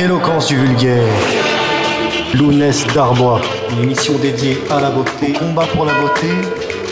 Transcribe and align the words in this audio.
Éloquence 0.00 0.46
du 0.46 0.56
vulgaire. 0.56 1.12
Lounès 2.32 2.86
d'Arbois. 2.94 3.42
Une 3.70 3.82
émission 3.82 4.14
dédiée 4.14 4.58
à 4.70 4.80
la 4.80 4.88
beauté. 4.88 5.34
Combat 5.34 5.66
pour 5.74 5.84
la 5.84 5.92
beauté. 5.92 6.28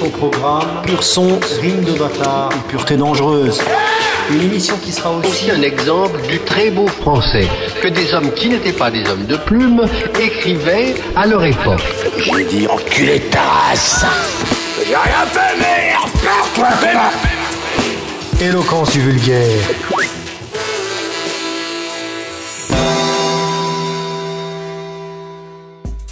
Au 0.03 0.11
programme. 0.11 0.83
Pur 0.83 1.03
son, 1.03 1.39
rime 1.63 1.83
de 1.85 1.93
bâtard. 1.93 2.51
Et 2.53 2.71
pureté 2.71 2.99
dangereuse. 2.99 3.63
Une 4.31 4.43
émission 4.43 4.77
qui 4.85 4.93
sera 4.93 5.11
aussi, 5.13 5.27
aussi 5.27 5.51
un 5.51 5.63
exemple 5.63 6.21
du 6.27 6.39
très 6.41 6.71
beau 6.71 6.87
français 6.87 7.49
que 7.81 7.89
des 7.89 8.13
hommes 8.13 8.31
qui 8.33 8.51
n'étaient 8.51 8.73
pas 8.73 8.91
des 8.91 9.09
hommes 9.09 9.25
de 9.25 9.37
plume 9.37 9.87
écrivaient 10.21 10.95
à 11.17 11.27
leur 11.27 11.43
époque. 11.43 11.81
Je 12.19 12.43
dis 12.43 12.67
enculé 12.67 13.21
ta 13.31 13.41
race. 13.41 14.05
J'ai 14.87 14.95
rien 14.95 15.25
fait, 15.33 15.57
merde 15.59 16.11
Éloquence 18.39 18.91
du 18.93 19.01
vulgaire. 19.01 19.63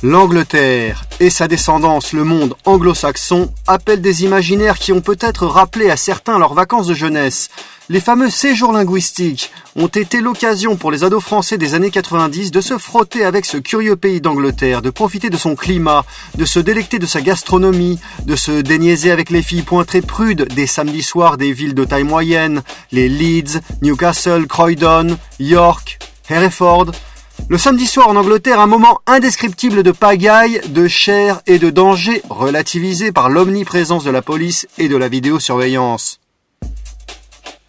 L'Angleterre 0.02 1.06
et 1.20 1.30
sa 1.30 1.48
descendance, 1.48 2.12
le 2.12 2.22
monde 2.22 2.54
anglo-saxon, 2.66 3.50
appellent 3.66 4.02
des 4.02 4.24
imaginaires 4.24 4.78
qui 4.78 4.92
ont 4.92 5.00
peut-être 5.00 5.46
rappelé 5.46 5.88
à 5.88 5.96
certains 5.96 6.38
leurs 6.38 6.52
vacances 6.52 6.86
de 6.86 6.92
jeunesse. 6.92 7.48
Les 7.88 8.00
fameux 8.00 8.28
séjours 8.28 8.72
linguistiques 8.72 9.50
ont 9.74 9.86
été 9.86 10.20
l'occasion 10.20 10.76
pour 10.76 10.90
les 10.90 11.02
ados 11.02 11.22
français 11.22 11.56
des 11.56 11.72
années 11.72 11.90
90 11.90 12.50
de 12.50 12.60
se 12.60 12.76
frotter 12.76 13.24
avec 13.24 13.46
ce 13.46 13.56
curieux 13.56 13.96
pays 13.96 14.20
d'Angleterre, 14.20 14.82
de 14.82 14.90
profiter 14.90 15.30
de 15.30 15.38
son 15.38 15.56
climat, 15.56 16.04
de 16.34 16.44
se 16.44 16.58
délecter 16.58 16.98
de 16.98 17.06
sa 17.06 17.22
gastronomie, 17.22 17.98
de 18.26 18.36
se 18.36 18.60
déniaiser 18.60 19.10
avec 19.10 19.30
les 19.30 19.42
filles 19.42 19.62
pointrées 19.62 20.02
prudes 20.02 20.46
des 20.54 20.66
samedis 20.66 21.04
soirs 21.04 21.38
des 21.38 21.52
villes 21.52 21.74
de 21.74 21.84
taille 21.84 22.04
moyenne, 22.04 22.62
les 22.92 23.08
Leeds, 23.08 23.60
Newcastle, 23.80 24.46
Croydon, 24.46 25.16
York, 25.38 25.98
Hereford, 26.28 26.90
le 27.48 27.58
samedi 27.58 27.86
soir 27.86 28.08
en 28.08 28.16
Angleterre, 28.16 28.60
un 28.60 28.66
moment 28.66 29.00
indescriptible 29.06 29.82
de 29.82 29.92
pagaille, 29.92 30.60
de 30.68 30.88
chair 30.88 31.40
et 31.46 31.58
de 31.58 31.70
danger 31.70 32.22
relativisé 32.28 33.12
par 33.12 33.28
l'omniprésence 33.28 34.04
de 34.04 34.10
la 34.10 34.22
police 34.22 34.66
et 34.78 34.88
de 34.88 34.96
la 34.96 35.08
vidéosurveillance. 35.08 36.18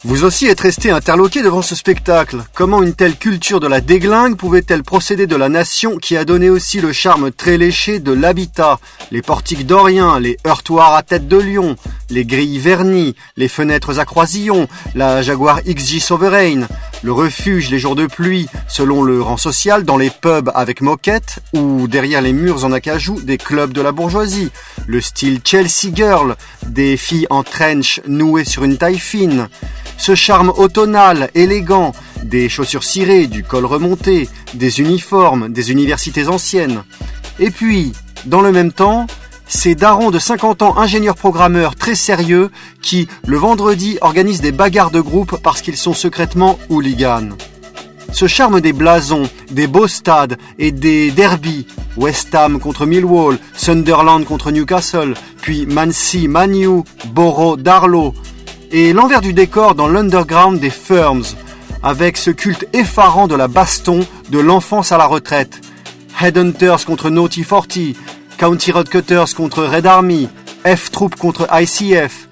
Vous 0.03 0.25
aussi 0.25 0.45
êtes 0.45 0.59
resté 0.59 0.91
interloqué 0.91 1.41
devant 1.41 1.63
ce 1.63 1.73
spectacle. 1.73 2.43
Comment 2.53 2.83
une 2.83 2.93
telle 2.93 3.15
culture 3.15 3.59
de 3.59 3.65
la 3.65 3.81
déglingue 3.81 4.37
pouvait-elle 4.37 4.83
procéder 4.83 5.25
de 5.25 5.35
la 5.35 5.49
nation 5.49 5.97
qui 5.97 6.15
a 6.15 6.23
donné 6.23 6.51
aussi 6.51 6.79
le 6.79 6.93
charme 6.93 7.31
très 7.31 7.57
léché 7.57 7.99
de 7.99 8.11
l'habitat, 8.11 8.79
les 9.09 9.23
portiques 9.23 9.65
doriens, 9.65 10.19
les 10.19 10.37
heurtoirs 10.45 10.93
à 10.93 11.01
tête 11.01 11.27
de 11.27 11.37
lion, 11.37 11.75
les 12.11 12.25
grilles 12.25 12.59
vernies, 12.59 13.15
les 13.37 13.47
fenêtres 13.47 13.97
à 13.97 14.05
croisillons, 14.05 14.67
la 14.93 15.23
Jaguar 15.23 15.63
XJ 15.63 15.99
Sovereign, 15.99 16.67
le 17.01 17.11
refuge 17.11 17.71
les 17.71 17.79
jours 17.79 17.95
de 17.95 18.05
pluie 18.05 18.47
selon 18.67 19.01
le 19.01 19.19
rang 19.19 19.37
social 19.37 19.83
dans 19.83 19.97
les 19.97 20.11
pubs 20.11 20.51
avec 20.53 20.81
moquette 20.81 21.39
ou 21.53 21.87
derrière 21.87 22.21
les 22.21 22.33
murs 22.33 22.65
en 22.65 22.71
acajou 22.71 23.19
des 23.19 23.39
clubs 23.39 23.73
de 23.73 23.81
la 23.81 23.91
bourgeoisie, 23.91 24.51
le 24.85 25.01
style 25.01 25.41
Chelsea 25.43 25.91
Girl, 25.91 26.35
des 26.67 26.97
filles 26.97 27.27
en 27.31 27.41
trench 27.41 27.99
nouées 28.05 28.45
sur 28.45 28.63
une 28.63 28.77
taille 28.77 28.99
fine, 28.99 29.49
ce 29.97 30.15
charme 30.15 30.51
automnal, 30.55 31.29
élégant, 31.35 31.93
des 32.23 32.49
chaussures 32.49 32.83
cirées, 32.83 33.27
du 33.27 33.43
col 33.43 33.65
remonté, 33.65 34.29
des 34.53 34.79
uniformes, 34.79 35.49
des 35.51 35.71
universités 35.71 36.27
anciennes. 36.27 36.83
Et 37.39 37.51
puis, 37.51 37.93
dans 38.25 38.41
le 38.41 38.51
même 38.51 38.71
temps, 38.71 39.07
ces 39.47 39.75
darons 39.75 40.11
de 40.11 40.19
50 40.19 40.61
ans 40.61 40.77
ingénieurs 40.77 41.15
programmeurs 41.15 41.75
très 41.75 41.95
sérieux 41.95 42.49
qui, 42.81 43.07
le 43.25 43.37
vendredi, 43.37 43.97
organisent 44.01 44.41
des 44.41 44.51
bagarres 44.51 44.91
de 44.91 45.01
groupe 45.01 45.37
parce 45.41 45.61
qu'ils 45.61 45.77
sont 45.77 45.93
secrètement 45.93 46.59
hooligans. 46.69 47.29
Ce 48.11 48.27
charme 48.27 48.61
des 48.61 48.73
blasons, 48.73 49.29
des 49.51 49.67
beaux 49.67 49.87
stades 49.87 50.37
et 50.59 50.71
des 50.71 51.11
derbies, 51.11 51.67
West 51.97 52.33
Ham 52.35 52.59
contre 52.59 52.85
Millwall, 52.85 53.37
Sunderland 53.53 54.25
contre 54.25 54.51
Newcastle, 54.51 55.13
puis 55.41 55.65
Mancy, 55.65 56.27
Manu, 56.27 56.83
Borough, 57.13 57.61
Darlow, 57.61 58.13
et 58.71 58.93
l'envers 58.93 59.21
du 59.21 59.33
décor 59.33 59.75
dans 59.75 59.87
l'underground 59.87 60.59
des 60.59 60.69
Firms, 60.69 61.23
avec 61.83 62.17
ce 62.17 62.31
culte 62.31 62.67
effarant 62.73 63.27
de 63.27 63.35
la 63.35 63.47
baston 63.47 64.05
de 64.29 64.39
l'enfance 64.39 64.91
à 64.91 64.97
la 64.97 65.05
retraite. 65.05 65.61
Headhunters 66.21 66.85
contre 66.85 67.09
Naughty 67.09 67.43
40, 67.43 67.79
County 68.37 68.71
Road 68.71 68.89
Cutters 68.89 69.35
contre 69.35 69.63
Red 69.63 69.85
Army, 69.85 70.29
F-Troop 70.65 71.15
contre 71.15 71.47
ICF. 71.51 72.27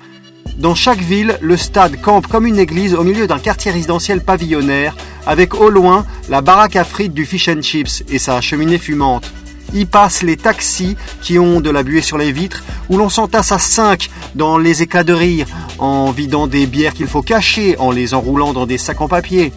Dans 0.57 0.75
chaque 0.75 1.01
ville, 1.01 1.37
le 1.41 1.57
stade 1.57 2.01
campe 2.01 2.27
comme 2.27 2.45
une 2.45 2.59
église 2.59 2.93
au 2.93 3.03
milieu 3.03 3.27
d'un 3.27 3.39
quartier 3.39 3.71
résidentiel 3.71 4.21
pavillonnaire, 4.21 4.95
avec 5.25 5.53
au 5.53 5.69
loin 5.69 6.05
la 6.29 6.41
baraque 6.41 6.75
à 6.75 6.83
frites 6.83 7.13
du 7.13 7.25
Fish 7.25 7.49
and 7.49 7.61
Chips 7.61 8.03
et 8.09 8.19
sa 8.19 8.41
cheminée 8.41 8.77
fumante. 8.77 9.31
Y 9.75 9.85
passent 9.85 10.23
les 10.23 10.37
taxis 10.37 10.95
qui 11.21 11.37
ont 11.37 11.59
de 11.59 11.69
la 11.69 11.83
buée 11.83 12.01
sur 12.01 12.17
les 12.17 12.31
vitres, 12.31 12.63
où 12.89 12.97
l'on 12.97 13.09
s'entasse 13.09 13.51
à 13.51 13.59
cinq 13.59 14.09
dans 14.33 14.57
les 14.57 14.81
éclats 14.81 15.03
de 15.03 15.11
rire, 15.11 15.47
en 15.79 16.11
vidant 16.11 16.47
des 16.47 16.65
bières 16.65 16.93
qu'il 16.93 17.07
faut 17.07 17.21
cacher, 17.21 17.77
en 17.77 17.91
les 17.91 18.13
enroulant 18.13 18.53
dans 18.53 18.65
des 18.65 18.77
sacs 18.77 19.01
en 19.01 19.09
papier. 19.09 19.51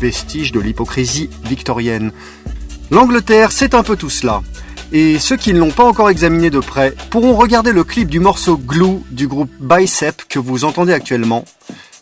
Vestige 0.00 0.50
de 0.50 0.60
l'hypocrisie 0.60 1.28
victorienne. 1.44 2.10
L'Angleterre, 2.90 3.52
c'est 3.52 3.74
un 3.74 3.82
peu 3.82 3.96
tout 3.96 4.08
cela. 4.08 4.42
Et 4.92 5.18
ceux 5.18 5.36
qui 5.36 5.52
ne 5.52 5.58
l'ont 5.58 5.70
pas 5.70 5.84
encore 5.84 6.08
examiné 6.08 6.48
de 6.48 6.58
près 6.58 6.94
pourront 7.10 7.36
regarder 7.36 7.72
le 7.72 7.84
clip 7.84 8.08
du 8.08 8.18
morceau 8.18 8.56
Glue 8.56 9.00
du 9.10 9.28
groupe 9.28 9.50
Bicep 9.60 10.24
que 10.28 10.38
vous 10.38 10.64
entendez 10.64 10.94
actuellement. 10.94 11.44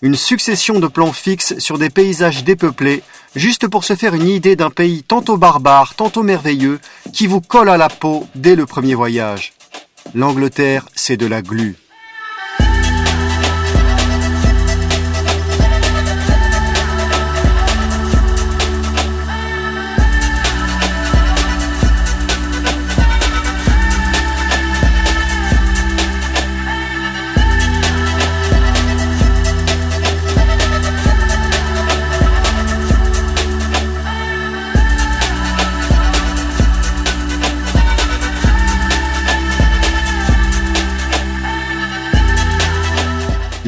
Une 0.01 0.15
succession 0.15 0.79
de 0.79 0.87
plans 0.87 1.13
fixes 1.13 1.59
sur 1.59 1.77
des 1.77 1.91
paysages 1.91 2.45
dépeuplés 2.45 3.03
juste 3.39 3.69
pour 3.69 3.85
se 3.85 3.95
faire 3.95 4.15
une 4.15 4.29
idée 4.29 4.57
d'un 4.57 4.71
pays 4.71 5.03
tantôt 5.03 5.37
barbare, 5.37 5.95
tantôt 5.95 6.23
merveilleux, 6.23 6.81
qui 7.13 7.27
vous 7.27 7.41
colle 7.41 7.71
à 7.71 7.77
la 7.77 7.89
peau 7.89 8.27
dès 8.35 8.57
le 8.57 8.67
premier 8.67 8.95
voyage. 8.95 9.53
L'Angleterre, 10.15 10.89
c'est 10.95 11.17
de 11.17 11.27
la 11.27 11.43
glu. 11.43 11.77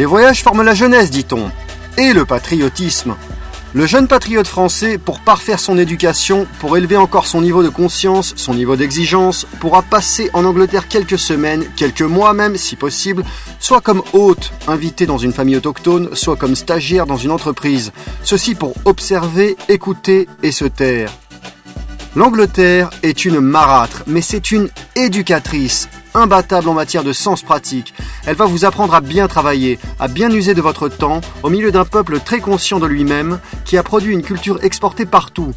Les 0.00 0.06
voyages 0.06 0.42
forment 0.42 0.62
la 0.62 0.72
jeunesse, 0.72 1.10
dit-on, 1.10 1.50
et 1.98 2.14
le 2.14 2.24
patriotisme. 2.24 3.16
Le 3.74 3.84
jeune 3.84 4.08
patriote 4.08 4.46
français, 4.46 4.96
pour 4.96 5.20
parfaire 5.20 5.60
son 5.60 5.76
éducation, 5.76 6.46
pour 6.58 6.78
élever 6.78 6.96
encore 6.96 7.26
son 7.26 7.42
niveau 7.42 7.62
de 7.62 7.68
conscience, 7.68 8.32
son 8.36 8.54
niveau 8.54 8.76
d'exigence, 8.76 9.46
pourra 9.60 9.82
passer 9.82 10.30
en 10.32 10.46
Angleterre 10.46 10.88
quelques 10.88 11.18
semaines, 11.18 11.66
quelques 11.76 12.00
mois 12.00 12.32
même, 12.32 12.56
si 12.56 12.76
possible, 12.76 13.26
soit 13.58 13.82
comme 13.82 14.02
hôte, 14.14 14.54
invité 14.68 15.04
dans 15.04 15.18
une 15.18 15.34
famille 15.34 15.56
autochtone, 15.56 16.08
soit 16.14 16.36
comme 16.36 16.56
stagiaire 16.56 17.04
dans 17.04 17.18
une 17.18 17.30
entreprise. 17.30 17.92
Ceci 18.22 18.54
pour 18.54 18.72
observer, 18.86 19.58
écouter 19.68 20.28
et 20.42 20.50
se 20.50 20.64
taire. 20.64 21.12
L'Angleterre 22.16 22.90
est 23.04 23.24
une 23.24 23.38
marâtre, 23.38 24.02
mais 24.08 24.20
c'est 24.20 24.50
une 24.50 24.68
éducatrice, 24.96 25.88
imbattable 26.12 26.68
en 26.68 26.74
matière 26.74 27.04
de 27.04 27.12
sens 27.12 27.42
pratique. 27.42 27.94
Elle 28.26 28.34
va 28.34 28.46
vous 28.46 28.64
apprendre 28.64 28.94
à 28.94 29.00
bien 29.00 29.28
travailler, 29.28 29.78
à 30.00 30.08
bien 30.08 30.28
user 30.32 30.54
de 30.54 30.60
votre 30.60 30.88
temps, 30.88 31.20
au 31.44 31.50
milieu 31.50 31.70
d'un 31.70 31.84
peuple 31.84 32.18
très 32.18 32.40
conscient 32.40 32.80
de 32.80 32.86
lui-même, 32.88 33.38
qui 33.64 33.78
a 33.78 33.84
produit 33.84 34.12
une 34.12 34.22
culture 34.22 34.64
exportée 34.64 35.06
partout. 35.06 35.52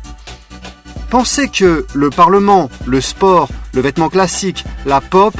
Pensez 1.09 1.47
que 1.47 1.87
le 1.95 2.09
Parlement, 2.11 2.69
le 2.85 3.01
sport, 3.01 3.49
le 3.73 3.81
vêtement 3.81 4.09
classique, 4.09 4.63
la 4.85 5.01
pop, 5.01 5.33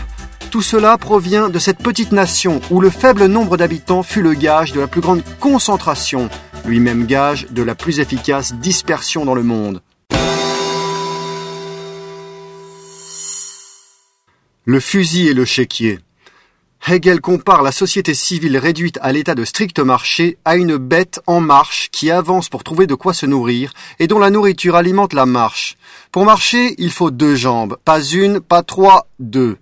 tout 0.50 0.64
cela 0.64 0.98
provient 0.98 1.50
de 1.50 1.60
cette 1.60 1.80
petite 1.80 2.12
nation 2.12 2.60
où 2.72 2.82
le 2.82 2.90
faible 2.90 3.28
nombre 3.28 3.56
d'habitants 3.58 4.02
fut 4.02 4.24
le 4.24 4.34
gage 4.34 4.72
de 4.72 4.80
la 4.80 4.88
plus 4.88 5.02
grande 5.02 5.24
concentration, 5.40 6.30
lui-même 6.66 7.06
gage 7.06 7.48
de 7.52 7.62
la 7.62 7.76
plus 7.76 8.00
efficace 8.00 8.56
dispersion 8.56 9.26
dans 9.26 9.36
le 9.36 9.44
monde. 9.44 9.82
Le 14.66 14.80
fusil 14.80 15.28
et 15.28 15.34
le 15.34 15.44
chéquier. 15.44 16.00
Hegel 16.88 17.20
compare 17.20 17.64
la 17.64 17.74
société 17.74 18.14
civile 18.14 18.58
réduite 18.58 18.98
à 19.02 19.12
l'état 19.12 19.36
de 19.36 19.44
strict 19.44 19.80
marché 19.80 20.38
à 20.46 20.56
une 20.56 20.78
bête 20.78 21.20
en 21.28 21.42
marche 21.42 21.90
qui 21.92 22.10
avance 22.10 22.48
pour 22.48 22.64
trouver 22.64 22.88
de 22.88 22.96
quoi 22.96 23.14
se 23.14 23.26
nourrir 23.26 23.74
et 24.00 24.08
dont 24.08 24.20
la 24.20 24.30
nourriture 24.30 24.78
alimente 24.78 25.12
la 25.12 25.26
marche. 25.26 25.76
Pour 26.14 26.24
marcher, 26.24 26.76
il 26.78 26.92
faut 26.92 27.12
deux 27.12 27.36
jambes, 27.36 27.76
pas 27.84 28.02
une, 28.02 28.40
pas 28.40 28.64
trois, 28.64 29.08
deux. 29.20 29.58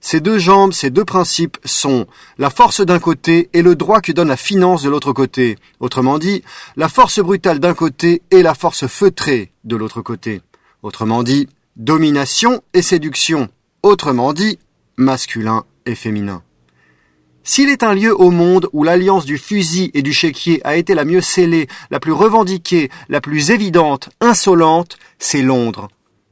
Ces 0.00 0.20
deux 0.20 0.38
jambes, 0.38 0.72
ces 0.72 0.90
deux 0.90 1.04
principes 1.04 1.58
sont 1.64 2.06
la 2.38 2.50
force 2.50 2.80
d'un 2.82 3.00
côté 3.00 3.50
et 3.52 3.62
le 3.62 3.74
droit 3.74 4.00
que 4.00 4.12
donne 4.12 4.28
la 4.28 4.36
finance 4.36 4.84
de 4.84 4.90
l'autre 4.90 5.12
côté. 5.12 5.58
Autrement 5.80 6.20
dit, 6.20 6.44
la 6.76 6.88
force 6.88 7.18
brutale 7.18 7.58
d'un 7.58 7.74
côté 7.74 8.22
et 8.30 8.42
la 8.42 8.54
force 8.54 8.86
feutrée 8.86 9.50
de 9.64 9.74
l'autre 9.74 10.02
côté. 10.02 10.40
Autrement 10.84 11.24
dit, 11.24 11.48
domination 11.74 12.62
et 12.74 12.82
séduction. 12.82 13.48
Autrement 13.86 14.32
dit, 14.32 14.58
masculin 14.96 15.64
et 15.86 15.94
féminin. 15.94 16.42
S'il 17.44 17.68
est 17.68 17.84
un 17.84 17.94
lieu 17.94 18.20
au 18.20 18.32
monde 18.32 18.68
où 18.72 18.82
l'alliance 18.82 19.24
du 19.24 19.38
fusil 19.38 19.92
et 19.94 20.02
du 20.02 20.12
chéquier 20.12 20.60
a 20.66 20.74
été 20.74 20.92
la 20.92 21.04
mieux 21.04 21.20
scellée, 21.20 21.68
la 21.92 22.00
plus 22.00 22.10
revendiquée, 22.10 22.90
la 23.08 23.20
plus 23.20 23.52
évidente, 23.52 24.08
insolente, 24.20 24.98
c'est 25.20 25.40
Londres 25.40 25.86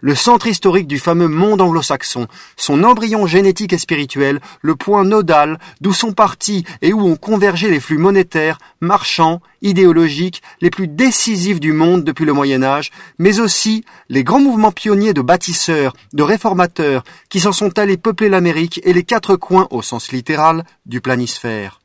le 0.05 0.15
centre 0.15 0.49
historique 0.49 0.87
du 0.87 0.99
fameux 0.99 1.29
monde 1.29 1.63
anglo-saxon, 1.63 2.27
son 2.59 2.85
embryon 2.85 3.27
génétique 3.27 3.73
et 3.73 3.79
spirituel, 3.79 4.39
le 4.61 4.77
point 4.77 5.03
nodal 5.03 5.59
d'où 5.81 5.95
sont 5.95 6.13
partis 6.13 6.67
et 6.83 6.93
où 6.93 7.01
ont 7.01 7.17
convergé 7.17 7.71
les 7.71 7.81
flux 7.81 7.97
monétaires, 7.97 8.59
marchands, 8.83 9.41
idéologiques, 9.63 10.43
les 10.61 10.69
plus 10.69 10.89
décisifs 10.89 11.59
du 11.59 11.73
monde 11.73 12.05
depuis 12.05 12.27
le 12.27 12.35
Moyen 12.35 12.63
Âge, 12.63 12.91
mais 13.19 13.41
aussi 13.41 13.87
les 14.11 14.25
grands 14.25 14.43
mouvements 14.43 14.73
pionniers 14.73 15.15
de 15.15 15.23
bâtisseurs, 15.23 15.95
de 16.13 16.23
réformateurs, 16.23 17.03
qui 17.31 17.41
s'en 17.41 17.53
sont 17.53 17.79
allés 17.79 17.97
peupler 17.97 18.29
l'Amérique 18.29 18.83
et 18.85 18.93
les 18.93 19.05
quatre 19.05 19.37
coins, 19.37 19.69
au 19.71 19.81
sens 19.81 20.13
littéral, 20.13 20.65
du 20.85 21.01
planisphère. 21.01 21.81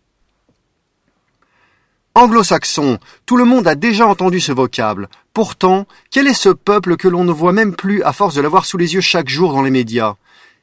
Anglo-saxon, 2.15 2.97
tout 3.27 3.37
le 3.37 3.45
monde 3.45 3.67
a 3.67 3.75
déjà 3.75 4.07
entendu 4.07 4.39
ce 4.39 4.51
vocable. 4.51 5.09
Pourtant, 5.31 5.85
quel 6.09 6.27
est 6.27 6.33
ce 6.33 6.49
peuple 6.49 6.97
que 6.97 7.07
l'on 7.07 7.23
ne 7.23 7.31
voit 7.31 7.53
même 7.53 7.75
plus 7.75 8.01
à 8.03 8.13
force 8.13 8.33
de 8.33 8.41
l'avoir 8.41 8.65
sous 8.65 8.77
les 8.77 8.95
yeux 8.95 9.01
chaque 9.01 9.29
jour 9.29 9.53
dans 9.53 9.61
les 9.61 9.69
médias? 9.69 10.15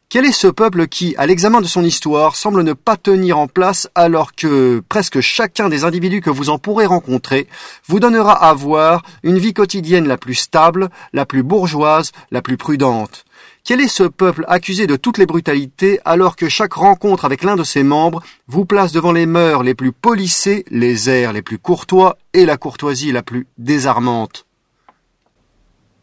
Quel 0.09 0.25
est 0.25 0.33
ce 0.33 0.47
peuple 0.49 0.87
qui, 0.87 1.15
à 1.19 1.27
l'examen 1.27 1.61
de 1.61 1.67
son 1.67 1.85
histoire, 1.85 2.37
semble 2.37 2.63
ne 2.63 2.73
pas 2.73 2.97
tenir 2.97 3.39
en 3.39 3.49
place 3.49 3.89
alors 3.95 4.35
que 4.35 4.83
presque 4.89 5.21
chacun 5.21 5.69
des 5.69 5.85
individus 5.85 6.21
que 6.21 6.31
vous 6.31 6.49
en 6.49 6.59
pourrez 6.59 6.87
rencontrer 6.87 7.49
vous 7.89 8.01
donnera 8.01 8.33
à 8.33 8.55
voir 8.55 9.03
une 9.25 9.39
vie 9.39 9.53
quotidienne 9.53 10.07
la 10.07 10.17
plus 10.17 10.35
stable, 10.35 10.91
la 11.13 11.27
plus 11.27 11.43
bourgeoise, 11.43 12.13
la 12.31 12.41
plus 12.41 12.57
prudente? 12.57 13.26
Quel 13.67 13.81
est 13.81 13.89
ce 13.89 14.05
peuple 14.05 14.45
accusé 14.47 14.87
de 14.87 14.95
toutes 14.95 15.19
les 15.19 15.27
brutalités 15.27 15.99
alors 16.05 16.37
que 16.37 16.49
chaque 16.49 16.75
rencontre 16.75 17.25
avec 17.25 17.43
l'un 17.43 17.57
de 17.57 17.65
ses 17.65 17.83
membres 17.83 18.23
vous 18.47 18.65
place 18.65 18.93
devant 18.93 19.11
les 19.11 19.27
mœurs 19.27 19.65
les 19.65 19.75
plus 19.75 19.91
polissées, 19.91 20.65
les 20.71 21.11
airs 21.11 21.33
les 21.33 21.43
plus 21.43 21.59
courtois 21.59 22.17
et 22.33 22.47
la 22.47 22.57
courtoisie 22.57 23.11
la 23.11 23.25
plus 23.25 23.49
désarmante? 23.59 24.47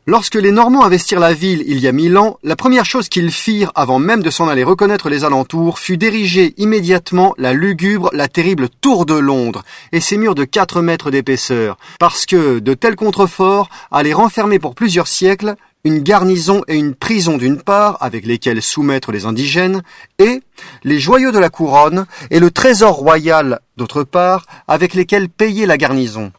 Lorsque 0.06 0.36
les 0.36 0.51
Normands 0.51 0.83
investirent 0.83 1.21
la 1.21 1.31
ville 1.31 1.63
il 1.65 1.80
y 1.80 1.88
a 1.88 1.94
mille 1.94 2.18
ans, 2.18 2.38
la 2.44 2.57
première 2.57 2.83
chose 2.83 3.07
qu'ils 3.07 3.31
firent 3.31 3.71
avant 3.74 4.00
même 4.00 4.21
de 4.21 4.30
s'en 4.30 4.50
aller 4.50 4.65
reconnaître 4.65 5.07
les 5.07 5.24
alentours 5.24 5.80
fut 5.80 5.95
d'ériger 5.95 6.54
immédiatement 6.57 7.33
la 7.38 7.54
lugubre, 7.54 8.10
la 8.12 8.27
terrible 8.27 8.68
tour 8.81 9.06
de 9.06 9.13
Londres 9.13 9.63
et 9.94 10.01
ses 10.01 10.18
murs 10.18 10.36
de 10.36 10.44
quatre 10.44 10.81
mètres 10.81 11.12
d'épaisseur, 11.12 11.77
parce 11.98 12.25
que 12.25 12.60
de 12.60 12.74
tels 12.74 12.98
contreforts 12.98 13.69
allaient 13.89 14.12
renfermer 14.12 14.60
pour 14.60 14.75
plusieurs 14.75 15.07
siècles 15.07 15.56
une 15.85 16.00
garnison 16.00 16.63
et 16.68 16.75
une 16.75 16.95
prison 16.95 17.38
d'une 17.38 17.62
part, 17.62 17.97
avec 18.01 18.25
lesquelles 18.25 18.62
soumettre 18.62 19.12
les 19.12 19.25
indigènes, 19.25 19.83
et 20.18 20.41
les 20.83 21.00
joyaux 21.00 21.31
de 21.31 21.39
la 21.39 21.50
couronne 21.50 22.06
et 22.30 22.39
le 22.39 22.51
trésor 22.51 22.95
royal 22.95 23.59
d'autre 23.75 24.03
part, 24.03 24.45
avec 24.68 24.94
lesquels 24.94 25.30
payer 25.30 25.65
la 25.65 25.77
garnison. 25.77 26.31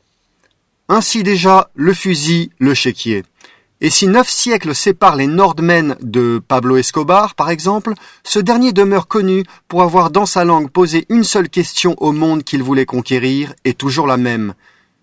Ainsi 0.88 1.22
déjà 1.22 1.70
le 1.74 1.92
fusil, 1.92 2.50
le 2.58 2.74
chéquier. 2.74 3.22
Et 3.80 3.90
si 3.90 4.06
neuf 4.06 4.30
siècles 4.30 4.74
séparent 4.74 5.16
les 5.16 5.26
Nordmen 5.26 5.96
de 6.00 6.40
Pablo 6.46 6.78
Escobar, 6.78 7.34
par 7.34 7.50
exemple, 7.50 7.92
ce 8.22 8.38
dernier 8.38 8.72
demeure 8.72 9.08
connu 9.08 9.44
pour 9.68 9.82
avoir 9.82 10.10
dans 10.10 10.26
sa 10.26 10.44
langue 10.44 10.70
posé 10.70 11.04
une 11.10 11.24
seule 11.24 11.50
question 11.50 11.94
au 11.98 12.12
monde 12.12 12.44
qu'il 12.44 12.62
voulait 12.62 12.86
conquérir, 12.86 13.52
et 13.66 13.74
toujours 13.74 14.06
la 14.06 14.16
même. 14.16 14.54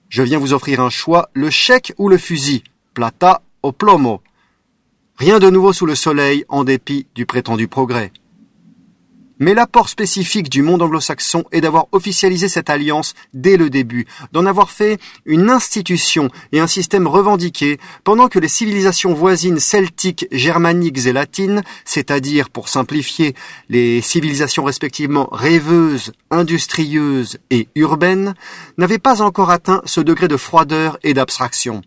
Je 0.10 0.24
viens 0.24 0.40
vous 0.40 0.54
offrir 0.54 0.80
un 0.80 0.90
choix, 0.90 1.30
le 1.34 1.52
chèque 1.52 1.94
ou 2.00 2.10
le 2.10 2.18
fusil, 2.18 2.64
plata 2.96 3.44
o 3.62 3.72
plomo. 3.72 4.22
Rien 5.22 5.38
de 5.38 5.52
nouveau 5.52 5.72
sous 5.72 5.86
le 5.86 5.94
soleil 5.94 6.46
en 6.50 6.64
dépit 6.64 7.06
du 7.14 7.28
prétendu 7.28 7.68
progrès. 7.68 8.12
Mais 9.38 9.54
l'apport 9.54 9.88
spécifique 9.88 10.50
du 10.50 10.64
monde 10.64 10.82
anglo-saxon 10.82 11.44
est 11.52 11.62
d'avoir 11.62 11.86
officialisé 11.92 12.50
cette 12.50 12.72
alliance 12.72 13.14
dès 13.32 13.56
le 13.56 13.70
début, 13.70 14.08
d'en 14.32 14.48
avoir 14.48 14.72
fait 14.72 15.00
une 15.28 15.52
institution 15.52 16.30
et 16.52 16.60
un 16.60 16.66
système 16.66 17.06
revendiqué, 17.06 17.78
pendant 18.04 18.30
que 18.30 18.40
les 18.40 18.48
civilisations 18.48 19.14
voisines 19.14 19.60
celtiques, 19.60 20.26
germaniques 20.32 21.06
et 21.06 21.14
latines, 21.14 21.62
c'est-à-dire, 21.86 22.50
pour 22.50 22.68
simplifier, 22.68 23.36
les 23.70 24.02
civilisations 24.02 24.64
respectivement 24.64 25.30
rêveuses, 25.32 26.14
industrieuses 26.32 27.38
et 27.52 27.68
urbaines, 27.76 28.34
n'avaient 28.80 28.98
pas 28.98 29.22
encore 29.22 29.52
atteint 29.52 29.84
ce 29.86 30.02
degré 30.02 30.28
de 30.28 30.38
froideur 30.38 30.98
et 31.04 31.14
d'abstraction. 31.14 31.84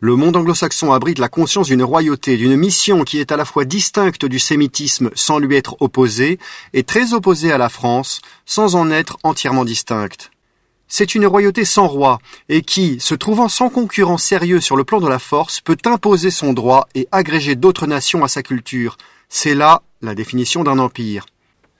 Le 0.00 0.14
monde 0.14 0.36
anglo-saxon 0.36 0.92
abrite 0.92 1.18
la 1.18 1.28
conscience 1.28 1.66
d'une 1.66 1.82
royauté, 1.82 2.36
d'une 2.36 2.56
mission 2.56 3.02
qui 3.02 3.18
est 3.18 3.32
à 3.32 3.36
la 3.36 3.44
fois 3.44 3.64
distincte 3.64 4.26
du 4.26 4.38
sémitisme 4.38 5.10
sans 5.16 5.40
lui 5.40 5.56
être 5.56 5.76
opposée, 5.80 6.38
et 6.72 6.84
très 6.84 7.14
opposée 7.14 7.50
à 7.50 7.58
la 7.58 7.68
France, 7.68 8.20
sans 8.46 8.76
en 8.76 8.92
être 8.92 9.18
entièrement 9.24 9.64
distincte. 9.64 10.30
C'est 10.86 11.16
une 11.16 11.26
royauté 11.26 11.64
sans 11.64 11.88
roi, 11.88 12.20
et 12.48 12.62
qui, 12.62 13.00
se 13.00 13.16
trouvant 13.16 13.48
sans 13.48 13.70
concurrent 13.70 14.18
sérieux 14.18 14.60
sur 14.60 14.76
le 14.76 14.84
plan 14.84 15.00
de 15.00 15.08
la 15.08 15.18
force, 15.18 15.60
peut 15.60 15.76
imposer 15.84 16.30
son 16.30 16.52
droit 16.52 16.86
et 16.94 17.08
agréger 17.10 17.56
d'autres 17.56 17.88
nations 17.88 18.22
à 18.22 18.28
sa 18.28 18.44
culture. 18.44 18.98
C'est 19.28 19.56
là 19.56 19.82
la 20.00 20.14
définition 20.14 20.62
d'un 20.62 20.78
empire. 20.78 21.26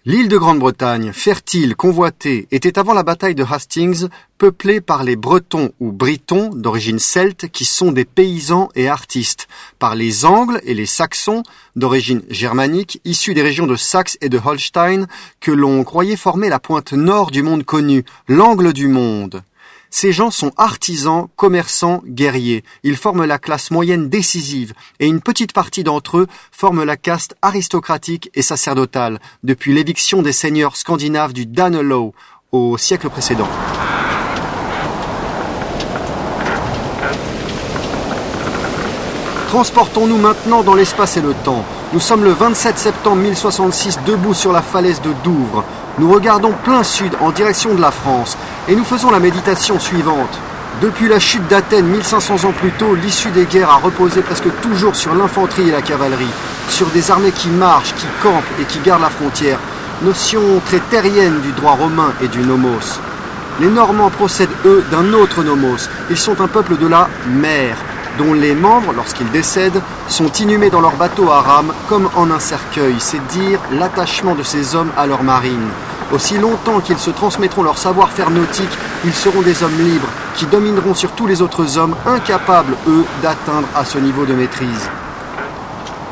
L'île 0.09 0.29
de 0.29 0.39
Grande-Bretagne, 0.39 1.13
fertile, 1.13 1.77
convoitée, 1.77 2.49
était 2.51 2.79
avant 2.79 2.95
la 2.95 3.03
bataille 3.03 3.35
de 3.35 3.45
Hastings 3.45 4.09
peuplée 4.39 4.81
par 4.81 5.05
les 5.05 5.17
Bretons 5.17 5.73
ou 5.81 5.93
Britons 5.93 6.49
d'origine 6.49 6.99
celte 6.99 7.49
qui 7.49 7.67
sont 7.67 7.93
des 7.93 8.07
paysans 8.07 8.71
et 8.75 8.89
artistes, 8.89 9.49
par 9.79 9.95
les 9.95 10.25
Angles 10.25 10.63
et 10.65 10.73
les 10.73 10.87
Saxons 10.87 11.43
d'origine 11.77 12.23
germanique 12.31 13.03
issus 13.05 13.35
des 13.35 13.43
régions 13.43 13.67
de 13.67 13.77
Saxe 13.77 14.17
et 14.23 14.31
de 14.31 14.41
Holstein 14.43 15.09
que 15.41 15.53
l'on 15.53 15.85
croyait 15.85 16.17
former 16.17 16.49
la 16.49 16.59
pointe 16.59 16.95
nord 16.95 17.31
du 17.31 17.43
monde 17.43 17.65
connu, 17.65 18.07
l'angle 18.29 18.73
du 18.73 18.89
monde. 18.89 19.43
Ces 19.91 20.13
gens 20.13 20.31
sont 20.31 20.53
artisans, 20.57 21.29
commerçants, 21.37 22.03
guerriers. 22.07 22.65
Ils 22.83 22.97
forment 22.97 23.25
la 23.25 23.39
classe 23.39 23.71
moyenne 23.71 24.09
décisive, 24.09 24.75
et 25.01 25.07
une 25.07 25.21
petite 25.21 25.53
partie 25.53 25.85
d'entre 25.85 26.19
eux 26.19 26.27
forment 26.53 26.85
la 26.85 26.97
caste 26.97 27.35
aristocratique 27.43 28.31
et 28.35 28.43
sacerdotale, 28.43 29.19
depuis 29.43 29.73
l'éviction 29.73 30.23
des 30.23 30.33
seigneurs 30.33 30.77
scandinaves 30.77 31.33
du 31.33 31.47
Danelaw 31.47 32.15
au 32.53 32.77
siècle 32.77 33.09
précédent. 33.09 33.49
Transportons-nous 39.49 40.19
maintenant 40.19 40.63
dans 40.63 40.75
l'espace 40.75 41.17
et 41.17 41.23
le 41.23 41.33
temps. 41.33 41.65
Nous 41.95 42.01
sommes 42.01 42.23
le 42.23 42.33
27 42.33 42.79
septembre 42.79 43.23
1066 43.23 44.01
debout 44.05 44.35
sur 44.35 44.53
la 44.53 44.61
falaise 44.61 45.01
de 45.01 45.15
Douvres. 45.25 45.65
Nous 45.99 46.09
regardons 46.09 46.53
plein 46.63 46.85
sud 46.85 47.13
en 47.21 47.33
direction 47.33 47.75
de 47.75 47.81
la 47.81 47.91
France 47.91 48.39
et 48.69 48.77
nous 48.77 48.85
faisons 48.85 49.11
la 49.11 49.19
méditation 49.19 49.81
suivante. 49.81 50.39
Depuis 50.81 51.09
la 51.09 51.19
chute 51.19 51.49
d'Athènes 51.49 51.87
1500 51.87 52.45
ans 52.45 52.53
plus 52.53 52.71
tôt, 52.71 52.95
l'issue 52.95 53.31
des 53.31 53.47
guerres 53.47 53.71
a 53.71 53.77
reposé 53.77 54.21
presque 54.21 54.49
toujours 54.61 54.95
sur 54.95 55.13
l'infanterie 55.17 55.71
et 55.71 55.73
la 55.73 55.83
cavalerie, 55.83 56.31
sur 56.69 56.87
des 56.89 57.11
armées 57.11 57.33
qui 57.33 57.49
marchent, 57.49 57.95
qui 57.95 58.07
campent 58.23 58.45
et 58.61 58.65
qui 58.65 58.79
gardent 58.79 59.03
la 59.03 59.11
frontière, 59.11 59.59
notion 60.03 60.41
très 60.67 60.79
terrienne 60.79 61.41
du 61.41 61.51
droit 61.51 61.73
romain 61.73 62.13
et 62.23 62.29
du 62.29 62.43
nomos. 62.43 63.01
Les 63.61 63.67
Normands 63.67 64.11
procèdent, 64.11 64.55
eux, 64.67 64.85
d'un 64.93 65.13
autre 65.15 65.43
nomos. 65.43 65.89
Ils 66.11 66.17
sont 66.17 66.41
un 66.41 66.47
peuple 66.47 66.77
de 66.77 66.87
la 66.87 67.09
mer, 67.27 67.77
dont 68.19 68.35
les 68.35 68.55
membres, 68.55 68.93
lorsqu'ils 68.95 69.31
décèdent, 69.33 69.83
sont 70.07 70.31
inhumés 70.35 70.71
dans 70.71 70.81
leur 70.81 70.95
bateau 70.95 71.29
à 71.29 71.41
rame 71.41 71.73
comme 71.89 72.09
en 72.15 72.31
un 72.31 72.39
cercueil. 72.39 72.95
C'est 72.99 73.27
dire 73.27 73.59
l'attachement 73.73 74.37
de 74.37 74.45
ces 74.45 74.77
hommes 74.77 74.93
à 74.97 75.09
leur 75.09 75.25
marine. 75.25 75.69
Aussi 76.13 76.39
longtemps 76.39 76.81
qu'ils 76.81 76.99
se 76.99 77.11
transmettront 77.11 77.63
leur 77.63 77.77
savoir-faire 77.77 78.31
nautique, 78.31 78.79
ils 79.05 79.13
seront 79.13 79.43
des 79.43 79.63
hommes 79.63 79.79
libres 79.79 80.09
qui 80.37 80.47
domineront 80.47 80.95
sur 80.95 81.13
tous 81.13 81.27
les 81.27 81.43
autres 81.43 81.77
hommes, 81.77 81.95
incapables, 82.07 82.75
eux, 82.89 83.05
d'atteindre 83.23 83.69
à 83.75 83.85
ce 83.85 83.99
niveau 83.99 84.25
de 84.25 84.33
maîtrise. 84.33 84.89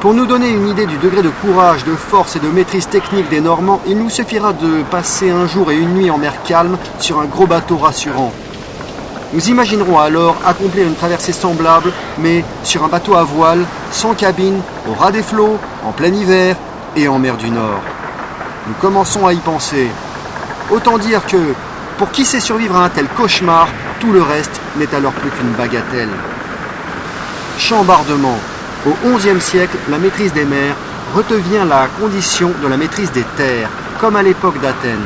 Pour 0.00 0.12
nous 0.12 0.26
donner 0.26 0.50
une 0.50 0.68
idée 0.68 0.84
du 0.84 0.98
degré 0.98 1.22
de 1.22 1.30
courage, 1.40 1.84
de 1.84 1.94
force 1.94 2.36
et 2.36 2.40
de 2.40 2.48
maîtrise 2.48 2.86
technique 2.88 3.30
des 3.30 3.40
Normands, 3.40 3.80
il 3.86 3.96
nous 3.96 4.10
suffira 4.10 4.52
de 4.52 4.82
passer 4.90 5.30
un 5.30 5.46
jour 5.46 5.70
et 5.70 5.76
une 5.76 5.94
nuit 5.94 6.10
en 6.10 6.18
mer 6.18 6.42
calme 6.44 6.76
sur 6.98 7.18
un 7.18 7.24
gros 7.24 7.46
bateau 7.46 7.78
rassurant. 7.78 8.32
Nous 9.32 9.48
imaginerons 9.48 9.98
alors 9.98 10.36
accomplir 10.46 10.86
une 10.86 10.94
traversée 10.94 11.32
semblable, 11.32 11.90
mais 12.18 12.44
sur 12.62 12.84
un 12.84 12.88
bateau 12.88 13.14
à 13.14 13.24
voile, 13.24 13.64
sans 13.90 14.14
cabine, 14.14 14.60
au 14.88 14.94
ras 14.94 15.10
des 15.10 15.22
flots, 15.22 15.58
en 15.86 15.92
plein 15.92 16.12
hiver 16.12 16.56
et 16.94 17.08
en 17.08 17.18
mer 17.18 17.38
du 17.38 17.50
Nord. 17.50 17.80
Nous 18.66 18.74
commençons 18.80 19.26
à 19.26 19.32
y 19.32 19.38
penser. 19.38 19.88
Autant 20.70 20.98
dire 20.98 21.24
que, 21.26 21.54
pour 21.98 22.10
qui 22.10 22.24
sait 22.24 22.40
survivre 22.40 22.76
à 22.76 22.84
un 22.84 22.88
tel 22.88 23.06
cauchemar, 23.08 23.68
tout 24.00 24.12
le 24.12 24.22
reste 24.22 24.60
n'est 24.76 24.92
alors 24.94 25.12
plus 25.12 25.30
qu'une 25.30 25.52
bagatelle. 25.52 26.10
Chambardement. 27.58 28.38
Au 28.86 29.16
XIe 29.16 29.40
siècle, 29.40 29.76
la 29.88 29.98
maîtrise 29.98 30.32
des 30.32 30.44
mers 30.44 30.74
redevient 31.14 31.64
la 31.68 31.86
condition 32.00 32.52
de 32.62 32.68
la 32.68 32.76
maîtrise 32.76 33.12
des 33.12 33.24
terres, 33.36 33.70
comme 34.00 34.16
à 34.16 34.22
l'époque 34.22 34.60
d'Athènes. 34.60 34.98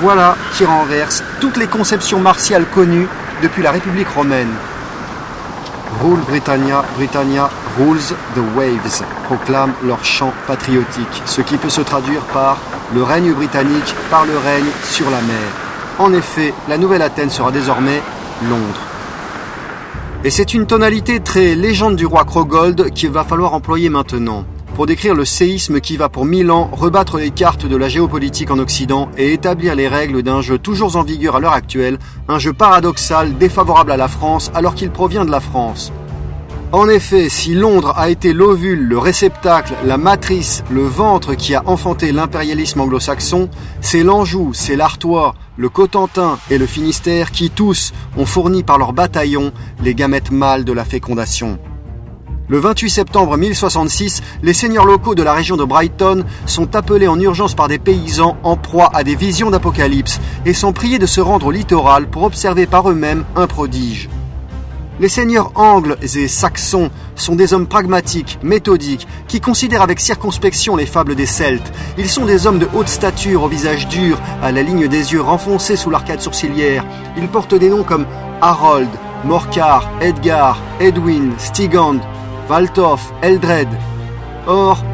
Voilà 0.00 0.36
qui 0.54 0.64
renverse 0.64 1.22
toutes 1.40 1.56
les 1.56 1.66
conceptions 1.66 2.20
martiales 2.20 2.66
connues 2.66 3.08
depuis 3.42 3.62
la 3.62 3.70
République 3.70 4.08
romaine. 4.08 4.52
Rule 6.02 6.20
Britannia, 6.20 6.84
Britannia 6.96 7.50
rules 7.78 8.14
the 8.34 8.56
waves, 8.56 9.02
proclament 9.24 9.72
leur 9.84 10.04
chant 10.04 10.32
patriotique, 10.46 11.22
ce 11.24 11.40
qui 11.40 11.56
peut 11.56 11.70
se 11.70 11.80
traduire 11.80 12.22
par 12.32 12.58
le 12.94 13.02
règne 13.02 13.32
britannique 13.32 13.94
par 14.10 14.26
le 14.26 14.36
règne 14.36 14.70
sur 14.84 15.10
la 15.10 15.20
mer. 15.20 15.48
En 15.98 16.12
effet, 16.12 16.54
la 16.68 16.78
nouvelle 16.78 17.02
Athènes 17.02 17.30
sera 17.30 17.52
désormais 17.52 18.02
Londres. 18.48 18.80
Et 20.24 20.30
c'est 20.30 20.54
une 20.54 20.66
tonalité 20.66 21.20
très 21.20 21.54
légende 21.54 21.96
du 21.96 22.06
roi 22.06 22.24
Krogold 22.24 22.90
qu'il 22.92 23.10
va 23.10 23.24
falloir 23.24 23.54
employer 23.54 23.88
maintenant 23.88 24.44
pour 24.74 24.86
décrire 24.86 25.14
le 25.14 25.24
séisme 25.24 25.80
qui 25.80 25.96
va 25.96 26.08
pour 26.08 26.24
mille 26.24 26.50
ans 26.50 26.70
rebattre 26.72 27.18
les 27.18 27.30
cartes 27.30 27.66
de 27.66 27.76
la 27.76 27.88
géopolitique 27.88 28.50
en 28.50 28.58
Occident 28.58 29.10
et 29.18 29.32
établir 29.32 29.74
les 29.74 29.88
règles 29.88 30.22
d'un 30.22 30.40
jeu 30.40 30.58
toujours 30.58 30.96
en 30.96 31.02
vigueur 31.02 31.36
à 31.36 31.40
l'heure 31.40 31.52
actuelle, 31.52 31.98
un 32.28 32.38
jeu 32.38 32.52
paradoxal 32.52 33.36
défavorable 33.36 33.92
à 33.92 33.96
la 33.98 34.08
France 34.08 34.50
alors 34.54 34.74
qu'il 34.74 34.90
provient 34.90 35.24
de 35.24 35.30
la 35.30 35.40
France. 35.40 35.92
En 36.72 36.88
effet, 36.88 37.28
si 37.28 37.54
Londres 37.54 37.94
a 37.96 38.10
été 38.10 38.32
l'ovule, 38.32 38.86
le 38.86 38.96
réceptacle, 38.96 39.74
la 39.84 39.96
matrice, 39.96 40.62
le 40.70 40.82
ventre 40.82 41.34
qui 41.34 41.56
a 41.56 41.64
enfanté 41.66 42.12
l'impérialisme 42.12 42.80
anglo-saxon, 42.80 43.50
c'est 43.80 44.04
l'Anjou, 44.04 44.52
c'est 44.54 44.76
l'Artois, 44.76 45.34
le 45.56 45.68
Cotentin 45.68 46.38
et 46.48 46.58
le 46.58 46.66
Finistère 46.66 47.32
qui 47.32 47.50
tous 47.50 47.92
ont 48.16 48.24
fourni 48.24 48.62
par 48.62 48.78
leurs 48.78 48.92
bataillons 48.92 49.50
les 49.82 49.96
gamètes 49.96 50.30
mâles 50.30 50.64
de 50.64 50.72
la 50.72 50.84
fécondation. 50.84 51.58
Le 52.46 52.58
28 52.58 52.88
septembre 52.88 53.36
1066, 53.36 54.22
les 54.44 54.54
seigneurs 54.54 54.84
locaux 54.84 55.16
de 55.16 55.24
la 55.24 55.32
région 55.32 55.56
de 55.56 55.64
Brighton 55.64 56.24
sont 56.46 56.76
appelés 56.76 57.08
en 57.08 57.18
urgence 57.18 57.54
par 57.54 57.66
des 57.66 57.80
paysans 57.80 58.36
en 58.44 58.56
proie 58.56 58.90
à 58.94 59.02
des 59.02 59.16
visions 59.16 59.50
d'apocalypse 59.50 60.20
et 60.46 60.54
sont 60.54 60.72
priés 60.72 61.00
de 61.00 61.06
se 61.06 61.20
rendre 61.20 61.46
au 61.46 61.50
littoral 61.50 62.08
pour 62.08 62.22
observer 62.22 62.66
par 62.66 62.88
eux-mêmes 62.88 63.24
un 63.34 63.48
prodige. 63.48 64.08
Les 65.00 65.08
seigneurs 65.08 65.52
angles 65.54 65.96
et 66.02 66.28
saxons 66.28 66.90
sont 67.16 67.34
des 67.34 67.54
hommes 67.54 67.66
pragmatiques, 67.66 68.38
méthodiques, 68.42 69.08
qui 69.28 69.40
considèrent 69.40 69.80
avec 69.80 69.98
circonspection 69.98 70.76
les 70.76 70.84
fables 70.84 71.14
des 71.14 71.24
Celtes. 71.24 71.72
Ils 71.96 72.10
sont 72.10 72.26
des 72.26 72.46
hommes 72.46 72.58
de 72.58 72.68
haute 72.74 72.90
stature, 72.90 73.44
au 73.44 73.48
visage 73.48 73.88
dur, 73.88 74.20
à 74.42 74.52
la 74.52 74.62
ligne 74.62 74.88
des 74.88 75.14
yeux 75.14 75.22
renfoncés 75.22 75.76
sous 75.76 75.88
l'arcade 75.88 76.20
sourcilière. 76.20 76.84
Ils 77.16 77.28
portent 77.28 77.54
des 77.54 77.70
noms 77.70 77.82
comme 77.82 78.04
Harold, 78.42 78.90
Morcar, 79.24 79.90
Edgar, 80.02 80.58
Edwin, 80.80 81.32
Stigand, 81.38 82.00
Valtoff, 82.46 83.10
Eldred. 83.22 83.68
Or, 84.46 84.84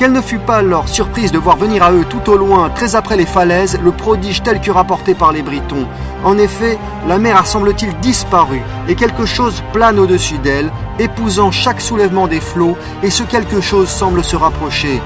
quelle 0.00 0.12
ne 0.12 0.22
fut 0.22 0.38
pas 0.38 0.62
leur 0.62 0.88
surprise 0.88 1.30
de 1.30 1.36
voir 1.36 1.58
venir 1.58 1.82
à 1.82 1.92
eux 1.92 2.06
tout 2.08 2.30
au 2.30 2.38
loin, 2.38 2.70
très 2.70 2.96
après 2.96 3.18
les 3.18 3.26
falaises, 3.26 3.78
le 3.84 3.92
prodige 3.92 4.42
tel 4.42 4.58
que 4.58 4.70
rapporté 4.70 5.12
par 5.12 5.30
les 5.30 5.42
Britons. 5.42 5.86
En 6.24 6.38
effet, 6.38 6.78
la 7.06 7.18
mer 7.18 7.36
a 7.36 7.44
semble-t-il 7.44 7.94
disparu, 7.98 8.62
et 8.88 8.94
quelque 8.94 9.26
chose 9.26 9.62
plane 9.74 9.98
au-dessus 9.98 10.38
d'elle, 10.38 10.72
épousant 10.98 11.50
chaque 11.50 11.82
soulèvement 11.82 12.28
des 12.28 12.40
flots, 12.40 12.78
et 13.02 13.10
ce 13.10 13.24
quelque 13.24 13.60
chose 13.60 13.90
semble 13.90 14.24
se 14.24 14.36
rapprocher. 14.36 15.02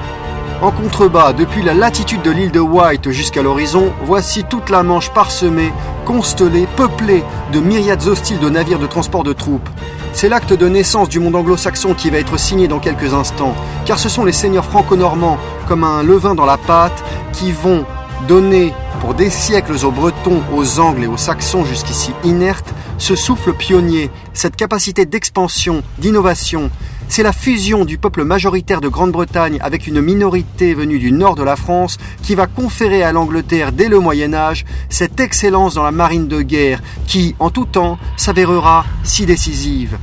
En 0.62 0.70
contrebas, 0.70 1.32
depuis 1.32 1.62
la 1.62 1.74
latitude 1.74 2.22
de 2.22 2.30
l'île 2.30 2.52
de 2.52 2.60
White 2.60 3.10
jusqu'à 3.10 3.42
l'horizon, 3.42 3.92
voici 4.04 4.44
toute 4.44 4.70
la 4.70 4.84
Manche 4.84 5.10
parsemée, 5.10 5.72
constellée, 6.04 6.68
peuplée 6.76 7.24
de 7.52 7.58
myriades 7.58 8.06
hostiles 8.06 8.38
de 8.38 8.48
navires 8.48 8.78
de 8.78 8.86
transport 8.86 9.24
de 9.24 9.32
troupes. 9.32 9.68
C'est 10.14 10.28
l'acte 10.28 10.52
de 10.52 10.68
naissance 10.68 11.08
du 11.08 11.18
monde 11.18 11.34
anglo-saxon 11.34 11.94
qui 11.94 12.08
va 12.08 12.18
être 12.18 12.38
signé 12.38 12.68
dans 12.68 12.78
quelques 12.78 13.12
instants, 13.12 13.52
car 13.84 13.98
ce 13.98 14.08
sont 14.08 14.24
les 14.24 14.32
seigneurs 14.32 14.64
franco-normands, 14.64 15.38
comme 15.66 15.82
un 15.82 16.04
levain 16.04 16.36
dans 16.36 16.46
la 16.46 16.56
pâte, 16.56 17.04
qui 17.32 17.50
vont 17.50 17.84
donner 18.28 18.72
pour 19.00 19.14
des 19.14 19.30
siècles 19.30 19.84
aux 19.84 19.90
Bretons, 19.90 20.42
aux 20.54 20.80
Angles 20.80 21.04
et 21.04 21.06
aux 21.06 21.16
Saxons 21.16 21.64
jusqu'ici 21.64 22.12
inertes, 22.24 22.72
ce 22.98 23.16
souffle 23.16 23.52
pionnier, 23.52 24.10
cette 24.32 24.56
capacité 24.56 25.04
d'expansion, 25.04 25.82
d'innovation. 25.98 26.70
C'est 27.08 27.22
la 27.22 27.32
fusion 27.32 27.84
du 27.84 27.98
peuple 27.98 28.24
majoritaire 28.24 28.80
de 28.80 28.88
Grande-Bretagne 28.88 29.58
avec 29.60 29.86
une 29.86 30.00
minorité 30.00 30.74
venue 30.74 30.98
du 30.98 31.12
nord 31.12 31.34
de 31.34 31.42
la 31.42 31.56
France 31.56 31.98
qui 32.22 32.34
va 32.34 32.46
conférer 32.46 33.02
à 33.02 33.12
l'Angleterre 33.12 33.72
dès 33.72 33.88
le 33.88 34.00
Moyen 34.00 34.32
Âge 34.32 34.64
cette 34.88 35.20
excellence 35.20 35.74
dans 35.74 35.82
la 35.82 35.92
marine 35.92 36.28
de 36.28 36.40
guerre 36.40 36.80
qui, 37.06 37.36
en 37.38 37.50
tout 37.50 37.66
temps, 37.66 37.98
s'avérera 38.16 38.86
si 39.02 39.26
décisive. 39.26 39.98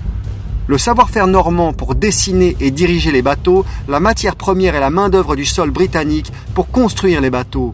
Le 0.68 0.77
savoir-faire 0.77 1.27
normand 1.27 1.74
pour 1.74 1.96
dessiner 1.96 2.56
et 2.60 2.72
diriger 2.72 3.12
les 3.12 3.24
bateaux, 3.24 3.65
la 3.89 4.00
matière 4.00 4.36
première 4.36 4.75
et 4.75 4.80
la 4.80 4.91
main-d'œuvre 4.91 5.36
du 5.36 5.44
sol 5.44 5.72
britannique 5.72 6.32
pour 6.53 6.70
construire 6.70 7.20
les 7.20 7.32
bateaux. 7.32 7.74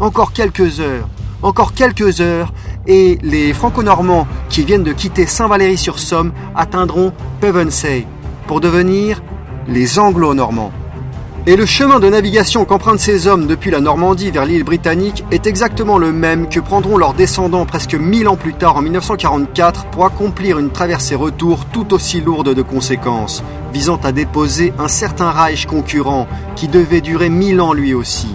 Encore 0.00 0.32
quelques 0.32 0.80
heures, 0.80 1.06
encore 1.42 1.74
quelques 1.74 2.22
heures, 2.22 2.54
et 2.86 3.18
les 3.22 3.52
franco-normands 3.52 4.26
qui 4.48 4.64
viennent 4.64 4.82
de 4.82 4.94
quitter 4.94 5.26
Saint-Valery-sur-Somme 5.26 6.32
atteindront 6.56 7.12
Pevensey 7.42 8.06
pour 8.46 8.62
devenir 8.62 9.22
les 9.68 9.98
anglo-normands. 9.98 10.72
Et 11.46 11.54
le 11.54 11.66
chemin 11.66 12.00
de 12.00 12.08
navigation 12.08 12.64
qu'empruntent 12.64 12.98
ces 12.98 13.26
hommes 13.26 13.46
depuis 13.46 13.70
la 13.70 13.80
Normandie 13.80 14.30
vers 14.30 14.46
l'île 14.46 14.64
britannique 14.64 15.22
est 15.30 15.46
exactement 15.46 15.98
le 15.98 16.12
même 16.12 16.48
que 16.48 16.60
prendront 16.60 16.96
leurs 16.96 17.14
descendants 17.14 17.66
presque 17.66 17.94
mille 17.94 18.28
ans 18.28 18.36
plus 18.36 18.54
tard 18.54 18.76
en 18.76 18.82
1944 18.82 19.86
pour 19.90 20.06
accomplir 20.06 20.58
une 20.58 20.70
traversée-retour 20.70 21.66
tout 21.66 21.92
aussi 21.92 22.22
lourde 22.22 22.54
de 22.54 22.62
conséquences, 22.62 23.44
visant 23.74 24.00
à 24.02 24.12
déposer 24.12 24.72
un 24.78 24.88
certain 24.88 25.30
Reich 25.30 25.66
concurrent 25.66 26.26
qui 26.56 26.68
devait 26.68 27.02
durer 27.02 27.28
mille 27.28 27.60
ans 27.60 27.74
lui 27.74 27.92
aussi. 27.92 28.28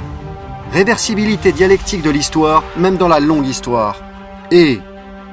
Réversibilité 0.75 1.53
dialectique 1.53 2.01
de 2.01 2.09
l'histoire, 2.09 2.61
même 2.75 2.97
dans 2.97 3.07
la 3.07 3.21
longue 3.21 3.47
histoire. 3.47 4.01
Et, 4.51 4.81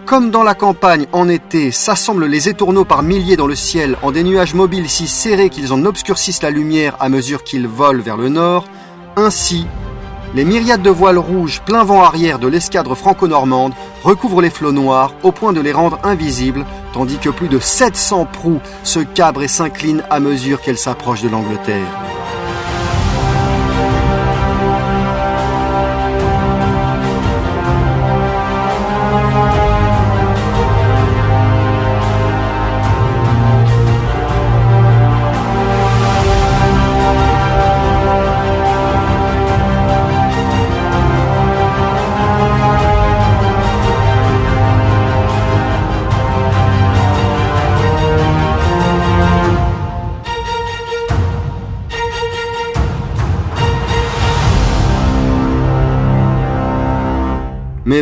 comme 0.06 0.30
dans 0.30 0.44
la 0.44 0.54
campagne, 0.54 1.06
en 1.10 1.28
été, 1.28 1.72
s'assemblent 1.72 2.26
les 2.26 2.48
étourneaux 2.48 2.84
par 2.84 3.02
milliers 3.02 3.36
dans 3.36 3.48
le 3.48 3.56
ciel 3.56 3.96
en 4.02 4.12
des 4.12 4.22
nuages 4.22 4.54
mobiles 4.54 4.88
si 4.88 5.08
serrés 5.08 5.50
qu'ils 5.50 5.72
en 5.72 5.84
obscurcissent 5.84 6.44
la 6.44 6.50
lumière 6.50 6.96
à 7.00 7.08
mesure 7.08 7.42
qu'ils 7.42 7.66
volent 7.66 8.04
vers 8.04 8.16
le 8.16 8.28
nord, 8.28 8.66
ainsi, 9.16 9.66
les 10.36 10.44
myriades 10.44 10.80
de 10.80 10.90
voiles 10.90 11.18
rouges 11.18 11.60
plein 11.62 11.82
vent 11.82 12.04
arrière 12.04 12.38
de 12.38 12.46
l'escadre 12.46 12.94
franco-normande 12.94 13.74
recouvrent 14.04 14.42
les 14.42 14.48
flots 14.48 14.70
noirs 14.70 15.12
au 15.24 15.32
point 15.32 15.52
de 15.52 15.60
les 15.60 15.72
rendre 15.72 15.98
invisibles, 16.04 16.64
tandis 16.92 17.18
que 17.18 17.30
plus 17.30 17.48
de 17.48 17.58
700 17.58 18.26
proues 18.26 18.60
se 18.84 19.00
cabrent 19.00 19.42
et 19.42 19.48
s'inclinent 19.48 20.04
à 20.08 20.20
mesure 20.20 20.60
qu'elles 20.60 20.78
s'approchent 20.78 21.22
de 21.22 21.30
l'Angleterre. 21.30 22.11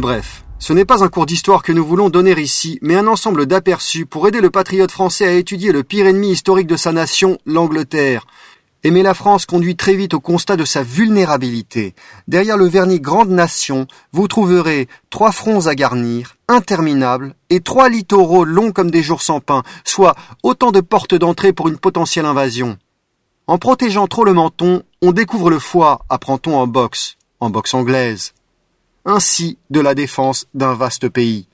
Bref, 0.01 0.45
ce 0.59 0.73
n'est 0.73 0.87
pas 0.87 1.05
un 1.05 1.09
cours 1.09 1.27
d'histoire 1.27 1.63
que 1.63 1.73
nous 1.73 1.85
voulons 1.85 2.09
donner 2.09 2.33
ici, 2.41 2.79
mais 2.81 2.95
un 2.95 3.07
ensemble 3.07 3.45
d'aperçus 3.45 4.07
pour 4.07 4.27
aider 4.27 4.41
le 4.41 4.49
patriote 4.49 4.91
français 4.91 5.27
à 5.27 5.33
étudier 5.33 5.73
le 5.73 5.83
pire 5.83 6.07
ennemi 6.07 6.31
historique 6.31 6.67
de 6.67 6.77
sa 6.77 6.91
nation, 6.91 7.37
l'Angleterre. 7.45 8.27
Aimer 8.83 9.03
la 9.03 9.13
France 9.13 9.45
conduit 9.45 9.77
très 9.77 9.93
vite 9.93 10.15
au 10.15 10.21
constat 10.21 10.57
de 10.57 10.65
sa 10.65 10.83
vulnérabilité. 10.83 11.95
Derrière 12.29 12.57
le 12.57 12.67
vernis 12.67 12.99
grande 12.99 13.29
nation, 13.29 13.87
vous 14.13 14.27
trouverez 14.27 14.89
trois 15.11 15.33
fronts 15.33 15.67
à 15.67 15.75
garnir, 15.75 16.37
interminables, 16.49 17.35
et 17.51 17.61
trois 17.61 17.91
littoraux 17.91 18.45
longs 18.45 18.73
comme 18.73 18.91
des 18.91 19.03
jours 19.03 19.21
sans 19.21 19.41
pain, 19.41 19.65
soit 19.85 20.17
autant 20.43 20.73
de 20.73 20.81
portes 20.81 21.15
d'entrée 21.15 21.53
pour 21.53 21.69
une 21.69 21.79
potentielle 21.79 22.25
invasion. 22.25 22.79
En 23.47 23.59
protégeant 23.59 24.07
trop 24.07 24.25
le 24.25 24.33
menton, 24.33 24.83
on 25.03 25.13
découvre 25.13 25.51
le 25.51 25.59
foie, 25.59 26.07
apprend-on 26.09 26.57
en 26.57 26.67
boxe, 26.67 27.19
en 27.39 27.51
boxe 27.51 27.75
anglaise 27.75 28.33
ainsi 29.05 29.59
de 29.71 29.81
la 29.81 29.95
défense 29.95 30.47
d'un 30.55 30.75
vaste 30.75 31.09
pays. 31.09 31.47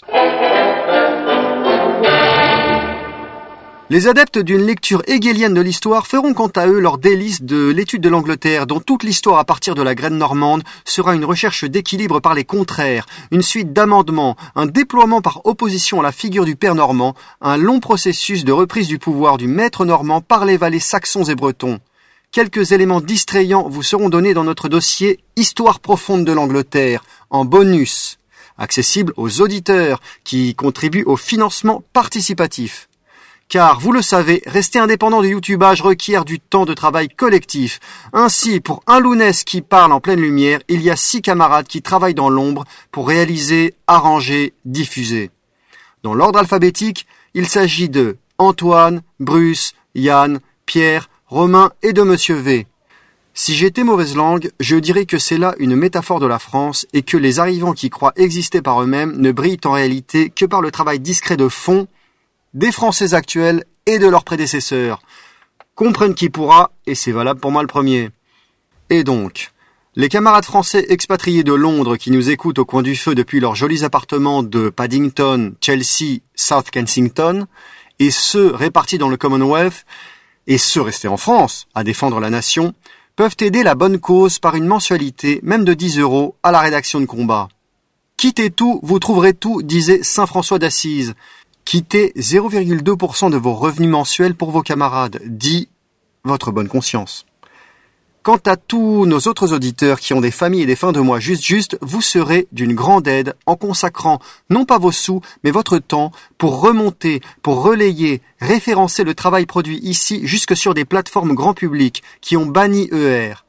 Les 3.89 4.09
adeptes 4.09 4.41
d'une 4.41 4.67
lecture 4.67 5.05
hegelienne 5.07 5.55
de 5.55 5.61
l'histoire 5.61 6.09
feront 6.09 6.35
quant 6.35 6.51
à 6.57 6.67
eux 6.67 6.81
leur 6.81 6.99
délice 6.99 7.43
de 7.43 7.69
l'étude 7.69 8.03
de 8.03 8.09
l'Angleterre, 8.09 8.67
dont 8.67 8.81
toute 8.81 9.05
l'histoire 9.05 9.39
à 9.39 9.45
partir 9.45 9.77
de 9.77 9.83
la 9.83 9.95
graine 9.95 10.19
normande 10.19 10.65
sera 10.85 11.15
une 11.15 11.25
recherche 11.25 11.63
d'équilibre 11.63 12.19
par 12.19 12.35
les 12.35 12.43
contraires, 12.43 13.07
une 13.31 13.43
suite 13.43 13.73
d'amendements, 13.73 14.37
un 14.57 14.67
déploiement 14.67 15.21
par 15.21 15.47
opposition 15.47 16.01
à 16.01 16.03
la 16.03 16.11
figure 16.11 16.45
du 16.45 16.57
père 16.57 16.75
normand, 16.75 17.15
un 17.41 17.57
long 17.57 17.79
processus 17.79 18.45
de 18.45 18.51
reprise 18.51 18.89
du 18.89 18.99
pouvoir 18.99 19.39
du 19.39 19.47
maître 19.47 19.85
normand 19.85 20.21
par 20.21 20.47
les 20.47 20.57
vallées 20.57 20.81
saxons 20.81 21.23
et 21.23 21.37
bretons. 21.37 21.79
quelques 22.33 22.73
éléments 22.73 23.01
distrayants 23.01 23.69
vous 23.69 23.85
seront 23.85 24.09
donnés 24.09 24.35
dans 24.35 24.43
notre 24.43 24.69
dossier 24.69 25.21
Histoire 25.37 25.79
profonde 25.79 26.25
de 26.25 26.33
l'Angleterre, 26.33 27.05
en 27.31 27.45
bonus, 27.45 28.19
accessible 28.59 29.13
aux 29.17 29.41
auditeurs 29.41 30.01
qui 30.25 30.55
contribuent 30.55 31.05
au 31.05 31.17
financement 31.17 31.83
participatif. 31.93 32.89
Car, 33.49 33.79
vous 33.79 33.93
le 33.93 34.03
savez, 34.03 34.43
rester 34.47 34.81
indépendant 34.81 35.23
du 35.23 35.29
youtubage 35.29 35.81
requiert 35.81 36.25
du 36.25 36.41
temps 36.41 36.65
de 36.65 36.75
travail 36.75 37.09
collectif. 37.09 37.79
Ainsi, 38.13 38.61
pour 38.61 38.83
un 38.89 38.99
lounès 38.99 39.45
qui 39.45 39.63
parle 39.63 39.93
en 39.93 40.01
pleine 40.01 40.21
lumière, 40.21 40.59
il 40.69 40.83
y 40.83 40.91
a 40.91 40.97
six 40.97 41.23
camarades 41.23 41.69
qui 41.69 41.81
travaillent 41.81 42.15
dans 42.15 42.29
l'ombre 42.29 42.65
pour 42.91 43.07
réaliser, 43.07 43.75
arranger, 43.87 44.53
diffuser. 44.65 45.31
Dans 46.03 46.15
l'ordre 46.15 46.41
alphabétique, 46.41 47.07
il 47.35 47.47
s'agit 47.47 47.89
de 47.89 48.17
Antoine, 48.39 49.03
Bruce, 49.21 49.75
Yann, 49.95 50.41
Pierre, 50.67 51.09
Romain 51.29 51.71
et 51.83 51.93
de 51.93 52.03
Monsieur 52.03 52.37
V. 52.37 52.67
Si 53.39 53.55
j'étais 53.55 53.85
mauvaise 53.85 54.17
langue, 54.17 54.51
je 54.61 54.77
dirais 54.77 55.05
que 55.05 55.19
c'est 55.19 55.37
là 55.37 55.55
une 55.59 55.77
métaphore 55.77 56.21
de 56.21 56.27
la 56.27 56.39
France 56.39 56.87
et 56.95 57.03
que 57.03 57.19
les 57.19 57.39
arrivants 57.39 57.75
qui 57.75 57.91
croient 57.91 58.15
exister 58.17 58.63
par 58.63 58.83
eux-mêmes 58.83 59.13
ne 59.19 59.31
brillent 59.31 59.61
en 59.67 59.73
réalité 59.73 60.31
que 60.31 60.47
par 60.47 60.63
le 60.63 60.71
travail 60.71 61.01
discret 61.01 61.37
de 61.37 61.51
fond 61.51 61.87
des 62.55 62.73
Français 62.73 63.13
actuels 63.13 63.65
et 63.85 63.99
de 63.99 64.07
leurs 64.07 64.25
prédécesseurs. 64.25 65.03
Comprenne 65.75 66.15
qui 66.15 66.31
pourra, 66.31 66.71
et 66.87 66.95
c'est 66.95 67.13
valable 67.13 67.39
pour 67.39 67.51
moi 67.51 67.61
le 67.61 67.69
premier. 67.69 68.09
Et 68.89 69.05
donc, 69.05 69.53
les 69.97 70.09
camarades 70.09 70.47
français 70.47 70.87
expatriés 70.89 71.45
de 71.45 71.53
Londres 71.53 71.99
qui 71.99 72.11
nous 72.11 72.31
écoutent 72.31 72.59
au 72.59 72.65
coin 72.65 72.81
du 72.81 72.97
feu 72.97 73.15
depuis 73.15 73.41
leurs 73.41 73.55
jolis 73.55 73.85
appartements 73.85 74.45
de 74.45 74.71
Paddington, 74.71 75.53
Chelsea, 75.61 76.21
South 76.37 76.71
Kensington, 76.71 77.47
et 77.99 78.11
ceux 78.11 78.55
répartis 78.55 78.97
dans 78.97 79.11
le 79.11 79.19
Commonwealth, 79.19 79.85
et 80.47 80.57
ceux 80.57 80.81
restés 80.81 81.09
en 81.09 81.19
France 81.19 81.67
à 81.75 81.85
défendre 81.85 82.19
la 82.19 82.31
nation, 82.31 82.73
peuvent 83.17 83.37
aider 83.41 83.63
la 83.63 83.75
bonne 83.75 83.99
cause 83.99 84.39
par 84.39 84.55
une 84.55 84.67
mensualité, 84.67 85.41
même 85.43 85.65
de 85.65 85.75
10 85.75 85.99
euros, 85.99 86.37
à 86.43 86.53
la 86.53 86.61
rédaction 86.61 87.01
de 87.01 87.07
combat. 87.07 87.49
Quittez 88.17 88.51
tout, 88.51 88.81
vous 88.83 88.99
trouverez 88.99 89.35
tout, 89.35 89.63
disait 89.63 90.03
Saint 90.03 90.27
François 90.27 90.59
d'Assise, 90.59 91.15
Quittez 91.67 92.13
0,2% 92.17 93.31
de 93.31 93.37
vos 93.37 93.55
revenus 93.55 93.91
mensuels 93.91 94.37
pour 94.37 94.53
vos 94.53 94.63
camarades, 94.63 95.21
dit 95.27 95.69
votre 96.23 96.53
bonne 96.53 96.69
conscience. 96.69 97.26
Quant 98.27 98.41
à 98.45 98.57
tous 98.57 99.07
nos 99.07 99.21
autres 99.21 99.53
auditeurs 99.53 100.01
qui 100.01 100.13
ont 100.13 100.21
des 100.21 100.33
familles 100.33 100.63
et 100.63 100.67
des 100.67 100.75
fins 100.75 100.91
de 100.91 100.99
mois 100.99 101.21
juste 101.21 101.45
juste, 101.45 101.79
vous 101.81 102.01
serez 102.01 102.49
d'une 102.51 102.75
grande 102.75 103.07
aide 103.07 103.37
en 103.47 103.55
consacrant 103.55 104.19
non 104.51 104.65
pas 104.65 104.79
vos 104.79 104.91
sous, 104.91 105.21
mais 105.45 105.53
votre 105.53 105.79
temps 105.79 106.11
pour 106.37 106.61
remonter, 106.61 107.21
pour 107.43 107.63
relayer, 107.63 108.23
référencer 108.41 109.05
le 109.05 109.15
travail 109.15 109.47
produit 109.47 109.79
ici 109.81 110.23
jusque 110.27 110.57
sur 110.57 110.75
des 110.75 110.85
plateformes 110.85 111.35
grand 111.35 111.55
public 111.55 112.03
qui 112.21 112.37
ont 112.37 112.47
banni 112.47 112.89
ER. 112.91 113.46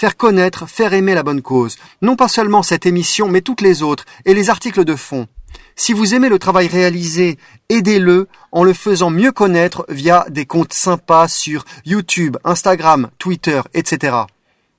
Faire 0.00 0.16
connaître, 0.16 0.68
faire 0.68 0.94
aimer 0.94 1.16
la 1.16 1.24
bonne 1.24 1.42
cause. 1.42 1.76
Non 2.02 2.14
pas 2.14 2.28
seulement 2.28 2.62
cette 2.62 2.86
émission, 2.86 3.26
mais 3.26 3.40
toutes 3.40 3.62
les 3.62 3.82
autres 3.82 4.04
et 4.24 4.32
les 4.32 4.48
articles 4.48 4.84
de 4.84 4.94
fond. 4.94 5.26
Si 5.74 5.92
vous 5.92 6.14
aimez 6.14 6.28
le 6.28 6.38
travail 6.38 6.68
réalisé, 6.68 7.36
aidez-le 7.68 8.28
en 8.52 8.62
le 8.62 8.74
faisant 8.74 9.10
mieux 9.10 9.32
connaître 9.32 9.84
via 9.88 10.24
des 10.28 10.46
comptes 10.46 10.72
sympas 10.72 11.26
sur 11.26 11.64
YouTube, 11.84 12.36
Instagram, 12.44 13.10
Twitter, 13.18 13.60
etc. 13.74 14.18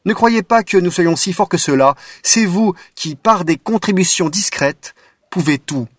Ne 0.06 0.14
croyez 0.14 0.42
pas 0.42 0.64
que 0.64 0.78
nous 0.78 0.90
soyons 0.90 1.18
si 1.18 1.34
forts 1.34 1.50
que 1.50 1.58
cela, 1.58 1.96
c'est 2.24 2.46
vous 2.46 2.74
qui, 2.96 3.16
par 3.16 3.44
des 3.44 3.58
contributions 3.58 4.30
discrètes, 4.30 4.96
pouvez 5.30 5.58
tout, 5.58 5.90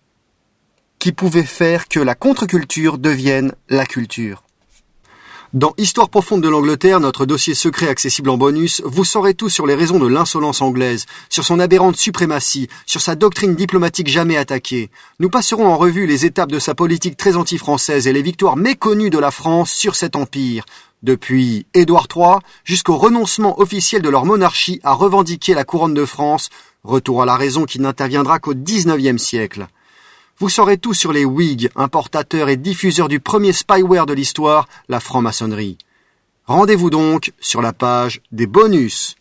qui 0.97 1.11
pouvez 1.11 1.43
faire 1.43 1.87
que 1.87 1.99
la 1.99 2.15
contre-culture 2.15 2.97
devienne 2.97 3.53
la 3.69 3.85
culture. 3.85 4.41
Dans 5.53 5.73
Histoire 5.77 6.07
profonde 6.07 6.41
de 6.41 6.47
l'Angleterre, 6.47 7.01
notre 7.01 7.25
dossier 7.25 7.55
secret 7.55 7.89
accessible 7.89 8.29
en 8.29 8.37
bonus, 8.37 8.81
vous 8.85 9.03
saurez 9.03 9.33
tout 9.33 9.49
sur 9.49 9.67
les 9.67 9.75
raisons 9.75 9.99
de 9.99 10.07
l'insolence 10.07 10.61
anglaise, 10.61 11.05
sur 11.27 11.43
son 11.43 11.59
aberrante 11.59 11.97
suprématie, 11.97 12.69
sur 12.85 13.01
sa 13.01 13.15
doctrine 13.15 13.53
diplomatique 13.53 14.07
jamais 14.07 14.37
attaquée. 14.37 14.89
Nous 15.19 15.29
passerons 15.29 15.67
en 15.67 15.75
revue 15.75 16.07
les 16.07 16.25
étapes 16.25 16.53
de 16.53 16.59
sa 16.59 16.73
politique 16.73 17.17
très 17.17 17.35
anti-française 17.35 18.07
et 18.07 18.13
les 18.13 18.21
victoires 18.21 18.55
méconnues 18.55 19.09
de 19.09 19.17
la 19.17 19.29
France 19.29 19.73
sur 19.73 19.95
cet 19.95 20.15
empire. 20.15 20.63
Depuis 21.03 21.65
Édouard 21.73 22.07
III 22.15 22.37
jusqu'au 22.63 22.95
renoncement 22.95 23.59
officiel 23.59 24.01
de 24.01 24.09
leur 24.09 24.23
monarchie 24.23 24.79
à 24.85 24.93
revendiquer 24.93 25.53
la 25.53 25.65
couronne 25.65 25.93
de 25.93 26.05
France, 26.05 26.49
retour 26.85 27.23
à 27.23 27.25
la 27.25 27.35
raison 27.35 27.65
qui 27.65 27.81
n'interviendra 27.81 28.39
qu'au 28.39 28.55
XIXe 28.55 29.21
siècle. 29.21 29.67
Vous 30.41 30.49
saurez 30.49 30.79
tout 30.79 30.95
sur 30.95 31.13
les 31.13 31.23
Whigs, 31.23 31.69
importateurs 31.75 32.49
et 32.49 32.57
diffuseurs 32.57 33.07
du 33.07 33.19
premier 33.19 33.53
spyware 33.53 34.07
de 34.07 34.13
l'histoire, 34.13 34.67
la 34.89 34.99
franc-maçonnerie. 34.99 35.77
Rendez-vous 36.47 36.89
donc 36.89 37.31
sur 37.39 37.61
la 37.61 37.73
page 37.73 38.21
des 38.31 38.47
bonus. 38.47 39.15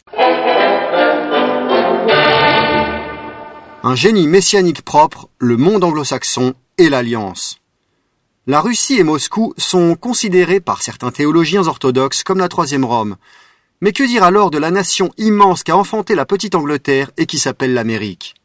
Un 3.83 3.95
génie 3.95 4.29
messianique 4.29 4.81
propre, 4.81 5.29
le 5.39 5.59
monde 5.59 5.85
anglo-saxon 5.85 6.55
et 6.79 6.89
l'Alliance. 6.89 7.59
La 8.47 8.63
Russie 8.63 8.99
et 8.99 9.05
Moscou 9.05 9.53
sont 9.59 9.97
considérés 9.97 10.61
par 10.61 10.81
certains 10.81 11.11
théologiens 11.11 11.67
orthodoxes 11.67 12.23
comme 12.23 12.39
la 12.39 12.49
troisième 12.49 12.87
Rome. 12.87 13.17
Mais 13.83 13.93
que 13.93 14.05
dire 14.05 14.25
alors 14.25 14.51
de 14.51 14.57
la 14.57 14.71
nation 14.71 15.11
immense 15.19 15.65
qu'a 15.65 15.77
enfanté 15.77 16.15
la 16.15 16.25
petite 16.25 16.55
Angleterre 16.55 17.11
et 17.19 17.27
qui 17.27 17.39
s'appelle 17.39 17.75
l'Amérique? 17.75 18.40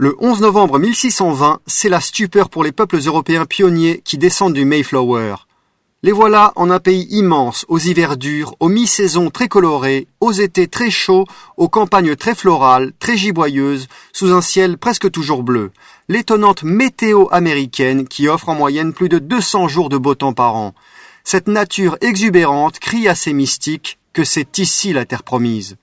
Le 0.00 0.14
11 0.20 0.42
novembre 0.42 0.78
1620, 0.78 1.58
c'est 1.66 1.88
la 1.88 2.00
stupeur 2.00 2.50
pour 2.50 2.62
les 2.62 2.70
peuples 2.70 3.00
européens 3.04 3.46
pionniers 3.46 4.00
qui 4.04 4.16
descendent 4.16 4.54
du 4.54 4.64
Mayflower. 4.64 5.34
Les 6.04 6.12
voilà 6.12 6.52
en 6.54 6.70
un 6.70 6.78
pays 6.78 7.08
immense, 7.10 7.64
aux 7.66 7.80
hivers 7.80 8.16
durs, 8.16 8.54
aux 8.60 8.68
mi-saisons 8.68 9.30
très 9.30 9.48
colorées, 9.48 10.06
aux 10.20 10.30
étés 10.30 10.68
très 10.68 10.90
chauds, 10.90 11.26
aux 11.56 11.68
campagnes 11.68 12.14
très 12.14 12.36
florales, 12.36 12.92
très 13.00 13.16
giboyeuses, 13.16 13.88
sous 14.12 14.32
un 14.32 14.40
ciel 14.40 14.78
presque 14.78 15.10
toujours 15.10 15.42
bleu. 15.42 15.72
L'étonnante 16.08 16.62
météo 16.62 17.26
américaine 17.32 18.06
qui 18.06 18.28
offre 18.28 18.50
en 18.50 18.54
moyenne 18.54 18.92
plus 18.92 19.08
de 19.08 19.18
200 19.18 19.66
jours 19.66 19.88
de 19.88 19.98
beau 19.98 20.14
temps 20.14 20.32
par 20.32 20.54
an. 20.54 20.74
Cette 21.24 21.48
nature 21.48 21.98
exubérante 22.02 22.78
crie 22.78 23.08
à 23.08 23.16
ses 23.16 23.32
mystiques 23.32 23.98
que 24.12 24.22
c'est 24.22 24.58
ici 24.58 24.92
la 24.92 25.06
terre 25.06 25.24
promise. 25.24 25.76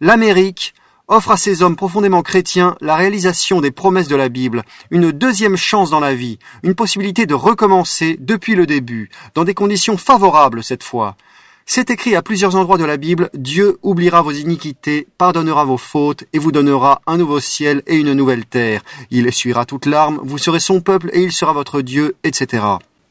L'Amérique, 0.00 0.72
offre 1.08 1.30
à 1.30 1.36
ces 1.36 1.62
hommes 1.62 1.76
profondément 1.76 2.22
chrétiens 2.22 2.76
la 2.80 2.96
réalisation 2.96 3.60
des 3.60 3.70
promesses 3.70 4.08
de 4.08 4.16
la 4.16 4.28
Bible, 4.28 4.64
une 4.90 5.12
deuxième 5.12 5.56
chance 5.56 5.90
dans 5.90 6.00
la 6.00 6.14
vie, 6.14 6.38
une 6.62 6.74
possibilité 6.74 7.26
de 7.26 7.34
recommencer 7.34 8.16
depuis 8.20 8.54
le 8.54 8.66
début, 8.66 9.10
dans 9.34 9.44
des 9.44 9.54
conditions 9.54 9.96
favorables 9.96 10.64
cette 10.64 10.82
fois. 10.82 11.16
C'est 11.68 11.90
écrit 11.90 12.14
à 12.14 12.22
plusieurs 12.22 12.54
endroits 12.54 12.78
de 12.78 12.84
la 12.84 12.96
Bible, 12.96 13.28
Dieu 13.34 13.78
oubliera 13.82 14.22
vos 14.22 14.30
iniquités, 14.30 15.08
pardonnera 15.18 15.64
vos 15.64 15.78
fautes, 15.78 16.22
et 16.32 16.38
vous 16.38 16.52
donnera 16.52 17.02
un 17.08 17.16
nouveau 17.16 17.40
ciel 17.40 17.82
et 17.88 17.96
une 17.96 18.12
nouvelle 18.12 18.46
terre. 18.46 18.82
Il 19.10 19.26
essuiera 19.26 19.64
toute 19.64 19.86
larme, 19.86 20.20
vous 20.22 20.38
serez 20.38 20.60
son 20.60 20.80
peuple 20.80 21.10
et 21.12 21.22
il 21.22 21.32
sera 21.32 21.52
votre 21.52 21.82
Dieu, 21.82 22.14
etc. 22.22 22.62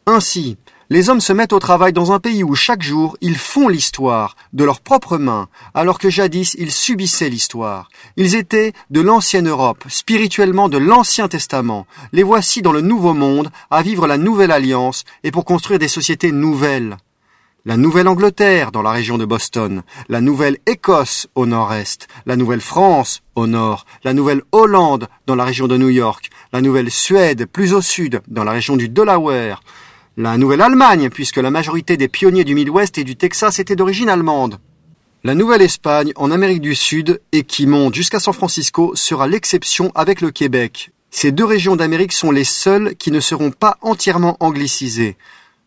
Ainsi, 0.05 0.57
les 0.89 1.09
hommes 1.09 1.21
se 1.21 1.33
mettent 1.33 1.53
au 1.53 1.59
travail 1.59 1.93
dans 1.93 2.11
un 2.11 2.19
pays 2.19 2.43
où 2.43 2.55
chaque 2.55 2.83
jour 2.83 3.17
ils 3.21 3.37
font 3.37 3.67
l'histoire 3.67 4.35
de 4.53 4.63
leurs 4.63 4.81
propres 4.81 5.17
mains, 5.17 5.47
alors 5.73 5.99
que 5.99 6.09
jadis 6.09 6.55
ils 6.59 6.71
subissaient 6.71 7.29
l'histoire. 7.29 7.89
Ils 8.17 8.35
étaient 8.35 8.73
de 8.89 9.01
l'ancienne 9.01 9.47
Europe, 9.47 9.83
spirituellement 9.87 10.69
de 10.69 10.77
l'Ancien 10.77 11.27
Testament. 11.27 11.87
Les 12.13 12.23
voici 12.23 12.61
dans 12.61 12.71
le 12.71 12.81
Nouveau 12.81 13.13
Monde, 13.13 13.51
à 13.71 13.81
vivre 13.81 14.07
la 14.07 14.17
Nouvelle 14.17 14.51
Alliance 14.51 15.03
et 15.23 15.31
pour 15.31 15.45
construire 15.45 15.79
des 15.79 15.87
sociétés 15.87 16.31
nouvelles. 16.31 16.97
La 17.67 17.77
Nouvelle-Angleterre 17.77 18.71
dans 18.71 18.83
la 18.83 18.91
région 18.91 19.17
de 19.17 19.25
Boston, 19.25 19.81
la 20.07 20.21
Nouvelle-Écosse 20.21 21.27
au 21.33 21.47
nord-est, 21.47 22.07
la 22.27 22.35
Nouvelle-France 22.35 23.23
au 23.33 23.47
nord, 23.47 23.87
la 24.03 24.13
Nouvelle-Hollande 24.13 25.07
dans 25.25 25.33
la 25.33 25.45
région 25.45 25.67
de 25.67 25.75
New 25.75 25.89
York, 25.89 26.29
la 26.53 26.61
Nouvelle-Suède 26.61 27.47
plus 27.47 27.73
au 27.73 27.81
sud 27.81 28.21
dans 28.27 28.43
la 28.43 28.51
région 28.51 28.77
du 28.77 28.87
Delaware, 28.87 29.63
la 30.17 30.37
Nouvelle-Allemagne, 30.37 31.09
puisque 31.09 31.37
la 31.37 31.51
majorité 31.51 31.97
des 31.97 32.07
pionniers 32.07 32.45
du 32.45 32.55
Midwest 32.55 32.97
et 32.97 33.03
du 33.03 33.17
Texas 33.17 33.59
étaient 33.59 33.75
d'origine 33.75 34.07
allemande. 34.07 34.59
La 35.25 35.35
Nouvelle-Espagne 35.35 36.13
en 36.15 36.31
Amérique 36.31 36.61
du 36.61 36.75
Sud 36.75 37.19
et 37.31 37.43
qui 37.43 37.65
monte 37.65 37.95
jusqu'à 37.95 38.19
San 38.19 38.33
Francisco 38.33 38.93
sera 38.95 39.27
l'exception 39.27 39.91
avec 39.93 40.21
le 40.21 40.31
Québec. 40.31 40.91
Ces 41.11 41.31
deux 41.31 41.43
régions 41.43 41.75
d'Amérique 41.75 42.13
sont 42.13 42.31
les 42.31 42.43
seules 42.43 42.95
qui 42.95 43.11
ne 43.11 43.19
seront 43.19 43.51
pas 43.51 43.77
entièrement 43.81 44.37
anglicisées. 44.39 45.17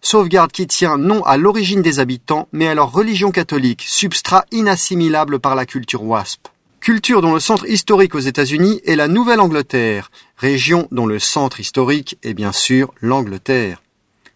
Sauvegarde 0.01 0.53
qui 0.53 0.67
tient 0.67 0.97
non 0.97 1.23
à 1.25 1.37
l'origine 1.37 1.83
des 1.83 2.01
habitants, 2.01 2.49
mais 2.53 2.69
à 2.69 2.75
leur 2.75 2.93
religion 2.93 3.33
catholique, 3.33 3.85
substrat 3.87 4.45
inassimilable 4.53 5.41
par 5.41 5.57
la 5.57 5.67
culture 5.67 6.05
WASP. 6.05 6.49
Culture 6.81 7.21
dont 7.21 7.35
le 7.35 7.41
centre 7.41 7.69
historique 7.69 8.15
aux 8.15 8.21
États-Unis 8.21 8.81
est 8.87 8.97
la 8.97 9.09
Nouvelle-Angleterre, 9.09 10.11
région 10.37 10.87
dont 10.93 11.07
le 11.07 11.19
centre 11.19 11.61
historique 11.61 12.17
est 12.23 12.35
bien 12.35 12.53
sûr 12.53 12.95
l'Angleterre. 13.01 13.83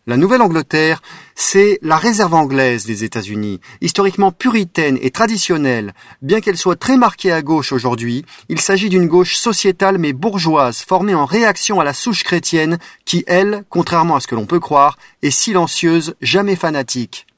La 0.08 0.16
Nouvelle-Angleterre, 0.16 1.00
c'est 1.36 1.78
la 1.80 1.96
réserve 1.96 2.34
anglaise 2.34 2.86
des 2.86 3.04
États-Unis, 3.04 3.60
historiquement 3.80 4.32
puritaine 4.32 4.98
et 5.00 5.12
traditionnelle. 5.12 5.94
Bien 6.22 6.40
qu'elle 6.40 6.58
soit 6.58 6.74
très 6.74 6.96
marquée 6.96 7.30
à 7.30 7.40
gauche 7.40 7.70
aujourd'hui, 7.70 8.24
il 8.48 8.60
s'agit 8.60 8.88
d'une 8.88 9.06
gauche 9.06 9.36
sociétale 9.36 9.98
mais 9.98 10.12
bourgeoise, 10.12 10.78
formée 10.78 11.14
en 11.14 11.24
réaction 11.24 11.78
à 11.78 11.84
la 11.84 11.92
souche 11.92 12.24
chrétienne 12.24 12.78
qui, 13.04 13.22
elle, 13.28 13.62
contrairement 13.70 14.16
à 14.16 14.20
ce 14.20 14.26
que 14.26 14.34
l'on 14.34 14.46
peut 14.46 14.58
croire, 14.58 14.98
est 15.22 15.30
silencieuse, 15.30 16.16
jamais 16.20 16.56
fanatique. 16.56 17.28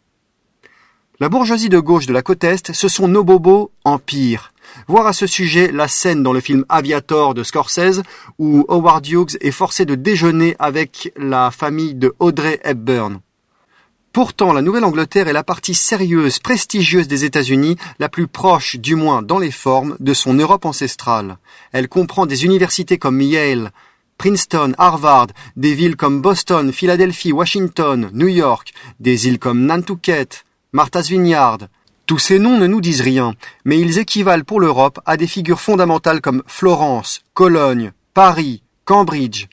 La 1.21 1.29
bourgeoisie 1.29 1.69
de 1.69 1.81
gauche 1.81 2.07
de 2.07 2.15
la 2.15 2.23
côte 2.23 2.45
Est, 2.45 2.73
ce 2.73 2.89
sont 2.89 3.09
nos 3.09 3.25
bobos 3.25 3.73
en 3.85 3.99
pire. 3.99 4.54
Voir 4.89 5.07
à 5.07 5.13
ce 5.13 5.27
sujet 5.27 5.71
la 5.73 5.89
scène 5.89 6.23
dans 6.23 6.33
le 6.33 6.41
film 6.41 6.65
Aviator 6.69 7.35
de 7.35 7.43
Scorsese 7.43 8.03
où 8.39 8.65
Howard 8.69 9.07
Hughes 9.07 9.37
est 9.41 9.51
forcé 9.51 9.85
de 9.85 9.95
déjeuner 9.95 10.57
avec 10.59 11.13
la 11.17 11.51
famille 11.51 11.95
de 11.95 12.15
Audrey 12.19 12.61
Hepburn. 12.65 13.21
Pourtant, 14.13 14.53
la 14.53 14.63
Nouvelle-Angleterre 14.63 15.27
est 15.27 15.33
la 15.33 15.43
partie 15.43 15.75
sérieuse, 15.75 16.39
prestigieuse 16.39 17.09
des 17.09 17.25
États-Unis, 17.25 17.77
la 17.99 18.09
plus 18.09 18.29
proche, 18.29 18.77
du 18.77 18.95
moins 18.95 19.23
dans 19.23 19.41
les 19.41 19.51
formes, 19.51 19.97
de 19.99 20.15
son 20.15 20.35
Europe 20.35 20.67
ancestrale. 20.67 21.39
Elle 21.73 21.89
comprend 21.89 22.25
des 22.25 22.45
universités 22.45 22.97
comme 22.97 23.21
Yale, 23.21 23.73
Princeton, 24.17 24.73
Harvard, 24.79 25.29
des 25.57 25.75
villes 25.75 25.97
comme 25.97 26.21
Boston, 26.21 26.73
Philadelphie, 26.73 27.33
Washington, 27.33 28.09
New 28.13 28.29
York, 28.29 28.73
des 29.01 29.27
îles 29.27 29.41
comme 29.41 29.67
Nantucket, 29.67 30.45
Martha's 30.73 31.09
Vineyard. 31.09 31.59
Tous 32.07 32.19
ces 32.19 32.39
noms 32.39 32.59
ne 32.59 32.67
nous 32.67 32.81
disent 32.81 33.01
rien, 33.01 33.35
mais 33.65 33.79
ils 33.79 33.99
équivalent 33.99 34.45
pour 34.45 34.61
l'Europe 34.61 35.01
à 35.07 35.17
des 35.17 35.27
figures 35.27 35.61
fondamentales 35.61 36.21
comme 36.21 36.43
Florence, 36.47 37.23
Cologne, 37.33 37.93
Paris, 38.13 38.63
Cambridge. 38.85 39.47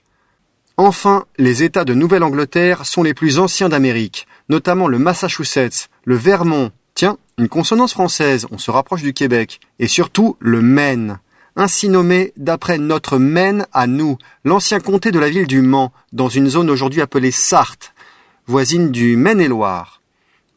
Enfin, 0.77 1.25
les 1.37 1.63
États 1.63 1.85
de 1.85 1.93
Nouvelle-Angleterre 1.93 2.85
sont 2.85 3.03
les 3.03 3.13
plus 3.13 3.39
anciens 3.39 3.69
d'Amérique 3.69 4.27
notamment 4.51 4.89
le 4.89 4.99
Massachusetts, 4.99 5.89
le 6.03 6.15
Vermont, 6.15 6.71
tiens, 6.93 7.17
une 7.37 7.47
consonance 7.47 7.93
française, 7.93 8.47
on 8.51 8.57
se 8.57 8.69
rapproche 8.69 9.01
du 9.01 9.13
Québec, 9.13 9.61
et 9.79 9.87
surtout 9.87 10.35
le 10.39 10.61
Maine, 10.61 11.19
ainsi 11.55 11.87
nommé 11.87 12.33
d'après 12.35 12.77
notre 12.77 13.17
Maine 13.17 13.65
à 13.71 13.87
nous, 13.87 14.17
l'ancien 14.43 14.81
comté 14.81 15.11
de 15.11 15.19
la 15.19 15.29
ville 15.29 15.47
du 15.47 15.61
Mans, 15.61 15.93
dans 16.11 16.27
une 16.27 16.49
zone 16.49 16.69
aujourd'hui 16.69 17.01
appelée 17.01 17.31
Sarthe, 17.31 17.93
voisine 18.45 18.91
du 18.91 19.15
Maine-et-Loire. 19.15 20.00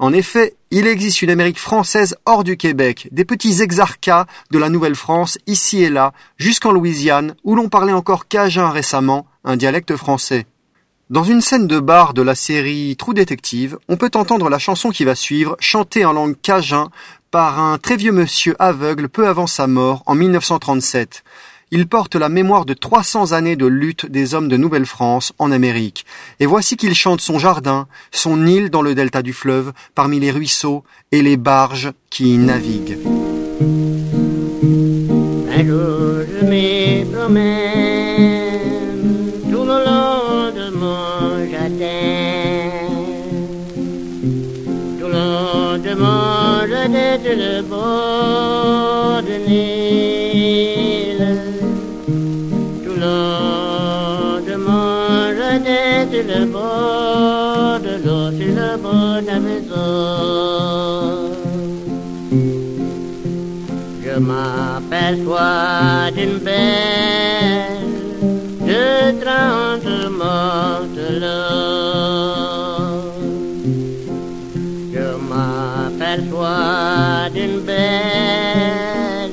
En 0.01 0.13
effet, 0.13 0.57
il 0.71 0.89
existe 0.89 1.23
une 1.23 1.31
Amérique 1.31 1.59
française 1.59 2.17
hors 2.27 2.43
du 2.43 2.57
Québec, 2.57 3.09
des 3.13 3.25
petits 3.25 3.63
exarchats 3.63 4.27
de 4.51 4.59
la 4.59 4.69
Nouvelle-France 4.69 5.39
ici 5.47 5.83
et 5.83 5.91
là, 5.91 6.13
jusqu'en 6.37 6.73
Louisiane, 6.73 7.37
où 7.45 7.55
l'on 7.55 7.69
parlait 7.69 7.93
encore 7.93 8.27
cajun 8.27 8.71
récemment, 8.71 9.27
un 9.45 9.57
dialecte 9.57 9.95
français. 9.97 10.47
Dans 11.11 11.23
une 11.23 11.43
scène 11.43 11.67
de 11.67 11.81
bar 11.81 12.15
de 12.15 12.23
la 12.23 12.35
série 12.35 12.97
Trou 12.97 13.15
Détective, 13.15 13.79
on 13.89 13.97
peut 13.97 14.11
entendre 14.15 14.49
la 14.49 14.59
chanson 14.59 14.91
qui 14.91 15.05
va 15.05 15.15
suivre, 15.15 15.57
chantée 15.61 16.05
en 16.05 16.13
langue 16.13 16.41
cajun 16.41 16.91
par 17.31 17.59
un 17.59 17.79
très 17.79 17.97
vieux 17.97 18.13
monsieur 18.13 18.55
aveugle 18.61 19.09
peu 19.09 19.27
avant 19.27 19.49
sa 19.49 19.67
mort 19.67 20.05
en 20.07 20.15
1937. 20.15 21.24
Il 21.77 21.89
porte 21.89 22.15
la 22.15 22.29
mémoire 22.29 22.67
de 22.67 22.73
300 22.73 23.33
années 23.33 23.57
de 23.57 23.67
lutte 23.67 24.07
des 24.07 24.35
hommes 24.35 24.47
de 24.47 24.57
Nouvelle-France 24.57 25.33
en 25.41 25.51
Amérique. 25.51 26.07
Et 26.39 26.47
voici 26.47 26.77
qu'il 26.77 26.95
chante 26.95 27.21
son 27.21 27.41
jardin, 27.41 27.89
son 28.13 28.47
île 28.47 28.71
dans 28.71 28.81
le 28.81 28.95
delta 28.95 29.23
du 29.23 29.33
fleuve, 29.33 29.73
parmi 29.97 30.21
les 30.21 30.31
ruisseaux 30.31 30.85
et 31.11 31.21
les 31.21 31.37
barges 31.37 31.91
qui 32.11 32.35
y 32.35 32.39
naviguent. 32.39 32.97
M'aperçois 65.05 66.11
d'une 66.17 66.39
belle 66.39 67.85
de 68.67 69.21
trente 69.21 70.11
morts 70.11 70.65
soit 76.31 77.29
d'une 77.35 77.61
belle 77.61 79.33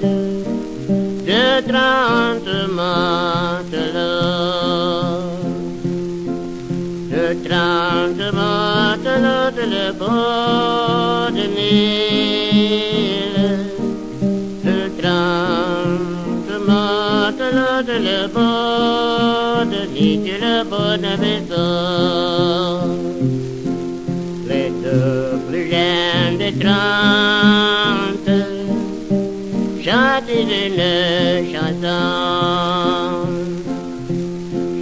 de 1.30 1.62
trente 1.70 2.54
matelots, 2.78 3.72
de 7.12 7.26
trente 7.48 8.24
matelots 8.34 9.52
de 9.58 9.64
le 9.76 9.88
bord 9.94 11.30
de 11.32 11.46
Nil, 11.56 12.11
le 18.02 18.28
de 19.66 19.82
Nil, 19.94 20.24
de 20.24 20.38
le 20.46 20.64
bord 20.64 20.98
de 20.98 21.14
maison. 21.24 22.80
Les 24.48 24.70
deux 24.84 25.40
plus 25.48 25.66
jeunes 25.72 26.38
de 26.44 26.50
trente 26.62 28.32
chantent 29.86 30.34
une 30.34 30.82
chanson. 31.54 32.04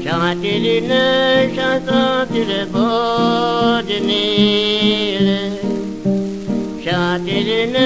Chantent 0.05 0.43
une 0.43 0.95
chanson 1.55 2.05
sur 2.31 2.45
le 2.53 2.61
du 3.87 3.97
Nil. 4.09 5.27
Chantent 6.83 7.27
une 7.27 7.81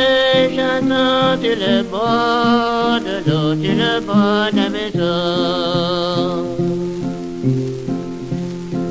chanson 0.55 1.41
sur 1.41 1.55
le 1.65 1.75
bord 1.83 2.99
l'eau, 3.27 3.55
sur 3.61 3.75
le 3.81 4.51
d'un 4.51 4.69
vaisseau. 4.69 5.01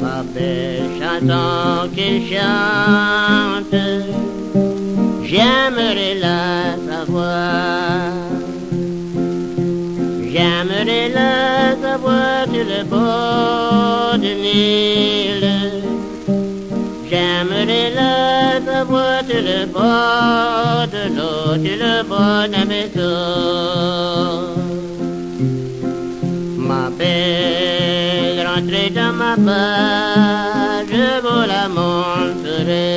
Ma 0.00 0.22
belle 0.34 0.90
chanson 0.98 1.88
qu'il 1.94 2.22
chante, 2.30 3.76
j'aimerais 5.24 6.14
la 6.20 6.76
savoir. 6.88 8.19
J'aimerais 10.40 11.06
la 11.10 11.76
savoir 11.82 12.44
sur 12.50 12.64
le 12.72 12.82
bord 12.84 14.16
du 14.18 14.32
Nil. 14.44 15.44
J'aimerais 17.10 17.88
la 17.94 18.58
savoir 18.64 19.20
sur 19.28 19.42
le 19.50 19.60
bord 19.66 20.86
de 20.94 21.02
l'eau, 21.16 21.44
sur 21.62 21.76
le 21.84 21.94
bord 22.10 22.44
de 22.48 22.52
la 22.56 22.64
maison. 22.72 23.20
Ma 26.56 26.84
belle, 26.98 28.40
rentrez 28.46 28.88
dans 28.98 29.12
ma 29.22 29.34
part, 29.46 30.84
je 30.90 31.06
vous 31.24 31.44
la 31.52 31.64
montrerai. 31.76 32.88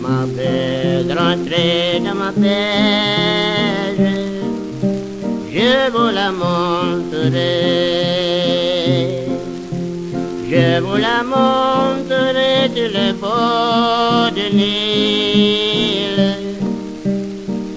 Ma 0.00 0.18
belle, 0.34 1.12
rentrez 1.18 2.00
dans 2.02 2.14
ma 2.14 2.32
je 2.32 2.95
vous 5.90 6.10
la 6.12 6.32
montrerai. 6.32 7.36
Je 10.50 10.80
vous 10.80 10.96
la 10.96 11.22
montrerai 11.22 12.70
sur 12.74 12.88
le 12.98 13.12
bord 13.12 14.30
de 14.32 14.46
Nil. 14.56 16.18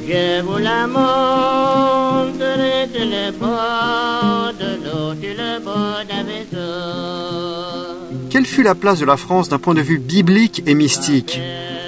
Je 0.07 0.41
vous 0.41 0.57
la 0.57 0.87
montrerai 0.87 2.77
sur 2.93 3.05
le 3.05 3.31
bord 3.31 4.51
de 4.59 4.71
l'eau, 4.83 5.09
sur 5.21 5.35
le 5.37 5.59
bord 5.59 6.03
d'un. 6.07 6.19
Quelle 8.29 8.45
fut 8.45 8.63
la 8.63 8.75
place 8.75 8.99
de 8.99 9.05
la 9.05 9.17
France 9.17 9.49
d'un 9.49 9.59
point 9.59 9.73
de 9.73 9.81
vue 9.81 9.97
biblique 9.99 10.63
et 10.65 10.73
mystique? 10.73 11.41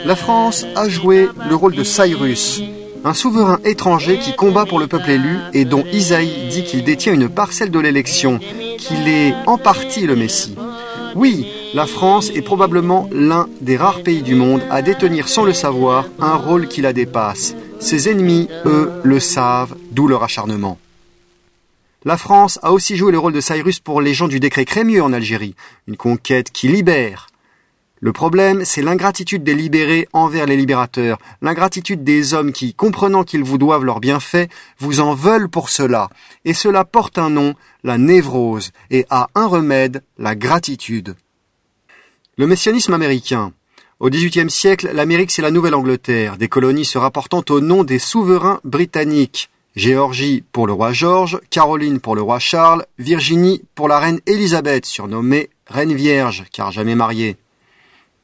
La 0.06 0.16
France 0.16 0.66
a 0.76 0.90
joué 0.90 1.30
le 1.48 1.56
rôle 1.56 1.76
de 1.76 1.84
Cyrus, 1.84 2.62
un 3.04 3.14
souverain 3.14 3.60
étranger 3.64 4.20
qui 4.20 4.36
combat 4.36 4.66
pour 4.66 4.80
le 4.80 4.88
peuple 4.88 5.12
élu 5.12 5.38
et 5.54 5.66
dont 5.66 5.84
Isaïe 5.92 6.50
dit 6.50 6.64
qu'il 6.64 6.84
détient 6.84 7.14
une 7.14 7.30
parcelle 7.30 7.72
de 7.72 7.80
l'élection, 7.80 8.40
qu'il 8.78 9.08
est 9.08 9.34
en 9.48 9.58
partie 9.58 10.06
le 10.06 10.16
Messie. 10.16 10.56
Oui, 11.16 11.48
la 11.74 11.88
France 11.88 12.30
est 12.34 12.42
probablement 12.42 13.10
l'un 13.12 13.48
des 13.60 13.76
rares 13.76 14.04
pays 14.04 14.22
du 14.22 14.36
monde 14.36 14.62
à 14.70 14.82
détenir 14.82 15.28
sans 15.28 15.44
le 15.44 15.54
savoir 15.54 16.06
un 16.20 16.36
rôle 16.36 16.68
qui 16.68 16.82
la 16.82 16.94
dépasse. 16.94 17.56
Ses 17.80 18.10
ennemis, 18.10 18.48
eux, 18.66 18.92
le 19.04 19.20
savent, 19.20 19.76
d'où 19.92 20.08
leur 20.08 20.24
acharnement. 20.24 20.78
La 22.06 22.18
France 22.18 22.60
a 22.64 22.72
aussi 22.72 22.96
joué 22.96 23.12
le 23.12 23.20
rôle 23.20 23.34
de 23.34 23.42
Cyrus 23.42 23.80
pour 23.80 24.02
les 24.02 24.14
gens 24.14 24.28
du 24.28 24.40
décret 24.40 24.66
Crémieux 24.66 25.04
en 25.04 25.14
Algérie, 25.14 25.56
une 25.88 25.98
conquête 25.98 26.52
qui 26.52 26.68
libère. 26.68 27.31
Le 28.04 28.14
problème, 28.14 28.66
c'est 28.66 28.82
l'ingratitude 28.82 29.44
des 29.44 29.54
libérés 29.54 30.08
envers 30.12 30.48
les 30.48 30.58
libérateurs, 30.58 31.20
l'ingratitude 31.44 32.04
des 32.04 32.34
hommes 32.34 32.52
qui, 32.52 32.74
comprenant 32.74 33.24
qu'ils 33.24 33.44
vous 33.44 33.60
doivent 33.60 33.86
leurs 33.86 34.00
bienfaits, 34.00 34.50
vous 34.80 35.02
en 35.02 35.14
veulent 35.14 35.50
pour 35.50 35.70
cela. 35.70 36.10
Et 36.44 36.56
cela 36.56 36.84
porte 36.84 37.20
un 37.20 37.30
nom, 37.30 37.54
la 37.84 38.00
névrose, 38.00 38.72
et 38.90 39.06
a 39.12 39.30
un 39.36 39.46
remède, 39.46 40.02
la 40.18 40.34
gratitude. 40.34 41.16
Le 42.38 42.48
messianisme 42.48 42.96
américain. 42.96 43.54
Au 44.00 44.10
XVIIIe 44.10 44.50
siècle, 44.50 44.90
l'Amérique 44.92 45.30
c'est 45.30 45.44
la 45.44 45.52
Nouvelle-Angleterre, 45.52 46.38
des 46.38 46.48
colonies 46.48 46.86
se 46.86 46.98
rapportant 46.98 47.44
au 47.50 47.60
nom 47.60 47.84
des 47.84 48.00
souverains 48.00 48.62
britanniques. 48.64 49.52
Géorgie 49.76 50.44
pour 50.52 50.66
le 50.66 50.74
roi 50.74 50.92
George, 50.92 51.40
Caroline 51.52 52.00
pour 52.00 52.16
le 52.16 52.24
roi 52.24 52.40
Charles, 52.40 52.84
Virginie 52.98 53.62
pour 53.76 53.88
la 53.88 54.00
reine 54.00 54.22
Élisabeth, 54.26 54.88
surnommée 54.88 55.52
Reine 55.68 55.94
Vierge, 55.94 56.46
car 56.52 56.72
jamais 56.72 56.96
mariée. 56.96 57.38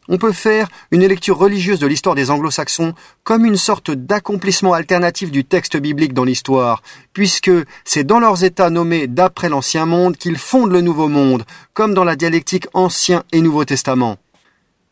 On 0.09 0.17
peut 0.17 0.31
faire 0.31 0.69
une 0.91 1.05
lecture 1.05 1.37
religieuse 1.37 1.79
de 1.79 1.87
l'histoire 1.87 2.15
des 2.15 2.31
anglo-saxons 2.31 2.93
comme 3.23 3.45
une 3.45 3.57
sorte 3.57 3.91
d'accomplissement 3.91 4.73
alternatif 4.73 5.31
du 5.31 5.43
texte 5.43 5.77
biblique 5.77 6.13
dans 6.13 6.23
l'histoire, 6.23 6.81
puisque 7.13 7.51
c'est 7.83 8.05
dans 8.05 8.19
leurs 8.19 8.43
états 8.43 8.69
nommés 8.69 9.07
d'après 9.07 9.49
l'Ancien 9.49 9.85
Monde 9.85 10.17
qu'ils 10.17 10.37
fondent 10.37 10.71
le 10.71 10.81
Nouveau 10.81 11.09
Monde, 11.09 11.43
comme 11.73 11.93
dans 11.93 12.03
la 12.03 12.15
dialectique 12.15 12.67
Ancien 12.73 13.23
et 13.31 13.41
Nouveau 13.41 13.65
Testament. 13.65 14.17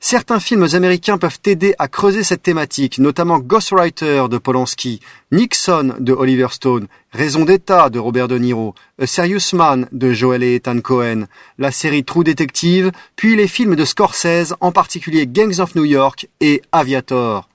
Certains 0.08 0.40
films 0.40 0.68
américains 0.74 1.18
peuvent 1.18 1.40
aider 1.48 1.74
à 1.80 1.88
creuser 1.88 2.24
cette 2.24 2.44
thématique, 2.44 3.00
notamment 3.00 3.40
Ghostwriter 3.40 4.26
de 4.30 4.38
Polanski, 4.38 5.00
Nixon 5.32 5.96
de 5.98 6.14
Oliver 6.14 6.50
Stone, 6.52 6.86
Raison 7.12 7.44
d'État 7.44 7.90
de 7.90 7.98
Robert 7.98 8.28
De 8.28 8.38
Niro, 8.38 8.76
A 9.02 9.08
Serious 9.08 9.56
Man 9.56 9.88
de 9.92 10.14
Joel 10.14 10.44
et 10.44 10.58
Ethan 10.58 10.80
Cohen, 10.82 11.26
la 11.58 11.72
série 11.72 12.04
True 12.04 12.24
Detective, 12.24 12.92
puis 13.16 13.36
les 13.36 13.48
films 13.48 13.76
de 13.76 13.84
Scorsese, 13.84 14.54
en 14.60 14.72
particulier 14.72 15.26
Gangs 15.26 15.60
of 15.60 15.74
New 15.74 15.86
York 15.86 16.28
et 16.40 16.62
Aviator. 16.72 17.50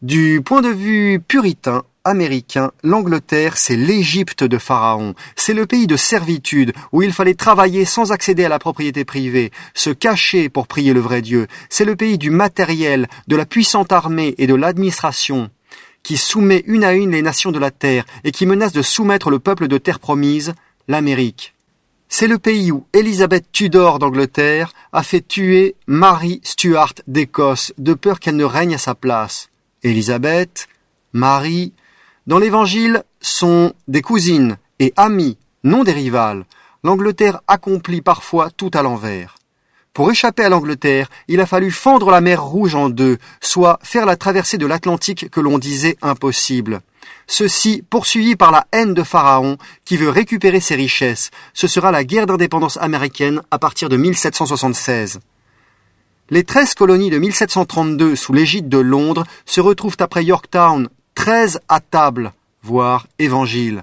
Du 0.00 0.42
point 0.44 0.62
de 0.62 0.68
vue 0.68 1.18
puritain, 1.26 1.82
américain, 2.04 2.72
l'Angleterre, 2.82 3.56
c'est 3.56 3.76
l'Égypte 3.76 4.44
de 4.44 4.58
Pharaon. 4.58 5.14
C'est 5.36 5.54
le 5.54 5.66
pays 5.66 5.86
de 5.86 5.96
servitude 5.96 6.72
où 6.92 7.02
il 7.02 7.12
fallait 7.12 7.34
travailler 7.34 7.84
sans 7.84 8.12
accéder 8.12 8.44
à 8.44 8.48
la 8.48 8.58
propriété 8.58 9.04
privée, 9.04 9.50
se 9.74 9.90
cacher 9.90 10.48
pour 10.48 10.66
prier 10.66 10.92
le 10.92 11.00
vrai 11.00 11.22
Dieu. 11.22 11.46
C'est 11.68 11.84
le 11.84 11.96
pays 11.96 12.18
du 12.18 12.30
matériel, 12.30 13.08
de 13.28 13.36
la 13.36 13.46
puissante 13.46 13.92
armée 13.92 14.34
et 14.38 14.46
de 14.46 14.54
l'administration 14.54 15.50
qui 16.02 16.16
soumet 16.16 16.64
une 16.66 16.84
à 16.84 16.94
une 16.94 17.12
les 17.12 17.22
nations 17.22 17.52
de 17.52 17.58
la 17.58 17.70
terre 17.70 18.04
et 18.24 18.32
qui 18.32 18.46
menace 18.46 18.72
de 18.72 18.82
soumettre 18.82 19.30
le 19.30 19.38
peuple 19.38 19.68
de 19.68 19.78
terre 19.78 20.00
promise, 20.00 20.54
l'Amérique. 20.88 21.54
C'est 22.08 22.26
le 22.26 22.38
pays 22.38 22.70
où 22.70 22.84
Élisabeth 22.92 23.50
Tudor 23.52 23.98
d'Angleterre 23.98 24.72
a 24.92 25.02
fait 25.02 25.26
tuer 25.26 25.76
Marie 25.86 26.40
Stuart 26.44 26.92
d'Écosse 27.06 27.72
de 27.78 27.94
peur 27.94 28.20
qu'elle 28.20 28.36
ne 28.36 28.44
règne 28.44 28.74
à 28.74 28.78
sa 28.78 28.94
place. 28.94 29.48
Élisabeth, 29.82 30.68
Marie, 31.12 31.72
dans 32.26 32.38
l'Évangile, 32.38 33.02
sont 33.20 33.72
des 33.88 34.02
cousines 34.02 34.56
et 34.78 34.92
amies, 34.96 35.38
non 35.64 35.84
des 35.84 35.92
rivales. 35.92 36.44
L'Angleterre 36.84 37.40
accomplit 37.46 38.02
parfois 38.02 38.50
tout 38.50 38.70
à 38.74 38.82
l'envers. 38.82 39.36
Pour 39.92 40.10
échapper 40.10 40.44
à 40.44 40.48
l'Angleterre, 40.48 41.08
il 41.28 41.40
a 41.40 41.46
fallu 41.46 41.70
fendre 41.70 42.10
la 42.10 42.20
mer 42.20 42.42
Rouge 42.42 42.74
en 42.74 42.88
deux, 42.88 43.18
soit 43.40 43.78
faire 43.82 44.06
la 44.06 44.16
traversée 44.16 44.56
de 44.56 44.66
l'Atlantique 44.66 45.28
que 45.30 45.40
l'on 45.40 45.58
disait 45.58 45.98
impossible. 46.00 46.80
Ceci 47.26 47.82
poursuivi 47.88 48.36
par 48.36 48.52
la 48.52 48.66
haine 48.72 48.94
de 48.94 49.02
Pharaon 49.02 49.58
qui 49.84 49.96
veut 49.96 50.08
récupérer 50.08 50.60
ses 50.60 50.76
richesses. 50.76 51.30
Ce 51.52 51.66
sera 51.66 51.92
la 51.92 52.04
guerre 52.04 52.26
d'indépendance 52.26 52.78
américaine 52.78 53.42
à 53.50 53.58
partir 53.58 53.88
de 53.88 53.96
1776. 53.96 55.20
Les 56.30 56.44
treize 56.44 56.72
colonies 56.74 57.10
de 57.10 57.18
1732 57.18 58.16
sous 58.16 58.32
l'égide 58.32 58.68
de 58.68 58.78
Londres 58.78 59.24
se 59.44 59.60
retrouvent 59.60 59.96
après 60.00 60.24
Yorktown, 60.24 60.88
treize 61.14 61.60
à 61.68 61.80
table, 61.80 62.32
voire 62.62 63.06
évangile. 63.18 63.82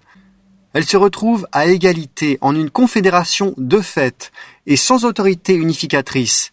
Elles 0.73 0.85
se 0.85 0.97
retrouvent 0.97 1.47
à 1.51 1.67
égalité 1.67 2.37
en 2.41 2.55
une 2.55 2.69
confédération 2.69 3.53
de 3.57 3.81
fait 3.81 4.31
et 4.67 4.75
sans 4.75 5.05
autorité 5.05 5.55
unificatrice, 5.55 6.51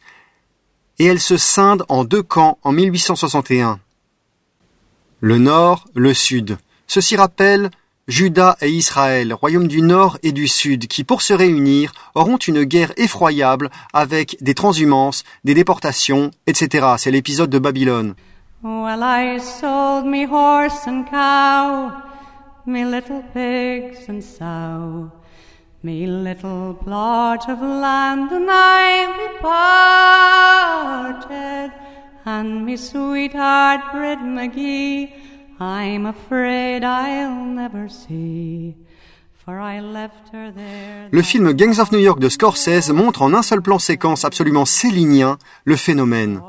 et 0.98 1.04
elles 1.04 1.20
se 1.20 1.36
scindent 1.36 1.84
en 1.88 2.04
deux 2.04 2.22
camps 2.22 2.58
en 2.62 2.72
1861. 2.72 3.78
Le 5.20 5.38
nord, 5.38 5.86
le 5.94 6.14
sud. 6.14 6.56
Ceci 6.86 7.16
rappelle 7.16 7.70
Juda 8.08 8.56
et 8.60 8.70
Israël, 8.70 9.34
royaumes 9.34 9.66
du 9.66 9.82
nord 9.82 10.16
et 10.22 10.30
du 10.30 10.46
sud, 10.46 10.86
qui 10.86 11.02
pour 11.02 11.22
se 11.22 11.34
réunir 11.34 11.92
auront 12.14 12.36
une 12.36 12.62
guerre 12.62 12.92
effroyable 12.96 13.68
avec 13.92 14.36
des 14.40 14.54
transhumances, 14.54 15.24
des 15.44 15.54
déportations, 15.54 16.30
etc. 16.46 16.86
C'est 16.98 17.10
l'épisode 17.10 17.50
de 17.50 17.58
Babylone. 17.58 18.14
Well, 18.66 19.04
I 19.04 19.38
sold 19.38 20.06
me 20.06 20.24
horse 20.24 20.88
and 20.88 21.06
cow, 21.08 22.02
me 22.66 22.84
little 22.84 23.22
pigs 23.32 24.08
and 24.08 24.24
sow, 24.24 25.12
me 25.84 26.08
little 26.08 26.74
plot 26.74 27.48
of 27.48 27.60
land, 27.60 28.32
and 28.32 28.48
I 28.50 29.06
departed, 31.28 31.72
and 32.24 32.66
me 32.66 32.76
sweetheart 32.76 33.82
Brid 33.92 34.18
McGee, 34.18 35.12
I'm 35.60 36.06
afraid 36.06 36.82
I'll 36.82 37.44
never 37.44 37.88
see. 37.88 38.74
Le 41.12 41.22
film 41.22 41.52
Gangs 41.52 41.78
of 41.78 41.92
New 41.92 42.00
York 42.00 42.18
de 42.18 42.28
Scorsese 42.28 42.90
montre 42.90 43.22
en 43.22 43.32
un 43.32 43.42
seul 43.42 43.62
plan 43.62 43.78
séquence 43.78 44.24
absolument 44.24 44.64
célinien 44.64 45.38
le 45.64 45.76
phénomène. 45.76 46.40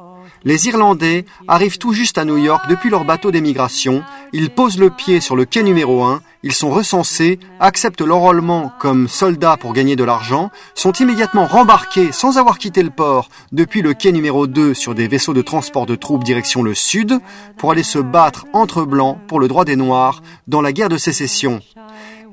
Les 0.44 0.68
Irlandais 0.68 1.26
arrivent 1.48 1.78
tout 1.78 1.94
juste 1.94 2.18
à 2.18 2.26
New 2.26 2.38
York 2.38 2.66
depuis 2.70 2.90
leur 2.90 3.06
bateau 3.06 3.32
d'émigration, 3.32 4.04
ils 4.34 4.50
posent 4.50 4.78
le 4.78 4.90
pied 4.90 5.20
sur 5.20 5.36
le 5.36 5.46
quai 5.46 5.64
numéro 5.64 6.04
1, 6.04 6.22
ils 6.44 6.54
sont 6.54 6.70
recensés, 6.70 7.40
acceptent 7.60 8.02
l'enrôlement 8.02 8.72
comme 8.80 9.08
soldats 9.08 9.58
pour 9.58 9.74
gagner 9.74 9.96
de 9.96 10.04
l'argent, 10.04 10.50
sont 10.76 10.94
immédiatement 10.94 11.46
rembarqués 11.46 12.12
sans 12.12 12.38
avoir 12.38 12.58
quitté 12.58 12.84
le 12.84 12.90
port 12.90 13.30
depuis 13.52 13.82
le 13.82 13.94
quai 13.94 14.12
numéro 14.12 14.48
2 14.48 14.74
sur 14.74 14.96
des 14.96 15.08
vaisseaux 15.08 15.34
de 15.34 15.42
transport 15.42 15.86
de 15.86 15.96
troupes 15.96 16.24
direction 16.24 16.64
le 16.64 16.74
sud 16.74 17.20
pour 17.58 17.72
aller 17.72 17.84
se 17.84 18.00
battre 18.00 18.46
entre 18.54 18.84
blancs 18.84 19.18
pour 19.28 19.40
le 19.40 19.48
droit 19.48 19.66
des 19.66 19.76
Noirs 19.76 20.22
dans 20.48 20.62
la 20.62 20.72
guerre 20.72 20.90
de 20.90 20.98
sécession. 20.98 21.62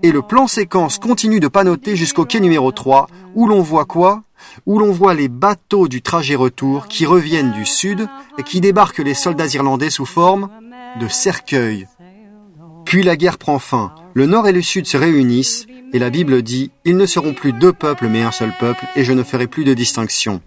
Et 0.02 0.12
le 0.12 0.22
plan 0.22 0.46
séquence 0.46 0.98
continue 0.98 1.40
de 1.40 1.48
panoter 1.48 1.96
jusqu'au 1.96 2.26
quai 2.26 2.40
numéro 2.40 2.72
3 2.72 3.06
où 3.34 3.46
l'on 3.46 3.62
voit 3.62 3.86
quoi? 3.86 4.22
Où 4.66 4.78
l'on 4.78 4.92
voit 4.92 5.14
les 5.14 5.28
bateaux 5.28 5.88
du 5.88 6.02
trajet 6.02 6.34
retour 6.34 6.86
qui 6.88 7.06
reviennent 7.06 7.52
du 7.52 7.66
sud 7.66 8.08
et 8.38 8.42
qui 8.42 8.60
débarquent 8.60 8.98
les 8.98 9.14
soldats 9.14 9.46
irlandais 9.46 9.90
sous 9.90 10.06
forme 10.06 10.48
de 11.00 11.08
cercueils. 11.08 11.86
Puis 12.84 13.02
la 13.02 13.16
guerre 13.16 13.38
prend 13.38 13.58
fin, 13.58 13.94
le 14.14 14.26
nord 14.26 14.46
et 14.46 14.52
le 14.52 14.62
sud 14.62 14.86
se 14.86 14.96
réunissent, 14.96 15.66
et 15.92 15.98
la 15.98 16.10
Bible 16.10 16.42
dit, 16.42 16.70
ils 16.84 16.96
ne 16.96 17.06
seront 17.06 17.34
plus 17.34 17.52
deux 17.52 17.72
peuples 17.72 18.08
mais 18.08 18.22
un 18.22 18.30
seul 18.30 18.52
peuple, 18.58 18.84
et 18.94 19.04
je 19.04 19.12
ne 19.12 19.22
ferai 19.22 19.46
plus 19.46 19.64
de 19.64 19.74
distinction. 19.74 20.40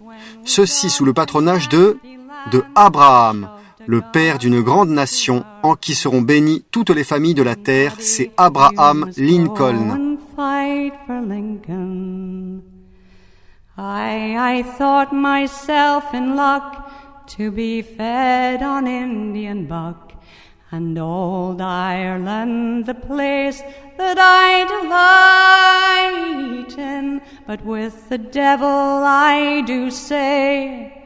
Ceci 0.44 0.90
sous 0.90 1.04
le 1.04 1.12
patronage 1.12 1.68
de, 1.68 1.98
de 2.52 2.64
Abraham, 2.74 3.50
le 3.86 4.02
père 4.12 4.38
d'une 4.38 4.60
grande 4.60 4.90
nation 4.90 5.44
en 5.62 5.74
qui 5.74 5.94
seront 5.94 6.20
bénies 6.20 6.64
toutes 6.70 6.90
les 6.90 7.04
familles 7.04 7.34
de 7.34 7.42
la 7.42 7.56
terre, 7.56 7.96
c'est 7.98 8.30
Abraham 8.36 9.10
Lincoln. 9.16 10.16
I, 13.80 14.56
I 14.56 14.62
thought 14.64 15.12
myself 15.12 16.12
in 16.12 16.34
luck 16.34 16.90
to 17.28 17.52
be 17.52 17.80
fed 17.80 18.60
on 18.60 18.88
Indian 18.88 19.66
buck 19.66 20.20
and 20.72 20.98
old 20.98 21.60
Ireland, 21.60 22.86
the 22.86 22.94
place 22.94 23.62
that 23.96 24.18
I 24.18 24.64
delight 26.66 26.76
in. 26.76 27.22
But 27.46 27.64
with 27.64 28.08
the 28.08 28.18
devil 28.18 28.66
I 28.66 29.62
do 29.64 29.92
say, 29.92 31.00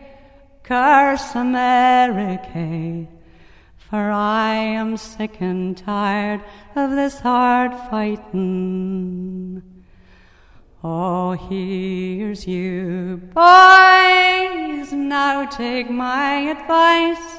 curse 0.63 1.35
America. 1.35 3.07
For 3.77 4.11
I 4.11 4.55
am 4.55 4.97
sick 4.97 5.37
and 5.41 5.77
tired 5.77 6.41
of 6.75 6.93
this 6.93 7.21
hard 7.21 7.73
fighting. 7.91 9.72
Oh, 10.85 11.35
here's 11.49 12.49
you, 12.49 13.21
boys. 13.33 14.93
Now 14.93 15.47
take 15.49 15.89
my 15.89 16.51
advice. 16.51 17.39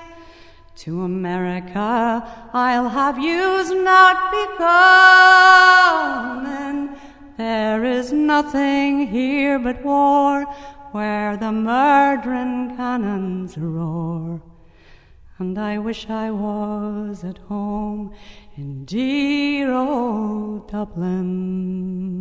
To 0.75 1.01
America 1.01 2.25
I'll 2.53 2.87
have 2.87 3.19
yous 3.19 3.69
not 3.69 4.31
be 4.31 4.45
coming. 4.57 6.95
There 7.37 7.83
is 7.83 8.13
nothing 8.13 9.07
here 9.07 9.59
but 9.59 9.83
war, 9.83 10.45
where 10.93 11.35
the 11.35 11.51
murdering 11.51 12.77
cannons 12.77 13.57
roar. 13.57 14.41
And 15.37 15.59
I 15.59 15.79
wish 15.79 16.09
I 16.09 16.31
was 16.31 17.25
at 17.25 17.39
home 17.39 18.13
in 18.55 18.85
dear 18.85 19.73
old 19.73 20.71
Dublin. 20.71 22.13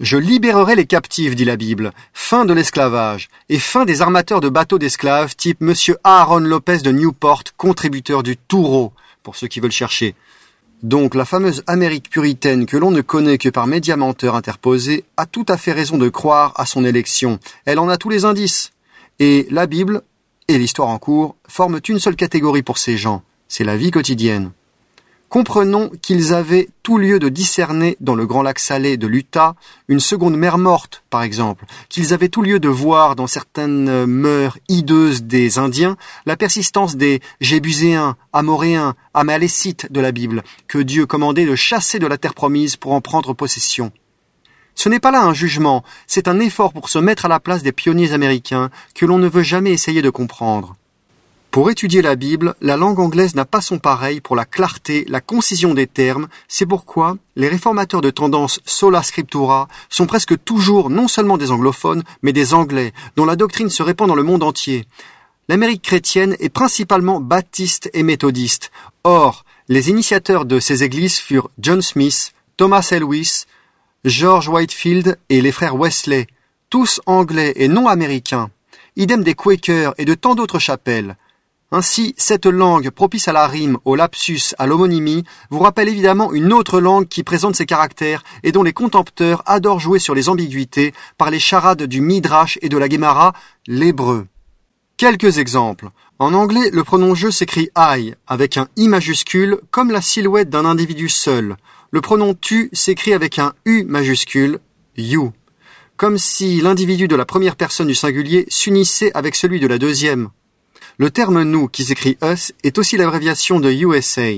Je 0.00 0.16
libérerai 0.16 0.74
les 0.74 0.86
captifs, 0.86 1.36
dit 1.36 1.44
la 1.44 1.56
Bible. 1.56 1.92
Fin 2.12 2.44
de 2.44 2.52
l'esclavage. 2.52 3.28
Et 3.48 3.60
fin 3.60 3.84
des 3.84 4.02
armateurs 4.02 4.40
de 4.40 4.48
bateaux 4.48 4.78
d'esclaves 4.78 5.36
type 5.36 5.60
Monsieur 5.60 5.98
Aaron 6.02 6.40
Lopez 6.40 6.78
de 6.78 6.90
Newport, 6.90 7.44
contributeur 7.56 8.24
du 8.24 8.36
Taureau, 8.36 8.92
pour 9.22 9.36
ceux 9.36 9.46
qui 9.46 9.60
veulent 9.60 9.70
chercher. 9.70 10.16
Donc 10.82 11.14
la 11.14 11.24
fameuse 11.24 11.62
Amérique 11.68 12.10
puritaine 12.10 12.66
que 12.66 12.76
l'on 12.76 12.90
ne 12.90 13.02
connaît 13.02 13.38
que 13.38 13.48
par 13.48 13.68
médiamenteurs 13.68 14.34
interposés 14.34 15.04
a 15.16 15.26
tout 15.26 15.46
à 15.48 15.56
fait 15.56 15.72
raison 15.72 15.96
de 15.96 16.08
croire 16.08 16.54
à 16.56 16.66
son 16.66 16.84
élection. 16.84 17.38
Elle 17.64 17.78
en 17.78 17.88
a 17.88 17.96
tous 17.96 18.08
les 18.08 18.24
indices. 18.24 18.72
Et 19.20 19.46
la 19.50 19.66
Bible 19.66 20.02
et 20.48 20.58
l'histoire 20.58 20.88
en 20.88 20.98
cours 20.98 21.36
forment 21.46 21.78
une 21.88 22.00
seule 22.00 22.16
catégorie 22.16 22.64
pour 22.64 22.78
ces 22.78 22.96
gens. 22.96 23.22
C'est 23.46 23.64
la 23.64 23.76
vie 23.76 23.92
quotidienne. 23.92 24.50
Comprenons 25.34 25.90
qu'ils 26.00 26.32
avaient 26.32 26.68
tout 26.84 26.96
lieu 26.96 27.18
de 27.18 27.28
discerner 27.28 27.96
dans 27.98 28.14
le 28.14 28.24
grand 28.24 28.42
lac 28.42 28.60
salé 28.60 28.96
de 28.96 29.08
l'Utah 29.08 29.56
une 29.88 29.98
seconde 29.98 30.36
mer 30.36 30.58
morte, 30.58 31.02
par 31.10 31.24
exemple, 31.24 31.64
qu'ils 31.88 32.14
avaient 32.14 32.28
tout 32.28 32.40
lieu 32.40 32.60
de 32.60 32.68
voir 32.68 33.16
dans 33.16 33.26
certaines 33.26 34.06
mœurs 34.06 34.58
hideuses 34.68 35.24
des 35.24 35.58
Indiens 35.58 35.96
la 36.24 36.36
persistance 36.36 36.94
des 36.94 37.18
Jébuséens, 37.40 38.14
Amoréens, 38.32 38.94
Amalécites 39.12 39.90
de 39.90 40.00
la 40.00 40.12
Bible, 40.12 40.44
que 40.68 40.78
Dieu 40.78 41.04
commandait 41.04 41.46
de 41.46 41.56
chasser 41.56 41.98
de 41.98 42.06
la 42.06 42.16
terre 42.16 42.34
promise 42.34 42.76
pour 42.76 42.92
en 42.92 43.00
prendre 43.00 43.32
possession. 43.32 43.90
Ce 44.76 44.88
n'est 44.88 45.00
pas 45.00 45.10
là 45.10 45.24
un 45.24 45.34
jugement, 45.34 45.82
c'est 46.06 46.28
un 46.28 46.38
effort 46.38 46.72
pour 46.72 46.88
se 46.88 47.00
mettre 47.00 47.24
à 47.24 47.28
la 47.28 47.40
place 47.40 47.64
des 47.64 47.72
pionniers 47.72 48.12
américains 48.12 48.70
que 48.94 49.04
l'on 49.04 49.18
ne 49.18 49.28
veut 49.28 49.42
jamais 49.42 49.72
essayer 49.72 50.00
de 50.00 50.10
comprendre. 50.10 50.76
Pour 51.54 51.70
étudier 51.70 52.02
la 52.02 52.16
Bible, 52.16 52.56
la 52.60 52.76
langue 52.76 52.98
anglaise 52.98 53.36
n'a 53.36 53.44
pas 53.44 53.60
son 53.60 53.78
pareil 53.78 54.20
pour 54.20 54.34
la 54.34 54.44
clarté, 54.44 55.04
la 55.06 55.20
concision 55.20 55.72
des 55.72 55.86
termes, 55.86 56.26
c'est 56.48 56.66
pourquoi 56.66 57.16
les 57.36 57.46
réformateurs 57.46 58.00
de 58.00 58.10
tendance 58.10 58.58
sola 58.66 59.04
scriptura 59.04 59.68
sont 59.88 60.06
presque 60.06 60.34
toujours 60.42 60.90
non 60.90 61.06
seulement 61.06 61.38
des 61.38 61.52
anglophones, 61.52 62.02
mais 62.22 62.32
des 62.32 62.54
anglais, 62.54 62.92
dont 63.14 63.24
la 63.24 63.36
doctrine 63.36 63.70
se 63.70 63.84
répand 63.84 64.08
dans 64.08 64.16
le 64.16 64.24
monde 64.24 64.42
entier. 64.42 64.86
L'Amérique 65.48 65.82
chrétienne 65.82 66.34
est 66.40 66.48
principalement 66.48 67.20
baptiste 67.20 67.88
et 67.94 68.02
méthodiste. 68.02 68.72
Or, 69.04 69.44
les 69.68 69.90
initiateurs 69.90 70.46
de 70.46 70.58
ces 70.58 70.82
églises 70.82 71.18
furent 71.18 71.50
John 71.60 71.82
Smith, 71.82 72.32
Thomas 72.56 72.88
Elwis, 72.90 73.44
George 74.04 74.48
Whitefield 74.48 75.20
et 75.28 75.40
les 75.40 75.52
frères 75.52 75.76
Wesley, 75.76 76.26
tous 76.68 77.00
anglais 77.06 77.52
et 77.54 77.68
non 77.68 77.86
américains. 77.86 78.50
Idem 78.96 79.22
des 79.22 79.36
Quakers 79.36 79.94
et 79.98 80.04
de 80.04 80.14
tant 80.14 80.34
d'autres 80.34 80.58
chapelles. 80.58 81.16
Ainsi, 81.76 82.14
cette 82.16 82.46
langue 82.46 82.90
propice 82.90 83.26
à 83.26 83.32
la 83.32 83.48
rime, 83.48 83.78
au 83.84 83.96
lapsus, 83.96 84.54
à 84.60 84.66
l'homonymie, 84.68 85.24
vous 85.50 85.58
rappelle 85.58 85.88
évidemment 85.88 86.32
une 86.32 86.52
autre 86.52 86.78
langue 86.78 87.08
qui 87.08 87.24
présente 87.24 87.56
ses 87.56 87.66
caractères 87.66 88.22
et 88.44 88.52
dont 88.52 88.62
les 88.62 88.72
contempteurs 88.72 89.42
adorent 89.44 89.80
jouer 89.80 89.98
sur 89.98 90.14
les 90.14 90.28
ambiguïtés 90.28 90.94
par 91.18 91.32
les 91.32 91.40
charades 91.40 91.82
du 91.82 92.00
Midrash 92.00 92.60
et 92.62 92.68
de 92.68 92.78
la 92.78 92.88
Gemara, 92.88 93.32
l'hébreu. 93.66 94.28
Quelques 94.98 95.38
exemples. 95.38 95.88
En 96.20 96.32
anglais, 96.32 96.70
le 96.72 96.84
pronom 96.84 97.16
je 97.16 97.28
s'écrit 97.28 97.70
I 97.76 98.14
avec 98.28 98.56
un 98.56 98.68
I 98.76 98.86
majuscule 98.86 99.58
comme 99.72 99.90
la 99.90 100.00
silhouette 100.00 100.50
d'un 100.50 100.66
individu 100.66 101.08
seul. 101.08 101.56
Le 101.90 102.00
pronom 102.00 102.36
tu 102.40 102.70
s'écrit 102.72 103.14
avec 103.14 103.40
un 103.40 103.52
U 103.64 103.82
majuscule, 103.82 104.60
you. 104.96 105.32
Comme 105.96 106.18
si 106.18 106.60
l'individu 106.60 107.08
de 107.08 107.16
la 107.16 107.24
première 107.24 107.56
personne 107.56 107.88
du 107.88 107.96
singulier 107.96 108.46
s'unissait 108.48 109.10
avec 109.14 109.34
celui 109.34 109.58
de 109.58 109.66
la 109.66 109.78
deuxième. 109.78 110.30
Le 110.96 111.10
terme 111.10 111.42
nous, 111.42 111.66
qui 111.66 111.84
s'écrit 111.84 112.16
us, 112.22 112.52
est 112.62 112.78
aussi 112.78 112.96
l'abréviation 112.96 113.58
de 113.58 113.68
USA, 113.68 114.30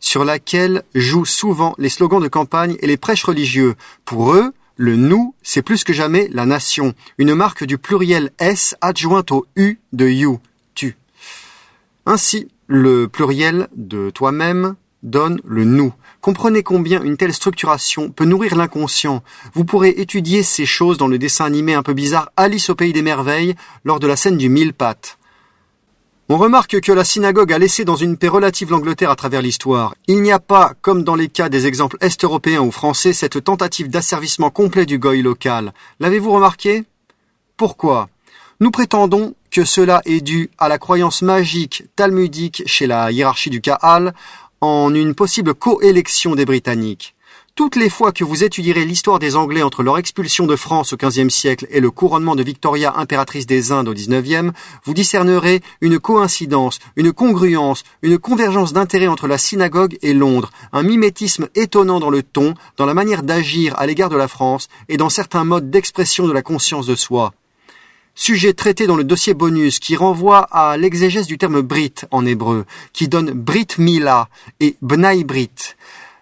sur 0.00 0.24
laquelle 0.24 0.82
jouent 0.92 1.24
souvent 1.24 1.74
les 1.78 1.88
slogans 1.88 2.20
de 2.20 2.26
campagne 2.26 2.76
et 2.80 2.88
les 2.88 2.96
prêches 2.96 3.22
religieux. 3.22 3.76
Pour 4.04 4.34
eux, 4.34 4.52
le 4.74 4.96
nous, 4.96 5.36
c'est 5.42 5.62
plus 5.62 5.84
que 5.84 5.92
jamais 5.92 6.28
la 6.32 6.46
nation, 6.46 6.94
une 7.18 7.34
marque 7.34 7.62
du 7.62 7.78
pluriel 7.78 8.32
S 8.40 8.74
adjointe 8.80 9.30
au 9.30 9.46
U 9.54 9.78
de 9.92 10.08
you, 10.08 10.40
tu. 10.74 10.96
Ainsi, 12.06 12.48
le 12.66 13.06
pluriel 13.06 13.68
de 13.76 14.10
toi-même 14.10 14.74
donne 15.04 15.40
le 15.44 15.64
nous. 15.64 15.92
Comprenez 16.20 16.64
combien 16.64 17.02
une 17.04 17.16
telle 17.16 17.32
structuration 17.32 18.10
peut 18.10 18.24
nourrir 18.24 18.56
l'inconscient. 18.56 19.22
Vous 19.54 19.64
pourrez 19.64 19.90
étudier 19.90 20.42
ces 20.42 20.66
choses 20.66 20.98
dans 20.98 21.08
le 21.08 21.18
dessin 21.18 21.44
animé 21.44 21.74
un 21.74 21.84
peu 21.84 21.94
bizarre 21.94 22.32
Alice 22.36 22.68
au 22.68 22.74
pays 22.74 22.92
des 22.92 23.02
merveilles 23.02 23.54
lors 23.84 24.00
de 24.00 24.08
la 24.08 24.16
scène 24.16 24.36
du 24.36 24.48
mille 24.48 24.74
pattes. 24.74 25.19
On 26.32 26.38
remarque 26.38 26.80
que 26.80 26.92
la 26.92 27.02
synagogue 27.02 27.52
a 27.52 27.58
laissé 27.58 27.84
dans 27.84 27.96
une 27.96 28.16
paix 28.16 28.28
relative 28.28 28.70
l'Angleterre 28.70 29.10
à 29.10 29.16
travers 29.16 29.42
l'histoire. 29.42 29.96
Il 30.06 30.22
n'y 30.22 30.30
a 30.30 30.38
pas, 30.38 30.74
comme 30.80 31.02
dans 31.02 31.16
les 31.16 31.26
cas 31.26 31.48
des 31.48 31.66
exemples 31.66 31.96
est-européens 32.00 32.60
ou 32.60 32.70
français, 32.70 33.12
cette 33.12 33.42
tentative 33.42 33.90
d'asservissement 33.90 34.48
complet 34.48 34.86
du 34.86 35.00
goy 35.00 35.22
local. 35.22 35.72
L'avez-vous 35.98 36.30
remarqué? 36.30 36.84
Pourquoi? 37.56 38.08
Nous 38.60 38.70
prétendons 38.70 39.34
que 39.50 39.64
cela 39.64 40.02
est 40.04 40.20
dû 40.20 40.50
à 40.56 40.68
la 40.68 40.78
croyance 40.78 41.22
magique 41.22 41.82
talmudique 41.96 42.62
chez 42.64 42.86
la 42.86 43.10
hiérarchie 43.10 43.50
du 43.50 43.60
Kaal 43.60 44.14
en 44.60 44.94
une 44.94 45.16
possible 45.16 45.54
coélection 45.54 46.36
des 46.36 46.44
Britanniques. 46.44 47.16
Toutes 47.54 47.76
les 47.76 47.90
fois 47.90 48.12
que 48.12 48.24
vous 48.24 48.42
étudierez 48.42 48.84
l'histoire 48.84 49.18
des 49.18 49.36
Anglais 49.36 49.62
entre 49.62 49.82
leur 49.82 49.98
expulsion 49.98 50.46
de 50.46 50.56
France 50.56 50.92
au 50.92 50.96
XVe 50.96 51.28
siècle 51.28 51.66
et 51.70 51.80
le 51.80 51.90
couronnement 51.90 52.34
de 52.34 52.42
Victoria, 52.42 52.94
impératrice 52.96 53.46
des 53.46 53.72
Indes 53.72 53.88
au 53.88 53.94
XIXe, 53.94 54.52
vous 54.84 54.94
discernerez 54.94 55.60
une 55.80 55.98
coïncidence, 55.98 56.78
une 56.96 57.12
congruence, 57.12 57.82
une 58.02 58.18
convergence 58.18 58.72
d'intérêts 58.72 59.08
entre 59.08 59.26
la 59.26 59.36
synagogue 59.36 59.98
et 60.00 60.14
Londres, 60.14 60.50
un 60.72 60.82
mimétisme 60.82 61.48
étonnant 61.54 62.00
dans 62.00 62.10
le 62.10 62.22
ton, 62.22 62.54
dans 62.76 62.86
la 62.86 62.94
manière 62.94 63.22
d'agir 63.22 63.78
à 63.78 63.86
l'égard 63.86 64.08
de 64.08 64.16
la 64.16 64.28
France 64.28 64.68
et 64.88 64.96
dans 64.96 65.10
certains 65.10 65.44
modes 65.44 65.70
d'expression 65.70 66.26
de 66.26 66.32
la 66.32 66.42
conscience 66.42 66.86
de 66.86 66.94
soi. 66.94 67.32
Sujet 68.14 68.52
traité 68.52 68.86
dans 68.86 68.96
le 68.96 69.04
dossier 69.04 69.34
bonus 69.34 69.78
qui 69.78 69.96
renvoie 69.96 70.40
à 70.50 70.76
l'exégèse 70.76 71.26
du 71.26 71.38
terme 71.38 71.62
Brit 71.62 71.94
en 72.10 72.26
hébreu, 72.26 72.66
qui 72.92 73.08
donne 73.08 73.30
Brit 73.30 73.68
Mila 73.78 74.28
et 74.58 74.76
Bnai 74.82 75.24
Brit. 75.24 75.76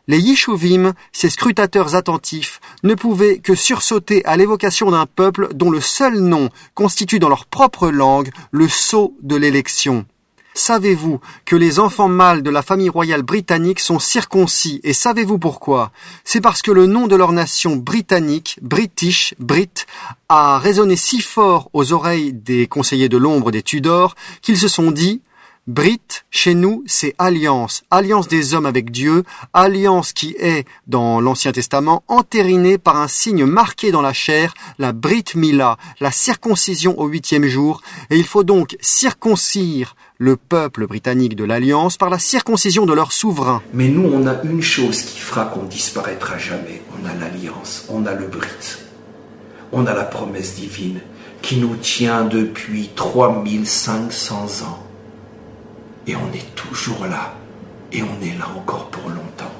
Les 0.09 0.21
Yishuvim, 0.21 0.95
ces 1.13 1.29
scrutateurs 1.29 1.95
attentifs, 1.95 2.61
ne 2.83 2.95
pouvaient 2.95 3.39
que 3.39 3.55
sursauter 3.55 4.25
à 4.25 4.39
l'évocation 4.39 4.91
d'un 4.91 5.05
peuple 5.05 5.51
dont 5.53 5.71
le 5.71 5.83
seul 5.83 6.19
nom 6.19 6.49
constitue 6.75 7.19
dans 7.19 7.29
leur 7.29 7.45
propre 7.45 7.91
langue 7.91 8.31
le 8.51 8.69
sceau 8.69 9.15
de 9.23 9.37
l'élection. 9.37 10.07
Savez-vous 10.55 11.21
que 11.45 11.57
les 11.57 11.79
enfants 11.79 12.09
mâles 12.09 12.43
de 12.43 12.51
la 12.51 12.63
famille 12.63 12.89
royale 12.89 13.23
britannique 13.23 13.81
sont 13.81 13.99
circoncis 13.99 14.81
et 14.83 14.95
savez-vous 14.95 15.39
pourquoi? 15.39 15.93
C'est 16.25 16.41
parce 16.41 16.63
que 16.63 16.73
le 16.73 16.87
nom 16.87 17.07
de 17.07 17.15
leur 17.15 17.33
nation 17.33 17.77
britannique, 17.77 18.59
British, 18.63 19.35
Brit, 19.39 19.85
a 20.31 20.59
résonné 20.59 20.97
si 20.97 21.21
fort 21.21 21.69
aux 21.75 21.93
oreilles 21.93 22.33
des 22.33 22.67
conseillers 22.67 23.11
de 23.11 23.19
l'ombre 23.19 23.53
des 23.53 23.63
Tudors 23.63 24.17
qu'ils 24.41 24.59
se 24.59 24.69
sont 24.69 24.91
dit 24.91 25.21
Brit, 25.69 26.25
chez 26.31 26.55
nous, 26.55 26.83
c'est 26.87 27.15
alliance, 27.19 27.83
alliance 27.91 28.27
des 28.27 28.55
hommes 28.55 28.65
avec 28.65 28.91
Dieu, 28.91 29.23
alliance 29.53 30.15
qui 30.15 30.35
est, 30.41 30.67
dans 30.87 31.21
l'Ancien 31.21 31.53
Testament, 31.53 32.03
entérinée 32.09 32.79
par 32.79 32.97
un 32.97 33.07
signe 33.07 33.45
marqué 33.45 33.91
dans 33.91 34.01
la 34.01 34.15
chair, 34.15 34.55
la 34.79 34.95
Brit 34.95 35.25
Mila, 35.35 35.77
la 36.01 36.11
circoncision 36.11 36.99
au 36.99 37.07
huitième 37.07 37.45
jour, 37.45 37.83
et 38.09 38.17
il 38.17 38.25
faut 38.25 38.45
donc 38.45 38.79
circoncire 38.81 39.95
le 40.17 40.39
peuple 40.39 40.87
britannique 40.87 41.37
de 41.37 41.45
l'Alliance 41.45 41.99
par 41.99 42.09
la 42.09 42.19
circoncision 42.19 42.87
de 42.87 42.95
leur 42.95 43.13
souverain. 43.13 43.61
Mais 43.75 43.89
nous, 43.89 44.11
on 44.11 44.27
a 44.27 44.41
une 44.45 44.63
chose 44.63 45.03
qui 45.03 45.19
fera 45.19 45.45
qu'on 45.45 45.65
disparaîtra 45.65 46.39
jamais. 46.39 46.81
On 46.99 47.07
a 47.07 47.13
l'Alliance, 47.13 47.85
on 47.91 48.07
a 48.07 48.15
le 48.15 48.27
Brit, 48.27 48.79
on 49.73 49.85
a 49.85 49.93
la 49.93 50.05
promesse 50.05 50.55
divine 50.55 51.03
qui 51.43 51.59
nous 51.59 51.77
tient 51.77 52.25
depuis 52.25 52.89
3500 52.97 54.65
ans. 54.65 54.88
Et 56.09 56.17
on 56.17 56.33
est 56.33 56.55
toujours 56.55 57.07
là. 57.07 57.35
Et 57.93 58.03
on 58.03 58.23
est 58.23 58.37
là 58.39 58.49
encore 58.57 58.89
pour 58.89 59.11
longtemps. 59.11 59.53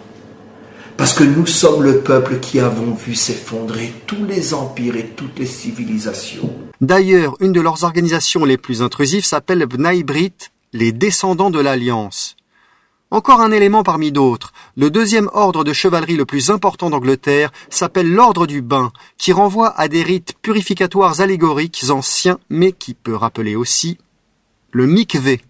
Parce 0.97 1.13
que 1.13 1.23
nous 1.23 1.47
sommes 1.47 1.83
le 1.83 2.01
peuple 2.01 2.41
qui 2.41 2.59
avons 2.59 2.95
vu 2.95 3.15
s'effondrer 3.15 3.93
tous 4.07 4.25
les 4.25 4.55
empires 4.55 4.97
et 4.97 5.11
toutes 5.11 5.39
les 5.39 5.47
civilisations. 5.47 6.51
D'ailleurs, 6.81 7.37
une 7.41 7.53
de 7.53 7.61
leurs 7.61 7.85
organisations 7.85 8.47
les 8.47 8.57
plus 8.57 8.81
intrusives 8.81 9.27
s'appelle 9.27 9.67
Bnai 9.67 10.03
Brit, 10.03 10.33
les 10.73 10.91
descendants 10.91 11.51
de 11.51 11.61
l'Alliance. 11.61 12.35
Encore 13.11 13.41
un 13.43 13.53
élément 13.53 13.83
parmi 13.83 14.11
d'autres. 14.11 14.53
Le 14.77 14.91
deuxième 14.91 15.31
ordre 15.35 15.65
de 15.65 15.75
chevalerie 15.75 16.17
le 16.17 16.25
plus 16.25 16.51
important 16.51 16.89
d'Angleterre 16.89 17.53
s'appelle 17.69 18.11
l'ordre 18.11 18.47
du 18.47 18.63
bain, 18.63 18.91
qui 19.19 19.33
renvoie 19.33 19.79
à 19.79 19.89
des 19.89 20.03
rites 20.03 20.35
purificatoires 20.41 21.21
allégoriques 21.21 21.85
anciens, 21.91 22.39
mais 22.49 22.73
qui 22.73 22.95
peut 22.95 23.15
rappeler 23.15 23.55
aussi 23.55 23.99
le 24.73 24.87
mikvé. 24.87 25.43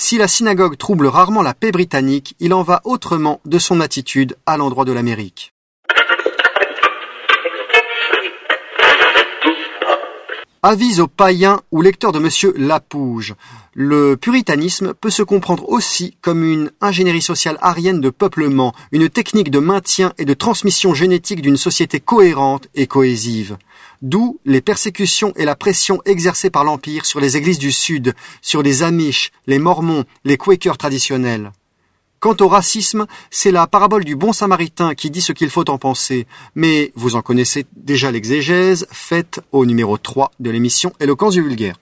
Si 0.00 0.16
la 0.16 0.28
synagogue 0.28 0.76
trouble 0.76 1.08
rarement 1.08 1.42
la 1.42 1.54
paix 1.54 1.72
britannique, 1.72 2.36
il 2.38 2.54
en 2.54 2.62
va 2.62 2.80
autrement 2.84 3.40
de 3.44 3.58
son 3.58 3.80
attitude 3.80 4.36
à 4.46 4.56
l'endroit 4.56 4.84
de 4.84 4.92
l'Amérique. 4.92 5.52
Avise 10.62 11.00
aux 11.00 11.08
païens 11.08 11.62
ou 11.72 11.82
lecteurs 11.82 12.12
de 12.12 12.20
Monsieur 12.20 12.54
Lapouge. 12.56 13.34
Le 13.74 14.16
puritanisme 14.16 14.94
peut 14.94 15.10
se 15.10 15.22
comprendre 15.24 15.68
aussi 15.68 16.16
comme 16.20 16.44
une 16.44 16.70
ingénierie 16.80 17.20
sociale 17.20 17.58
arienne 17.60 18.00
de 18.00 18.10
peuplement, 18.10 18.74
une 18.92 19.08
technique 19.08 19.50
de 19.50 19.58
maintien 19.58 20.12
et 20.16 20.24
de 20.24 20.34
transmission 20.34 20.94
génétique 20.94 21.42
d'une 21.42 21.56
société 21.56 21.98
cohérente 21.98 22.68
et 22.76 22.86
cohésive. 22.86 23.56
D'où 24.00 24.38
les 24.44 24.60
persécutions 24.60 25.32
et 25.34 25.44
la 25.44 25.56
pression 25.56 26.00
exercées 26.04 26.50
par 26.50 26.62
l'Empire 26.62 27.04
sur 27.04 27.18
les 27.18 27.36
églises 27.36 27.58
du 27.58 27.72
Sud, 27.72 28.14
sur 28.42 28.62
les 28.62 28.84
Amish, 28.84 29.32
les 29.48 29.58
Mormons, 29.58 30.04
les 30.24 30.36
Quakers 30.36 30.78
traditionnels. 30.78 31.50
Quant 32.20 32.36
au 32.40 32.48
racisme, 32.48 33.06
c'est 33.30 33.50
la 33.50 33.66
parabole 33.66 34.04
du 34.04 34.16
bon 34.16 34.32
samaritain 34.32 34.94
qui 34.94 35.10
dit 35.10 35.20
ce 35.20 35.32
qu'il 35.32 35.50
faut 35.50 35.68
en 35.70 35.78
penser, 35.78 36.26
mais 36.54 36.92
vous 36.96 37.16
en 37.16 37.22
connaissez 37.22 37.66
déjà 37.76 38.10
l'exégèse, 38.10 38.86
faite 38.90 39.40
au 39.52 39.66
numéro 39.66 39.98
3 39.98 40.32
de 40.38 40.50
l'émission 40.50 40.92
Éloquence 41.00 41.34
du 41.34 41.42
vulgaire. 41.42 41.76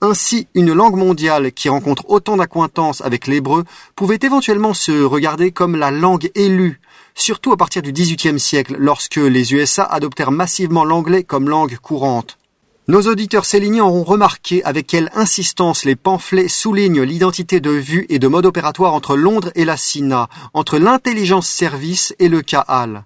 Ainsi, 0.00 0.46
une 0.54 0.72
langue 0.72 0.96
mondiale 0.96 1.52
qui 1.52 1.68
rencontre 1.68 2.04
autant 2.08 2.36
d'acquaintances 2.36 3.00
avec 3.00 3.26
l'hébreu 3.26 3.64
pouvait 3.94 4.18
éventuellement 4.20 4.74
se 4.74 5.02
regarder 5.02 5.52
comme 5.52 5.74
la 5.76 5.90
langue 5.90 6.30
élue, 6.34 6.80
surtout 7.16 7.52
à 7.52 7.56
partir 7.56 7.82
du 7.82 7.92
XVIIIe 7.92 8.38
siècle, 8.38 8.76
lorsque 8.78 9.16
les 9.16 9.52
USA 9.52 9.82
adoptèrent 9.82 10.30
massivement 10.30 10.84
l'anglais 10.84 11.24
comme 11.24 11.48
langue 11.48 11.76
courante. 11.78 12.38
Nos 12.88 13.02
auditeurs 13.02 13.46
céliniens 13.46 13.84
auront 13.84 14.04
remarqué 14.04 14.62
avec 14.62 14.86
quelle 14.86 15.10
insistance 15.12 15.84
les 15.84 15.96
pamphlets 15.96 16.46
soulignent 16.46 17.02
l'identité 17.02 17.58
de 17.58 17.70
vue 17.70 18.06
et 18.10 18.20
de 18.20 18.28
mode 18.28 18.46
opératoire 18.46 18.94
entre 18.94 19.16
Londres 19.16 19.50
et 19.56 19.64
la 19.64 19.76
SINA, 19.76 20.28
entre 20.54 20.78
l'intelligence 20.78 21.48
service 21.48 22.14
et 22.20 22.28
le 22.28 22.42
CAAL. 22.42 23.02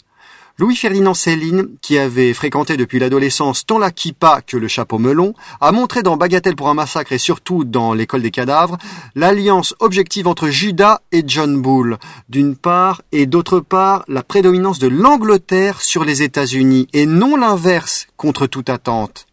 Louis-Ferdinand 0.61 1.15
Céline, 1.15 1.69
qui 1.81 1.97
avait 1.97 2.35
fréquenté 2.35 2.77
depuis 2.77 2.99
l'adolescence 2.99 3.65
tant 3.65 3.79
la 3.79 3.91
kippa 3.91 4.43
que 4.43 4.59
le 4.59 4.69
chapeau 4.69 4.99
melon, 4.99 5.33
a 5.59 5.73
montré 5.73 6.03
dans 6.03 6.19
Bagatelle 6.19 6.55
pour 6.55 6.69
un 6.69 6.75
massacre 6.75 7.13
et 7.13 7.19
surtout 7.19 7.65
dans 7.65 7.95
l'école 7.95 8.21
des 8.21 8.31
cadavres 8.31 8.77
l'alliance 9.15 9.75
objective 9.81 10.27
entre 10.27 10.49
Judas 10.49 11.01
et 11.13 11.25
John 11.27 11.63
Bull, 11.63 11.97
d'une 12.29 12.57
part, 12.57 13.01
et 13.11 13.25
d'autre 13.25 13.61
part, 13.61 14.05
la 14.07 14.23
prédominance 14.23 14.79
de 14.79 14.89
l'Angleterre 14.89 15.81
sur 15.81 16.05
les 16.05 16.23
États-Unis 16.23 16.89
et 16.93 17.07
non 17.07 17.37
l'inverse 17.37 18.07
contre 18.19 18.47
toute 18.47 18.69
attente. 18.69 19.27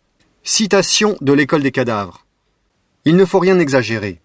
Citation 0.43 1.17
de 1.19 1.33
l'école 1.33 1.61
des 1.61 1.73
cadavres. 1.73 2.23
Il 3.03 3.17
ne 3.17 3.25
faut 3.25 3.39
rien 3.39 3.59
exagérer. 3.59 4.21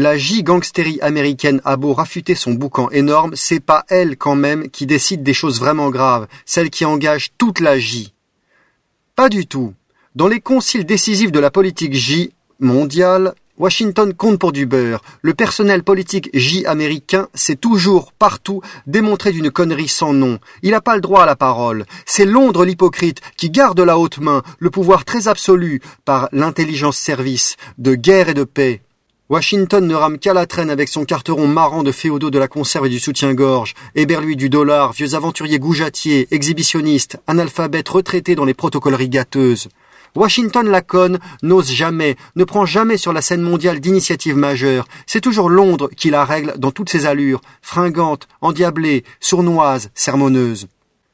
La 0.00 0.16
J-gangsterie 0.16 1.00
américaine 1.00 1.60
a 1.64 1.76
beau 1.76 1.92
rafuter 1.92 2.36
son 2.36 2.52
boucan 2.52 2.88
énorme, 2.90 3.32
c'est 3.34 3.58
pas 3.58 3.84
elle 3.88 4.16
quand 4.16 4.36
même 4.36 4.70
qui 4.70 4.86
décide 4.86 5.24
des 5.24 5.34
choses 5.34 5.58
vraiment 5.58 5.90
graves, 5.90 6.28
celle 6.46 6.70
qui 6.70 6.84
engage 6.84 7.32
toute 7.36 7.58
la 7.58 7.80
J. 7.80 8.14
Pas 9.16 9.28
du 9.28 9.48
tout. 9.48 9.74
Dans 10.14 10.28
les 10.28 10.38
conciles 10.38 10.84
décisifs 10.84 11.32
de 11.32 11.40
la 11.40 11.50
politique 11.50 11.94
J 11.94 12.30
mondiale, 12.60 13.34
Washington 13.58 14.14
compte 14.14 14.38
pour 14.38 14.52
du 14.52 14.66
beurre. 14.66 15.02
Le 15.20 15.34
personnel 15.34 15.82
politique 15.82 16.30
J 16.32 16.64
américain 16.64 17.26
s'est 17.34 17.56
toujours, 17.56 18.12
partout, 18.12 18.62
démontré 18.86 19.32
d'une 19.32 19.50
connerie 19.50 19.88
sans 19.88 20.12
nom. 20.12 20.38
Il 20.62 20.70
n'a 20.70 20.80
pas 20.80 20.94
le 20.94 21.00
droit 21.00 21.24
à 21.24 21.26
la 21.26 21.34
parole. 21.34 21.86
C'est 22.06 22.24
Londres 22.24 22.64
l'hypocrite 22.64 23.20
qui 23.36 23.50
garde 23.50 23.80
la 23.80 23.98
haute 23.98 24.18
main, 24.18 24.44
le 24.60 24.70
pouvoir 24.70 25.04
très 25.04 25.26
absolu, 25.26 25.82
par 26.04 26.28
l'intelligence 26.30 26.98
service, 26.98 27.56
de 27.78 27.96
guerre 27.96 28.28
et 28.28 28.34
de 28.34 28.44
paix. 28.44 28.80
Washington 29.30 29.86
ne 29.86 29.94
rame 29.94 30.18
qu'à 30.18 30.32
la 30.32 30.46
traîne 30.46 30.70
avec 30.70 30.88
son 30.88 31.04
carteron 31.04 31.46
marrant 31.46 31.82
de 31.82 31.92
féodaux 31.92 32.30
de 32.30 32.38
la 32.38 32.48
conserve 32.48 32.86
et 32.86 32.88
du 32.88 32.98
soutien-gorge, 32.98 33.74
héberlui 33.94 34.36
du 34.36 34.48
dollar, 34.48 34.94
vieux 34.94 35.14
aventuriers 35.14 35.58
goujatiers, 35.58 36.26
exhibitionnistes, 36.30 37.18
analphabètes 37.26 37.90
retraités 37.90 38.34
dans 38.34 38.46
les 38.46 38.54
protocoleries 38.54 39.10
gâteuses. 39.10 39.68
Washington 40.14 40.66
Lacon 40.66 41.18
n'ose 41.42 41.70
jamais, 41.70 42.16
ne 42.36 42.44
prend 42.44 42.64
jamais 42.64 42.96
sur 42.96 43.12
la 43.12 43.20
scène 43.20 43.42
mondiale 43.42 43.80
d'initiative 43.80 44.34
majeure. 44.34 44.88
C'est 45.06 45.20
toujours 45.20 45.50
Londres 45.50 45.90
qui 45.94 46.08
la 46.08 46.24
règle 46.24 46.54
dans 46.56 46.70
toutes 46.70 46.88
ses 46.88 47.04
allures, 47.04 47.42
fringante, 47.60 48.28
endiablée, 48.40 49.04
sournoise, 49.20 49.90
sermonneuse. 49.94 50.68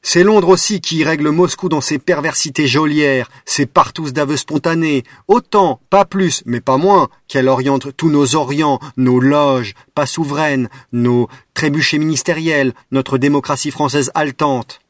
C'est 0.06 0.22
Londres 0.22 0.50
aussi 0.50 0.82
qui 0.82 1.02
règle 1.02 1.30
Moscou 1.30 1.70
dans 1.70 1.80
ses 1.80 1.98
perversités 1.98 2.66
geôlières, 2.66 3.30
ses 3.46 3.64
partous 3.64 4.12
d'aveux 4.12 4.36
spontanés, 4.36 5.02
autant, 5.28 5.80
pas 5.88 6.04
plus, 6.04 6.42
mais 6.44 6.60
pas 6.60 6.76
moins, 6.76 7.08
qu'elle 7.26 7.48
oriente 7.48 7.96
tous 7.96 8.10
nos 8.10 8.36
orients, 8.36 8.80
nos 8.98 9.18
loges, 9.18 9.74
pas 9.94 10.04
souveraines, 10.04 10.68
nos 10.92 11.28
trébuchets 11.54 11.96
ministériels, 11.96 12.74
notre 12.90 13.16
démocratie 13.16 13.70
française 13.70 14.10
haletante. 14.14 14.80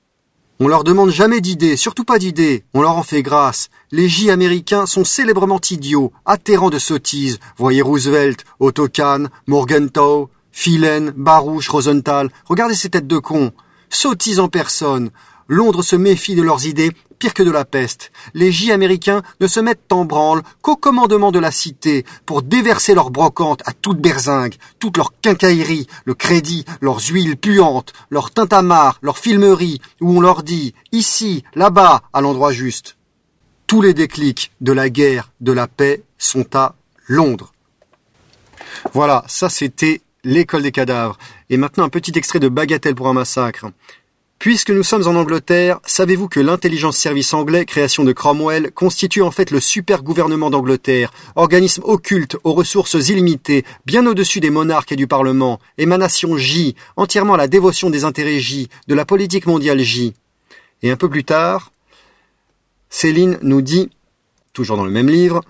On 0.58 0.66
leur 0.66 0.82
demande 0.82 1.10
jamais 1.10 1.40
d'idées, 1.40 1.76
surtout 1.76 2.04
pas 2.04 2.18
d'idées, 2.18 2.64
on 2.74 2.82
leur 2.82 2.96
en 2.96 3.04
fait 3.04 3.22
grâce. 3.22 3.70
Les 3.92 4.08
J 4.08 4.32
américains 4.32 4.86
sont 4.86 5.04
célèbrement 5.04 5.60
idiots, 5.70 6.12
atterrants 6.26 6.70
de 6.70 6.80
sottises. 6.80 7.38
Voyez 7.56 7.82
Roosevelt, 7.82 8.44
Otto 8.58 8.88
Kahn, 8.88 9.30
Morgenthau, 9.46 10.28
Phelan, 10.50 11.12
Baruch, 11.16 11.68
Rosenthal. 11.68 12.30
Regardez 12.46 12.74
ces 12.74 12.90
têtes 12.90 13.06
de 13.06 13.18
cons. 13.18 13.52
Sottises 13.94 14.40
en 14.40 14.48
personne. 14.48 15.10
Londres 15.46 15.84
se 15.84 15.94
méfie 15.94 16.34
de 16.34 16.42
leurs 16.42 16.66
idées 16.66 16.90
pire 17.20 17.32
que 17.32 17.44
de 17.44 17.52
la 17.52 17.64
peste. 17.64 18.10
Les 18.34 18.50
J 18.50 18.72
américains 18.72 19.22
ne 19.40 19.46
se 19.46 19.60
mettent 19.60 19.92
en 19.92 20.04
branle 20.04 20.42
qu'au 20.62 20.74
commandement 20.74 21.30
de 21.30 21.38
la 21.38 21.52
cité 21.52 22.04
pour 22.26 22.42
déverser 22.42 22.94
leurs 22.94 23.12
brocantes 23.12 23.62
à 23.66 23.72
toute 23.72 24.00
berzingue, 24.00 24.56
toute 24.80 24.96
leur 24.96 25.12
quincaillerie, 25.20 25.86
le 26.06 26.14
crédit, 26.14 26.64
leurs 26.80 26.98
huiles 26.98 27.36
puantes, 27.36 27.92
leur 28.10 28.32
tintamarre, 28.32 28.98
leur 29.00 29.16
filmerie, 29.16 29.80
où 30.00 30.18
on 30.18 30.20
leur 30.20 30.42
dit 30.42 30.74
ici, 30.90 31.44
là-bas, 31.54 32.02
à 32.12 32.20
l'endroit 32.20 32.50
juste. 32.50 32.96
Tous 33.68 33.80
les 33.80 33.94
déclics 33.94 34.50
de 34.60 34.72
la 34.72 34.90
guerre, 34.90 35.30
de 35.40 35.52
la 35.52 35.68
paix 35.68 36.02
sont 36.18 36.46
à 36.54 36.74
Londres. 37.06 37.52
Voilà, 38.92 39.22
ça 39.28 39.48
c'était 39.48 40.00
l'école 40.24 40.62
des 40.62 40.72
cadavres. 40.72 41.16
Et 41.50 41.56
maintenant 41.56 41.84
un 41.84 41.88
petit 41.88 42.12
extrait 42.16 42.40
de 42.40 42.48
Bagatelle 42.48 42.94
pour 42.94 43.08
un 43.08 43.12
massacre. 43.12 43.66
Puisque 44.38 44.70
nous 44.70 44.82
sommes 44.82 45.06
en 45.06 45.18
Angleterre, 45.18 45.80
savez-vous 45.86 46.28
que 46.28 46.40
l'intelligence 46.40 46.98
service 46.98 47.32
anglais, 47.32 47.64
création 47.64 48.04
de 48.04 48.12
Cromwell, 48.12 48.72
constitue 48.72 49.22
en 49.22 49.30
fait 49.30 49.50
le 49.50 49.58
super 49.58 50.02
gouvernement 50.02 50.50
d'Angleterre, 50.50 51.12
organisme 51.34 51.82
occulte 51.84 52.36
aux 52.44 52.52
ressources 52.52 53.08
illimitées, 53.08 53.64
bien 53.86 54.06
au-dessus 54.06 54.40
des 54.40 54.50
monarques 54.50 54.92
et 54.92 54.96
du 54.96 55.06
Parlement, 55.06 55.60
émanation 55.78 56.36
J, 56.36 56.74
entièrement 56.96 57.34
à 57.34 57.38
la 57.38 57.48
dévotion 57.48 57.88
des 57.88 58.04
intérêts 58.04 58.38
J, 58.38 58.68
de 58.86 58.94
la 58.94 59.06
politique 59.06 59.46
mondiale 59.46 59.80
J. 59.80 60.12
Et 60.82 60.90
un 60.90 60.96
peu 60.96 61.08
plus 61.08 61.24
tard, 61.24 61.72
Céline 62.90 63.38
nous 63.40 63.62
dit, 63.62 63.88
toujours 64.52 64.76
dans 64.76 64.84
le 64.84 64.90
même 64.90 65.08
livre, 65.08 65.42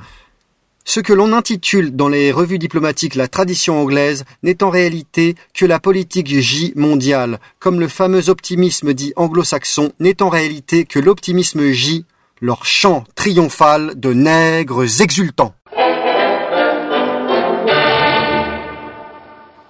ce 0.85 1.01
que 1.01 1.14
l'on 1.14 1.32
intitule 1.32 1.97
dans 1.97 2.09
les 2.09 2.30
revues 2.30 2.59
diplomatiques 2.59 3.14
la 3.14 3.26
tradition 3.26 3.80
anglaise 3.80 4.24
n'est 4.43 4.62
en 4.62 4.68
réalité 4.68 5.35
que 5.55 5.64
la 5.64 5.80
politique 5.80 6.39
J 6.39 6.74
mondiale, 6.76 7.41
comme 7.59 7.80
le 7.80 7.89
fameux 7.89 8.28
optimisme 8.28 8.93
dit 8.93 9.14
anglo-saxon 9.16 9.93
n'est 9.99 10.22
en 10.22 10.28
réalité 10.28 10.85
que 10.85 10.99
l'optimisme 10.99 11.70
J, 11.70 12.05
leur 12.43 12.66
chant 12.66 13.05
triomphal 13.14 13.99
de 13.99 14.12
nègres 14.12 15.01
exultants. 15.01 15.55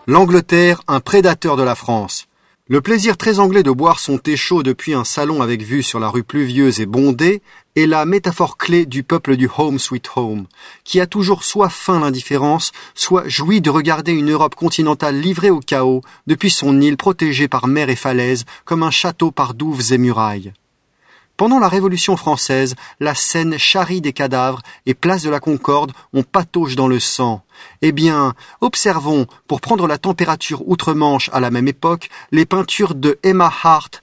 L'Angleterre, 0.07 0.83
un 0.89 1.01
prédateur 1.01 1.57
de 1.57 1.63
la 1.63 1.77
France. 1.77 2.27
Le 2.67 2.81
plaisir 2.81 3.17
très 3.17 3.39
anglais 3.39 3.63
de 3.63 3.71
boire 3.71 4.01
son 4.01 4.19
thé 4.19 4.37
chaud 4.37 4.63
depuis 4.63 4.95
un 4.95 5.05
salon 5.05 5.43
avec 5.43 5.63
vue 5.63 5.83
sur 5.83 6.01
la 6.01 6.09
rue 6.09 6.25
pluvieuse 6.25 6.81
et 6.81 6.87
bondée 6.87 7.43
est 7.77 7.87
la 7.87 8.05
métaphore 8.05 8.57
clé 8.57 8.87
du 8.87 9.03
peuple 9.03 9.37
du 9.37 9.49
Home 9.59 9.79
Sweet 9.79 10.11
Home, 10.17 10.47
qui 10.85 11.01
a 11.01 11.07
toujours 11.07 11.43
soit 11.43 11.69
faim 11.69 12.01
l'indifférence, 12.01 12.73
soit 12.95 13.29
joui 13.29 13.61
de 13.61 13.71
regarder 13.71 14.13
une 14.13 14.31
Europe 14.31 14.55
continentale 14.55 15.21
livrée 15.21 15.51
au 15.51 15.61
chaos 15.61 16.03
depuis 16.27 16.51
son 16.51 16.81
île 16.81 16.97
protégée 16.97 17.49
par 17.49 17.67
mer 17.67 17.91
et 17.91 17.97
falaises 17.97 18.45
comme 18.65 18.83
un 18.83 18.91
château 18.91 19.31
par 19.31 19.55
douves 19.55 19.93
et 19.93 19.99
murailles. 19.99 20.53
Pendant 21.37 21.59
la 21.59 21.67
Révolution 21.67 22.17
française, 22.17 22.77
la 23.01 23.17
scène 23.17 23.59
charrie 23.59 24.01
des 24.01 24.13
cadavres 24.13 24.63
et 24.87 24.95
place 24.95 25.25
de 25.25 25.31
la 25.31 25.41
Concorde, 25.41 25.91
on 26.13 26.23
patauge 26.23 26.77
dans 26.77 26.87
le 26.87 27.01
sang. 27.01 27.43
Eh 27.83 27.91
bien, 27.91 28.35
observons, 28.61 29.27
pour 29.49 29.61
prendre 29.61 29.89
la 29.89 29.99
température 29.99 30.63
outre-Manche 30.69 31.31
à 31.33 31.41
la 31.41 31.51
même 31.51 31.67
époque, 31.67 32.09
les 32.31 32.47
peintures 32.47 32.95
de 32.95 33.19
Emma 33.25 33.53
Hart 33.65 34.01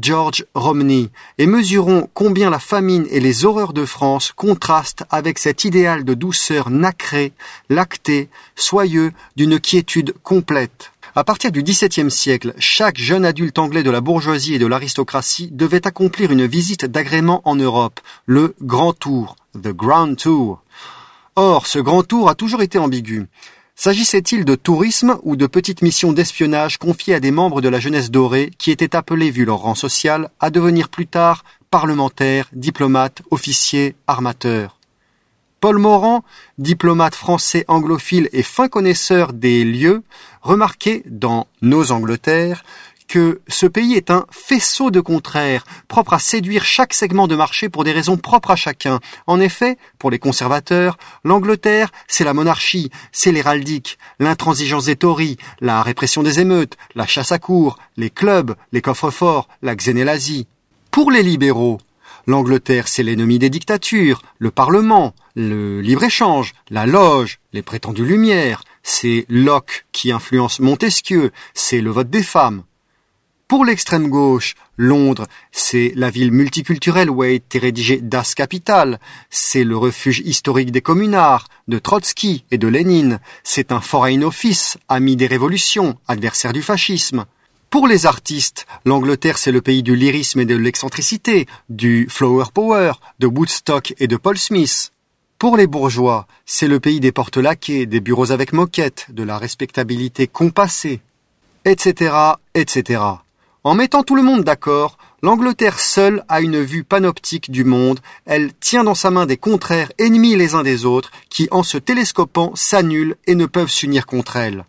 George 0.00 0.46
Romney, 0.54 1.10
et 1.36 1.46
mesurons 1.46 2.08
combien 2.14 2.48
la 2.48 2.58
famine 2.58 3.06
et 3.10 3.20
les 3.20 3.44
horreurs 3.44 3.74
de 3.74 3.84
France 3.84 4.32
contrastent 4.34 5.04
avec 5.10 5.38
cet 5.38 5.64
idéal 5.64 6.04
de 6.04 6.14
douceur 6.14 6.70
nacrée, 6.70 7.32
lactée, 7.68 8.30
soyeux, 8.56 9.12
d'une 9.36 9.60
quiétude 9.60 10.14
complète. 10.22 10.92
À 11.14 11.24
partir 11.24 11.52
du 11.52 11.62
XVIIe 11.62 12.10
siècle, 12.10 12.54
chaque 12.58 12.98
jeune 12.98 13.24
adulte 13.24 13.58
anglais 13.58 13.82
de 13.82 13.90
la 13.90 14.00
bourgeoisie 14.00 14.54
et 14.54 14.58
de 14.58 14.66
l'aristocratie 14.66 15.50
devait 15.52 15.86
accomplir 15.86 16.30
une 16.30 16.46
visite 16.46 16.86
d'agrément 16.86 17.42
en 17.44 17.56
Europe, 17.56 18.00
le 18.24 18.54
Grand 18.62 18.94
Tour. 18.94 19.36
Or, 21.36 21.66
ce 21.66 21.78
Grand 21.78 22.02
Tour 22.02 22.30
a 22.30 22.34
toujours 22.34 22.62
été 22.62 22.78
ambigu. 22.78 23.28
S'agissait-il 23.82 24.44
de 24.44 24.56
tourisme 24.56 25.16
ou 25.22 25.36
de 25.36 25.46
petites 25.46 25.80
missions 25.80 26.12
d'espionnage 26.12 26.76
confiées 26.76 27.14
à 27.14 27.20
des 27.20 27.30
membres 27.30 27.62
de 27.62 27.68
la 27.70 27.80
jeunesse 27.80 28.10
dorée 28.10 28.50
qui 28.58 28.70
étaient 28.70 28.94
appelés, 28.94 29.30
vu 29.30 29.46
leur 29.46 29.60
rang 29.60 29.74
social, 29.74 30.28
à 30.38 30.50
devenir 30.50 30.90
plus 30.90 31.06
tard 31.06 31.44
parlementaire, 31.70 32.50
diplomate, 32.52 33.22
officier, 33.30 33.94
armateur. 34.06 34.76
Paul 35.60 35.78
Morand, 35.78 36.24
diplomate 36.58 37.14
français 37.14 37.64
anglophile 37.68 38.28
et 38.34 38.42
fin 38.42 38.68
connaisseur 38.68 39.32
des 39.32 39.64
lieux, 39.64 40.02
remarquait 40.42 41.02
dans 41.06 41.46
Nos 41.62 41.90
Angleterres 41.90 42.64
que 43.10 43.40
ce 43.48 43.66
pays 43.66 43.94
est 43.94 44.12
un 44.12 44.24
faisceau 44.30 44.92
de 44.92 45.00
contraires, 45.00 45.64
propre 45.88 46.12
à 46.12 46.20
séduire 46.20 46.64
chaque 46.64 46.94
segment 46.94 47.26
de 47.26 47.34
marché 47.34 47.68
pour 47.68 47.82
des 47.82 47.90
raisons 47.90 48.16
propres 48.16 48.52
à 48.52 48.56
chacun. 48.56 49.00
En 49.26 49.40
effet, 49.40 49.78
pour 49.98 50.12
les 50.12 50.20
conservateurs, 50.20 50.96
l'Angleterre, 51.24 51.90
c'est 52.06 52.22
la 52.22 52.34
monarchie, 52.34 52.88
c'est 53.10 53.32
l'héraldique, 53.32 53.98
l'intransigeance 54.20 54.84
des 54.84 54.94
Tories, 54.94 55.38
la 55.60 55.82
répression 55.82 56.22
des 56.22 56.38
émeutes, 56.38 56.76
la 56.94 57.04
chasse 57.04 57.32
à 57.32 57.40
cour, 57.40 57.78
les 57.96 58.10
clubs, 58.10 58.54
les 58.70 58.80
coffres-forts, 58.80 59.48
la 59.60 59.74
xénélasie. 59.74 60.46
Pour 60.92 61.10
les 61.10 61.24
libéraux, 61.24 61.78
l'Angleterre, 62.28 62.86
c'est 62.86 63.02
l'ennemi 63.02 63.40
des 63.40 63.50
dictatures, 63.50 64.22
le 64.38 64.52
Parlement, 64.52 65.16
le 65.34 65.80
libre-échange, 65.80 66.52
la 66.70 66.86
loge, 66.86 67.40
les 67.52 67.62
prétendues 67.62 68.06
lumières, 68.06 68.62
c'est 68.84 69.26
Locke 69.28 69.84
qui 69.90 70.12
influence 70.12 70.60
Montesquieu, 70.60 71.32
c'est 71.54 71.80
le 71.80 71.90
vote 71.90 72.08
des 72.08 72.22
femmes. 72.22 72.62
Pour 73.50 73.64
l'extrême 73.64 74.06
gauche, 74.06 74.54
Londres, 74.76 75.26
c'est 75.50 75.92
la 75.96 76.08
ville 76.08 76.30
multiculturelle 76.30 77.10
où 77.10 77.22
a 77.22 77.30
été 77.30 77.58
rédigé 77.58 77.96
Das 78.00 78.36
Kapital, 78.36 79.00
c'est 79.28 79.64
le 79.64 79.76
refuge 79.76 80.22
historique 80.24 80.70
des 80.70 80.82
communards, 80.82 81.48
de 81.66 81.80
Trotsky 81.80 82.44
et 82.52 82.58
de 82.58 82.68
Lénine, 82.68 83.18
c'est 83.42 83.72
un 83.72 83.80
foreign 83.80 84.22
office, 84.22 84.78
ami 84.88 85.16
des 85.16 85.26
révolutions, 85.26 85.98
adversaire 86.06 86.52
du 86.52 86.62
fascisme. 86.62 87.24
Pour 87.70 87.88
les 87.88 88.06
artistes, 88.06 88.68
l'Angleterre 88.84 89.36
c'est 89.36 89.50
le 89.50 89.62
pays 89.62 89.82
du 89.82 89.96
lyrisme 89.96 90.38
et 90.38 90.46
de 90.46 90.54
l'excentricité, 90.54 91.48
du 91.68 92.06
flower 92.08 92.52
power, 92.54 92.92
de 93.18 93.26
Woodstock 93.26 93.94
et 93.98 94.06
de 94.06 94.16
Paul 94.16 94.38
Smith. 94.38 94.92
Pour 95.40 95.56
les 95.56 95.66
bourgeois, 95.66 96.28
c'est 96.46 96.68
le 96.68 96.78
pays 96.78 97.00
des 97.00 97.10
portes 97.10 97.36
laquées, 97.36 97.86
des 97.86 97.98
bureaux 97.98 98.30
avec 98.30 98.52
moquette, 98.52 99.06
de 99.08 99.24
la 99.24 99.38
respectabilité 99.38 100.28
compassée, 100.28 101.00
etc., 101.64 102.14
etc. 102.54 103.00
En 103.62 103.74
mettant 103.74 104.02
tout 104.02 104.16
le 104.16 104.22
monde 104.22 104.42
d'accord, 104.42 104.96
l'Angleterre 105.22 105.80
seule 105.80 106.24
a 106.28 106.40
une 106.40 106.62
vue 106.62 106.82
panoptique 106.82 107.50
du 107.50 107.62
monde, 107.64 108.00
elle 108.24 108.54
tient 108.54 108.84
dans 108.84 108.94
sa 108.94 109.10
main 109.10 109.26
des 109.26 109.36
contraires 109.36 109.92
ennemis 109.98 110.34
les 110.34 110.54
uns 110.54 110.62
des 110.62 110.86
autres, 110.86 111.10
qui 111.28 111.46
en 111.50 111.62
se 111.62 111.76
télescopant 111.76 112.52
s'annulent 112.54 113.16
et 113.26 113.34
ne 113.34 113.44
peuvent 113.44 113.68
s'unir 113.68 114.06
contre 114.06 114.36
elle. 114.36 114.64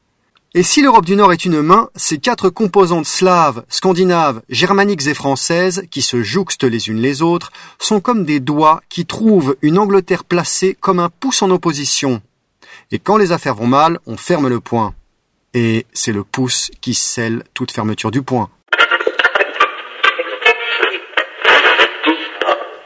Et 0.53 0.63
si 0.63 0.81
l'Europe 0.81 1.05
du 1.05 1.15
Nord 1.15 1.31
est 1.31 1.45
une 1.45 1.61
main, 1.61 1.89
ces 1.95 2.17
quatre 2.17 2.49
composantes 2.49 3.05
slaves, 3.05 3.63
scandinaves, 3.69 4.41
germaniques 4.49 5.07
et 5.07 5.13
françaises, 5.13 5.83
qui 5.89 6.01
se 6.01 6.21
jouxtent 6.21 6.65
les 6.65 6.89
unes 6.89 6.99
les 6.99 7.21
autres, 7.21 7.53
sont 7.79 8.01
comme 8.01 8.25
des 8.25 8.41
doigts 8.41 8.81
qui 8.89 9.05
trouvent 9.05 9.55
une 9.61 9.77
Angleterre 9.77 10.25
placée 10.25 10.75
comme 10.77 10.99
un 10.99 11.07
pouce 11.07 11.41
en 11.41 11.49
opposition. 11.49 12.21
Et 12.91 12.99
quand 12.99 13.15
les 13.15 13.31
affaires 13.31 13.55
vont 13.55 13.67
mal, 13.67 13.99
on 14.05 14.17
ferme 14.17 14.49
le 14.49 14.59
poing. 14.59 14.93
Et 15.53 15.85
c'est 15.93 16.11
le 16.11 16.25
pouce 16.25 16.71
qui 16.81 16.93
scelle 16.93 17.45
toute 17.53 17.71
fermeture 17.71 18.11
du 18.11 18.21
poing. 18.21 18.49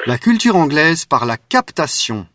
La 0.08 0.20
culture 0.20 0.56
anglaise 0.56 1.06
par 1.06 1.26
la 1.26 1.36
captation. 1.36 2.28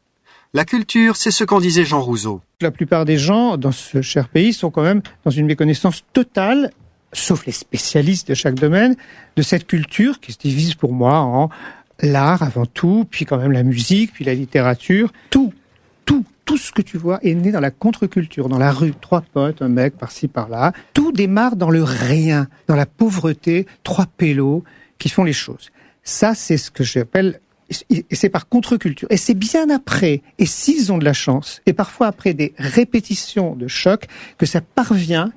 La 0.54 0.64
culture, 0.64 1.14
c'est 1.14 1.30
ce 1.30 1.44
qu'en 1.44 1.60
disait 1.60 1.84
Jean 1.84 2.00
Rousseau. 2.00 2.40
La 2.60 2.72
plupart 2.72 3.04
des 3.04 3.16
gens 3.16 3.56
dans 3.56 3.70
ce 3.70 4.02
cher 4.02 4.28
pays 4.28 4.52
sont 4.52 4.72
quand 4.72 4.82
même 4.82 5.02
dans 5.24 5.30
une 5.30 5.46
méconnaissance 5.46 6.02
totale, 6.12 6.72
sauf 7.12 7.46
les 7.46 7.52
spécialistes 7.52 8.26
de 8.26 8.34
chaque 8.34 8.56
domaine, 8.56 8.96
de 9.36 9.42
cette 9.42 9.68
culture 9.68 10.18
qui 10.18 10.32
se 10.32 10.38
divise 10.38 10.74
pour 10.74 10.92
moi 10.92 11.20
en 11.20 11.48
l'art 12.00 12.42
avant 12.42 12.66
tout, 12.66 13.06
puis 13.08 13.24
quand 13.24 13.38
même 13.38 13.52
la 13.52 13.62
musique, 13.62 14.14
puis 14.14 14.24
la 14.24 14.34
littérature. 14.34 15.12
Tout, 15.30 15.54
tout, 16.04 16.24
tout 16.44 16.56
ce 16.56 16.72
que 16.72 16.82
tu 16.82 16.98
vois 16.98 17.20
est 17.22 17.34
né 17.34 17.52
dans 17.52 17.60
la 17.60 17.70
contre-culture, 17.70 18.48
dans 18.48 18.58
la 18.58 18.72
rue. 18.72 18.94
Trois 19.00 19.20
potes, 19.20 19.62
un 19.62 19.68
mec 19.68 19.96
par-ci, 19.96 20.26
par-là. 20.26 20.72
Tout 20.92 21.12
démarre 21.12 21.54
dans 21.54 21.70
le 21.70 21.84
rien, 21.84 22.48
dans 22.66 22.74
la 22.74 22.86
pauvreté, 22.86 23.68
trois 23.84 24.06
pélos 24.06 24.64
qui 24.98 25.08
font 25.08 25.22
les 25.22 25.32
choses. 25.32 25.70
Ça, 26.02 26.34
c'est 26.34 26.56
ce 26.56 26.72
que 26.72 26.82
j'appelle 26.82 27.38
et 27.88 28.04
c'est 28.14 28.28
par 28.28 28.48
contre-culture. 28.48 29.08
Et 29.10 29.16
c'est 29.16 29.34
bien 29.34 29.70
après, 29.70 30.22
et 30.38 30.46
s'ils 30.46 30.92
ont 30.92 30.98
de 30.98 31.04
la 31.04 31.12
chance, 31.12 31.62
et 31.66 31.72
parfois 31.72 32.08
après 32.08 32.34
des 32.34 32.52
répétitions 32.58 33.54
de 33.54 33.68
choc, 33.68 34.06
que 34.38 34.46
ça 34.46 34.60
parvient 34.60 35.32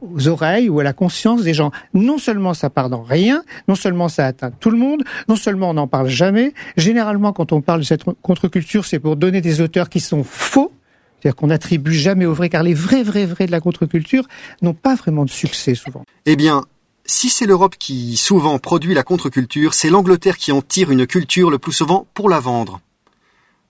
aux 0.00 0.28
oreilles 0.28 0.68
ou 0.68 0.80
à 0.80 0.84
la 0.84 0.92
conscience 0.92 1.42
des 1.42 1.54
gens. 1.54 1.70
Non 1.94 2.18
seulement 2.18 2.54
ça 2.54 2.70
part 2.70 2.88
dans 2.88 3.02
rien, 3.02 3.42
non 3.66 3.74
seulement 3.74 4.08
ça 4.08 4.26
atteint 4.26 4.50
tout 4.50 4.70
le 4.70 4.78
monde, 4.78 5.02
non 5.28 5.36
seulement 5.36 5.70
on 5.70 5.74
n'en 5.74 5.88
parle 5.88 6.08
jamais. 6.08 6.54
Généralement, 6.76 7.32
quand 7.32 7.52
on 7.52 7.60
parle 7.60 7.80
de 7.80 7.84
cette 7.84 8.04
contre-culture, 8.22 8.84
c'est 8.84 8.98
pour 8.98 9.16
donner 9.16 9.40
des 9.40 9.60
auteurs 9.60 9.88
qui 9.88 10.00
sont 10.00 10.24
faux, 10.24 10.72
c'est-à-dire 11.20 11.36
qu'on 11.36 11.48
n'attribue 11.48 11.94
jamais 11.94 12.26
aux 12.26 12.34
vrais, 12.34 12.48
car 12.48 12.62
les 12.62 12.74
vrais, 12.74 13.02
vrais, 13.02 13.26
vrais 13.26 13.46
de 13.46 13.50
la 13.50 13.60
contre-culture 13.60 14.24
n'ont 14.62 14.74
pas 14.74 14.94
vraiment 14.94 15.24
de 15.24 15.30
succès 15.30 15.74
souvent. 15.74 16.04
Eh 16.26 16.36
bien, 16.36 16.62
si 17.10 17.30
c'est 17.30 17.46
l'Europe 17.46 17.76
qui 17.78 18.16
souvent 18.18 18.58
produit 18.58 18.92
la 18.92 19.02
contre-culture, 19.02 19.72
c'est 19.72 19.88
l'Angleterre 19.88 20.36
qui 20.36 20.52
en 20.52 20.60
tire 20.60 20.90
une 20.90 21.06
culture 21.06 21.50
le 21.50 21.58
plus 21.58 21.72
souvent 21.72 22.06
pour 22.12 22.28
la 22.28 22.38
vendre. 22.38 22.80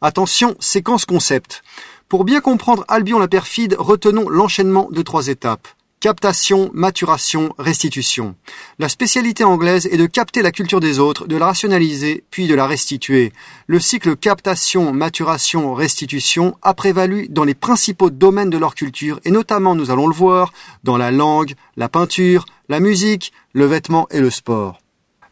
Attention, 0.03 0.57
séquence 0.59 1.05
concept. 1.05 1.62
Pour 2.09 2.24
bien 2.24 2.41
comprendre 2.41 2.84
Albion 2.89 3.18
la 3.18 3.28
perfide, 3.28 3.76
retenons 3.78 4.28
l'enchaînement 4.28 4.89
de 4.91 5.03
trois 5.03 5.28
étapes. 5.28 5.68
Captation, 6.01 6.70
maturation, 6.74 7.53
restitution. 7.59 8.36
La 8.78 8.88
spécialité 8.88 9.42
anglaise 9.42 9.86
est 9.86 9.96
de 9.96 10.07
capter 10.07 10.42
la 10.42 10.53
culture 10.53 10.78
des 10.78 11.01
autres, 11.01 11.26
de 11.26 11.36
la 11.36 11.46
rationaliser, 11.46 12.22
puis 12.30 12.46
de 12.46 12.55
la 12.55 12.68
restituer. 12.68 13.32
Le 13.66 13.80
cycle 13.80 14.14
captation, 14.14 14.92
maturation, 14.92 15.74
restitution 15.74 16.57
a 16.62 16.72
prévalu 16.72 17.26
dans 17.28 17.42
les 17.42 17.57
principaux 17.57 18.11
domaines 18.11 18.49
de 18.49 18.59
leur 18.59 18.76
culture, 18.76 19.18
et 19.24 19.32
notamment, 19.32 19.74
nous 19.74 19.90
allons 19.90 20.07
le 20.07 20.14
voir, 20.14 20.53
dans 20.84 20.96
la 20.96 21.11
langue, 21.11 21.55
la 21.76 21.88
peinture, 21.88 22.46
la 22.68 22.78
musique, 22.78 23.32
le 23.53 23.66
vêtement 23.66 24.07
et 24.12 24.20
le 24.20 24.30
sport. 24.30 24.78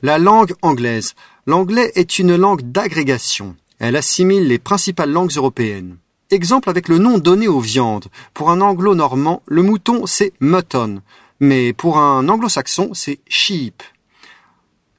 La 0.03 0.19
langue 0.19 0.55
anglaise. 0.63 1.15
L'anglais 1.47 1.93
est 1.95 2.19
une 2.19 2.35
langue 2.35 2.73
d'agrégation. 2.73 3.55
Elle 3.79 3.95
assimile 3.95 4.49
les 4.49 4.59
principales 4.59 5.13
langues 5.13 5.37
européennes. 5.37 5.99
Exemple 6.33 6.71
avec 6.71 6.89
le 6.89 6.99
nom 6.99 7.19
donné 7.19 7.47
aux 7.47 7.61
viandes. 7.61 8.07
Pour 8.35 8.51
un 8.51 8.61
anglo-normand, 8.61 9.43
le 9.47 9.63
mouton 9.63 10.07
c'est 10.07 10.33
mutton, 10.41 11.01
mais 11.39 11.73
pour 11.73 11.99
un 11.99 12.29
anglo-saxon 12.29 12.91
c'est 12.95 13.21
sheep. 13.29 13.81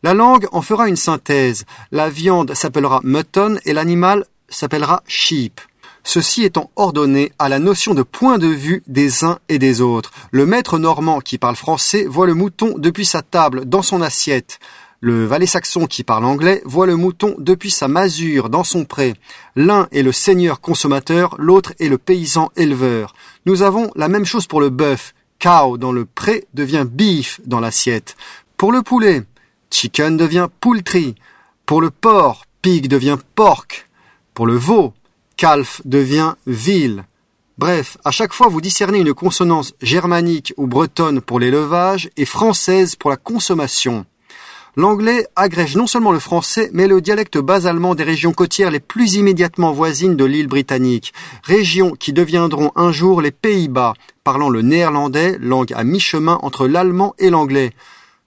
La 0.03 0.13
langue 0.13 0.47
en 0.53 0.61
fera 0.61 0.87
une 0.87 0.95
synthèse. 0.95 1.65
La 1.91 2.09
viande 2.09 2.53
s'appellera 2.53 3.01
mutton 3.03 3.57
et 3.65 3.73
l'animal 3.73 4.25
s'appellera 4.47 5.03
sheep. 5.05 5.59
Ceci 6.05 6.45
étant 6.45 6.71
ordonné 6.77 7.33
à 7.39 7.49
la 7.49 7.59
notion 7.59 7.93
de 7.93 8.03
point 8.03 8.37
de 8.37 8.47
vue 8.47 8.81
des 8.87 9.25
uns 9.25 9.39
et 9.49 9.59
des 9.59 9.81
autres. 9.81 10.11
Le 10.31 10.45
maître 10.45 10.79
normand 10.79 11.19
qui 11.19 11.37
parle 11.37 11.57
français 11.57 12.05
voit 12.05 12.25
le 12.25 12.35
mouton 12.35 12.75
depuis 12.77 13.05
sa 13.05 13.21
table, 13.21 13.65
dans 13.65 13.81
son 13.81 14.01
assiette. 14.01 14.59
Le 14.99 15.25
valet 15.25 15.45
saxon 15.45 15.85
qui 15.85 16.03
parle 16.03 16.25
anglais 16.25 16.63
voit 16.65 16.87
le 16.87 16.95
mouton 16.95 17.35
depuis 17.37 17.69
sa 17.69 17.87
masure 17.87 18.49
dans 18.49 18.63
son 18.63 18.83
pré. 18.83 19.13
L'un 19.55 19.87
est 19.91 20.01
le 20.01 20.11
seigneur 20.11 20.59
consommateur, 20.59 21.35
l'autre 21.37 21.73
est 21.79 21.87
le 21.87 21.99
paysan 21.99 22.49
éleveur. 22.55 23.13
Nous 23.45 23.61
avons 23.61 23.91
la 23.95 24.07
même 24.07 24.25
chose 24.25 24.47
pour 24.47 24.59
le 24.59 24.71
bœuf. 24.71 25.13
Cow 25.39 25.77
dans 25.77 25.91
le 25.91 26.05
pré 26.05 26.47
devient 26.55 26.85
beef 26.89 27.39
dans 27.45 27.59
l'assiette. 27.59 28.17
Pour 28.57 28.71
le 28.71 28.81
poulet, 28.81 29.21
chicken 29.69 30.17
devient 30.17 30.47
poultry. 30.61 31.13
Pour 31.67 31.79
le 31.79 31.91
porc, 31.91 32.45
pig 32.63 32.87
devient 32.87 33.19
pork. 33.35 33.87
Pour 34.33 34.47
le 34.47 34.55
veau, 34.55 34.93
calf 35.35 35.79
devient 35.85 36.33
ville. 36.47 37.05
Bref, 37.59 37.97
à 38.03 38.09
chaque 38.09 38.33
fois 38.33 38.47
vous 38.47 38.61
discernez 38.61 38.97
une 38.97 39.13
consonance 39.13 39.75
germanique 39.79 40.55
ou 40.57 40.65
bretonne 40.65 41.21
pour 41.21 41.39
l'élevage 41.39 42.09
et 42.17 42.25
française 42.25 42.95
pour 42.95 43.11
la 43.11 43.17
consommation. 43.17 44.07
L'anglais 44.79 45.25
agrège 45.35 45.75
non 45.75 45.87
seulement 45.87 46.11
le 46.11 46.19
français, 46.19 46.69
mais 46.71 46.85
le 46.85 47.01
dialecte 47.01 47.39
bas-allemand 47.39 47.95
des 47.95 48.03
régions 48.03 48.31
côtières 48.31 48.69
les 48.69 48.79
plus 48.79 49.15
immédiatement 49.15 49.71
voisines 49.71 50.15
de 50.15 50.23
l'île 50.23 50.45
britannique, 50.45 51.13
régions 51.41 51.93
qui 51.93 52.13
deviendront 52.13 52.71
un 52.75 52.91
jour 52.91 53.23
les 53.23 53.31
Pays-Bas, 53.31 53.95
parlant 54.23 54.49
le 54.49 54.61
néerlandais, 54.61 55.39
langue 55.39 55.73
à 55.73 55.83
mi-chemin 55.83 56.37
entre 56.43 56.67
l'allemand 56.67 57.15
et 57.17 57.31
l'anglais. 57.31 57.71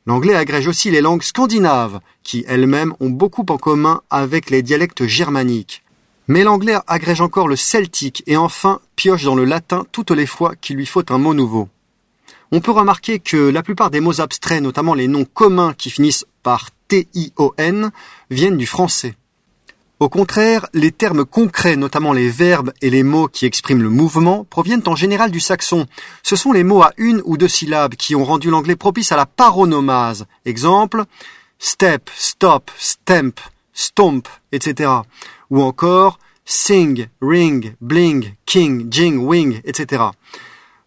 L'anglais 0.07 0.35
agrège 0.35 0.67
aussi 0.67 0.91
les 0.91 1.01
langues 1.01 1.23
scandinaves, 1.23 2.01
qui 2.25 2.45
elles-mêmes 2.49 2.95
ont 2.99 3.11
beaucoup 3.11 3.47
en 3.49 3.57
commun 3.57 4.01
avec 4.11 4.51
les 4.51 4.63
dialectes 4.63 5.07
germaniques. 5.07 5.85
Mais 6.27 6.43
l'anglais 6.43 6.79
agrège 6.89 7.21
encore 7.21 7.47
le 7.47 7.55
celtique 7.55 8.25
et 8.27 8.37
enfin 8.37 8.81
pioche 8.97 9.23
dans 9.23 9.37
le 9.37 9.45
latin 9.45 9.85
toutes 9.93 10.11
les 10.11 10.27
fois 10.27 10.57
qu'il 10.61 10.79
lui 10.79 10.87
faut 10.87 11.13
un 11.13 11.19
mot 11.19 11.33
nouveau. 11.33 11.69
On 12.53 12.61
peut 12.61 12.73
remarquer 12.73 13.21
que 13.21 13.37
la 13.37 13.63
plupart 13.63 13.91
des 13.91 14.01
mots 14.01 14.21
abstraits, 14.21 14.63
notamment 14.63 14.95
les 14.95 15.07
noms 15.07 15.25
communs 15.25 15.73
qui 15.73 15.89
finissent 15.89 16.27
par 16.43 16.71
T-I-O-N, 16.89 17.93
viennent 18.31 18.57
du 18.57 18.67
français. 18.67 19.15
Au 20.01 20.09
contraire, 20.09 20.67
les 20.73 20.91
termes 20.91 21.25
concrets, 21.25 21.77
notamment 21.77 22.13
les 22.13 22.29
verbes 22.29 22.73
et 22.81 22.91
les 22.91 23.03
mots 23.03 23.29
qui 23.29 23.47
expriment 23.47 23.83
le 23.83 23.91
mouvement, 23.91 24.45
proviennent 24.49 24.83
en 24.87 24.97
général 24.97 25.31
du 25.31 25.41
saxon. 25.41 25.87
Ce 26.23 26.37
sont 26.37 26.53
les 26.53 26.65
mots 26.65 26.83
à 26.83 26.93
une 26.97 27.23
ou 27.25 27.37
deux 27.37 27.49
syllabes 27.49 27.95
qui 27.95 28.17
ont 28.17 28.25
rendu 28.25 28.51
l'anglais 28.51 28.77
propice 28.77 29.13
à 29.13 29.17
la 29.17 29.27
paronomase. 29.27 30.27
Exemple, 30.47 31.05
step, 31.59 32.11
stop, 32.17 32.71
stamp, 32.79 33.39
stomp, 33.75 34.27
etc. 34.53 34.91
Ou 35.51 35.63
encore 35.63 36.19
sing, 36.47 37.07
ring, 37.21 37.75
bling, 37.81 38.33
king, 38.47 38.91
jing, 38.91 39.19
wing, 39.19 39.61
etc. 39.65 40.05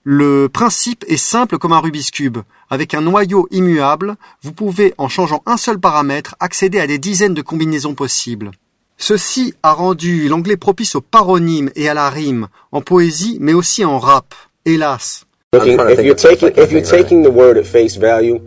Le 0.06 0.49
principe 0.49 1.06
est 1.08 1.18
simple 1.18 1.58
comme 1.58 1.72
un 1.74 1.80
Rubik's 1.80 2.12
Cube. 2.12 2.39
Avec 2.70 2.93
un 2.93 3.01
noyau 3.01 3.47
immuable, 3.51 4.16
vous 4.41 4.51
pouvez, 4.51 4.93
en 4.97 5.08
changeant 5.08 5.41
un 5.45 5.58
seul 5.58 5.80
paramètre, 5.80 6.36
accéder 6.39 6.80
à 6.80 6.88
des 6.88 6.97
dizaines 6.97 7.34
de 7.34 7.41
combinaisons 7.41 7.93
possibles. 7.95 8.51
Ceci 8.97 9.54
a 9.64 9.72
rendu 9.74 10.28
l'anglais 10.28 10.58
propice 10.58 10.95
au 10.95 11.01
paronyme 11.01 11.70
et 11.76 11.88
à 11.89 11.93
la 11.93 12.10
rime, 12.10 12.47
en 12.72 12.82
poésie 12.82 13.38
mais 13.41 13.54
aussi 13.54 13.86
en 13.86 13.97
rap. 13.99 14.34
Hélas. 14.66 15.26
Looking, 15.54 15.78
if 15.89 15.99
you're 16.04 16.16
taking 16.16 16.49
if 16.58 16.72
you're 16.72 16.82
taking 16.82 17.22
the 17.24 17.30
word 17.30 17.58
at 17.58 17.64
face 17.66 17.97
value 17.97 18.39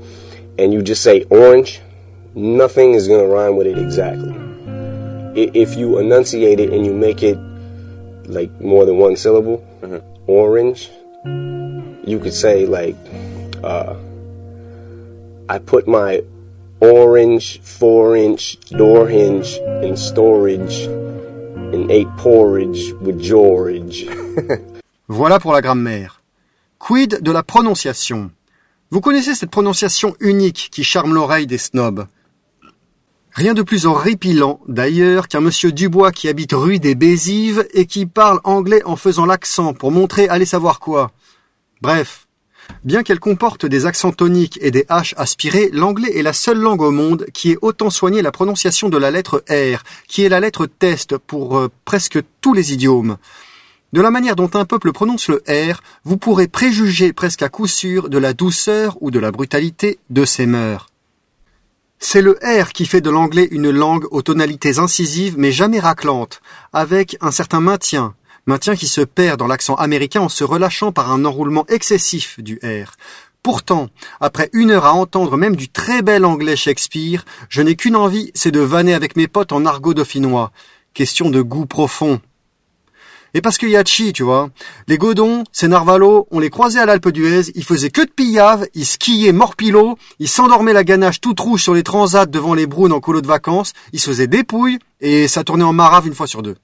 and 0.58 0.72
you 0.72 0.82
just 0.84 1.02
say 1.02 1.24
orange, 1.30 1.80
nothing 2.34 2.94
is 2.94 3.06
going 3.06 3.20
to 3.20 3.28
rhyme 3.32 3.56
with 3.56 3.66
it 3.66 3.78
exactly. 3.78 4.32
I- 5.36 5.50
If 5.54 5.76
you 5.76 5.98
enunciate 5.98 6.58
it 6.60 6.72
and 6.72 6.84
you 6.86 6.92
make 6.94 7.22
it 7.22 7.38
like 8.26 8.50
more 8.60 8.86
than 8.86 8.98
one 8.98 9.16
syllable, 9.16 9.62
orange, 10.26 10.90
you 12.06 12.18
could 12.20 12.34
say 12.34 12.66
like, 12.66 12.96
uh, 13.62 13.94
I 15.48 15.58
put 15.58 15.86
my 15.86 16.22
orange 16.80 17.60
four 17.62 18.16
inch 18.16 18.58
door 18.70 19.08
hinge 19.08 19.58
in 19.82 19.96
storage 19.96 20.86
and 21.72 21.90
ate 21.90 22.08
porridge 22.16 22.92
with 23.00 23.20
George. 23.20 24.06
Voilà 25.08 25.38
pour 25.38 25.52
la 25.52 25.62
grammaire. 25.62 26.20
Quid 26.78 27.22
de 27.22 27.30
la 27.32 27.44
prononciation? 27.44 28.30
Vous 28.90 29.00
connaissez 29.00 29.34
cette 29.34 29.50
prononciation 29.50 30.16
unique 30.20 30.68
qui 30.72 30.82
charme 30.82 31.14
l'oreille 31.14 31.46
des 31.46 31.58
snobs. 31.58 32.06
Rien 33.36 33.52
de 33.52 33.60
plus 33.60 33.84
horripilant, 33.84 34.60
d'ailleurs, 34.66 35.28
qu'un 35.28 35.42
monsieur 35.42 35.70
Dubois 35.70 36.10
qui 36.10 36.26
habite 36.26 36.54
rue 36.54 36.78
des 36.78 36.94
Bézives 36.94 37.66
et 37.74 37.84
qui 37.84 38.06
parle 38.06 38.40
anglais 38.44 38.80
en 38.86 38.96
faisant 38.96 39.26
l'accent 39.26 39.74
pour 39.74 39.90
montrer 39.90 40.26
allez 40.30 40.46
savoir 40.46 40.80
quoi. 40.80 41.10
Bref. 41.82 42.28
Bien 42.82 43.02
qu'elle 43.02 43.20
comporte 43.20 43.66
des 43.66 43.84
accents 43.84 44.10
toniques 44.10 44.58
et 44.62 44.70
des 44.70 44.84
H 44.84 45.12
aspirés, 45.18 45.68
l'anglais 45.70 46.16
est 46.16 46.22
la 46.22 46.32
seule 46.32 46.58
langue 46.58 46.80
au 46.80 46.90
monde 46.90 47.26
qui 47.34 47.50
ait 47.50 47.58
autant 47.60 47.90
soigné 47.90 48.22
la 48.22 48.32
prononciation 48.32 48.88
de 48.88 48.96
la 48.96 49.10
lettre 49.10 49.44
R, 49.50 49.82
qui 50.08 50.22
est 50.22 50.30
la 50.30 50.40
lettre 50.40 50.64
test 50.64 51.18
pour 51.18 51.58
euh, 51.58 51.68
presque 51.84 52.18
tous 52.40 52.54
les 52.54 52.72
idiomes. 52.72 53.18
De 53.92 54.00
la 54.00 54.10
manière 54.10 54.36
dont 54.36 54.50
un 54.54 54.64
peuple 54.64 54.92
prononce 54.92 55.28
le 55.28 55.42
R, 55.46 55.82
vous 56.04 56.16
pourrez 56.16 56.48
préjuger 56.48 57.12
presque 57.12 57.42
à 57.42 57.50
coup 57.50 57.66
sûr 57.66 58.08
de 58.08 58.16
la 58.16 58.32
douceur 58.32 58.96
ou 59.02 59.10
de 59.10 59.18
la 59.18 59.30
brutalité 59.30 59.98
de 60.08 60.24
ses 60.24 60.46
mœurs. 60.46 60.86
C'est 61.98 62.20
le 62.20 62.38
R 62.42 62.72
qui 62.72 62.86
fait 62.86 63.00
de 63.00 63.10
l'anglais 63.10 63.48
une 63.50 63.70
langue 63.70 64.06
aux 64.10 64.22
tonalités 64.22 64.78
incisives 64.78 65.36
mais 65.38 65.50
jamais 65.50 65.80
raclantes, 65.80 66.40
avec 66.72 67.16
un 67.20 67.30
certain 67.30 67.60
maintien, 67.60 68.14
maintien 68.46 68.76
qui 68.76 68.86
se 68.86 69.00
perd 69.00 69.38
dans 69.38 69.46
l'accent 69.46 69.74
américain 69.74 70.20
en 70.20 70.28
se 70.28 70.44
relâchant 70.44 70.92
par 70.92 71.10
un 71.10 71.24
enroulement 71.24 71.66
excessif 71.68 72.38
du 72.40 72.60
R. 72.62 72.92
Pourtant, 73.42 73.88
après 74.20 74.50
une 74.52 74.72
heure 74.72 74.86
à 74.86 74.92
entendre 74.92 75.36
même 75.36 75.56
du 75.56 75.68
très 75.68 76.02
bel 76.02 76.24
anglais 76.24 76.56
Shakespeare, 76.56 77.24
je 77.48 77.62
n'ai 77.62 77.76
qu'une 77.76 77.96
envie, 77.96 78.30
c'est 78.34 78.50
de 78.50 78.60
vanner 78.60 78.92
avec 78.92 79.16
mes 79.16 79.28
potes 79.28 79.52
en 79.52 79.64
argot 79.64 79.94
dauphinois. 79.94 80.52
Question 80.94 81.30
de 81.30 81.40
goût 81.40 81.66
profond. 81.66 82.20
Et 83.36 83.42
parce 83.42 83.58
qu'il 83.58 83.68
y 83.68 83.76
a 83.76 83.84
chi, 83.84 84.14
tu 84.14 84.22
vois. 84.22 84.48
Les 84.88 84.96
Godons, 84.96 85.44
ces 85.52 85.68
Narvalo, 85.68 86.26
on 86.30 86.40
les 86.40 86.48
croisait 86.48 86.80
à 86.80 86.86
l'Alpe 86.86 87.10
d'Huez, 87.10 87.52
ils 87.54 87.64
faisaient 87.64 87.90
que 87.90 88.00
de 88.00 88.10
pillave, 88.10 88.66
ils 88.72 88.86
skiaient 88.86 89.32
morpilo, 89.32 89.98
ils 90.18 90.26
s'endormaient 90.26 90.72
la 90.72 90.84
ganache 90.84 91.20
toute 91.20 91.38
rouge 91.38 91.62
sur 91.62 91.74
les 91.74 91.82
transats 91.82 92.24
devant 92.24 92.54
les 92.54 92.66
Browns 92.66 92.92
en 92.92 93.00
colo 93.00 93.20
de 93.20 93.26
vacances, 93.26 93.74
ils 93.92 94.00
se 94.00 94.08
faisaient 94.08 94.26
dépouilles, 94.26 94.78
et 95.02 95.28
ça 95.28 95.44
tournait 95.44 95.64
en 95.64 95.74
marave 95.74 96.06
une 96.06 96.14
fois 96.14 96.26
sur 96.26 96.40
deux. 96.40 96.56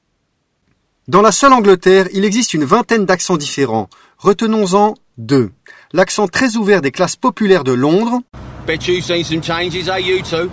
Dans 1.08 1.20
la 1.20 1.30
seule 1.30 1.52
Angleterre, 1.52 2.08
il 2.14 2.24
existe 2.24 2.54
une 2.54 2.64
vingtaine 2.64 3.04
d'accents 3.04 3.36
différents. 3.36 3.90
Retenons-en 4.16 4.94
deux. 5.18 5.50
L'accent 5.92 6.26
très 6.26 6.56
ouvert 6.56 6.80
des 6.80 6.90
classes 6.90 7.16
populaires 7.16 7.64
de 7.64 7.72
Londres, 7.72 8.22
Bet 8.66 8.78
you've 8.88 9.04
seen 9.04 9.24
some 9.24 9.42
changes, 9.42 9.90
eh, 9.90 10.00
you 10.00 10.22
two? 10.22 10.50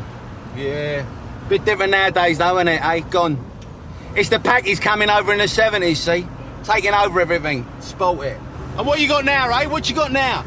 Yeah. 0.57 1.05
Bit 1.47 1.63
different 1.63 1.91
nowadays, 1.91 2.39
though, 2.39 2.57
isn't 2.57 2.67
it, 2.67 2.81
eh? 2.83 2.99
Gone. 3.09 3.37
It's 4.15 4.29
the 4.29 4.37
packies 4.37 4.79
coming 4.81 5.09
over 5.09 5.31
in 5.31 5.39
the 5.39 5.45
70s, 5.45 5.97
see? 5.97 6.25
Taking 6.63 6.93
over 6.93 7.21
everything. 7.21 7.65
Sport 7.79 8.25
it. 8.25 8.37
And 8.77 8.85
what 8.87 8.99
you 8.99 9.07
got 9.07 9.25
now, 9.25 9.49
eh? 9.49 9.65
What 9.67 9.89
you 9.89 9.95
got 9.95 10.11
now? 10.11 10.43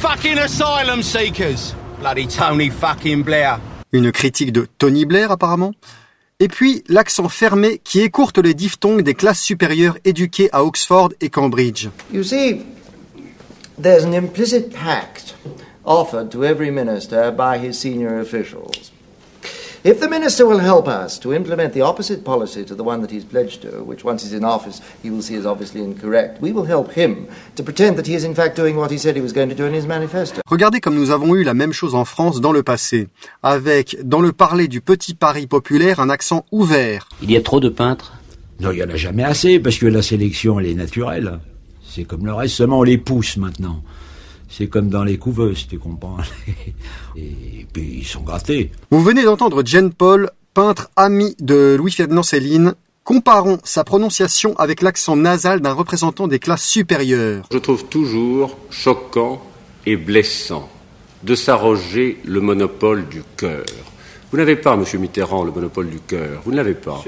Fucking 0.00 0.38
asylum 0.38 1.02
seekers. 1.02 1.74
Bloody 1.98 2.26
Tony 2.26 2.70
fucking 2.70 3.22
Blair. 3.22 3.60
une 3.92 4.12
critique 4.12 4.52
de 4.52 4.66
Tony 4.78 5.04
Blair 5.04 5.30
apparemment, 5.30 5.72
et 6.38 6.48
puis 6.48 6.84
l'accent 6.88 7.28
fermé 7.28 7.80
qui 7.82 8.00
écourte 8.00 8.38
les 8.38 8.54
diphtongues 8.54 9.02
des 9.02 9.14
classes 9.14 9.40
supérieures 9.40 9.98
éduquées 10.04 10.48
à 10.52 10.64
Oxford 10.64 11.10
et 11.20 11.28
Cambridge. 11.28 11.88
You 12.12 12.22
see, 12.22 12.64
there's 13.80 14.04
an 14.04 14.14
implicit 14.14 14.72
pact 14.72 15.34
offered 15.84 16.30
to 16.30 16.44
every 16.44 16.70
minister 16.70 17.32
by 17.32 17.58
his 17.58 17.74
senior 17.78 18.20
officials. 18.20 18.92
If 19.82 19.98
the 19.98 20.10
minister 20.10 20.44
will 20.44 20.58
help 20.58 20.88
us 20.88 21.18
to 21.20 21.32
implement 21.32 21.72
the 21.72 21.80
opposite 21.80 22.22
policy 22.22 22.66
to 22.66 22.74
the 22.74 22.84
one 22.84 23.00
that 23.00 23.10
he's 23.10 23.24
pledged 23.24 23.62
to, 23.62 23.82
which 23.82 24.04
once 24.04 24.22
he's 24.22 24.34
in 24.34 24.44
office 24.44 24.82
he 25.02 25.08
will 25.08 25.22
see 25.22 25.36
as 25.36 25.46
obviously 25.46 25.82
incorrect, 25.82 26.38
we 26.42 26.52
will 26.52 26.66
help 26.66 26.92
him 26.92 27.26
to 27.56 27.62
pretend 27.62 27.96
that 27.96 28.06
he 28.06 28.14
is 28.14 28.22
in 28.22 28.34
fact 28.34 28.56
doing 28.56 28.76
what 28.76 28.90
he 28.90 28.98
said 28.98 29.16
he 29.16 29.22
was 29.22 29.32
going 29.32 29.48
to 29.48 29.54
do 29.54 29.64
in 29.64 29.72
his 29.72 29.86
manifesto. 29.86 30.42
Regardez 30.50 30.80
comme 30.80 30.96
nous 30.96 31.10
avons 31.10 31.34
eu 31.34 31.44
la 31.44 31.54
même 31.54 31.72
chose 31.72 31.94
en 31.94 32.04
France 32.04 32.42
dans 32.42 32.52
le 32.52 32.62
passé, 32.62 33.08
avec, 33.42 33.96
dans 34.04 34.20
le 34.20 34.32
parler 34.32 34.68
du 34.68 34.82
petit 34.82 35.14
Paris 35.14 35.46
populaire, 35.46 35.98
un 35.98 36.10
accent 36.10 36.44
ouvert. 36.52 37.08
Il 37.22 37.30
y 37.30 37.36
a 37.38 37.40
trop 37.40 37.60
de 37.60 37.70
peintres 37.70 38.12
Non, 38.60 38.72
il 38.72 38.76
n'y 38.76 38.82
en 38.82 38.90
a 38.90 38.96
jamais 38.96 39.24
assez, 39.24 39.60
parce 39.60 39.78
que 39.78 39.86
la 39.86 40.02
sélection, 40.02 40.60
elle 40.60 40.66
est 40.66 40.74
naturelle. 40.74 41.40
C'est 41.88 42.04
comme 42.04 42.26
le 42.26 42.34
reste, 42.34 42.56
seulement 42.56 42.80
on 42.80 42.82
les 42.82 42.98
pousse 42.98 43.38
maintenant. 43.38 43.82
C'est 44.50 44.66
comme 44.66 44.88
dans 44.88 45.04
les 45.04 45.16
couveuses, 45.16 45.68
tu 45.68 45.78
comprends 45.78 46.16
Et 47.16 47.66
puis 47.72 47.98
ils 48.00 48.04
sont 48.06 48.22
grattés. 48.22 48.72
Vous 48.90 49.00
venez 49.00 49.22
d'entendre 49.22 49.62
Jane 49.64 49.92
Paul, 49.92 50.30
peintre 50.54 50.90
ami 50.96 51.36
de 51.40 51.76
Louis-Ferdinand 51.78 52.24
Céline. 52.24 52.74
Comparons 53.04 53.58
sa 53.64 53.84
prononciation 53.84 54.56
avec 54.58 54.82
l'accent 54.82 55.16
nasal 55.16 55.60
d'un 55.60 55.72
représentant 55.72 56.28
des 56.28 56.38
classes 56.38 56.64
supérieures. 56.64 57.46
Je 57.52 57.58
trouve 57.58 57.86
toujours 57.86 58.56
choquant 58.70 59.40
et 59.86 59.96
blessant 59.96 60.68
de 61.22 61.34
s'arroger 61.34 62.18
le 62.24 62.40
monopole 62.40 63.06
du 63.08 63.22
cœur. 63.36 63.64
Vous 64.30 64.36
n'avez 64.36 64.56
pas, 64.56 64.76
Monsieur 64.76 64.98
Mitterrand, 64.98 65.42
le 65.42 65.50
monopole 65.50 65.90
du 65.90 65.98
cœur. 65.98 66.42
Vous 66.44 66.52
ne 66.52 66.56
l'avez 66.56 66.74
pas. 66.74 67.02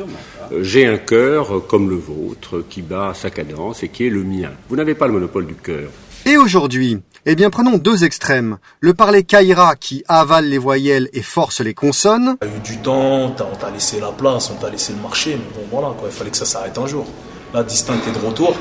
Euh, 0.51 0.63
J'ai 0.65 0.87
un 0.87 0.99
cœur 0.99 1.55
euh, 1.57 1.61
comme 1.61 1.89
le 1.89 1.95
vôtre 1.97 2.65
qui 2.69 2.83
bat 2.83 3.13
sa 3.15 3.31
cadence 3.31 3.85
et 3.85 3.89
qui 3.89 4.07
est 4.07 4.11
le 4.11 4.25
mien. 4.25 4.51
Vous 4.69 4.75
n'avez 4.75 4.95
pas 4.95 5.07
le 5.07 5.13
monopole 5.13 5.47
du 5.47 5.55
cœur. 5.55 5.89
Et 6.25 6.37
aujourd'hui 6.37 7.01
Eh 7.27 7.35
bien, 7.35 7.51
prenons 7.51 7.79
deux 7.79 8.05
extrêmes. 8.05 8.59
Le 8.81 8.95
parler 8.95 9.25
Kaira 9.25 9.75
qui 9.75 10.05
avale 10.07 10.47
les 10.47 10.59
voyelles 10.59 11.09
et 11.13 11.23
force 11.23 11.61
les 11.61 11.75
consonnes. 11.75 12.37
T'as 12.41 12.47
eu 12.47 12.61
du 12.61 12.79
temps, 12.79 13.25
on 13.27 13.57
t'a 13.57 13.71
laissé 13.71 13.99
la 13.99 14.13
place, 14.13 14.49
on 14.51 14.55
t'a 14.55 14.71
laissé 14.71 14.93
le 14.93 15.01
marché, 15.01 15.33
mais 15.37 15.53
bon 15.55 15.67
voilà, 15.71 15.95
quoi, 15.99 16.09
il 16.09 16.15
fallait 16.15 16.31
que 16.31 16.37
ça 16.37 16.45
s'arrête 16.45 16.79
un 16.79 16.87
jour. 16.87 17.07
Là, 17.53 17.65
Distinct 17.65 18.07
est 18.07 18.13
de 18.13 18.25
retour, 18.25 18.55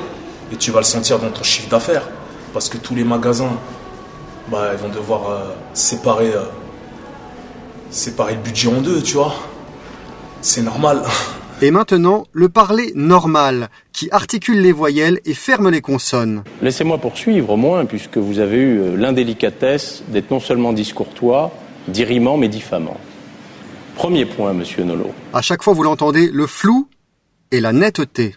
et 0.51 0.55
tu 0.55 0.71
vas 0.71 0.79
le 0.79 0.85
sentir 0.85 1.19
dans 1.19 1.29
ton 1.29 1.43
chiffre 1.43 1.69
d'affaires, 1.69 2.07
parce 2.51 2.67
que 2.67 2.77
tous 2.77 2.95
les 2.95 3.03
magasins, 3.03 3.57
bah, 4.49 4.71
ils 4.73 4.79
vont 4.79 4.89
devoir 4.89 5.29
euh, 5.29 5.53
séparer, 5.73 6.33
euh, 6.33 6.45
séparer 7.91 8.33
le 8.33 8.41
budget 8.41 8.69
en 8.69 8.81
deux, 8.81 9.03
tu 9.03 9.13
vois. 9.13 9.35
C'est 10.41 10.63
normal. 10.63 11.03
Et 11.63 11.69
maintenant, 11.69 12.25
le 12.33 12.49
parler 12.49 12.91
normal 12.95 13.69
qui 13.93 14.09
articule 14.11 14.61
les 14.61 14.71
voyelles 14.71 15.19
et 15.25 15.35
ferme 15.35 15.69
les 15.69 15.81
consonnes. 15.81 16.43
Laissez-moi 16.63 16.97
poursuivre 16.97 17.51
au 17.51 17.55
moins, 17.55 17.85
puisque 17.85 18.17
vous 18.17 18.39
avez 18.39 18.57
eu 18.57 18.79
euh, 18.79 18.97
l'indélicatesse 18.97 20.03
d'être 20.07 20.31
non 20.31 20.39
seulement 20.39 20.73
discourtois, 20.73 21.51
dirimant, 21.87 22.35
mais 22.35 22.47
diffamant. 22.47 22.97
Premier 23.95 24.25
point, 24.25 24.53
monsieur 24.53 24.83
Nolo. 24.83 25.11
À 25.33 25.43
chaque 25.43 25.61
fois, 25.61 25.73
vous 25.73 25.83
l'entendez, 25.83 26.31
le 26.33 26.47
flou 26.47 26.87
et 27.51 27.59
la 27.59 27.73
netteté. 27.73 28.35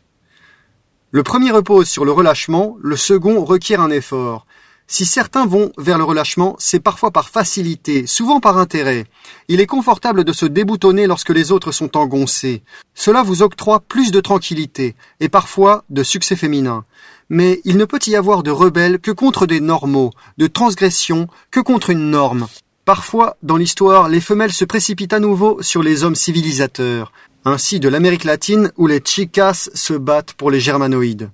Le 1.10 1.22
premier 1.22 1.50
repose 1.50 1.88
sur 1.88 2.04
le 2.04 2.12
relâchement, 2.12 2.76
le 2.82 2.96
second 2.96 3.42
requiert 3.42 3.80
un 3.80 3.90
effort. 3.90 4.46
Si 4.86 5.06
certains 5.06 5.46
vont 5.46 5.72
vers 5.78 5.98
le 5.98 6.04
relâchement, 6.04 6.56
c'est 6.58 6.80
parfois 6.80 7.10
par 7.10 7.30
facilité, 7.30 8.06
souvent 8.06 8.38
par 8.38 8.58
intérêt. 8.58 9.06
Il 9.48 9.60
est 9.60 9.66
confortable 9.66 10.24
de 10.24 10.32
se 10.32 10.44
déboutonner 10.44 11.06
lorsque 11.06 11.30
les 11.30 11.52
autres 11.52 11.72
sont 11.72 11.96
engoncés. 11.96 12.62
Cela 12.94 13.22
vous 13.22 13.42
octroie 13.42 13.80
plus 13.80 14.10
de 14.10 14.20
tranquillité, 14.20 14.94
et 15.20 15.28
parfois 15.28 15.84
de 15.88 16.02
succès 16.02 16.36
féminin. 16.36 16.84
Mais 17.30 17.60
il 17.64 17.78
ne 17.78 17.86
peut 17.86 18.00
y 18.06 18.14
avoir 18.14 18.42
de 18.42 18.50
rebelles 18.50 18.98
que 18.98 19.10
contre 19.10 19.46
des 19.46 19.60
normaux, 19.60 20.10
de 20.36 20.46
transgression 20.46 21.28
que 21.50 21.60
contre 21.60 21.90
une 21.90 22.10
norme. 22.10 22.46
Parfois, 22.84 23.38
dans 23.42 23.56
l'histoire, 23.56 24.10
les 24.10 24.20
femelles 24.20 24.52
se 24.52 24.66
précipitent 24.66 25.14
à 25.14 25.20
nouveau 25.20 25.62
sur 25.62 25.82
les 25.82 26.04
hommes 26.04 26.14
civilisateurs, 26.14 27.12
ainsi 27.46 27.80
de 27.80 27.88
l'Amérique 27.88 28.24
latine 28.24 28.70
où 28.76 28.86
les 28.86 29.00
chicas 29.02 29.70
se 29.74 29.94
battent 29.94 30.34
pour 30.34 30.50
les 30.50 30.60
germanoïdes. 30.60 31.30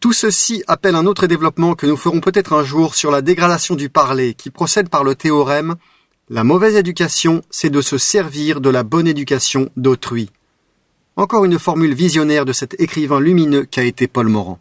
Tout 0.00 0.12
ceci 0.12 0.62
appelle 0.68 0.94
un 0.94 1.06
autre 1.06 1.26
développement 1.26 1.74
que 1.74 1.86
nous 1.86 1.96
ferons 1.96 2.20
peut-être 2.20 2.52
un 2.52 2.62
jour 2.62 2.94
sur 2.94 3.10
la 3.10 3.20
dégradation 3.20 3.74
du 3.74 3.88
parler 3.88 4.34
qui 4.34 4.50
procède 4.50 4.88
par 4.88 5.02
le 5.02 5.16
théorème 5.16 5.74
La 6.30 6.44
mauvaise 6.44 6.76
éducation, 6.76 7.42
c'est 7.50 7.70
de 7.70 7.80
se 7.80 7.98
servir 7.98 8.60
de 8.60 8.70
la 8.70 8.84
bonne 8.84 9.08
éducation 9.08 9.70
d'autrui. 9.76 10.30
Encore 11.16 11.44
une 11.44 11.58
formule 11.58 11.94
visionnaire 11.94 12.44
de 12.44 12.52
cet 12.52 12.80
écrivain 12.80 13.18
lumineux 13.18 13.64
qu'a 13.64 13.82
été 13.82 14.06
Paul 14.06 14.28
Morand. 14.28 14.60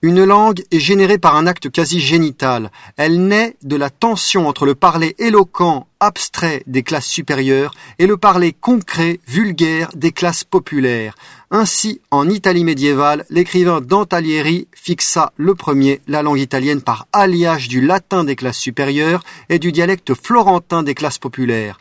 Une 0.00 0.22
langue 0.22 0.62
est 0.70 0.78
générée 0.78 1.18
par 1.18 1.34
un 1.34 1.48
acte 1.48 1.70
quasi 1.70 1.98
génital. 1.98 2.70
Elle 2.96 3.26
naît 3.26 3.56
de 3.64 3.74
la 3.74 3.90
tension 3.90 4.46
entre 4.46 4.64
le 4.64 4.76
parler 4.76 5.16
éloquent, 5.18 5.88
abstrait 5.98 6.62
des 6.68 6.84
classes 6.84 7.08
supérieures 7.08 7.74
et 7.98 8.06
le 8.06 8.16
parler 8.16 8.52
concret, 8.52 9.18
vulgaire 9.26 9.90
des 9.96 10.12
classes 10.12 10.44
populaires. 10.44 11.16
Ainsi, 11.50 12.00
en 12.12 12.28
Italie 12.28 12.62
médiévale, 12.62 13.24
l'écrivain 13.28 13.80
Dante 13.80 14.12
Alighieri 14.12 14.68
fixa 14.70 15.32
le 15.36 15.56
premier 15.56 16.00
la 16.06 16.22
langue 16.22 16.38
italienne 16.38 16.80
par 16.80 17.08
alliage 17.12 17.66
du 17.66 17.80
latin 17.80 18.22
des 18.22 18.36
classes 18.36 18.58
supérieures 18.58 19.24
et 19.48 19.58
du 19.58 19.72
dialecte 19.72 20.14
florentin 20.14 20.84
des 20.84 20.94
classes 20.94 21.18
populaires. 21.18 21.80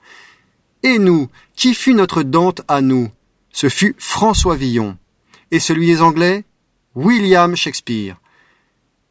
Et 0.82 0.98
nous, 0.98 1.28
qui 1.56 1.76
fut 1.76 1.94
notre 1.94 2.24
Dante 2.24 2.62
à 2.68 2.82
nous? 2.82 3.12
Ce 3.52 3.70
fut 3.70 3.96
François 4.00 4.56
Villon. 4.56 4.98
Et 5.52 5.60
celui 5.60 5.86
des 5.86 6.02
Anglais? 6.02 6.46
William 6.98 7.56
Shakespeare. 7.56 8.16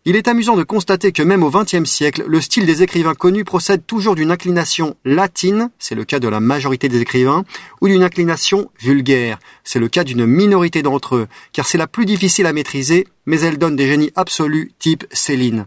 Il 0.05 0.17
est 0.17 0.27
amusant 0.27 0.57
de 0.57 0.65
constater 0.65 1.13
que 1.13 1.23
même 1.23 1.45
au 1.45 1.51
XXe 1.51 1.89
siècle, 1.89 2.25
le 2.27 2.41
style 2.41 2.67
des 2.67 2.83
écrivains 2.83 3.15
connus 3.15 3.45
procède 3.45 3.87
toujours 3.87 4.17
d'une 4.17 4.33
inclination 4.33 4.97
latine, 5.05 5.71
c'est 5.79 5.95
le 5.95 6.05
cas 6.05 6.19
de 6.19 6.27
la 6.27 6.41
majorité 6.41 6.89
des 6.89 7.01
écrivains, 7.01 7.45
ou 7.81 7.87
d'une 7.87 8.03
inclination 8.03 8.73
vulgaire, 8.81 9.39
c'est 9.63 9.79
le 9.79 9.87
cas 9.87 10.03
d'une 10.03 10.27
minorité 10.27 10.83
d'entre 10.83 11.15
eux, 11.15 11.29
car 11.53 11.65
c'est 11.65 11.79
la 11.79 11.87
plus 11.87 12.07
difficile 12.07 12.47
à 12.47 12.53
maîtriser, 12.53 13.07
mais 13.25 13.41
elle 13.41 13.57
donne 13.57 13.77
des 13.77 13.87
génies 13.87 14.11
absolus 14.17 14.73
type 14.81 15.07
Céline. 15.13 15.67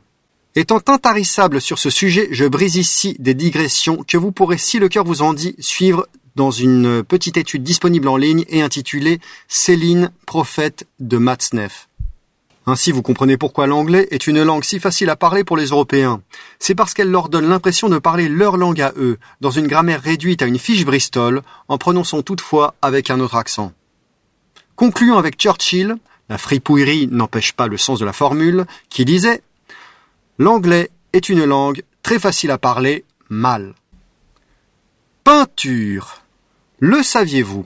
Étant 0.56 0.82
intarissable 0.88 1.62
sur 1.62 1.80
ce 1.80 1.90
sujet, 1.90 2.28
je 2.32 2.44
brise 2.44 2.76
ici 2.76 3.16
des 3.20 3.34
digressions 3.34 4.04
que 4.06 4.18
vous 4.18 4.34
pourrez, 4.34 4.58
si 4.58 4.78
le 4.78 4.90
cœur 4.90 5.06
vous 5.06 5.22
en 5.22 5.32
dit, 5.32 5.56
suivre 5.60 6.06
dans 6.36 6.52
une 6.52 7.02
petite 7.02 7.38
étude 7.38 7.64
disponible 7.64 8.10
en 8.10 8.18
ligne 8.18 8.44
et 8.50 8.62
intitulée 8.62 9.22
Céline, 9.48 10.12
prophète 10.26 10.86
de 11.00 11.18
Matzneff. 11.18 11.89
Ainsi, 12.66 12.92
vous 12.92 13.02
comprenez 13.02 13.38
pourquoi 13.38 13.68
l'anglais 13.68 14.08
est 14.12 14.28
une 14.28 14.44
langue 14.44 14.64
si 14.64 14.80
facile 14.80 15.10
à 15.10 15.16
parler 15.16 15.44
pour 15.44 15.58
les 15.58 15.68
Européens. 15.68 16.22
C'est 16.60 16.76
parce 16.76 16.94
qu'elle 16.94 17.10
leur 17.10 17.30
donne 17.30 17.48
l'impression 17.48 17.90
de 17.90 17.98
parler 17.98 18.30
leur 18.30 18.58
langue 18.58 18.82
à 18.82 18.94
eux, 18.98 19.18
dans 19.42 19.52
une 19.52 19.68
grammaire 19.68 20.02
réduite 20.02 20.42
à 20.42 20.46
une 20.46 20.60
fiche 20.60 20.86
Bristol, 20.86 21.42
en 21.68 21.78
prononçant 21.78 22.22
toutefois 22.22 22.76
avec 22.82 23.10
un 23.10 23.20
autre 23.20 23.36
accent. 23.36 23.72
Concluons 24.76 25.18
avec 25.18 25.38
Churchill, 25.38 25.98
la 26.30 26.38
fripouillerie 26.38 27.08
n'empêche 27.08 27.54
pas 27.54 27.68
le 27.68 27.78
sens 27.78 28.00
de 28.00 28.06
la 28.06 28.14
formule, 28.14 28.66
qui 28.90 29.04
disait 29.04 29.42
L'anglais 30.38 30.90
est 31.12 31.28
une 31.30 31.44
langue 31.44 31.84
très 32.04 32.20
facile 32.20 32.52
à 32.52 32.58
parler, 32.58 33.04
mal. 33.30 33.74
Peinture. 35.24 36.22
Le 36.80 37.04
saviez-vous? 37.04 37.66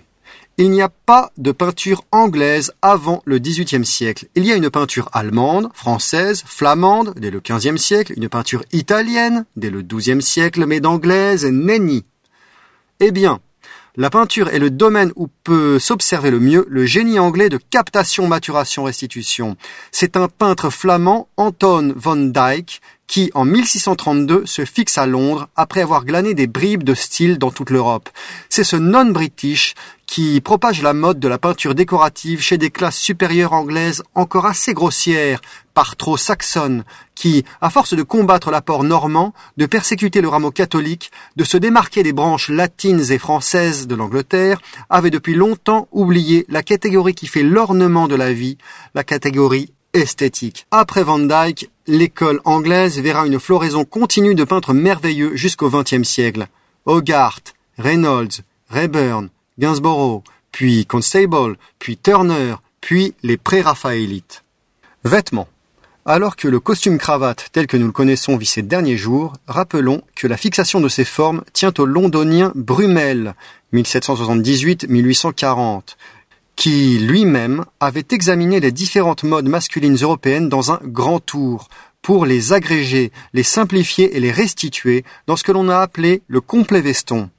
Il 0.57 0.69
n'y 0.69 0.81
a 0.81 0.89
pas 0.89 1.31
de 1.37 1.51
peinture 1.51 2.03
anglaise 2.11 2.73
avant 2.81 3.21
le 3.25 3.39
XVIIIe 3.39 3.85
siècle. 3.85 4.27
Il 4.35 4.45
y 4.45 4.51
a 4.51 4.55
une 4.55 4.69
peinture 4.69 5.09
allemande, 5.13 5.69
française, 5.73 6.43
flamande 6.45 7.13
dès 7.17 7.31
le 7.31 7.39
XVe 7.39 7.77
siècle, 7.77 8.13
une 8.15 8.29
peinture 8.29 8.63
italienne 8.71 9.45
dès 9.55 9.69
le 9.69 9.81
XIIe 9.81 10.21
siècle, 10.21 10.65
mais 10.65 10.79
d'anglaise 10.79 11.45
nenni. 11.45 12.05
Eh 12.99 13.11
bien, 13.11 13.39
la 13.95 14.09
peinture 14.09 14.49
est 14.49 14.59
le 14.59 14.69
domaine 14.69 15.11
où 15.15 15.27
peut 15.43 15.77
s'observer 15.77 16.31
le 16.31 16.39
mieux 16.39 16.65
le 16.67 16.85
génie 16.85 17.19
anglais 17.19 17.49
de 17.49 17.59
captation, 17.69 18.27
maturation, 18.27 18.83
restitution. 18.83 19.55
C'est 19.91 20.17
un 20.17 20.27
peintre 20.27 20.71
flamand, 20.71 21.27
Anton 21.37 21.93
von 21.95 22.15
Dyck, 22.15 22.81
qui, 23.07 23.31
en 23.33 23.45
1632, 23.45 24.45
se 24.45 24.65
fixe 24.65 24.97
à 24.97 25.05
Londres 25.05 25.49
après 25.55 25.81
avoir 25.81 26.05
glané 26.05 26.33
des 26.33 26.47
bribes 26.47 26.83
de 26.83 26.93
style 26.93 27.37
dans 27.37 27.51
toute 27.51 27.69
l'Europe. 27.69 28.09
C'est 28.49 28.63
ce 28.63 28.75
non-british 28.75 29.75
qui 30.05 30.41
propage 30.41 30.81
la 30.81 30.93
mode 30.93 31.19
de 31.19 31.27
la 31.27 31.37
peinture 31.37 31.75
décorative 31.75 32.41
chez 32.41 32.57
des 32.57 32.69
classes 32.69 32.97
supérieures 32.97 33.53
anglaises 33.53 34.03
encore 34.15 34.45
assez 34.45 34.73
grossières, 34.73 35.41
par 35.73 35.95
trop 35.95 36.17
saxonnes, 36.17 36.83
qui, 37.15 37.45
à 37.61 37.69
force 37.69 37.95
de 37.95 38.03
combattre 38.03 38.51
l'apport 38.51 38.83
normand, 38.83 39.33
de 39.57 39.65
persécuter 39.65 40.21
le 40.21 40.27
rameau 40.27 40.51
catholique, 40.51 41.11
de 41.35 41.43
se 41.43 41.57
démarquer 41.57 42.03
des 42.03 42.13
branches 42.13 42.49
latines 42.49 43.11
et 43.11 43.17
françaises 43.17 43.87
de 43.87 43.95
l'Angleterre, 43.95 44.61
avaient 44.89 45.09
depuis 45.09 45.33
longtemps 45.33 45.87
oublié 45.91 46.45
la 46.47 46.61
catégorie 46.61 47.15
qui 47.15 47.27
fait 47.27 47.43
l'ornement 47.43 48.07
de 48.07 48.15
la 48.15 48.33
vie, 48.33 48.57
la 48.93 49.03
catégorie 49.03 49.73
esthétique. 49.93 50.65
Après 50.71 51.03
Van 51.03 51.19
Dyck, 51.19 51.69
l'école 51.87 52.41
anglaise 52.45 52.99
verra 52.99 53.25
une 53.25 53.39
floraison 53.39 53.85
continue 53.85 54.35
de 54.35 54.43
peintres 54.43 54.73
merveilleux 54.73 55.35
jusqu'au 55.35 55.69
XXe 55.69 56.03
siècle. 56.03 56.47
Hogarth, 56.85 57.53
Reynolds, 57.77 58.41
Rayburn, 58.69 59.29
Gainsborough, 59.59 60.23
puis 60.51 60.85
Constable, 60.85 61.57
puis 61.79 61.97
Turner, 61.97 62.55
puis 62.81 63.13
les 63.23 63.37
pré-raphaélites. 63.37 64.43
Vêtements. 65.03 65.47
Alors 66.05 66.35
que 66.35 66.49
le 66.49 66.59
costume 66.59 66.97
cravate 66.97 67.47
tel 67.53 67.65
que 67.65 67.77
nous 67.77 67.85
le 67.85 67.93
connaissons 67.93 68.35
vit 68.35 68.45
ses 68.45 68.61
derniers 68.61 68.97
jours, 68.97 69.31
rappelons 69.47 70.01
que 70.15 70.27
la 70.27 70.35
fixation 70.35 70.81
de 70.81 70.89
ses 70.89 71.05
formes 71.05 71.45
tient 71.53 71.71
au 71.77 71.85
londonien 71.85 72.51
Brumel, 72.55 73.35
1778-1840, 73.73 75.95
qui 76.55 76.99
lui-même 76.99 77.65
avait 77.79 78.05
examiné 78.11 78.59
les 78.59 78.71
différentes 78.71 79.23
modes 79.23 79.47
masculines 79.47 79.97
européennes 80.01 80.49
dans 80.49 80.71
un 80.71 80.79
grand 80.83 81.19
tour, 81.19 81.67
pour 82.01 82.25
les 82.25 82.53
agréger, 82.53 83.11
les 83.33 83.43
simplifier 83.43 84.15
et 84.15 84.19
les 84.19 84.31
restituer 84.31 85.03
dans 85.25 85.35
ce 85.35 85.43
que 85.43 85.51
l'on 85.51 85.69
a 85.69 85.79
appelé 85.79 86.21
le 86.27 86.41
complet 86.41 86.81
veston. 86.81 87.29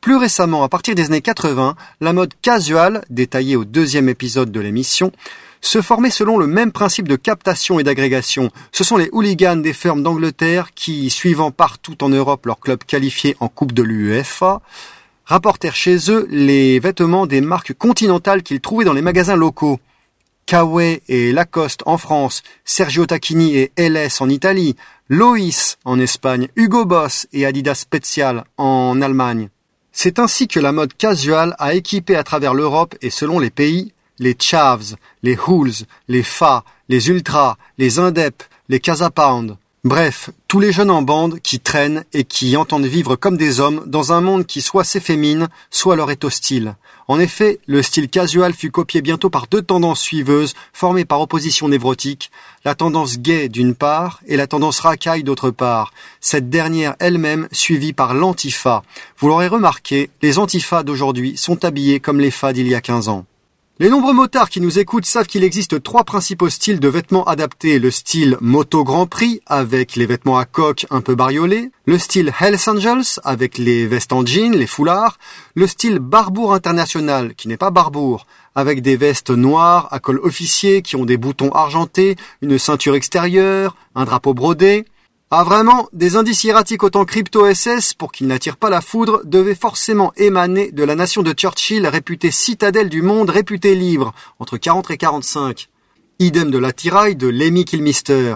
Plus 0.00 0.16
récemment, 0.16 0.64
à 0.64 0.68
partir 0.68 0.94
des 0.94 1.06
années 1.06 1.20
80, 1.20 1.76
la 2.00 2.12
mode 2.12 2.34
casual, 2.42 3.04
détaillée 3.10 3.56
au 3.56 3.64
deuxième 3.64 4.08
épisode 4.08 4.50
de 4.50 4.60
l'émission, 4.60 5.12
se 5.60 5.82
formait 5.82 6.10
selon 6.10 6.38
le 6.38 6.46
même 6.46 6.72
principe 6.72 7.06
de 7.06 7.16
captation 7.16 7.78
et 7.78 7.84
d'agrégation. 7.84 8.50
Ce 8.72 8.82
sont 8.82 8.96
les 8.96 9.10
hooligans 9.12 9.56
des 9.56 9.74
fermes 9.74 10.02
d'Angleterre 10.02 10.72
qui, 10.74 11.10
suivant 11.10 11.50
partout 11.50 12.02
en 12.02 12.08
Europe 12.08 12.46
leur 12.46 12.60
club 12.60 12.82
qualifié 12.84 13.36
en 13.40 13.48
Coupe 13.48 13.72
de 13.72 13.82
l'UEFA, 13.82 14.62
rapportèrent 15.30 15.76
chez 15.76 16.10
eux 16.10 16.26
les 16.28 16.80
vêtements 16.80 17.26
des 17.26 17.40
marques 17.40 17.72
continentales 17.72 18.42
qu'ils 18.42 18.60
trouvaient 18.60 18.84
dans 18.84 18.92
les 18.92 19.00
magasins 19.00 19.36
locaux. 19.36 19.78
Kawaii 20.44 21.00
et 21.06 21.30
Lacoste 21.30 21.84
en 21.86 21.98
France, 21.98 22.42
Sergio 22.64 23.06
Tacchini 23.06 23.56
et 23.56 23.72
LS 23.78 24.20
en 24.20 24.28
Italie, 24.28 24.74
Lois 25.08 25.76
en 25.84 26.00
Espagne, 26.00 26.48
Hugo 26.56 26.84
Boss 26.84 27.28
et 27.32 27.46
Adidas 27.46 27.76
Special 27.76 28.42
en 28.56 29.00
Allemagne. 29.00 29.50
C'est 29.92 30.18
ainsi 30.18 30.48
que 30.48 30.58
la 30.58 30.72
mode 30.72 30.94
casual 30.94 31.54
a 31.60 31.74
équipé 31.74 32.16
à 32.16 32.24
travers 32.24 32.52
l'Europe 32.52 32.96
et 33.00 33.10
selon 33.10 33.38
les 33.38 33.50
pays 33.50 33.92
les 34.18 34.36
Chavs, 34.38 34.96
les 35.22 35.38
Hools, 35.46 35.86
les 36.08 36.22
Fa, 36.24 36.64
les 36.88 37.08
Ultras, 37.08 37.56
les 37.78 38.00
Indep, 38.00 38.42
les 38.68 38.80
Casapound. 38.80 39.56
Bref, 39.82 40.28
tous 40.46 40.60
les 40.60 40.72
jeunes 40.72 40.90
en 40.90 41.00
bande 41.00 41.40
qui 41.40 41.58
traînent 41.58 42.04
et 42.12 42.24
qui 42.24 42.54
entendent 42.58 42.84
vivre 42.84 43.16
comme 43.16 43.38
des 43.38 43.60
hommes 43.60 43.82
dans 43.86 44.12
un 44.12 44.20
monde 44.20 44.44
qui 44.44 44.60
soit 44.60 44.84
s'effémine, 44.84 45.48
soit 45.70 45.96
leur 45.96 46.10
est 46.10 46.22
hostile. 46.22 46.76
En 47.08 47.18
effet, 47.18 47.60
le 47.66 47.82
style 47.82 48.10
casual 48.10 48.52
fut 48.52 48.70
copié 48.70 49.00
bientôt 49.00 49.30
par 49.30 49.46
deux 49.46 49.62
tendances 49.62 50.02
suiveuses 50.02 50.52
formées 50.74 51.06
par 51.06 51.22
opposition 51.22 51.66
névrotique, 51.66 52.30
la 52.66 52.74
tendance 52.74 53.20
gay 53.20 53.48
d'une 53.48 53.74
part 53.74 54.20
et 54.26 54.36
la 54.36 54.46
tendance 54.46 54.80
racaille 54.80 55.24
d'autre 55.24 55.50
part, 55.50 55.94
cette 56.20 56.50
dernière 56.50 56.94
elle-même 56.98 57.48
suivie 57.50 57.94
par 57.94 58.12
l'antifa. 58.12 58.82
Vous 59.18 59.28
l'aurez 59.28 59.48
remarqué, 59.48 60.10
les 60.20 60.38
antifas 60.38 60.82
d'aujourd'hui 60.82 61.38
sont 61.38 61.64
habillés 61.64 62.00
comme 62.00 62.20
les 62.20 62.30
fas 62.30 62.52
d'il 62.52 62.68
y 62.68 62.74
a 62.74 62.82
15 62.82 63.08
ans. 63.08 63.24
Les 63.82 63.88
nombreux 63.88 64.12
motards 64.12 64.50
qui 64.50 64.60
nous 64.60 64.78
écoutent 64.78 65.06
savent 65.06 65.26
qu'il 65.26 65.42
existe 65.42 65.82
trois 65.82 66.04
principaux 66.04 66.50
styles 66.50 66.80
de 66.80 66.88
vêtements 66.88 67.24
adaptés. 67.24 67.78
Le 67.78 67.90
style 67.90 68.36
moto 68.42 68.84
Grand 68.84 69.06
Prix 69.06 69.40
avec 69.46 69.96
les 69.96 70.04
vêtements 70.04 70.36
à 70.36 70.44
coque 70.44 70.84
un 70.90 71.00
peu 71.00 71.14
bariolés, 71.14 71.70
le 71.86 71.98
style 71.98 72.30
Hells 72.38 72.58
Angels 72.66 73.18
avec 73.24 73.56
les 73.56 73.86
vestes 73.86 74.12
en 74.12 74.26
jean, 74.26 74.54
les 74.54 74.66
foulards, 74.66 75.16
le 75.54 75.66
style 75.66 75.98
Barbour 75.98 76.52
International 76.52 77.34
qui 77.34 77.48
n'est 77.48 77.56
pas 77.56 77.70
Barbour 77.70 78.26
avec 78.54 78.82
des 78.82 78.96
vestes 78.96 79.30
noires 79.30 79.88
à 79.92 79.98
col 79.98 80.20
officier 80.22 80.82
qui 80.82 80.96
ont 80.96 81.06
des 81.06 81.16
boutons 81.16 81.50
argentés, 81.52 82.16
une 82.42 82.58
ceinture 82.58 82.94
extérieure, 82.94 83.76
un 83.94 84.04
drapeau 84.04 84.34
brodé, 84.34 84.84
ah 85.32 85.44
vraiment, 85.44 85.88
des 85.92 86.16
indices 86.16 86.42
hiératiques 86.42 86.82
autant 86.82 87.04
crypto-SS, 87.04 87.94
pour 87.94 88.10
qu'ils 88.10 88.26
n'attirent 88.26 88.56
pas 88.56 88.68
la 88.68 88.80
foudre, 88.80 89.20
devaient 89.24 89.54
forcément 89.54 90.12
émaner 90.16 90.72
de 90.72 90.82
la 90.82 90.96
nation 90.96 91.22
de 91.22 91.32
Churchill, 91.32 91.86
réputée 91.86 92.32
citadelle 92.32 92.88
du 92.88 93.00
monde, 93.00 93.30
réputée 93.30 93.76
libre, 93.76 94.12
entre 94.40 94.56
40 94.56 94.90
et 94.90 94.96
45. 94.96 95.68
Idem 96.18 96.50
de 96.50 96.58
l'attirail 96.58 97.14
de 97.14 97.28
Lemmy 97.28 97.64
Kilmister. 97.64 98.34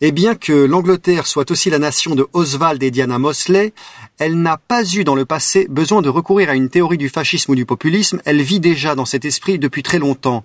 Et 0.00 0.10
bien 0.10 0.34
que 0.34 0.54
l'Angleterre 0.54 1.26
soit 1.26 1.50
aussi 1.50 1.68
la 1.68 1.78
nation 1.78 2.14
de 2.14 2.26
Oswald 2.32 2.82
et 2.82 2.90
Diana 2.90 3.18
Mosley, 3.18 3.74
elle 4.18 4.40
n'a 4.40 4.56
pas 4.56 4.84
eu 4.84 5.04
dans 5.04 5.14
le 5.14 5.26
passé 5.26 5.66
besoin 5.68 6.00
de 6.00 6.08
recourir 6.08 6.48
à 6.48 6.54
une 6.54 6.70
théorie 6.70 6.96
du 6.96 7.10
fascisme 7.10 7.52
ou 7.52 7.54
du 7.54 7.66
populisme, 7.66 8.22
elle 8.24 8.40
vit 8.40 8.58
déjà 8.58 8.94
dans 8.94 9.04
cet 9.04 9.26
esprit 9.26 9.58
depuis 9.58 9.82
très 9.82 9.98
longtemps. 9.98 10.44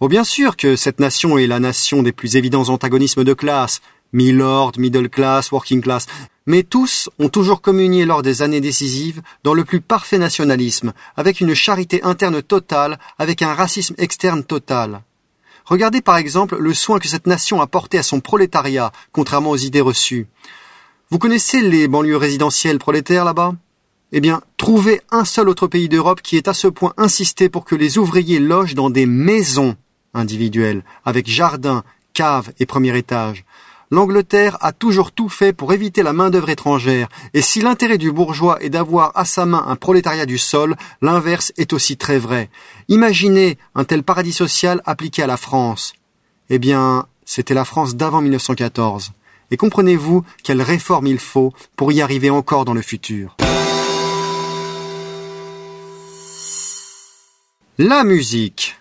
Oh 0.00 0.06
bien 0.06 0.22
sûr 0.22 0.56
que 0.56 0.76
cette 0.76 1.00
nation 1.00 1.38
est 1.38 1.48
la 1.48 1.58
nation 1.58 2.04
des 2.04 2.12
plus 2.12 2.36
évidents 2.36 2.68
antagonismes 2.68 3.24
de 3.24 3.34
classe, 3.34 3.80
Milord, 4.12 4.72
middle 4.78 5.08
class, 5.08 5.52
working 5.52 5.80
class. 5.80 6.06
Mais 6.46 6.62
tous 6.62 7.10
ont 7.18 7.28
toujours 7.28 7.60
communié 7.60 8.06
lors 8.06 8.22
des 8.22 8.40
années 8.40 8.60
décisives 8.60 9.20
dans 9.44 9.54
le 9.54 9.64
plus 9.64 9.80
parfait 9.80 10.18
nationalisme, 10.18 10.92
avec 11.16 11.40
une 11.40 11.54
charité 11.54 12.02
interne 12.02 12.42
totale, 12.42 12.98
avec 13.18 13.42
un 13.42 13.52
racisme 13.52 13.94
externe 13.98 14.44
total. 14.44 15.02
Regardez 15.66 16.00
par 16.00 16.16
exemple 16.16 16.56
le 16.58 16.72
soin 16.72 16.98
que 16.98 17.08
cette 17.08 17.26
nation 17.26 17.60
a 17.60 17.66
porté 17.66 17.98
à 17.98 18.02
son 18.02 18.20
prolétariat, 18.20 18.92
contrairement 19.12 19.50
aux 19.50 19.56
idées 19.56 19.82
reçues. 19.82 20.26
Vous 21.10 21.18
connaissez 21.18 21.60
les 21.60 21.88
banlieues 21.88 22.16
résidentielles 22.16 22.78
prolétaires 22.78 23.26
là-bas? 23.26 23.54
Eh 24.12 24.20
bien, 24.20 24.40
trouvez 24.56 25.02
un 25.10 25.26
seul 25.26 25.50
autre 25.50 25.66
pays 25.66 25.90
d'Europe 25.90 26.22
qui 26.22 26.38
ait 26.38 26.48
à 26.48 26.54
ce 26.54 26.68
point 26.68 26.94
insisté 26.96 27.50
pour 27.50 27.66
que 27.66 27.74
les 27.74 27.98
ouvriers 27.98 28.40
logent 28.40 28.74
dans 28.74 28.88
des 28.88 29.04
maisons 29.04 29.76
individuelles, 30.14 30.82
avec 31.04 31.28
jardin, 31.28 31.84
cave 32.14 32.50
et 32.58 32.64
premier 32.64 32.96
étage. 32.96 33.44
L'Angleterre 33.90 34.58
a 34.60 34.72
toujours 34.72 35.12
tout 35.12 35.28
fait 35.28 35.52
pour 35.52 35.72
éviter 35.72 36.02
la 36.02 36.12
main-d'œuvre 36.12 36.50
étrangère, 36.50 37.08
et 37.32 37.40
si 37.40 37.60
l'intérêt 37.60 37.96
du 37.96 38.12
bourgeois 38.12 38.62
est 38.62 38.68
d'avoir 38.68 39.12
à 39.14 39.24
sa 39.24 39.46
main 39.46 39.64
un 39.66 39.76
prolétariat 39.76 40.26
du 40.26 40.36
sol, 40.36 40.76
l'inverse 41.00 41.52
est 41.56 41.72
aussi 41.72 41.96
très 41.96 42.18
vrai. 42.18 42.50
Imaginez 42.88 43.56
un 43.74 43.84
tel 43.84 44.02
paradis 44.02 44.32
social 44.32 44.82
appliqué 44.84 45.22
à 45.22 45.26
la 45.26 45.38
France. 45.38 45.94
Eh 46.50 46.58
bien, 46.58 47.06
c'était 47.24 47.54
la 47.54 47.64
France 47.64 47.96
d'avant 47.96 48.20
1914. 48.20 49.12
Et 49.50 49.56
comprenez-vous 49.56 50.24
quelle 50.42 50.60
réforme 50.60 51.06
il 51.06 51.18
faut 51.18 51.54
pour 51.76 51.90
y 51.92 52.02
arriver 52.02 52.28
encore 52.28 52.66
dans 52.66 52.74
le 52.74 52.82
futur? 52.82 53.36
La 57.78 58.04
musique. 58.04 58.77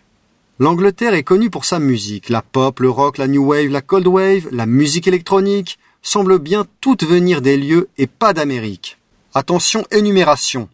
L'Angleterre 0.59 1.13
est 1.13 1.23
connue 1.23 1.51
pour 1.51 1.65
sa 1.65 1.77
musique. 1.77 2.29
La 2.29 2.41
pop, 2.41 2.79
le 2.79 2.89
rock, 2.89 3.19
la 3.19 3.27
new 3.27 3.45
wave, 3.45 3.69
la 3.69 3.81
cold 3.81 4.07
wave, 4.07 4.47
la 4.51 4.65
musique 4.65 5.07
électronique 5.07 5.77
semblent 6.01 6.39
bien 6.39 6.65
toutes 6.81 7.03
venir 7.03 7.43
des 7.43 7.57
lieux 7.57 7.89
et 7.99 8.07
pas 8.07 8.33
d'Amérique. 8.33 8.97
Attention, 9.35 9.85
énumération. 9.91 10.67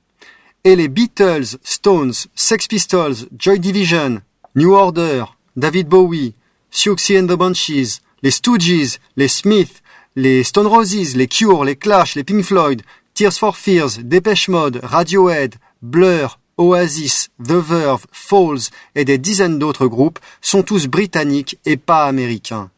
Et 0.63 0.77
les 0.77 0.87
Beatles, 0.87 1.57
Stones, 1.63 2.13
Sex 2.33 2.67
Pistols, 2.67 3.27
Joy 3.37 3.59
Division, 3.59 4.21
New 4.55 4.71
Order, 4.71 5.25
David 5.57 5.89
Bowie, 5.89 6.33
Siouxsie 6.71 7.17
and 7.17 7.27
the 7.27 7.37
Bunches, 7.37 7.99
les 8.21 8.31
Stooges, 8.31 8.99
les 9.17 9.27
Smiths, 9.27 9.83
les 10.15 10.45
Stone 10.45 10.67
Roses, 10.67 11.17
les 11.17 11.27
Cure, 11.27 11.65
les 11.65 11.75
Clash, 11.75 12.15
les 12.15 12.23
Pink 12.23 12.45
Floyd, 12.45 12.83
Tears 13.13 13.33
for 13.33 13.57
Fears, 13.57 13.99
Depeche 13.99 14.47
Mode, 14.47 14.79
Radiohead, 14.81 15.55
Blur, 15.81 16.39
Oasis, 16.57 17.29
The 17.43 17.53
Verve, 17.53 18.05
Falls 18.11 18.69
et 18.95 19.05
des 19.05 19.17
dizaines 19.17 19.59
d'autres 19.59 19.87
groupes 19.87 20.19
sont 20.41 20.63
tous 20.63 20.87
britanniques 20.87 21.57
et 21.65 21.77
pas 21.77 22.05
américains. 22.05 22.69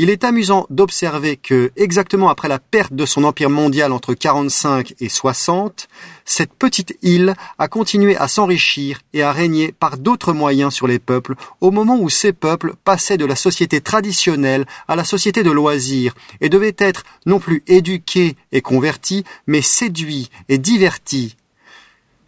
Il 0.00 0.10
est 0.10 0.22
amusant 0.22 0.64
d'observer 0.70 1.36
que, 1.36 1.72
exactement 1.74 2.28
après 2.28 2.46
la 2.46 2.60
perte 2.60 2.92
de 2.92 3.04
son 3.04 3.24
empire 3.24 3.50
mondial 3.50 3.90
entre 3.90 4.14
45 4.14 4.94
et 5.00 5.08
60, 5.08 5.88
cette 6.24 6.52
petite 6.52 6.96
île 7.02 7.34
a 7.58 7.66
continué 7.66 8.16
à 8.16 8.28
s'enrichir 8.28 9.00
et 9.12 9.22
à 9.22 9.32
régner 9.32 9.72
par 9.72 9.98
d'autres 9.98 10.32
moyens 10.32 10.72
sur 10.72 10.86
les 10.86 11.00
peuples 11.00 11.34
au 11.60 11.72
moment 11.72 11.98
où 11.98 12.08
ces 12.08 12.32
peuples 12.32 12.74
passaient 12.84 13.16
de 13.16 13.24
la 13.24 13.34
société 13.34 13.80
traditionnelle 13.80 14.66
à 14.86 14.94
la 14.94 15.02
société 15.02 15.42
de 15.42 15.50
loisirs 15.50 16.14
et 16.40 16.48
devaient 16.48 16.76
être 16.78 17.02
non 17.26 17.40
plus 17.40 17.64
éduqués 17.66 18.36
et 18.52 18.60
convertis, 18.60 19.24
mais 19.48 19.62
séduits 19.62 20.30
et 20.48 20.58
divertis 20.58 21.34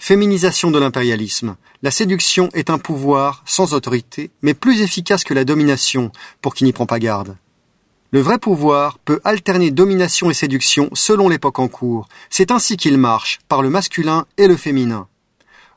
Féminisation 0.03 0.71
de 0.71 0.79
l'impérialisme. 0.79 1.57
La 1.83 1.91
séduction 1.91 2.49
est 2.55 2.71
un 2.71 2.79
pouvoir 2.79 3.43
sans 3.45 3.75
autorité, 3.75 4.31
mais 4.41 4.55
plus 4.55 4.81
efficace 4.81 5.25
que 5.25 5.35
la 5.35 5.45
domination 5.45 6.11
pour 6.41 6.55
qui 6.55 6.65
n'y 6.65 6.73
prend 6.73 6.87
pas 6.87 6.99
garde. 6.99 7.37
Le 8.11 8.21
vrai 8.21 8.39
pouvoir 8.39 8.99
peut 8.99 9.21
alterner 9.25 9.71
domination 9.71 10.31
et 10.31 10.35
séduction 10.35 10.89
selon 10.95 11.29
l'époque 11.29 11.59
en 11.59 11.69
cours. 11.69 12.09
C'est 12.31 12.51
ainsi 12.51 12.79
qu'il 12.79 12.97
marche, 12.97 13.41
par 13.47 13.61
le 13.61 13.69
masculin 13.69 14.25
et 14.39 14.49
le 14.49 14.57
féminin. 14.57 15.07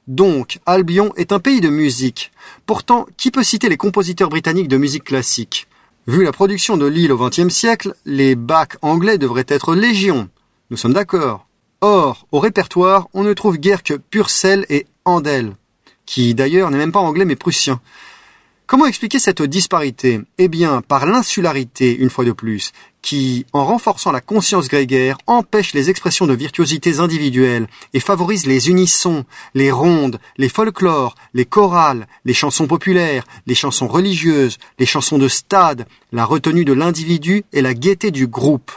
Donc, 0.08 0.60
Albion 0.66 1.12
est 1.18 1.34
un 1.34 1.40
pays 1.40 1.60
de 1.60 1.70
musique. 1.70 2.32
Pourtant, 2.66 3.06
qui 3.18 3.30
peut 3.30 3.44
citer 3.44 3.68
les 3.68 3.78
compositeurs 3.78 4.30
britanniques 4.30 4.70
de 4.70 4.78
musique 4.78 5.04
classique? 5.04 5.68
Vu 6.08 6.24
la 6.24 6.32
production 6.32 6.78
de 6.78 6.86
l'île 6.86 7.12
au 7.12 7.18
XXe 7.18 7.54
siècle, 7.54 7.94
les 8.06 8.36
bacs 8.36 8.78
anglais 8.82 9.18
devraient 9.18 9.46
être 9.50 9.76
légion. 9.76 10.30
Nous 10.70 10.78
sommes 10.78 10.94
d'accord. 10.94 11.46
Or, 11.86 12.28
au 12.32 12.40
répertoire, 12.40 13.10
on 13.14 13.24
ne 13.24 13.34
trouve 13.34 13.58
guère 13.58 13.84
que 13.84 13.96
Purcell 13.96 14.66
et 14.70 14.88
Handel, 15.04 15.52
qui 16.06 16.34
d'ailleurs 16.34 16.72
n'est 16.72 16.78
même 16.78 16.94
pas 16.94 17.02
anglais 17.02 17.26
mais 17.26 17.36
prussien. 17.36 17.82
Comment 18.68 18.86
expliquer 18.86 19.20
cette 19.20 19.42
disparité? 19.42 20.22
Eh 20.38 20.48
bien, 20.48 20.82
par 20.82 21.06
l'insularité, 21.06 21.94
une 21.94 22.10
fois 22.10 22.24
de 22.24 22.32
plus, 22.32 22.72
qui, 23.02 23.46
en 23.52 23.66
renforçant 23.66 24.14
la 24.14 24.22
conscience 24.22 24.70
grégaire, 24.70 25.18
empêche 25.28 25.74
les 25.74 25.90
expressions 25.90 26.26
de 26.26 26.34
virtuosités 26.34 27.00
individuelles 27.00 27.68
et 27.94 28.00
favorise 28.00 28.46
les 28.46 28.70
unissons, 28.70 29.26
les 29.54 29.70
rondes, 29.70 30.22
les 30.38 30.48
folklores, 30.48 31.16
les 31.34 31.44
chorales, 31.44 32.08
les 32.24 32.34
chansons 32.34 32.66
populaires, 32.66 33.26
les 33.46 33.56
chansons 33.56 33.90
religieuses, 33.90 34.58
les 34.80 34.86
chansons 34.86 35.18
de 35.18 35.28
stade, 35.28 35.86
la 36.14 36.24
retenue 36.24 36.64
de 36.64 36.72
l'individu 36.72 37.44
et 37.52 37.62
la 37.62 37.74
gaieté 37.74 38.10
du 38.10 38.28
groupe. 38.28 38.72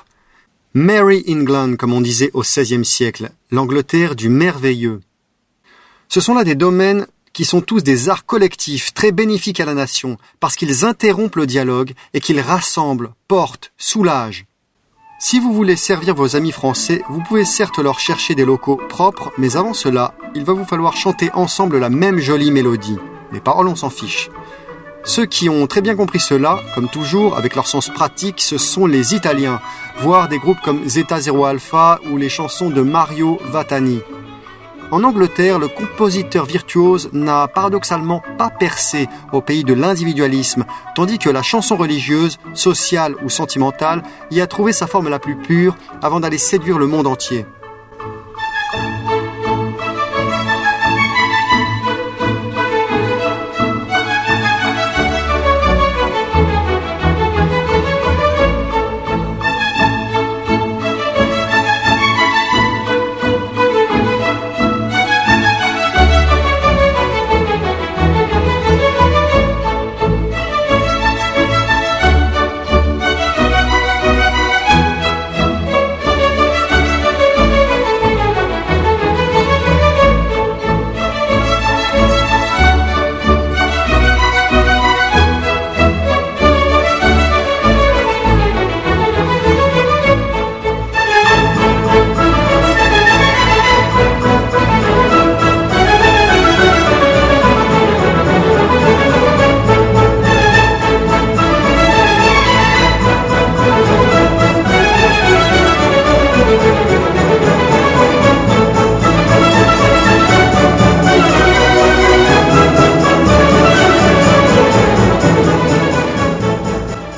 Mary 0.78 1.24
England, 1.26 1.76
comme 1.76 1.94
on 1.94 2.02
disait 2.02 2.30
au 2.34 2.42
XVIe 2.42 2.84
siècle, 2.84 3.30
l'Angleterre 3.50 4.14
du 4.14 4.28
merveilleux. 4.28 5.00
Ce 6.06 6.20
sont 6.20 6.34
là 6.34 6.44
des 6.44 6.54
domaines 6.54 7.06
qui 7.32 7.46
sont 7.46 7.62
tous 7.62 7.82
des 7.82 8.10
arts 8.10 8.26
collectifs 8.26 8.92
très 8.92 9.10
bénéfiques 9.10 9.58
à 9.58 9.64
la 9.64 9.72
nation, 9.72 10.18
parce 10.38 10.54
qu'ils 10.54 10.84
interrompent 10.84 11.36
le 11.36 11.46
dialogue 11.46 11.94
et 12.12 12.20
qu'ils 12.20 12.40
rassemblent, 12.40 13.14
portent, 13.26 13.72
soulagent. 13.78 14.44
Si 15.18 15.38
vous 15.38 15.54
voulez 15.54 15.76
servir 15.76 16.14
vos 16.14 16.36
amis 16.36 16.52
français, 16.52 17.00
vous 17.08 17.22
pouvez 17.22 17.46
certes 17.46 17.78
leur 17.78 17.98
chercher 17.98 18.34
des 18.34 18.44
locaux 18.44 18.78
propres, 18.90 19.32
mais 19.38 19.56
avant 19.56 19.72
cela, 19.72 20.12
il 20.34 20.44
va 20.44 20.52
vous 20.52 20.66
falloir 20.66 20.94
chanter 20.94 21.30
ensemble 21.32 21.78
la 21.78 21.88
même 21.88 22.18
jolie 22.18 22.50
mélodie. 22.50 22.98
Les 23.32 23.40
paroles, 23.40 23.68
on 23.68 23.76
s'en 23.76 23.88
fiche. 23.88 24.28
Ceux 25.06 25.24
qui 25.24 25.48
ont 25.48 25.68
très 25.68 25.82
bien 25.82 25.94
compris 25.94 26.18
cela, 26.18 26.58
comme 26.74 26.88
toujours, 26.88 27.38
avec 27.38 27.54
leur 27.54 27.68
sens 27.68 27.88
pratique, 27.88 28.40
ce 28.40 28.58
sont 28.58 28.86
les 28.86 29.14
Italiens, 29.14 29.60
voire 30.00 30.28
des 30.28 30.38
groupes 30.38 30.60
comme 30.64 30.86
Zeta 30.88 31.20
Zero 31.20 31.44
Alpha 31.44 32.00
ou 32.10 32.16
les 32.16 32.28
chansons 32.28 32.70
de 32.70 32.82
Mario 32.82 33.38
Vatani. 33.44 34.00
En 34.90 35.04
Angleterre, 35.04 35.60
le 35.60 35.68
compositeur 35.68 36.44
virtuose 36.44 37.08
n'a 37.12 37.46
paradoxalement 37.46 38.20
pas 38.36 38.50
percé 38.50 39.06
au 39.32 39.40
pays 39.40 39.62
de 39.62 39.74
l'individualisme, 39.74 40.64
tandis 40.96 41.18
que 41.18 41.30
la 41.30 41.42
chanson 41.42 41.76
religieuse, 41.76 42.38
sociale 42.52 43.14
ou 43.24 43.28
sentimentale 43.28 44.02
y 44.32 44.40
a 44.40 44.48
trouvé 44.48 44.72
sa 44.72 44.88
forme 44.88 45.08
la 45.08 45.20
plus 45.20 45.36
pure 45.36 45.76
avant 46.02 46.18
d'aller 46.18 46.38
séduire 46.38 46.78
le 46.78 46.88
monde 46.88 47.06
entier. 47.06 47.46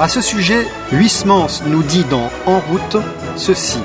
À 0.08 0.10
ce 0.10 0.22
sujet, 0.22 0.66
Huysmans 0.90 1.60
nous 1.66 1.82
dit 1.82 2.04
dans 2.04 2.30
En 2.46 2.60
route 2.60 2.96
ceci. 3.36 3.78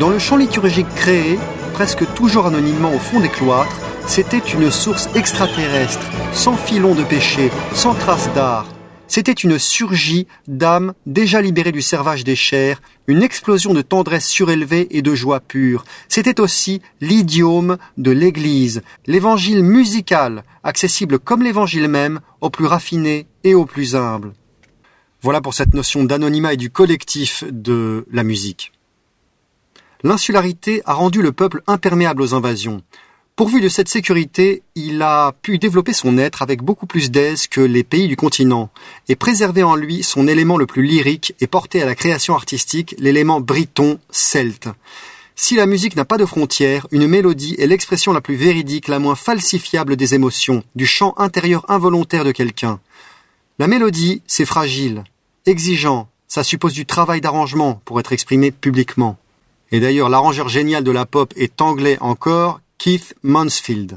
Dans 0.00 0.08
le 0.08 0.18
chant 0.18 0.38
liturgique 0.38 0.88
créé, 0.94 1.38
presque 1.74 2.10
toujours 2.14 2.46
anonymement 2.46 2.94
au 2.94 2.98
fond 2.98 3.20
des 3.20 3.28
cloîtres, 3.28 3.76
c'était 4.06 4.38
une 4.38 4.70
source 4.70 5.10
extraterrestre, 5.14 6.06
sans 6.32 6.56
filon 6.56 6.94
de 6.94 7.04
péché, 7.04 7.50
sans 7.74 7.92
trace 7.92 8.32
d'art. 8.32 8.66
C'était 9.08 9.32
une 9.32 9.58
surgie 9.58 10.26
d'âmes 10.48 10.94
déjà 11.04 11.42
libérées 11.42 11.70
du 11.70 11.82
servage 11.82 12.24
des 12.24 12.34
chairs, 12.34 12.80
une 13.06 13.22
explosion 13.22 13.74
de 13.74 13.82
tendresse 13.82 14.26
surélevée 14.26 14.88
et 14.90 15.02
de 15.02 15.14
joie 15.14 15.40
pure. 15.40 15.84
C'était 16.08 16.40
aussi 16.40 16.80
l'idiome 17.02 17.76
de 17.98 18.10
l'Église, 18.10 18.80
l'évangile 19.06 19.62
musical, 19.62 20.44
accessible 20.64 21.18
comme 21.18 21.42
l'évangile 21.42 21.88
même, 21.88 22.20
aux 22.40 22.48
plus 22.48 22.64
raffinés 22.64 23.26
et 23.44 23.54
aux 23.54 23.66
plus 23.66 23.94
humbles. 23.94 24.32
Voilà 25.22 25.40
pour 25.40 25.54
cette 25.54 25.72
notion 25.72 26.02
d'anonymat 26.02 26.54
et 26.54 26.56
du 26.56 26.70
collectif 26.70 27.44
de 27.48 28.04
la 28.10 28.24
musique. 28.24 28.72
L'insularité 30.02 30.82
a 30.84 30.94
rendu 30.94 31.22
le 31.22 31.30
peuple 31.30 31.62
imperméable 31.68 32.22
aux 32.22 32.34
invasions. 32.34 32.82
Pourvu 33.36 33.60
de 33.60 33.68
cette 33.68 33.88
sécurité, 33.88 34.64
il 34.74 35.00
a 35.00 35.30
pu 35.40 35.58
développer 35.58 35.92
son 35.92 36.18
être 36.18 36.42
avec 36.42 36.60
beaucoup 36.60 36.86
plus 36.86 37.12
d'aise 37.12 37.46
que 37.46 37.60
les 37.60 37.84
pays 37.84 38.08
du 38.08 38.16
continent, 38.16 38.70
et 39.08 39.14
préserver 39.14 39.62
en 39.62 39.76
lui 39.76 40.02
son 40.02 40.26
élément 40.26 40.58
le 40.58 40.66
plus 40.66 40.82
lyrique 40.82 41.36
et 41.40 41.46
porter 41.46 41.80
à 41.80 41.86
la 41.86 41.94
création 41.94 42.34
artistique 42.34 42.96
l'élément 42.98 43.40
briton 43.40 44.00
celte. 44.10 44.70
Si 45.36 45.54
la 45.54 45.66
musique 45.66 45.94
n'a 45.94 46.04
pas 46.04 46.18
de 46.18 46.26
frontières, 46.26 46.88
une 46.90 47.06
mélodie 47.06 47.54
est 47.60 47.68
l'expression 47.68 48.12
la 48.12 48.20
plus 48.20 48.34
véridique, 48.34 48.88
la 48.88 48.98
moins 48.98 49.14
falsifiable 49.14 49.94
des 49.94 50.16
émotions, 50.16 50.64
du 50.74 50.84
chant 50.84 51.14
intérieur 51.16 51.64
involontaire 51.70 52.24
de 52.24 52.32
quelqu'un. 52.32 52.80
La 53.60 53.68
mélodie, 53.68 54.22
c'est 54.26 54.44
fragile, 54.44 55.04
exigeant, 55.46 56.08
ça 56.28 56.42
suppose 56.42 56.72
du 56.72 56.86
travail 56.86 57.20
d'arrangement 57.20 57.80
pour 57.84 58.00
être 58.00 58.12
exprimé 58.12 58.50
publiquement. 58.50 59.18
Et 59.70 59.80
d'ailleurs, 59.80 60.08
l'arrangeur 60.08 60.48
génial 60.48 60.84
de 60.84 60.90
la 60.90 61.06
pop 61.06 61.32
est 61.36 61.60
anglais 61.60 61.98
encore, 62.00 62.60
Keith 62.78 63.14
Mansfield. 63.22 63.96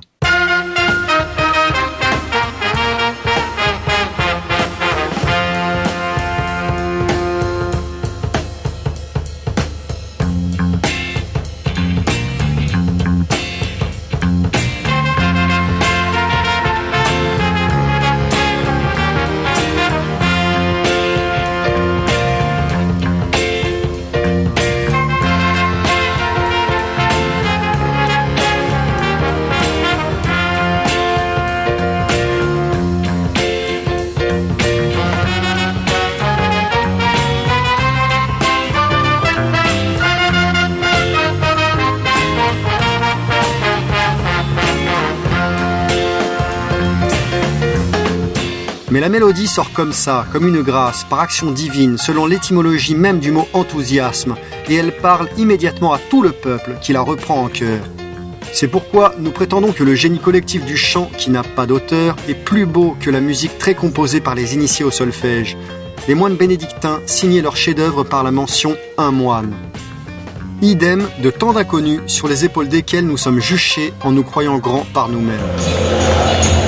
Mais 48.95 49.01
la 49.01 49.09
mélodie 49.09 49.47
sort 49.47 49.73
comme 49.73 49.91
ça, 49.91 50.25
comme 50.31 50.47
une 50.47 50.61
grâce, 50.61 51.03
par 51.03 51.19
action 51.19 51.51
divine, 51.51 51.97
selon 51.97 52.25
l'étymologie 52.25 52.95
même 52.95 53.19
du 53.19 53.29
mot 53.29 53.45
enthousiasme, 53.51 54.37
et 54.69 54.75
elle 54.75 54.93
parle 54.93 55.27
immédiatement 55.37 55.91
à 55.91 55.99
tout 55.99 56.21
le 56.21 56.31
peuple 56.31 56.77
qui 56.79 56.93
la 56.93 57.01
reprend 57.01 57.43
en 57.43 57.49
cœur. 57.49 57.83
C'est 58.53 58.69
pourquoi 58.69 59.13
nous 59.19 59.31
prétendons 59.31 59.73
que 59.73 59.83
le 59.83 59.95
génie 59.95 60.19
collectif 60.19 60.63
du 60.63 60.77
chant, 60.77 61.11
qui 61.17 61.29
n'a 61.29 61.43
pas 61.43 61.65
d'auteur, 61.65 62.15
est 62.29 62.41
plus 62.41 62.65
beau 62.65 62.95
que 62.97 63.09
la 63.09 63.19
musique 63.19 63.57
très 63.57 63.75
composée 63.75 64.21
par 64.21 64.33
les 64.33 64.53
initiés 64.53 64.85
au 64.85 64.91
solfège. 64.91 65.57
Les 66.07 66.15
moines 66.15 66.37
bénédictins 66.37 67.01
signaient 67.05 67.41
leur 67.41 67.57
chef-d'œuvre 67.57 68.05
par 68.05 68.23
la 68.23 68.31
mention 68.31 68.77
un 68.97 69.11
moine. 69.11 69.55
Idem 70.61 71.05
de 71.21 71.31
tant 71.31 71.51
d'inconnus 71.51 71.99
sur 72.07 72.29
les 72.29 72.45
épaules 72.45 72.69
desquels 72.69 73.05
nous 73.05 73.17
sommes 73.17 73.41
juchés 73.41 73.91
en 74.05 74.13
nous 74.13 74.23
croyant 74.23 74.57
grands 74.57 74.85
par 74.93 75.09
nous-mêmes. 75.09 76.64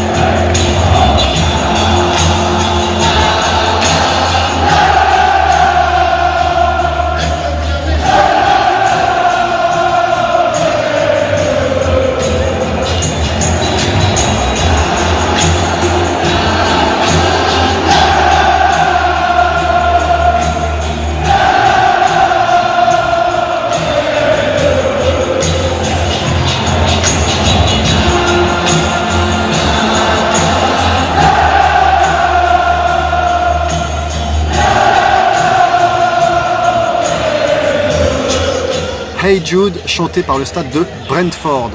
Hey 39.28 39.46
Jude 39.46 39.78
chanté 39.86 40.24
par 40.24 40.40
le 40.40 40.46
stade 40.46 40.70
de 40.70 40.86
Brentford. 41.10 41.72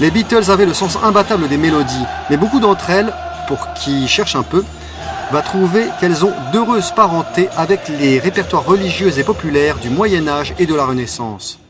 Les 0.00 0.10
Beatles 0.10 0.50
avaient 0.50 0.66
le 0.66 0.74
sens 0.74 0.98
imbattable 1.00 1.46
des 1.46 1.56
mélodies, 1.56 2.04
mais 2.28 2.36
beaucoup 2.36 2.58
d'entre 2.58 2.90
elles, 2.90 3.14
pour 3.46 3.72
qui 3.74 4.08
cherche 4.08 4.34
un 4.34 4.42
peu, 4.42 4.64
va 5.30 5.42
trouver 5.42 5.84
qu'elles 6.00 6.24
ont 6.24 6.32
d'heureuses 6.52 6.90
parentés 6.90 7.48
avec 7.56 7.86
les 7.88 8.18
répertoires 8.18 8.66
religieux 8.66 9.16
et 9.16 9.22
populaires 9.22 9.78
du 9.78 9.90
Moyen 9.90 10.26
Âge 10.26 10.52
et 10.58 10.66
de 10.66 10.74
la 10.74 10.86
Renaissance. 10.86 11.60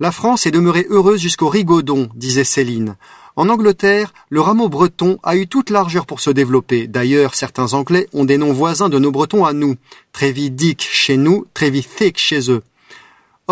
La 0.00 0.10
France 0.10 0.46
est 0.46 0.50
demeurée 0.50 0.88
heureuse 0.90 1.20
jusqu'au 1.20 1.48
rigodon, 1.48 2.08
disait 2.16 2.42
Céline. 2.42 2.96
En 3.36 3.48
Angleterre, 3.48 4.12
le 4.30 4.40
rameau 4.40 4.68
breton 4.68 5.20
a 5.22 5.36
eu 5.36 5.46
toute 5.46 5.70
largeur 5.70 6.06
pour 6.06 6.18
se 6.18 6.30
développer. 6.30 6.88
D'ailleurs, 6.88 7.36
certains 7.36 7.72
Anglais 7.72 8.08
ont 8.12 8.24
des 8.24 8.36
noms 8.36 8.52
voisins 8.52 8.88
de 8.88 8.98
nos 8.98 9.12
Bretons 9.12 9.44
à 9.44 9.52
nous. 9.52 9.76
Trévis 10.12 10.50
Dick 10.50 10.82
chez 10.90 11.16
nous, 11.16 11.46
Trévis 11.54 11.86
Thick 11.86 12.18
chez 12.18 12.50
eux. 12.50 12.64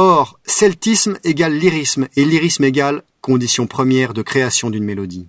Or, 0.03 0.40
celtisme 0.46 1.18
égale 1.24 1.59
lyrisme 1.59 2.09
et 2.16 2.24
lyrisme 2.24 2.64
égale 2.64 3.03
condition 3.20 3.66
première 3.66 4.14
de 4.14 4.22
création 4.22 4.70
d'une 4.70 4.84
mélodie. 4.84 5.28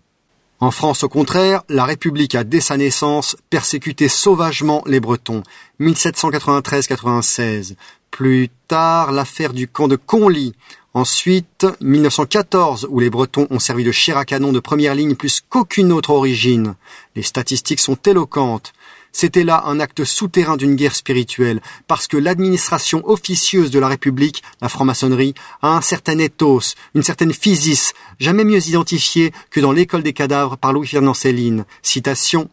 En 0.61 0.71
France, 0.71 1.03
au 1.03 1.09
contraire, 1.09 1.63
la 1.67 1.83
République 1.83 2.35
a 2.35 2.45
dès 2.45 2.61
sa 2.61 2.77
naissance 2.77 3.35
persécuté 3.49 4.07
sauvagement 4.07 4.81
les 4.85 5.01
Bretons. 5.01 5.43
1793-96. 5.81 7.75
Plus 8.11 8.47
tard, 8.69 9.11
l'affaire 9.11 9.51
du 9.51 9.67
camp 9.67 9.89
de 9.89 9.97
Conly. 9.97 10.53
Ensuite, 10.93 11.67
1914, 11.81 12.87
où 12.89 13.01
les 13.01 13.09
Bretons 13.09 13.47
ont 13.49 13.59
servi 13.59 13.83
de 13.83 13.91
chair 13.91 14.15
à 14.15 14.23
canon 14.23 14.53
de 14.53 14.61
première 14.61 14.95
ligne 14.95 15.15
plus 15.15 15.41
qu'aucune 15.41 15.91
autre 15.91 16.11
origine. 16.11 16.75
Les 17.17 17.23
statistiques 17.23 17.81
sont 17.81 17.97
éloquentes. 18.05 18.71
C'était 19.11 19.43
là 19.43 19.63
un 19.65 19.79
acte 19.79 20.03
souterrain 20.03 20.57
d'une 20.57 20.75
guerre 20.75 20.95
spirituelle, 20.95 21.61
parce 21.87 22.07
que 22.07 22.17
l'administration 22.17 23.07
officieuse 23.07 23.71
de 23.71 23.79
la 23.79 23.87
République, 23.87 24.41
la 24.61 24.69
franc-maçonnerie, 24.69 25.33
a 25.61 25.75
un 25.75 25.81
certain 25.81 26.17
ethos, 26.19 26.75
une 26.95 27.03
certaine 27.03 27.33
physis, 27.33 27.93
jamais 28.19 28.45
mieux 28.45 28.67
identifiée 28.67 29.33
que 29.49 29.59
dans 29.59 29.71
l'école 29.71 30.03
des 30.03 30.13
cadavres 30.13 30.57
par 30.57 30.73
Louis-Ferdinand 30.73 31.13
Céline. 31.13 31.65
Citation 31.81 32.49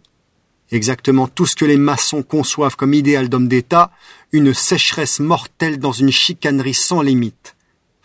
Exactement 0.70 1.28
tout 1.28 1.46
ce 1.46 1.56
que 1.56 1.64
les 1.64 1.78
maçons 1.78 2.22
conçoivent 2.22 2.76
comme 2.76 2.92
idéal 2.92 3.28
d'homme 3.28 3.48
d'État, 3.48 3.90
une 4.32 4.52
sécheresse 4.52 5.20
mortelle 5.20 5.78
dans 5.78 5.92
une 5.92 6.12
chicanerie 6.12 6.74
sans 6.74 7.00
limite. 7.00 7.54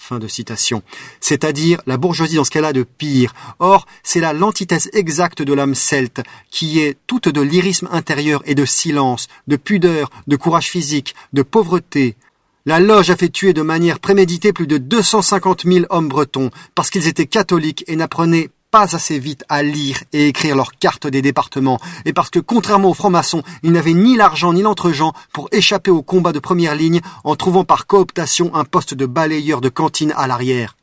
Fin 0.05 0.19
de 0.19 0.27
citation. 0.27 0.83
C'est-à-dire 1.21 1.81
la 1.87 1.95
bourgeoisie 1.95 2.35
dans 2.35 2.43
ce 2.43 2.51
qu'elle 2.51 2.65
a 2.65 2.73
de 2.73 2.83
pire. 2.83 3.33
Or, 3.59 3.87
c'est 4.03 4.19
là 4.19 4.33
l'antithèse 4.33 4.89
exacte 4.91 5.41
de 5.41 5.53
l'homme 5.53 5.75
celte, 5.75 6.21
qui 6.51 6.79
est 6.79 6.97
toute 7.07 7.29
de 7.29 7.39
lyrisme 7.39 7.87
intérieur 7.89 8.41
et 8.43 8.53
de 8.53 8.65
silence, 8.65 9.29
de 9.47 9.55
pudeur, 9.55 10.09
de 10.27 10.35
courage 10.35 10.69
physique, 10.69 11.15
de 11.31 11.41
pauvreté. 11.41 12.17
La 12.65 12.81
loge 12.81 13.11
a 13.11 13.15
fait 13.15 13.29
tuer 13.29 13.53
de 13.53 13.61
manière 13.61 14.01
préméditée 14.01 14.51
plus 14.51 14.67
de 14.67 14.77
250 14.77 15.63
000 15.63 15.85
hommes 15.89 16.09
bretons, 16.09 16.49
parce 16.75 16.89
qu'ils 16.89 17.07
étaient 17.07 17.25
catholiques 17.25 17.85
et 17.87 17.95
n'apprenaient 17.95 18.49
pas 18.73 18.95
assez 18.95 19.19
vite 19.19 19.45
à 19.49 19.61
lire 19.61 20.03
et 20.13 20.29
écrire 20.29 20.55
leurs 20.55 20.71
cartes 20.71 21.05
des 21.05 21.21
départements, 21.21 21.79
et 22.05 22.11
parce 22.11 22.31
que 22.31 22.39
contrairement 22.39 22.89
aux 22.89 22.95
francs-maçons, 22.95 23.43
ils 23.61 23.71
n'avaient 23.71 23.93
ni 23.93 24.17
l'argent 24.17 24.51
ni 24.51 24.63
l'entregent 24.63 25.13
pour 25.31 25.47
échapper 25.51 25.91
au 25.91 26.01
combat 26.01 26.31
de 26.31 26.39
première 26.39 26.73
ligne 26.73 27.01
en 27.23 27.35
trouvant 27.35 27.65
par 27.65 27.85
cooptation 27.85 28.55
un 28.55 28.65
poste 28.65 28.95
de 28.95 29.05
balayeur 29.05 29.61
de 29.61 29.69
cantine 29.69 30.11
à 30.17 30.25
l'arrière. 30.25 30.75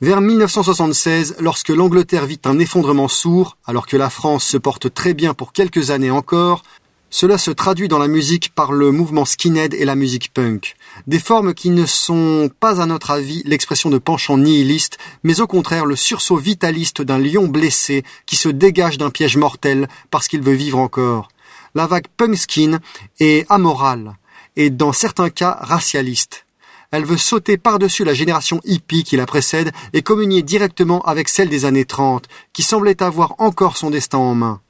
Vers 0.00 0.20
1976, 0.20 1.36
lorsque 1.38 1.68
l'Angleterre 1.68 2.26
vit 2.26 2.40
un 2.46 2.58
effondrement 2.58 3.06
sourd, 3.06 3.56
alors 3.64 3.86
que 3.86 3.96
la 3.96 4.10
France 4.10 4.44
se 4.44 4.56
porte 4.56 4.92
très 4.92 5.14
bien 5.14 5.32
pour 5.32 5.52
quelques 5.52 5.92
années 5.92 6.10
encore, 6.10 6.64
cela 7.10 7.38
se 7.38 7.50
traduit 7.50 7.88
dans 7.88 7.98
la 7.98 8.08
musique 8.08 8.52
par 8.54 8.72
le 8.72 8.90
mouvement 8.90 9.24
skinhead 9.24 9.74
et 9.74 9.84
la 9.84 9.94
musique 9.94 10.32
punk. 10.34 10.76
Des 11.06 11.18
formes 11.18 11.54
qui 11.54 11.70
ne 11.70 11.86
sont 11.86 12.50
pas, 12.60 12.80
à 12.80 12.86
notre 12.86 13.10
avis, 13.10 13.42
l'expression 13.44 13.90
de 13.90 13.98
penchants 13.98 14.38
nihilistes, 14.38 14.98
mais 15.22 15.40
au 15.40 15.46
contraire 15.46 15.86
le 15.86 15.96
sursaut 15.96 16.36
vitaliste 16.36 17.02
d'un 17.02 17.18
lion 17.18 17.46
blessé 17.46 18.02
qui 18.26 18.36
se 18.36 18.48
dégage 18.48 18.98
d'un 18.98 19.10
piège 19.10 19.36
mortel 19.36 19.88
parce 20.10 20.28
qu'il 20.28 20.42
veut 20.42 20.54
vivre 20.54 20.78
encore. 20.78 21.28
la 21.74 21.86
vague 21.86 22.08
pumpkin 22.16 22.80
est 23.20 23.46
amorale 23.50 24.16
et 24.56 24.70
dans 24.70 24.92
certains 24.92 25.30
cas 25.30 25.58
racialiste. 25.60 26.46
Elle 26.90 27.04
veut 27.04 27.18
sauter 27.18 27.58
par-dessus 27.58 28.04
la 28.04 28.14
génération 28.14 28.60
hippie 28.64 29.04
qui 29.04 29.16
la 29.16 29.26
précède 29.26 29.72
et 29.92 30.02
communier 30.02 30.42
directement 30.42 31.02
avec 31.02 31.28
celle 31.28 31.48
des 31.48 31.64
années 31.64 31.84
30, 31.84 32.26
qui 32.52 32.62
semblait 32.62 33.02
avoir 33.02 33.34
encore 33.38 33.76
son 33.76 33.90
destin 33.90 34.18
en 34.18 34.34
main. 34.34 34.60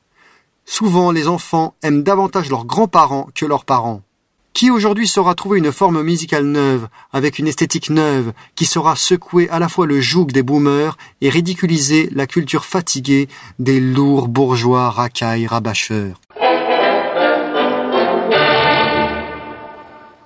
Souvent, 0.68 1.12
les 1.12 1.28
enfants 1.28 1.74
aiment 1.82 2.02
davantage 2.02 2.50
leurs 2.50 2.64
grands-parents 2.64 3.28
que 3.34 3.46
leurs 3.46 3.64
parents. 3.64 4.02
Qui 4.52 4.70
aujourd'hui 4.70 5.06
saura 5.06 5.36
trouver 5.36 5.58
une 5.58 5.70
forme 5.70 6.02
musicale 6.02 6.44
neuve, 6.44 6.88
avec 7.12 7.38
une 7.38 7.46
esthétique 7.46 7.88
neuve, 7.88 8.32
qui 8.56 8.66
saura 8.66 8.96
secouer 8.96 9.48
à 9.50 9.60
la 9.60 9.68
fois 9.68 9.86
le 9.86 10.00
joug 10.00 10.26
des 10.26 10.42
boomers 10.42 10.98
et 11.20 11.30
ridiculiser 11.30 12.10
la 12.12 12.26
culture 12.26 12.64
fatiguée 12.64 13.28
des 13.60 13.78
lourds 13.78 14.26
bourgeois 14.26 14.90
racailles 14.90 15.46
rabâcheurs? 15.46 16.20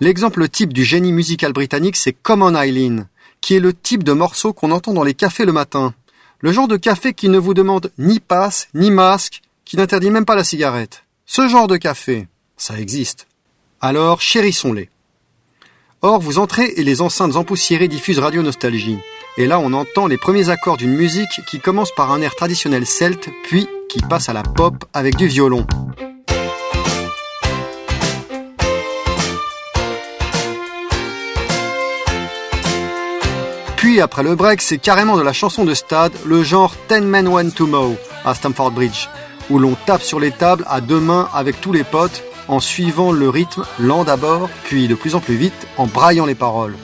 L'exemple 0.00 0.48
type 0.48 0.72
du 0.72 0.84
génie 0.84 1.12
musical 1.12 1.52
britannique, 1.52 1.96
c'est 1.96 2.14
Common 2.14 2.54
Eileen, 2.54 3.08
qui 3.42 3.56
est 3.56 3.60
le 3.60 3.74
type 3.74 4.04
de 4.04 4.14
morceau 4.14 4.54
qu'on 4.54 4.70
entend 4.70 4.94
dans 4.94 5.04
les 5.04 5.14
cafés 5.14 5.44
le 5.44 5.52
matin. 5.52 5.92
Le 6.38 6.50
genre 6.50 6.68
de 6.68 6.78
café 6.78 7.12
qui 7.12 7.28
ne 7.28 7.38
vous 7.38 7.52
demande 7.52 7.92
ni 7.98 8.20
passe, 8.20 8.68
ni 8.72 8.90
masque, 8.90 9.42
qui 9.70 9.76
n'interdit 9.76 10.10
même 10.10 10.24
pas 10.24 10.34
la 10.34 10.42
cigarette. 10.42 11.04
Ce 11.26 11.46
genre 11.46 11.68
de 11.68 11.76
café, 11.76 12.26
ça 12.56 12.80
existe. 12.80 13.28
Alors 13.80 14.20
chérissons-les. 14.20 14.90
Or, 16.02 16.18
vous 16.18 16.40
entrez 16.40 16.72
et 16.76 16.82
les 16.82 17.02
enceintes 17.02 17.36
empoussiérées 17.36 17.86
diffusent 17.86 18.18
Radio 18.18 18.42
Nostalgie. 18.42 18.98
Et 19.36 19.46
là, 19.46 19.60
on 19.60 19.72
entend 19.72 20.08
les 20.08 20.16
premiers 20.16 20.48
accords 20.48 20.76
d'une 20.76 20.96
musique 20.96 21.42
qui 21.46 21.60
commence 21.60 21.92
par 21.94 22.10
un 22.10 22.20
air 22.20 22.34
traditionnel 22.34 22.84
celte, 22.84 23.28
puis 23.44 23.68
qui 23.88 24.00
passe 24.00 24.28
à 24.28 24.32
la 24.32 24.42
pop 24.42 24.84
avec 24.92 25.14
du 25.14 25.28
violon. 25.28 25.64
Puis 33.76 34.00
après 34.00 34.24
le 34.24 34.34
break, 34.34 34.62
c'est 34.62 34.78
carrément 34.78 35.16
de 35.16 35.22
la 35.22 35.32
chanson 35.32 35.64
de 35.64 35.74
stade, 35.74 36.12
le 36.26 36.42
genre 36.42 36.74
Ten 36.88 37.04
Men 37.04 37.28
Went 37.28 37.50
to 37.50 37.68
Mow 37.68 37.96
à 38.24 38.34
Stamford 38.34 38.72
Bridge, 38.72 39.08
où 39.50 39.58
l'on 39.58 39.76
tape 39.86 40.02
sur 40.02 40.20
les 40.20 40.30
tables 40.30 40.64
à 40.68 40.80
deux 40.80 41.00
mains 41.00 41.28
avec 41.34 41.60
tous 41.60 41.72
les 41.72 41.84
potes 41.84 42.22
en 42.48 42.60
suivant 42.60 43.12
le 43.12 43.28
rythme 43.28 43.64
lent 43.78 44.04
d'abord, 44.04 44.48
puis 44.64 44.88
de 44.88 44.94
plus 44.94 45.14
en 45.14 45.20
plus 45.20 45.36
vite 45.36 45.66
en 45.76 45.86
braillant 45.86 46.26
les 46.26 46.34
paroles. 46.34 46.74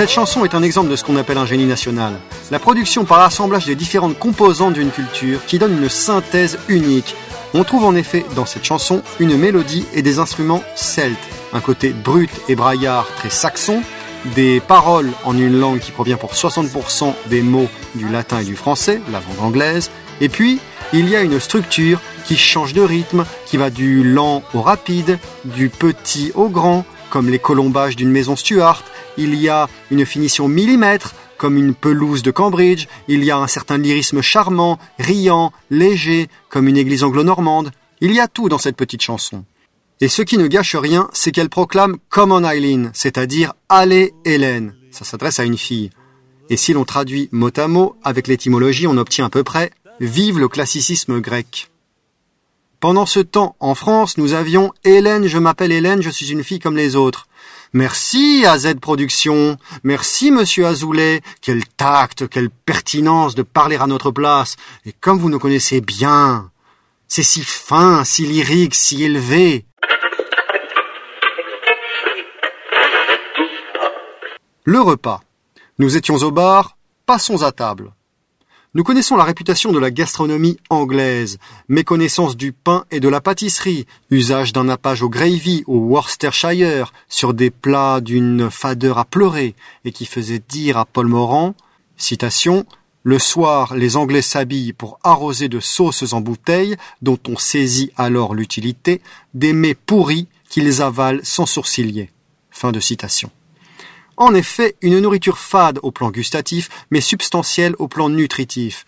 Cette 0.00 0.08
chanson 0.08 0.46
est 0.46 0.54
un 0.54 0.62
exemple 0.62 0.88
de 0.88 0.96
ce 0.96 1.04
qu'on 1.04 1.16
appelle 1.16 1.36
un 1.36 1.44
génie 1.44 1.66
national. 1.66 2.14
La 2.50 2.58
production 2.58 3.04
par 3.04 3.20
assemblage 3.20 3.66
des 3.66 3.74
différentes 3.74 4.18
composantes 4.18 4.72
d'une 4.72 4.90
culture 4.90 5.44
qui 5.44 5.58
donne 5.58 5.76
une 5.76 5.90
synthèse 5.90 6.58
unique. 6.68 7.14
On 7.52 7.64
trouve 7.64 7.84
en 7.84 7.94
effet 7.94 8.24
dans 8.34 8.46
cette 8.46 8.64
chanson 8.64 9.02
une 9.18 9.36
mélodie 9.36 9.84
et 9.92 10.00
des 10.00 10.18
instruments 10.18 10.62
celtes, 10.74 11.18
un 11.52 11.60
côté 11.60 11.90
brut 11.90 12.30
et 12.48 12.54
braillard 12.54 13.08
très 13.16 13.28
saxon, 13.28 13.82
des 14.34 14.60
paroles 14.60 15.10
en 15.26 15.36
une 15.36 15.60
langue 15.60 15.80
qui 15.80 15.90
provient 15.90 16.16
pour 16.16 16.32
60% 16.32 17.12
des 17.26 17.42
mots 17.42 17.68
du 17.94 18.08
latin 18.08 18.40
et 18.40 18.44
du 18.44 18.56
français, 18.56 19.02
la 19.12 19.20
langue 19.20 19.48
anglaise, 19.48 19.90
et 20.22 20.30
puis 20.30 20.60
il 20.94 21.10
y 21.10 21.14
a 21.14 21.20
une 21.20 21.38
structure 21.38 22.00
qui 22.24 22.38
change 22.38 22.72
de 22.72 22.80
rythme, 22.80 23.26
qui 23.44 23.58
va 23.58 23.68
du 23.68 24.02
lent 24.02 24.44
au 24.54 24.62
rapide, 24.62 25.18
du 25.44 25.68
petit 25.68 26.32
au 26.34 26.48
grand, 26.48 26.86
comme 27.10 27.28
les 27.28 27.38
colombages 27.38 27.96
d'une 27.96 28.10
maison 28.10 28.36
Stuart, 28.36 28.82
il 29.18 29.34
y 29.34 29.48
a 29.48 29.68
une 29.90 30.06
finition 30.06 30.48
millimètre, 30.48 31.14
comme 31.36 31.56
une 31.56 31.74
pelouse 31.74 32.22
de 32.22 32.30
Cambridge, 32.30 32.86
il 33.08 33.24
y 33.24 33.30
a 33.30 33.38
un 33.38 33.46
certain 33.46 33.78
lyrisme 33.78 34.22
charmant, 34.22 34.78
riant, 34.98 35.52
léger, 35.70 36.28
comme 36.48 36.68
une 36.68 36.76
église 36.76 37.02
anglo-normande. 37.02 37.72
Il 38.00 38.12
y 38.12 38.20
a 38.20 38.28
tout 38.28 38.48
dans 38.48 38.58
cette 38.58 38.76
petite 38.76 39.02
chanson. 39.02 39.44
Et 40.00 40.08
ce 40.08 40.22
qui 40.22 40.38
ne 40.38 40.46
gâche 40.46 40.76
rien, 40.76 41.08
c'est 41.12 41.32
qu'elle 41.32 41.50
proclame 41.50 41.98
Come 42.08 42.32
on 42.32 42.44
Eileen, 42.44 42.90
c'est-à-dire 42.94 43.52
Allez 43.68 44.14
Hélène. 44.24 44.74
Ça 44.90 45.04
s'adresse 45.04 45.40
à 45.40 45.44
une 45.44 45.58
fille. 45.58 45.90
Et 46.48 46.56
si 46.56 46.72
l'on 46.72 46.84
traduit 46.84 47.28
mot 47.32 47.50
à 47.56 47.68
mot 47.68 47.96
avec 48.02 48.26
l'étymologie, 48.26 48.86
on 48.86 48.96
obtient 48.96 49.26
à 49.26 49.30
peu 49.30 49.44
près 49.44 49.70
Vive 50.00 50.38
le 50.38 50.48
classicisme 50.48 51.20
grec. 51.20 51.69
Pendant 52.80 53.04
ce 53.04 53.20
temps, 53.20 53.56
en 53.60 53.74
France, 53.74 54.16
nous 54.16 54.32
avions 54.32 54.72
Hélène, 54.84 55.26
je 55.26 55.36
m'appelle 55.36 55.70
Hélène, 55.70 56.00
je 56.00 56.08
suis 56.08 56.32
une 56.32 56.42
fille 56.42 56.60
comme 56.60 56.78
les 56.78 56.96
autres. 56.96 57.28
Merci 57.74 58.46
à 58.46 58.56
Z 58.56 58.80
Productions. 58.80 59.58
Merci 59.84 60.30
Monsieur 60.30 60.66
Azoulay. 60.66 61.20
Quel 61.42 61.66
tact, 61.66 62.26
quelle 62.28 62.48
pertinence 62.48 63.34
de 63.34 63.42
parler 63.42 63.76
à 63.76 63.86
notre 63.86 64.10
place. 64.10 64.56
Et 64.86 64.94
comme 64.98 65.18
vous 65.18 65.28
nous 65.28 65.38
connaissez 65.38 65.82
bien, 65.82 66.50
c'est 67.06 67.22
si 67.22 67.42
fin, 67.42 68.02
si 68.04 68.24
lyrique, 68.24 68.74
si 68.74 69.04
élevé. 69.04 69.66
Le 74.64 74.80
repas. 74.80 75.20
Nous 75.78 75.98
étions 75.98 76.16
au 76.16 76.30
bar, 76.30 76.78
passons 77.04 77.42
à 77.42 77.52
table. 77.52 77.92
Nous 78.72 78.84
connaissons 78.84 79.16
la 79.16 79.24
réputation 79.24 79.72
de 79.72 79.80
la 79.80 79.90
gastronomie 79.90 80.56
anglaise, 80.70 81.38
méconnaissance 81.68 82.36
du 82.36 82.52
pain 82.52 82.84
et 82.92 83.00
de 83.00 83.08
la 83.08 83.20
pâtisserie, 83.20 83.84
usage 84.12 84.52
d'un 84.52 84.62
nappage 84.62 85.02
au 85.02 85.08
gravy 85.08 85.64
au 85.66 85.78
Worcestershire 85.78 86.92
sur 87.08 87.34
des 87.34 87.50
plats 87.50 88.00
d'une 88.00 88.48
fadeur 88.48 88.98
à 88.98 89.04
pleurer 89.04 89.56
et 89.84 89.90
qui 89.90 90.06
faisait 90.06 90.40
dire 90.48 90.78
à 90.78 90.84
Paul 90.84 91.08
Morand, 91.08 91.56
citation, 91.96 92.64
le 93.02 93.18
soir, 93.18 93.74
les 93.74 93.96
Anglais 93.96 94.22
s'habillent 94.22 94.72
pour 94.72 95.00
arroser 95.02 95.48
de 95.48 95.58
sauces 95.58 96.12
en 96.12 96.20
bouteille, 96.20 96.76
dont 97.02 97.18
on 97.26 97.36
saisit 97.36 97.90
alors 97.96 98.36
l'utilité, 98.36 99.00
des 99.34 99.52
mets 99.52 99.74
pourris 99.74 100.28
qu'ils 100.48 100.80
avalent 100.80 101.24
sans 101.24 101.46
sourciller. 101.46 102.12
Fin 102.52 102.70
de 102.70 102.78
citation. 102.78 103.32
En 104.20 104.34
effet, 104.34 104.76
une 104.82 105.00
nourriture 105.00 105.38
fade 105.38 105.78
au 105.82 105.92
plan 105.92 106.10
gustatif, 106.10 106.68
mais 106.90 107.00
substantielle 107.00 107.74
au 107.78 107.88
plan 107.88 108.10
nutritif. 108.10 108.84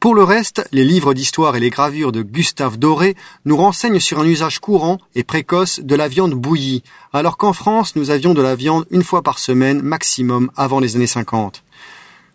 Pour 0.00 0.14
le 0.14 0.24
reste, 0.24 0.66
les 0.72 0.82
livres 0.82 1.12
d'histoire 1.12 1.54
et 1.56 1.60
les 1.60 1.68
gravures 1.68 2.10
de 2.10 2.22
Gustave 2.22 2.78
Doré 2.78 3.14
nous 3.44 3.58
renseignent 3.58 4.00
sur 4.00 4.18
un 4.18 4.24
usage 4.24 4.60
courant 4.60 4.96
et 5.14 5.24
précoce 5.24 5.80
de 5.80 5.94
la 5.94 6.08
viande 6.08 6.32
bouillie, 6.32 6.82
alors 7.12 7.36
qu'en 7.36 7.52
France, 7.52 7.96
nous 7.96 8.08
avions 8.08 8.32
de 8.32 8.40
la 8.40 8.54
viande 8.54 8.86
une 8.90 9.04
fois 9.04 9.20
par 9.20 9.38
semaine 9.38 9.82
maximum 9.82 10.50
avant 10.56 10.80
les 10.80 10.96
années 10.96 11.06
50. 11.06 11.62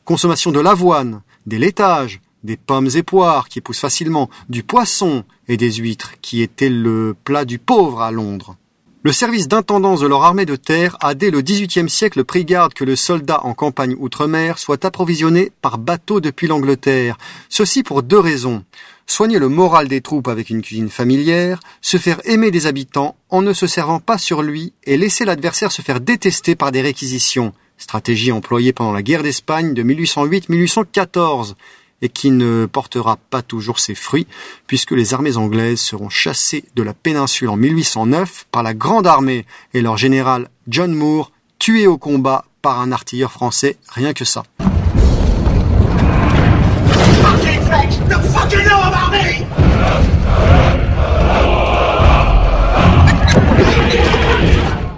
Consommation 0.06 0.52
de 0.52 0.60
l'avoine, 0.60 1.24
des 1.48 1.58
laitages, 1.58 2.22
des 2.44 2.56
pommes 2.56 2.90
et 2.94 3.02
poires 3.02 3.50
qui 3.50 3.62
poussent 3.62 3.80
facilement, 3.80 4.30
du 4.48 4.62
poisson 4.62 5.24
et 5.48 5.58
des 5.58 5.72
huîtres 5.72 6.14
qui 6.22 6.44
étaient 6.44 6.70
le 6.70 7.16
plat 7.24 7.46
du 7.46 7.58
pauvre 7.58 8.04
à 8.04 8.12
Londres. 8.12 8.58
Le 9.08 9.14
service 9.14 9.48
d'intendance 9.48 10.02
de 10.02 10.08
leur 10.08 10.26
armée 10.26 10.46
de 10.46 10.58
terre 10.58 10.98
a 11.00 11.16
dès 11.16 11.32
le 11.32 11.40
XVIIIe 11.40 11.90
siècle 11.90 12.26
pris 12.26 12.44
garde 12.44 12.74
que 12.74 12.84
le 12.84 12.98
soldat 12.98 13.40
en 13.46 13.54
campagne 13.54 13.96
outre-mer 13.98 14.60
soit 14.60 14.84
approvisionné 14.84 15.50
par 15.62 15.78
bateau 15.78 16.20
depuis 16.20 16.48
l'Angleterre. 16.48 17.18
Ceci 17.48 17.84
pour 17.84 18.04
deux 18.04 18.20
raisons. 18.20 18.66
Soigner 19.06 19.40
le 19.40 19.48
moral 19.48 19.88
des 19.88 20.02
troupes 20.02 20.28
avec 20.28 20.50
une 20.50 20.62
cuisine 20.62 20.90
familière, 20.90 21.62
se 21.80 21.96
faire 21.96 22.20
aimer 22.26 22.52
des 22.52 22.68
habitants 22.68 23.16
en 23.30 23.42
ne 23.42 23.54
se 23.54 23.66
servant 23.66 24.02
pas 24.02 24.18
sur 24.18 24.42
lui 24.42 24.74
et 24.84 24.98
laisser 24.98 25.24
l'adversaire 25.24 25.72
se 25.72 25.82
faire 25.82 26.02
détester 26.02 26.58
par 26.58 26.74
des 26.74 26.82
réquisitions. 26.82 27.54
Stratégie 27.78 28.34
employée 28.34 28.74
pendant 28.74 28.92
la 28.92 29.04
guerre 29.04 29.24
d'Espagne 29.24 29.74
de 29.74 29.84
1808-1814 29.84 31.54
et 32.02 32.10
qui 32.10 32.32
ne 32.32 32.66
portera 32.66 33.18
pas 33.30 33.42
toujours 33.42 33.80
ses 33.80 33.96
fruits, 33.96 34.28
puisque 34.68 34.92
les 34.92 35.14
armées 35.14 35.38
anglaises 35.38 35.80
seront 35.80 36.10
chassées 36.10 36.66
de 36.76 36.84
la 36.84 36.94
péninsule 36.94 37.50
en 37.50 37.58
1809 37.58 38.46
par 38.52 38.64
la 38.64 38.74
Grande 38.74 39.08
Armée 39.08 39.46
et 39.74 39.82
leur 39.82 39.98
général 39.98 40.50
John 40.68 40.94
Moore 40.94 41.32
tué 41.60 41.88
au 41.88 41.98
combat 41.98 42.46
par 42.62 42.80
un 42.80 42.92
artilleur 42.92 43.32
français, 43.32 43.78
rien 43.90 44.14
que 44.14 44.26
ça. 44.26 44.44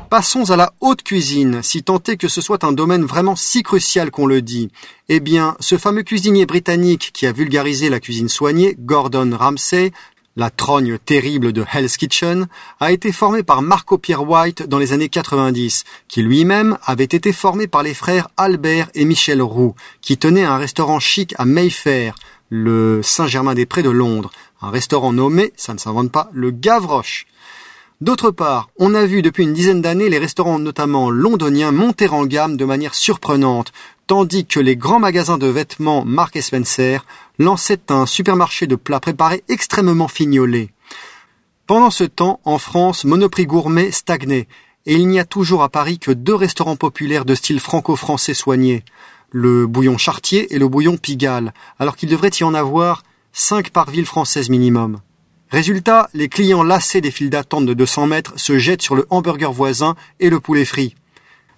Passons 0.10 0.50
à 0.50 0.56
la 0.56 0.74
haute 0.80 1.04
cuisine, 1.04 1.62
si 1.62 1.84
tant 1.84 2.02
est 2.08 2.18
que 2.18 2.28
ce 2.28 2.42
soit 2.42 2.64
un 2.64 2.72
domaine 2.72 3.04
vraiment 3.06 3.36
si 3.36 3.62
crucial 3.62 4.10
qu'on 4.10 4.26
le 4.26 4.42
dit. 4.42 4.72
Eh 5.08 5.20
bien, 5.20 5.56
ce 5.60 5.78
fameux 5.78 6.02
cuisinier 6.02 6.48
britannique 6.48 7.12
qui 7.14 7.28
a 7.28 7.32
vulgarisé 7.32 7.90
la 7.90 8.00
cuisine 8.00 8.28
soignée, 8.28 8.76
Gordon 8.80 9.38
Ramsay, 9.38 9.92
la 10.36 10.50
trogne 10.50 10.98
terrible 10.98 11.54
de 11.54 11.64
Hell's 11.72 11.96
Kitchen, 11.96 12.48
a 12.80 12.92
été 12.92 13.12
formé 13.12 13.44
par 13.44 13.62
Marco 13.62 14.00
Pierre 14.00 14.28
White 14.28 14.64
dans 14.64 14.80
les 14.80 14.94
années 14.94 15.10
90, 15.10 15.84
qui 16.08 16.24
lui-même 16.24 16.80
avait 16.84 17.04
été 17.04 17.32
formé 17.32 17.68
par 17.68 17.84
les 17.84 17.94
frères 17.94 18.30
Albert 18.36 18.90
et 18.96 19.06
Michel 19.06 19.44
Roux, 19.44 19.76
qui 20.02 20.18
tenaient 20.18 20.44
un 20.44 20.58
restaurant 20.58 21.00
chic 21.00 21.36
à 21.38 21.46
Mayfair, 21.46 22.16
le 22.50 23.02
Saint-Germain-des-Prés 23.04 23.84
de 23.84 23.92
Londres, 23.92 24.32
un 24.60 24.72
restaurant 24.72 25.14
nommé, 25.14 25.54
ça 25.56 25.76
ne 25.76 25.80
s'invente 25.80 26.12
pas, 26.12 26.32
le 26.34 26.50
Gavroche. 26.50 27.28
D'autre 28.02 28.32
part, 28.32 28.70
on 28.78 28.96
a 28.96 29.06
vu 29.06 29.22
depuis 29.22 29.44
une 29.44 29.52
dizaine 29.52 29.82
d'années 29.82 30.08
les 30.08 30.20
restaurants 30.20 30.58
notamment 30.58 31.10
londoniens 31.10 31.74
monter 31.74 32.08
en 32.08 32.26
gamme 32.26 32.56
de 32.56 32.64
manière 32.64 32.96
surprenante, 32.96 33.74
tandis 34.08 34.46
que 34.46 34.62
les 34.62 34.78
grands 34.78 35.02
magasins 35.02 35.38
de 35.38 35.48
vêtements 35.48 36.06
Mark 36.06 36.42
Spencer 36.42 37.06
lançaient 37.40 37.92
un 37.92 38.06
supermarché 38.06 38.68
de 38.68 38.78
plats 38.78 39.02
préparés 39.02 39.44
extrêmement 39.50 40.08
fignolés. 40.08 40.72
Pendant 41.68 41.92
ce 41.92 42.06
temps, 42.06 42.40
en 42.46 42.58
France, 42.58 43.04
Monoprix 43.04 43.46
Gourmet 43.46 43.92
stagnait, 43.92 44.48
et 44.86 44.94
il 44.94 45.10
n'y 45.10 45.20
a 45.20 45.26
toujours 45.26 45.62
à 45.62 45.68
Paris 45.68 46.00
que 46.00 46.12
deux 46.12 46.36
restaurants 46.36 46.78
populaires 46.78 47.26
de 47.26 47.36
style 47.36 47.60
franco-français 47.60 48.34
soignés, 48.34 48.86
le 49.30 49.68
bouillon 49.68 49.98
Chartier 49.98 50.56
et 50.56 50.58
le 50.58 50.70
bouillon 50.70 50.96
Pigalle, 50.96 51.54
alors 51.80 51.98
qu'il 51.98 52.08
devrait 52.08 52.32
y 52.40 52.46
en 52.46 52.54
avoir 52.54 53.04
cinq 53.34 53.72
par 53.72 53.92
ville 53.92 54.06
française 54.06 54.50
minimum. 54.50 55.02
Résultat, 55.52 56.10
les 56.14 56.30
clients 56.30 56.62
lassés 56.62 57.02
des 57.02 57.10
files 57.10 57.32
d'attente 57.32 57.66
de 57.66 57.74
200 57.74 58.06
mètres 58.06 58.34
se 58.36 58.60
jettent 58.60 58.84
sur 58.84 58.94
le 58.94 59.08
hamburger 59.10 59.52
voisin 59.52 59.96
et 60.20 60.30
le 60.30 60.40
poulet 60.40 60.64
frit. 60.64 60.94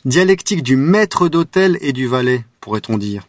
Dialectique 0.06 0.64
du 0.64 0.78
maître 0.78 1.28
d'hôtel 1.28 1.78
et 1.82 1.92
du 1.92 2.08
valet, 2.08 2.46
pourrait-on 2.62 2.98
dire. 2.98 3.28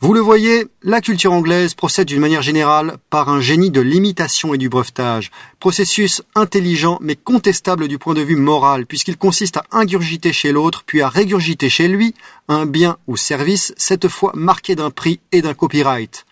Vous 0.00 0.14
le 0.14 0.20
voyez, 0.20 0.66
la 0.84 1.00
culture 1.00 1.32
anglaise 1.32 1.74
procède 1.74 2.06
d'une 2.06 2.20
manière 2.20 2.42
générale 2.42 2.98
par 3.10 3.28
un 3.28 3.40
génie 3.40 3.72
de 3.72 3.80
l'imitation 3.80 4.54
et 4.54 4.58
du 4.58 4.68
brevetage, 4.68 5.32
processus 5.58 6.22
intelligent 6.36 6.98
mais 7.00 7.16
contestable 7.16 7.88
du 7.88 7.98
point 7.98 8.14
de 8.14 8.22
vue 8.22 8.36
moral, 8.36 8.86
puisqu'il 8.86 9.16
consiste 9.16 9.56
à 9.56 9.64
ingurgiter 9.72 10.32
chez 10.32 10.52
l'autre, 10.52 10.84
puis 10.86 11.02
à 11.02 11.08
régurgiter 11.08 11.68
chez 11.68 11.88
lui 11.88 12.14
un 12.46 12.66
bien 12.66 12.98
ou 13.08 13.16
service, 13.16 13.74
cette 13.78 14.06
fois 14.06 14.30
marqué 14.36 14.76
d'un 14.76 14.90
prix 14.90 15.18
et 15.32 15.42
d'un 15.42 15.54
copyright. 15.54 16.24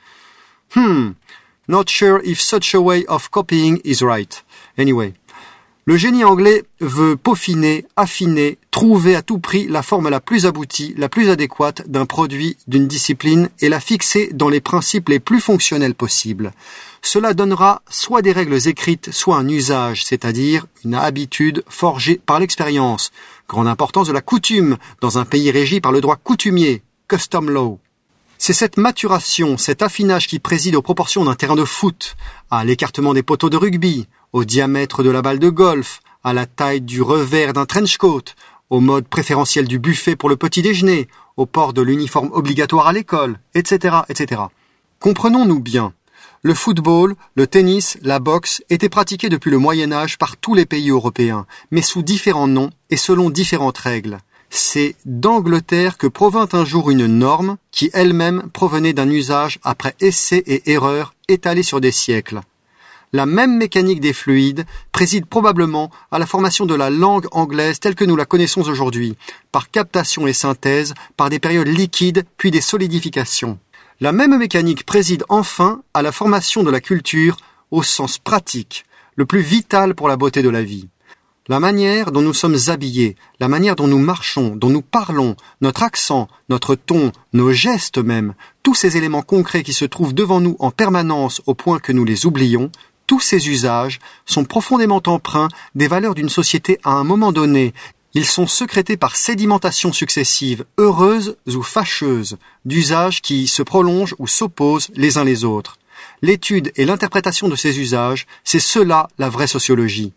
Hmm, 0.74 1.12
not 1.68 1.84
sure 1.88 2.20
if 2.24 2.40
such 2.40 2.74
a 2.74 2.80
way 2.80 3.04
of 3.06 3.30
copying 3.30 3.80
is 3.84 4.02
right. 4.02 4.44
Anyway. 4.76 5.14
Le 5.86 5.98
génie 5.98 6.24
anglais 6.24 6.64
veut 6.80 7.14
peaufiner, 7.14 7.84
affiner, 7.94 8.56
trouver 8.70 9.14
à 9.16 9.20
tout 9.20 9.38
prix 9.38 9.68
la 9.68 9.82
forme 9.82 10.08
la 10.08 10.18
plus 10.18 10.46
aboutie, 10.46 10.94
la 10.96 11.10
plus 11.10 11.28
adéquate 11.28 11.86
d'un 11.86 12.06
produit, 12.06 12.56
d'une 12.66 12.88
discipline 12.88 13.50
et 13.60 13.68
la 13.68 13.80
fixer 13.80 14.30
dans 14.32 14.48
les 14.48 14.62
principes 14.62 15.10
les 15.10 15.20
plus 15.20 15.40
fonctionnels 15.40 15.94
possibles. 15.94 16.52
Cela 17.02 17.34
donnera 17.34 17.82
soit 17.90 18.22
des 18.22 18.32
règles 18.32 18.66
écrites, 18.66 19.12
soit 19.12 19.36
un 19.36 19.46
usage, 19.46 20.06
c'est-à-dire 20.06 20.66
une 20.86 20.94
habitude 20.94 21.62
forgée 21.68 22.18
par 22.24 22.40
l'expérience. 22.40 23.12
Grande 23.46 23.68
importance 23.68 24.08
de 24.08 24.14
la 24.14 24.22
coutume 24.22 24.78
dans 25.02 25.18
un 25.18 25.26
pays 25.26 25.50
régi 25.50 25.82
par 25.82 25.92
le 25.92 26.00
droit 26.00 26.16
coutumier, 26.16 26.82
custom 27.08 27.50
law. 27.50 27.78
C'est 28.38 28.52
cette 28.52 28.76
maturation, 28.76 29.56
cet 29.56 29.82
affinage 29.82 30.26
qui 30.26 30.38
préside 30.38 30.74
aux 30.76 30.82
proportions 30.82 31.24
d'un 31.24 31.34
terrain 31.34 31.54
de 31.54 31.64
foot, 31.64 32.16
à 32.50 32.64
l'écartement 32.64 33.14
des 33.14 33.22
poteaux 33.22 33.50
de 33.50 33.56
rugby, 33.56 34.06
au 34.32 34.44
diamètre 34.44 35.02
de 35.02 35.10
la 35.10 35.22
balle 35.22 35.38
de 35.38 35.48
golf, 35.48 36.00
à 36.24 36.32
la 36.32 36.46
taille 36.46 36.80
du 36.80 37.00
revers 37.00 37.52
d'un 37.52 37.66
trench 37.66 37.96
coat, 37.96 38.24
au 38.70 38.80
mode 38.80 39.06
préférentiel 39.06 39.68
du 39.68 39.78
buffet 39.78 40.16
pour 40.16 40.28
le 40.28 40.36
petit 40.36 40.62
déjeuner, 40.62 41.08
au 41.36 41.46
port 41.46 41.72
de 41.72 41.82
l'uniforme 41.82 42.30
obligatoire 42.32 42.88
à 42.88 42.92
l'école, 42.92 43.38
etc., 43.54 43.98
etc. 44.08 44.42
Comprenons-nous 45.00 45.60
bien. 45.60 45.92
Le 46.42 46.54
football, 46.54 47.14
le 47.36 47.46
tennis, 47.46 47.96
la 48.02 48.18
boxe 48.18 48.62
étaient 48.68 48.88
pratiqués 48.88 49.28
depuis 49.28 49.50
le 49.50 49.58
Moyen 49.58 49.92
Âge 49.92 50.18
par 50.18 50.36
tous 50.36 50.54
les 50.54 50.66
pays 50.66 50.90
européens, 50.90 51.46
mais 51.70 51.82
sous 51.82 52.02
différents 52.02 52.48
noms 52.48 52.70
et 52.90 52.96
selon 52.96 53.30
différentes 53.30 53.78
règles 53.78 54.18
c'est 54.56 54.94
d'Angleterre 55.04 55.98
que 55.98 56.06
provint 56.06 56.48
un 56.52 56.64
jour 56.64 56.90
une 56.90 57.06
norme 57.06 57.56
qui 57.72 57.90
elle-même 57.92 58.50
provenait 58.52 58.92
d'un 58.92 59.10
usage 59.10 59.58
après 59.64 59.96
essai 60.00 60.42
et 60.46 60.70
erreur 60.70 61.14
étalé 61.28 61.62
sur 61.62 61.80
des 61.80 61.90
siècles. 61.90 62.40
La 63.12 63.26
même 63.26 63.56
mécanique 63.56 64.00
des 64.00 64.12
fluides 64.12 64.64
préside 64.92 65.26
probablement 65.26 65.90
à 66.10 66.18
la 66.18 66.26
formation 66.26 66.66
de 66.66 66.74
la 66.74 66.90
langue 66.90 67.26
anglaise 67.32 67.80
telle 67.80 67.94
que 67.96 68.04
nous 68.04 68.16
la 68.16 68.26
connaissons 68.26 68.68
aujourd'hui, 68.68 69.16
par 69.50 69.70
captation 69.70 70.26
et 70.26 70.32
synthèse, 70.32 70.94
par 71.16 71.30
des 71.30 71.40
périodes 71.40 71.68
liquides 71.68 72.24
puis 72.36 72.50
des 72.50 72.60
solidifications. 72.60 73.58
La 74.00 74.12
même 74.12 74.38
mécanique 74.38 74.86
préside 74.86 75.24
enfin 75.28 75.82
à 75.94 76.02
la 76.02 76.12
formation 76.12 76.62
de 76.62 76.70
la 76.70 76.80
culture 76.80 77.38
au 77.70 77.82
sens 77.82 78.18
pratique, 78.18 78.84
le 79.16 79.26
plus 79.26 79.42
vital 79.42 79.94
pour 79.94 80.08
la 80.08 80.16
beauté 80.16 80.42
de 80.42 80.48
la 80.48 80.62
vie. 80.62 80.88
La 81.46 81.60
manière 81.60 82.10
dont 82.10 82.22
nous 82.22 82.32
sommes 82.32 82.56
habillés, 82.68 83.16
la 83.38 83.48
manière 83.48 83.76
dont 83.76 83.86
nous 83.86 83.98
marchons, 83.98 84.56
dont 84.56 84.70
nous 84.70 84.80
parlons, 84.80 85.36
notre 85.60 85.82
accent, 85.82 86.26
notre 86.48 86.74
ton, 86.74 87.12
nos 87.34 87.52
gestes 87.52 87.98
même, 87.98 88.32
tous 88.62 88.74
ces 88.74 88.96
éléments 88.96 89.20
concrets 89.20 89.62
qui 89.62 89.74
se 89.74 89.84
trouvent 89.84 90.14
devant 90.14 90.40
nous 90.40 90.56
en 90.58 90.70
permanence 90.70 91.42
au 91.44 91.52
point 91.52 91.80
que 91.80 91.92
nous 91.92 92.06
les 92.06 92.24
oublions, 92.24 92.70
tous 93.06 93.20
ces 93.20 93.50
usages 93.50 93.98
sont 94.24 94.46
profondément 94.46 95.02
empreints 95.04 95.50
des 95.74 95.86
valeurs 95.86 96.14
d'une 96.14 96.30
société 96.30 96.78
à 96.82 96.92
un 96.92 97.04
moment 97.04 97.30
donné. 97.30 97.74
Ils 98.14 98.24
sont 98.24 98.46
secrétés 98.46 98.96
par 98.96 99.14
sédimentation 99.14 99.92
successive, 99.92 100.64
heureuse 100.78 101.36
ou 101.46 101.62
fâcheuse, 101.62 102.38
d'usages 102.64 103.20
qui 103.20 103.48
se 103.48 103.62
prolongent 103.62 104.14
ou 104.18 104.26
s'opposent 104.26 104.88
les 104.94 105.18
uns 105.18 105.24
les 105.24 105.44
autres. 105.44 105.76
L'étude 106.22 106.72
et 106.76 106.86
l'interprétation 106.86 107.48
de 107.48 107.56
ces 107.56 107.80
usages, 107.80 108.26
c'est 108.44 108.60
cela 108.60 109.08
la 109.18 109.28
vraie 109.28 109.46
sociologie. 109.46 110.14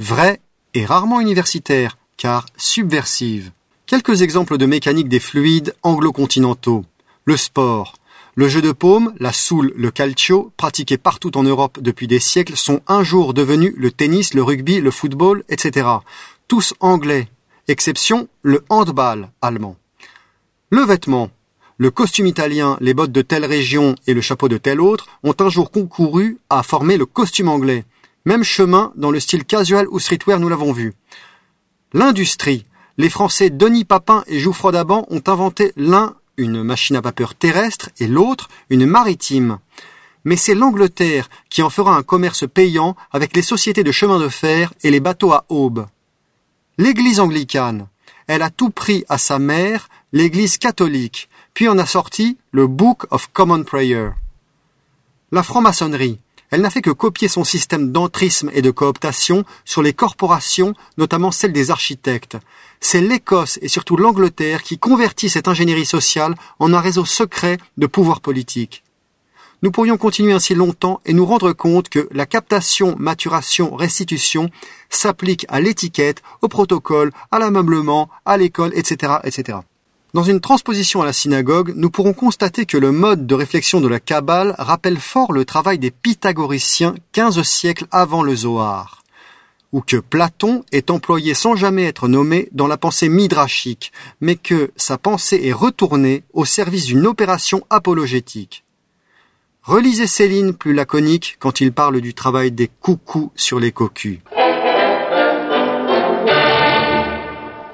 Vrai 0.00 0.40
et 0.74 0.84
rarement 0.84 1.20
universitaire, 1.20 1.96
car 2.16 2.46
subversive. 2.56 3.50
Quelques 3.86 4.22
exemples 4.22 4.58
de 4.58 4.66
mécanique 4.66 5.08
des 5.08 5.20
fluides 5.20 5.74
anglo-continentaux. 5.82 6.84
Le 7.24 7.36
sport. 7.36 7.94
Le 8.34 8.48
jeu 8.48 8.60
de 8.60 8.72
paume, 8.72 9.14
la 9.20 9.32
soule, 9.32 9.72
le 9.76 9.90
calcio, 9.92 10.52
pratiqués 10.56 10.98
partout 10.98 11.36
en 11.38 11.44
Europe 11.44 11.78
depuis 11.80 12.08
des 12.08 12.18
siècles, 12.18 12.56
sont 12.56 12.80
un 12.88 13.04
jour 13.04 13.32
devenus 13.32 13.74
le 13.76 13.92
tennis, 13.92 14.34
le 14.34 14.42
rugby, 14.42 14.80
le 14.80 14.90
football, 14.90 15.44
etc. 15.48 15.86
Tous 16.48 16.74
anglais. 16.80 17.28
Exception, 17.68 18.28
le 18.42 18.64
handball 18.68 19.30
allemand. 19.40 19.76
Le 20.70 20.82
vêtement. 20.82 21.30
Le 21.78 21.90
costume 21.90 22.26
italien, 22.26 22.76
les 22.80 22.94
bottes 22.94 23.12
de 23.12 23.22
telle 23.22 23.44
région 23.44 23.94
et 24.06 24.14
le 24.14 24.20
chapeau 24.20 24.48
de 24.48 24.58
telle 24.58 24.80
autre 24.80 25.08
ont 25.22 25.34
un 25.38 25.48
jour 25.48 25.70
concouru 25.70 26.38
à 26.50 26.62
former 26.62 26.96
le 26.96 27.06
costume 27.06 27.48
anglais. 27.48 27.84
Même 28.26 28.42
chemin 28.42 28.92
dans 28.96 29.10
le 29.10 29.20
style 29.20 29.44
casual 29.44 29.86
ou 29.90 29.98
streetwear, 29.98 30.40
nous 30.40 30.48
l'avons 30.48 30.72
vu. 30.72 30.94
L'industrie. 31.92 32.66
Les 32.96 33.10
Français 33.10 33.50
Denis 33.50 33.84
Papin 33.84 34.24
et 34.28 34.38
Jouffroy 34.38 34.72
d'Aban 34.72 35.04
ont 35.10 35.22
inventé 35.26 35.72
l'un 35.76 36.14
une 36.36 36.62
machine 36.62 36.96
à 36.96 37.00
vapeur 37.00 37.34
terrestre 37.34 37.90
et 37.98 38.06
l'autre 38.06 38.48
une 38.70 38.86
maritime. 38.86 39.58
Mais 40.24 40.36
c'est 40.36 40.54
l'Angleterre 40.54 41.28
qui 41.50 41.62
en 41.62 41.70
fera 41.70 41.94
un 41.94 42.02
commerce 42.02 42.44
payant 42.48 42.96
avec 43.12 43.36
les 43.36 43.42
sociétés 43.42 43.84
de 43.84 43.92
chemin 43.92 44.18
de 44.18 44.28
fer 44.28 44.72
et 44.82 44.90
les 44.90 45.00
bateaux 45.00 45.32
à 45.32 45.44
aube. 45.48 45.86
L'Église 46.78 47.20
anglicane. 47.20 47.88
Elle 48.26 48.42
a 48.42 48.50
tout 48.50 48.70
pris 48.70 49.04
à 49.08 49.18
sa 49.18 49.38
mère, 49.38 49.88
l'Église 50.12 50.56
catholique, 50.56 51.28
puis 51.52 51.68
en 51.68 51.78
a 51.78 51.84
sorti 51.84 52.38
le 52.52 52.66
Book 52.66 53.06
of 53.10 53.28
Common 53.32 53.64
Prayer. 53.64 54.10
La 55.30 55.42
franc-maçonnerie. 55.42 56.20
Elle 56.54 56.60
n'a 56.60 56.70
fait 56.70 56.82
que 56.82 56.90
copier 56.90 57.26
son 57.26 57.42
système 57.42 57.90
d'entrisme 57.90 58.48
et 58.54 58.62
de 58.62 58.70
cooptation 58.70 59.44
sur 59.64 59.82
les 59.82 59.92
corporations, 59.92 60.72
notamment 60.98 61.32
celles 61.32 61.52
des 61.52 61.72
architectes. 61.72 62.36
C'est 62.78 63.00
l'Écosse 63.00 63.58
et 63.60 63.66
surtout 63.66 63.96
l'Angleterre 63.96 64.62
qui 64.62 64.78
convertit 64.78 65.28
cette 65.28 65.48
ingénierie 65.48 65.84
sociale 65.84 66.36
en 66.60 66.72
un 66.72 66.78
réseau 66.78 67.04
secret 67.04 67.58
de 67.76 67.88
pouvoir 67.88 68.20
politique. 68.20 68.84
Nous 69.62 69.72
pourrions 69.72 69.96
continuer 69.96 70.32
ainsi 70.32 70.54
longtemps 70.54 71.00
et 71.04 71.12
nous 71.12 71.26
rendre 71.26 71.52
compte 71.52 71.88
que 71.88 72.08
la 72.12 72.24
captation, 72.24 72.94
maturation, 73.00 73.74
restitution 73.74 74.48
s'applique 74.90 75.46
à 75.48 75.60
l'étiquette, 75.60 76.22
au 76.40 76.46
protocole, 76.46 77.10
à 77.32 77.40
l'ameublement, 77.40 78.08
à 78.26 78.36
l'école, 78.36 78.70
etc., 78.76 79.14
etc. 79.24 79.58
Dans 80.14 80.22
une 80.22 80.40
transposition 80.40 81.02
à 81.02 81.04
la 81.04 81.12
synagogue, 81.12 81.72
nous 81.74 81.90
pourrons 81.90 82.12
constater 82.12 82.66
que 82.66 82.78
le 82.78 82.92
mode 82.92 83.26
de 83.26 83.34
réflexion 83.34 83.80
de 83.80 83.88
la 83.88 83.98
Kabbale 83.98 84.54
rappelle 84.58 84.98
fort 84.98 85.32
le 85.32 85.44
travail 85.44 85.80
des 85.80 85.90
pythagoriciens 85.90 86.94
quinze 87.10 87.42
siècles 87.42 87.88
avant 87.90 88.22
le 88.22 88.36
Zohar, 88.36 89.02
ou 89.72 89.80
que 89.80 89.96
Platon 89.96 90.62
est 90.70 90.92
employé 90.92 91.34
sans 91.34 91.56
jamais 91.56 91.82
être 91.82 92.06
nommé 92.06 92.48
dans 92.52 92.68
la 92.68 92.76
pensée 92.76 93.08
midrashique, 93.08 93.90
mais 94.20 94.36
que 94.36 94.70
sa 94.76 94.98
pensée 94.98 95.40
est 95.42 95.52
retournée 95.52 96.22
au 96.32 96.44
service 96.44 96.86
d'une 96.86 97.08
opération 97.08 97.66
apologétique. 97.68 98.62
Relisez 99.64 100.06
Céline 100.06 100.54
plus 100.54 100.74
laconique 100.74 101.38
quand 101.40 101.60
il 101.60 101.72
parle 101.72 102.00
du 102.00 102.14
travail 102.14 102.52
des 102.52 102.68
coucous 102.68 103.32
sur 103.34 103.58
les 103.58 103.72
cocus. 103.72 104.20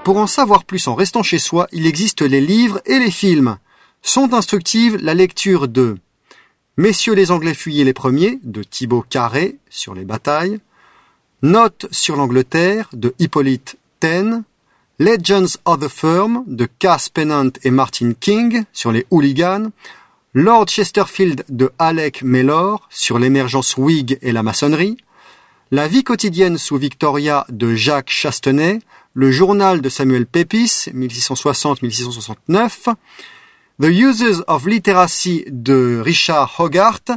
Pour 0.04 0.16
en 0.16 0.26
savoir 0.26 0.64
plus 0.64 0.88
en 0.88 0.94
restant 0.94 1.22
chez 1.22 1.38
soi, 1.38 1.68
il 1.72 1.86
existe 1.86 2.22
les 2.22 2.40
livres 2.40 2.80
et 2.86 2.98
les 2.98 3.10
films. 3.10 3.58
Sont 4.02 4.32
instructives 4.32 4.96
la 4.96 5.12
lecture 5.12 5.68
de 5.68 5.98
Messieurs 6.78 7.14
les 7.14 7.30
Anglais 7.30 7.52
fuyaient 7.52 7.84
les 7.84 7.92
premiers 7.92 8.38
de 8.42 8.62
Thibaut 8.62 9.04
Carré 9.06 9.58
sur 9.68 9.94
les 9.94 10.06
batailles, 10.06 10.58
Notes 11.42 11.86
sur 11.90 12.16
l'Angleterre 12.16 12.88
de 12.94 13.14
Hippolyte 13.18 13.76
Taine, 13.98 14.44
Legends 14.98 15.58
of 15.66 15.80
the 15.80 15.88
Firm 15.88 16.44
de 16.46 16.66
Cass 16.78 17.10
Pennant 17.10 17.50
et 17.62 17.70
Martin 17.70 18.12
King 18.18 18.64
sur 18.72 18.92
les 18.92 19.06
hooligans, 19.10 19.70
Lord 20.32 20.68
Chesterfield 20.68 21.44
de 21.50 21.70
Alec 21.78 22.22
Mellor 22.22 22.88
sur 22.88 23.18
l'émergence 23.18 23.76
Whig 23.76 24.18
et 24.22 24.32
la 24.32 24.42
maçonnerie, 24.42 24.96
La 25.72 25.86
vie 25.86 26.02
quotidienne 26.02 26.58
sous 26.58 26.78
Victoria 26.78 27.46
de 27.48 27.74
Jacques 27.74 28.10
Chastenay, 28.10 28.80
le 29.20 29.30
journal 29.30 29.82
de 29.82 29.88
Samuel 29.90 30.24
Pepys, 30.24 30.88
1660-1669, 30.94 32.94
The 33.78 33.84
Uses 33.84 34.42
of 34.46 34.64
Literacy 34.64 35.44
de 35.48 36.00
Richard 36.02 36.50
Hogarth, 36.58 37.12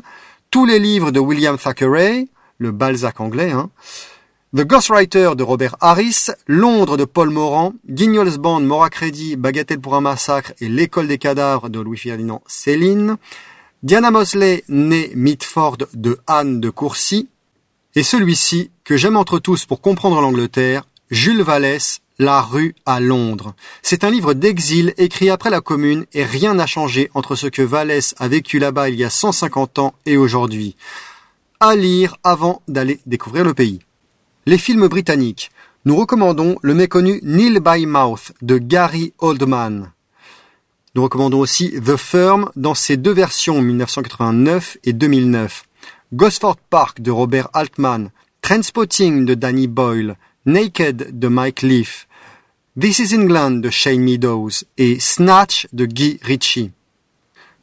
tous 0.51 0.65
les 0.65 0.80
livres 0.80 1.11
de 1.11 1.21
William 1.21 1.57
Thackeray, 1.57 2.27
le 2.57 2.71
Balzac 2.73 3.21
anglais, 3.21 3.51
hein, 3.51 3.69
The 4.53 4.65
Ghostwriter 4.65 5.35
de 5.38 5.43
Robert 5.43 5.77
Harris, 5.80 6.25
Londres 6.45 6.97
de 6.97 7.05
Paul 7.05 7.30
Morand, 7.30 7.73
Guignol's 7.88 8.38
Band, 8.38 8.59
Mora 8.59 8.89
Crédit, 8.89 9.38
Bagatelle 9.38 9.80
pour 9.80 9.95
un 9.95 10.01
massacre 10.01 10.51
et 10.59 10.67
L'école 10.67 11.07
des 11.07 11.17
cadavres 11.17 11.69
de 11.69 11.80
Louis-Ferdinand 11.80 12.43
Céline, 12.47 13.15
Diana 13.81 14.11
Mosley, 14.11 14.65
née 14.67 15.13
Mitford 15.15 15.77
de 15.93 16.19
Anne 16.27 16.59
de 16.59 16.69
Courcy, 16.69 17.30
et 17.95 18.03
celui-ci, 18.03 18.71
que 18.84 18.97
j'aime 18.97 19.15
entre 19.15 19.39
tous 19.39 19.65
pour 19.65 19.80
comprendre 19.80 20.19
l'Angleterre, 20.19 20.84
Jules 21.14 21.44
Vallès, 21.44 22.02
La 22.18 22.41
rue 22.41 22.73
à 22.88 22.99
Londres. 22.99 23.53
C'est 23.84 24.03
un 24.03 24.10
livre 24.10 24.34
d'exil 24.34 24.95
écrit 24.98 25.30
après 25.30 25.52
la 25.52 25.61
Commune 25.61 26.07
et 26.11 26.26
rien 26.26 26.56
n'a 26.56 26.65
changé 26.65 27.11
entre 27.14 27.35
ce 27.35 27.45
que 27.45 27.61
Vallès 27.61 28.15
a 28.18 28.27
vécu 28.27 28.57
là-bas 28.57 28.90
il 28.90 28.95
y 28.95 29.03
a 29.03 29.11
150 29.11 29.77
ans 29.77 29.94
et 30.07 30.18
aujourd'hui. 30.18 30.76
À 31.60 31.76
lire 31.76 32.18
avant 32.23 32.64
d'aller 32.68 32.99
découvrir 33.06 33.44
le 33.44 33.53
pays. 33.53 33.81
Les 34.48 34.57
films 34.57 34.88
britanniques. 34.88 35.52
Nous 35.85 35.95
recommandons 35.95 36.57
le 36.64 36.73
méconnu 36.73 37.19
Neil 37.22 37.60
by 37.60 37.85
Mouth 37.85 38.31
de 38.41 38.57
Gary 38.57 39.14
Oldman. 39.19 39.91
Nous 40.95 41.03
recommandons 41.03 41.41
aussi 41.41 41.73
The 41.80 41.95
Firm 41.95 42.49
dans 42.56 42.73
ses 42.73 42.98
deux 42.98 43.14
versions 43.14 43.61
1989 43.61 44.77
et 44.84 44.94
2009. 44.94 45.65
Gosford 46.11 46.57
Park 46.72 47.02
de 47.02 47.11
Robert 47.11 47.49
Altman, 47.53 48.10
Trainspotting 48.41 49.26
de 49.26 49.35
Danny 49.35 49.68
Boyle, 49.68 50.18
Naked 50.45 51.18
de 51.18 51.28
Mike 51.30 51.61
Leaf, 51.61 52.06
This 52.78 52.99
is 52.99 53.15
England 53.15 53.61
de 53.61 53.70
Shane 53.70 54.02
Meadows 54.02 54.65
et 54.78 54.99
Snatch 54.99 55.68
de 55.72 55.86
Guy 55.86 56.20
Ritchie. 56.22 56.72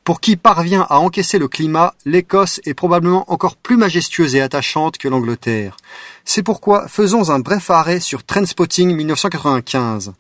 Pour 0.03 0.23
qui 0.23 0.37
parvient 0.37 0.87
à 0.89 0.99
encaisser 0.99 1.39
le 1.39 1.47
climat, 1.47 1.93
l'Écosse 2.07 2.59
est 2.65 2.73
probablement 2.73 3.31
encore 3.31 3.57
plus 3.57 3.77
majestueuse 3.77 4.35
et 4.35 4.41
attachante 4.41 4.97
que 4.97 5.09
l'Angleterre. 5.09 5.77
C'est 6.25 6.43
pourquoi 6.43 6.89
faisons 6.89 7.29
un 7.29 7.41
bref 7.41 7.69
arrêt 7.69 8.01
sur 8.01 8.25
Trainspotting 8.25 8.97
1995. 8.97 10.15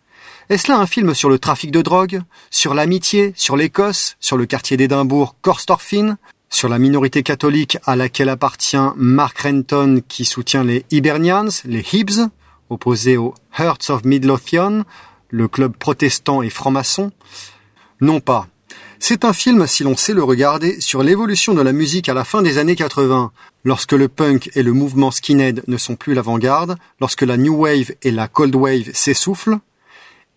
Est-ce 0.50 0.70
là 0.70 0.78
un 0.78 0.86
film 0.86 1.14
sur 1.14 1.30
le 1.30 1.38
trafic 1.38 1.70
de 1.70 1.80
drogue, 1.80 2.20
sur 2.50 2.74
l'amitié, 2.74 3.32
sur 3.36 3.56
l'Écosse, 3.56 4.16
sur 4.20 4.36
le 4.36 4.44
quartier 4.44 4.76
d'Édimbourg, 4.76 5.34
Corstorphine, 5.40 6.18
sur 6.50 6.68
la 6.68 6.78
minorité 6.78 7.22
catholique 7.22 7.78
à 7.86 7.96
laquelle 7.96 8.28
appartient 8.28 8.76
Mark 8.96 9.38
Renton 9.38 10.02
qui 10.06 10.26
soutient 10.26 10.64
les 10.64 10.84
Hibernians, 10.90 11.62
les 11.64 11.86
Hibs, 11.94 12.28
opposés 12.70 13.16
aux 13.16 13.34
Hearts 13.58 13.90
of 13.90 14.04
Midlothian, 14.04 14.84
le 15.28 15.48
club 15.48 15.76
protestant 15.76 16.42
et 16.42 16.50
franc-maçon? 16.50 17.12
Non 18.00 18.20
pas. 18.20 18.48
C'est 18.98 19.24
un 19.24 19.32
film, 19.32 19.66
si 19.66 19.82
l'on 19.82 19.96
sait 19.96 20.14
le 20.14 20.22
regarder, 20.22 20.80
sur 20.80 21.02
l'évolution 21.02 21.54
de 21.54 21.62
la 21.62 21.72
musique 21.72 22.08
à 22.08 22.14
la 22.14 22.24
fin 22.24 22.42
des 22.42 22.58
années 22.58 22.76
80, 22.76 23.32
lorsque 23.64 23.92
le 23.92 24.08
punk 24.08 24.50
et 24.54 24.62
le 24.62 24.72
mouvement 24.72 25.10
skinhead 25.10 25.62
ne 25.66 25.76
sont 25.76 25.96
plus 25.96 26.14
l'avant-garde, 26.14 26.76
lorsque 27.00 27.22
la 27.22 27.36
new 27.36 27.54
wave 27.54 27.92
et 28.02 28.10
la 28.10 28.28
cold 28.28 28.54
wave 28.54 28.90
s'essoufflent. 28.92 29.58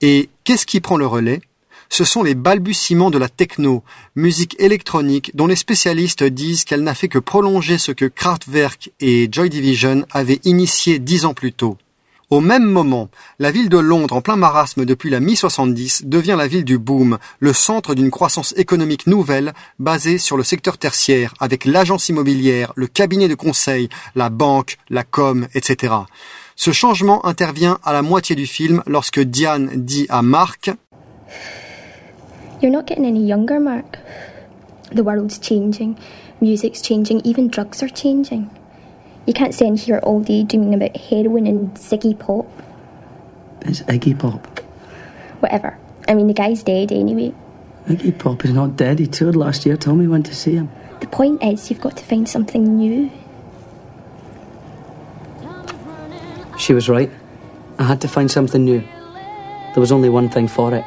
Et 0.01 0.29
qu'est-ce 0.43 0.65
qui 0.65 0.81
prend 0.81 0.97
le 0.97 1.05
relais? 1.05 1.41
Ce 1.89 2.05
sont 2.05 2.23
les 2.23 2.35
balbutiements 2.35 3.11
de 3.11 3.17
la 3.17 3.29
techno, 3.29 3.83
musique 4.15 4.55
électronique 4.59 5.31
dont 5.35 5.45
les 5.45 5.55
spécialistes 5.55 6.23
disent 6.23 6.63
qu'elle 6.63 6.83
n'a 6.83 6.95
fait 6.95 7.09
que 7.09 7.19
prolonger 7.19 7.77
ce 7.77 7.91
que 7.91 8.05
Kraftwerk 8.05 8.91
et 8.99 9.27
Joy 9.31 9.49
Division 9.49 10.05
avaient 10.09 10.39
initié 10.43 10.99
dix 10.99 11.25
ans 11.25 11.33
plus 11.33 11.53
tôt. 11.53 11.77
Au 12.29 12.39
même 12.39 12.63
moment, 12.63 13.09
la 13.37 13.51
ville 13.51 13.69
de 13.69 13.77
Londres, 13.77 14.15
en 14.15 14.21
plein 14.21 14.35
marasme 14.35 14.85
depuis 14.85 15.09
la 15.09 15.19
mi-70, 15.19 16.05
devient 16.07 16.35
la 16.37 16.47
ville 16.47 16.63
du 16.63 16.77
boom, 16.77 17.17
le 17.39 17.53
centre 17.53 17.95
d'une 17.95 18.11
croissance 18.11 18.53
économique 18.57 19.07
nouvelle 19.07 19.53
basée 19.77 20.17
sur 20.17 20.37
le 20.37 20.43
secteur 20.43 20.77
tertiaire, 20.77 21.33
avec 21.39 21.65
l'agence 21.65 22.09
immobilière, 22.09 22.73
le 22.75 22.87
cabinet 22.87 23.27
de 23.27 23.35
conseil, 23.35 23.89
la 24.15 24.29
banque, 24.29 24.77
la 24.89 25.03
com, 25.03 25.47
etc. 25.53 25.93
Ce 26.55 26.71
changement 26.71 27.25
intervient 27.25 27.79
à 27.83 27.93
la 27.93 28.01
moitié 28.01 28.35
du 28.35 28.47
film 28.47 28.81
lorsque 28.87 29.19
Diane 29.19 29.69
dit 29.75 30.07
à 30.09 30.21
Mark 30.21 30.71
You're 32.61 32.71
not 32.71 32.87
getting 32.87 33.05
any 33.05 33.27
younger, 33.27 33.59
Mark. 33.59 33.99
The 34.95 35.01
world's 35.01 35.37
changing, 35.37 35.97
music's 36.39 36.81
changing, 36.81 37.21
even 37.25 37.49
drugs 37.49 37.83
are 37.83 37.89
changing. 37.93 38.47
You 39.25 39.33
can't 39.33 39.53
stand 39.53 39.79
here 39.79 39.99
all 39.99 40.19
day 40.19 40.43
dreaming 40.43 40.73
about 40.73 40.97
heroin 40.97 41.47
and 41.47 41.73
Ziggy 41.75 42.17
Pop. 42.17 42.45
It's 43.61 43.81
Iggy 43.83 44.19
Pop. 44.19 44.59
Whatever. 45.39 45.77
I 46.07 46.13
mean, 46.13 46.27
the 46.27 46.33
guy's 46.33 46.63
dead 46.63 46.91
anyway. 46.91 47.33
Iggy 47.87 48.19
Pop 48.19 48.43
is 48.43 48.51
not 48.51 48.75
dead. 48.75 48.99
He 48.99 49.07
toured 49.07 49.37
last 49.37 49.65
year. 49.65 49.77
Tommy 49.77 50.07
went 50.07 50.25
to 50.25 50.35
see 50.35 50.55
him. 50.55 50.69
The 50.99 51.07
point 51.07 51.41
is, 51.41 51.69
you've 51.69 51.79
got 51.81 51.95
to 51.97 52.03
find 52.03 52.27
something 52.27 52.77
new. 52.77 53.09
She 56.57 56.73
was 56.73 56.89
right. 56.89 57.09
I 57.79 57.83
had 57.83 58.01
to 58.01 58.07
find 58.07 58.29
something 58.29 58.63
new. 58.63 58.81
There 59.73 59.81
was 59.81 59.91
only 59.91 60.09
one 60.09 60.29
thing 60.29 60.47
for 60.47 60.73
it. 60.73 60.83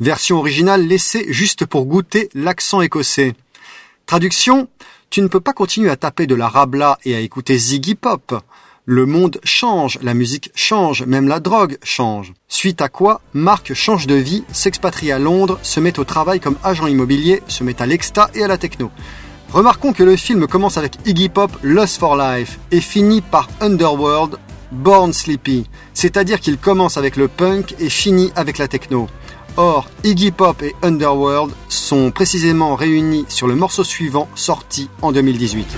Version 0.00 0.38
originale 0.38 0.86
laissée 0.86 1.32
juste 1.32 1.66
pour 1.66 1.86
goûter 1.86 2.28
l'accent 2.34 2.82
écossais. 2.82 3.34
Traduction 4.06 4.68
Tu 5.10 5.22
ne 5.22 5.28
peux 5.28 5.40
pas 5.40 5.54
continuer 5.54 5.88
à 5.88 5.96
taper 5.96 6.26
de 6.26 6.34
la 6.34 6.48
rabla 6.48 6.98
et 7.06 7.14
à 7.14 7.20
écouter 7.20 7.56
Ziggy 7.56 7.94
Pop. 7.94 8.42
Le 8.84 9.06
monde 9.06 9.40
change, 9.42 9.98
la 10.02 10.12
musique 10.12 10.50
change, 10.54 11.02
même 11.02 11.28
la 11.28 11.40
drogue 11.40 11.78
change. 11.82 12.34
Suite 12.46 12.82
à 12.82 12.90
quoi, 12.90 13.22
Marc 13.32 13.72
change 13.72 14.06
de 14.06 14.14
vie, 14.14 14.44
s'expatrie 14.52 15.10
à 15.10 15.18
Londres, 15.18 15.58
se 15.62 15.80
met 15.80 15.98
au 15.98 16.04
travail 16.04 16.40
comme 16.40 16.58
agent 16.62 16.86
immobilier, 16.86 17.42
se 17.48 17.64
met 17.64 17.80
à 17.80 17.86
l'exta 17.86 18.30
et 18.34 18.44
à 18.44 18.48
la 18.48 18.58
techno. 18.58 18.90
Remarquons 19.50 19.94
que 19.94 20.02
le 20.02 20.16
film 20.16 20.46
commence 20.46 20.76
avec 20.76 20.98
Iggy 21.06 21.30
Pop 21.30 21.52
Lost 21.62 21.98
for 21.98 22.14
Life 22.14 22.58
et 22.70 22.82
finit 22.82 23.22
par 23.22 23.48
Underworld 23.62 24.36
Born 24.72 25.14
Sleepy, 25.14 25.64
c'est-à-dire 25.94 26.38
qu'il 26.38 26.58
commence 26.58 26.98
avec 26.98 27.16
le 27.16 27.28
punk 27.28 27.74
et 27.78 27.88
finit 27.88 28.30
avec 28.36 28.58
la 28.58 28.68
techno. 28.68 29.08
Or, 29.58 29.88
Iggy 30.04 30.30
Pop 30.30 30.62
et 30.62 30.76
Underworld 30.82 31.52
sont 31.68 32.12
précisément 32.12 32.76
réunis 32.76 33.26
sur 33.28 33.48
le 33.48 33.56
morceau 33.56 33.82
suivant 33.82 34.28
sorti 34.36 34.88
en 35.02 35.10
2018. 35.10 35.76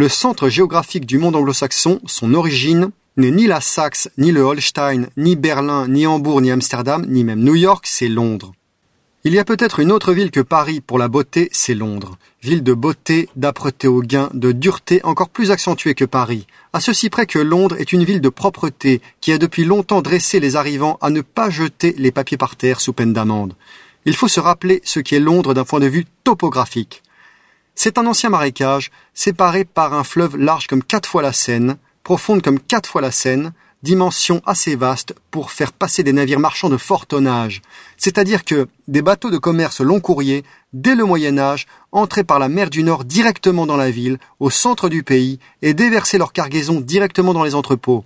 Le 0.00 0.08
centre 0.08 0.48
géographique 0.48 1.04
du 1.04 1.18
monde 1.18 1.36
anglo-saxon, 1.36 2.00
son 2.06 2.32
origine, 2.32 2.88
n'est 3.18 3.30
ni 3.30 3.46
la 3.46 3.60
Saxe, 3.60 4.08
ni 4.16 4.32
le 4.32 4.40
Holstein, 4.40 5.08
ni 5.18 5.36
Berlin, 5.36 5.88
ni 5.88 6.06
Hambourg, 6.06 6.40
ni 6.40 6.50
Amsterdam, 6.50 7.04
ni 7.06 7.22
même 7.22 7.44
New 7.44 7.54
York, 7.54 7.84
c'est 7.86 8.08
Londres. 8.08 8.54
Il 9.24 9.34
y 9.34 9.38
a 9.38 9.44
peut-être 9.44 9.78
une 9.78 9.92
autre 9.92 10.14
ville 10.14 10.30
que 10.30 10.40
Paris 10.40 10.80
pour 10.80 10.96
la 10.98 11.08
beauté, 11.08 11.50
c'est 11.52 11.74
Londres. 11.74 12.16
Ville 12.42 12.62
de 12.62 12.72
beauté, 12.72 13.28
d'âpreté 13.36 13.88
au 13.88 14.00
gain, 14.00 14.30
de 14.32 14.52
dureté 14.52 15.04
encore 15.04 15.28
plus 15.28 15.50
accentuée 15.50 15.94
que 15.94 16.06
Paris. 16.06 16.46
À 16.72 16.80
ceci 16.80 17.10
près 17.10 17.26
que 17.26 17.38
Londres 17.38 17.76
est 17.78 17.92
une 17.92 18.04
ville 18.04 18.22
de 18.22 18.30
propreté 18.30 19.02
qui 19.20 19.32
a 19.32 19.38
depuis 19.38 19.66
longtemps 19.66 20.00
dressé 20.00 20.40
les 20.40 20.56
arrivants 20.56 20.96
à 21.02 21.10
ne 21.10 21.20
pas 21.20 21.50
jeter 21.50 21.94
les 21.98 22.10
papiers 22.10 22.38
par 22.38 22.56
terre 22.56 22.80
sous 22.80 22.94
peine 22.94 23.12
d'amende. 23.12 23.52
Il 24.06 24.16
faut 24.16 24.28
se 24.28 24.40
rappeler 24.40 24.80
ce 24.82 24.98
qu'est 24.98 25.20
Londres 25.20 25.52
d'un 25.52 25.64
point 25.64 25.80
de 25.80 25.88
vue 25.88 26.06
topographique. 26.24 27.02
C'est 27.82 27.96
un 27.96 28.04
ancien 28.04 28.28
marécage, 28.28 28.90
séparé 29.14 29.64
par 29.64 29.94
un 29.94 30.04
fleuve 30.04 30.36
large 30.36 30.66
comme 30.66 30.84
quatre 30.84 31.08
fois 31.08 31.22
la 31.22 31.32
Seine, 31.32 31.78
profonde 32.02 32.42
comme 32.42 32.60
quatre 32.60 32.86
fois 32.86 33.00
la 33.00 33.10
Seine, 33.10 33.54
dimension 33.82 34.42
assez 34.44 34.76
vaste 34.76 35.14
pour 35.30 35.50
faire 35.50 35.72
passer 35.72 36.02
des 36.02 36.12
navires 36.12 36.40
marchands 36.40 36.68
de 36.68 36.76
fort 36.76 37.06
tonnage. 37.06 37.62
C'est-à-dire 37.96 38.44
que 38.44 38.68
des 38.86 39.00
bateaux 39.00 39.30
de 39.30 39.38
commerce 39.38 39.80
long 39.80 39.98
courrier, 39.98 40.44
dès 40.74 40.94
le 40.94 41.06
Moyen 41.06 41.38
Âge, 41.38 41.66
entraient 41.90 42.22
par 42.22 42.38
la 42.38 42.50
mer 42.50 42.68
du 42.68 42.82
Nord 42.82 43.06
directement 43.06 43.64
dans 43.64 43.78
la 43.78 43.90
ville, 43.90 44.18
au 44.40 44.50
centre 44.50 44.90
du 44.90 45.02
pays, 45.02 45.38
et 45.62 45.72
déversaient 45.72 46.18
leur 46.18 46.34
cargaison 46.34 46.82
directement 46.82 47.32
dans 47.32 47.44
les 47.44 47.54
entrepôts. 47.54 48.04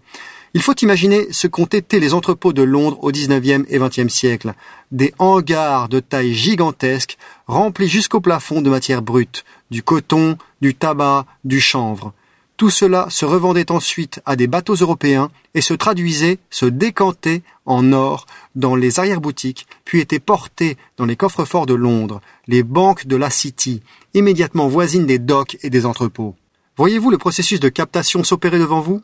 Il 0.56 0.62
faut 0.62 0.76
imaginer 0.76 1.26
ce 1.32 1.48
qu'ont 1.48 1.64
été 1.64 1.98
les 1.98 2.14
entrepôts 2.14 2.52
de 2.52 2.62
Londres 2.62 2.98
au 3.02 3.10
XIXe 3.10 3.64
et 3.68 3.78
XXe 3.80 4.06
siècle. 4.06 4.54
Des 4.92 5.12
hangars 5.18 5.88
de 5.88 5.98
taille 5.98 6.32
gigantesque, 6.32 7.18
remplis 7.48 7.88
jusqu'au 7.88 8.20
plafond 8.20 8.62
de 8.62 8.70
matières 8.70 9.02
brutes, 9.02 9.44
du 9.70 9.82
coton, 9.82 10.36
du 10.60 10.74
tabac, 10.74 11.26
du 11.44 11.60
chanvre. 11.60 12.12
Tout 12.56 12.70
cela 12.70 13.08
se 13.10 13.24
revendait 13.24 13.72
ensuite 13.72 14.20
à 14.26 14.36
des 14.36 14.46
bateaux 14.46 14.76
européens 14.76 15.30
et 15.54 15.60
se 15.60 15.74
traduisait, 15.74 16.38
se 16.50 16.66
décantait 16.66 17.42
en 17.66 17.92
or 17.92 18.26
dans 18.54 18.76
les 18.76 19.00
arrière-boutiques, 19.00 19.66
puis 19.84 20.00
était 20.00 20.20
porté 20.20 20.76
dans 20.96 21.04
les 21.04 21.16
coffres-forts 21.16 21.66
de 21.66 21.74
Londres, 21.74 22.20
les 22.46 22.62
banques 22.62 23.06
de 23.06 23.16
la 23.16 23.30
City, 23.30 23.82
immédiatement 24.14 24.68
voisines 24.68 25.06
des 25.06 25.18
docks 25.18 25.58
et 25.62 25.70
des 25.70 25.84
entrepôts. 25.84 26.36
Voyez-vous 26.76 27.10
le 27.10 27.18
processus 27.18 27.58
de 27.58 27.68
captation 27.68 28.22
s'opérer 28.22 28.58
devant 28.58 28.80
vous? 28.80 29.02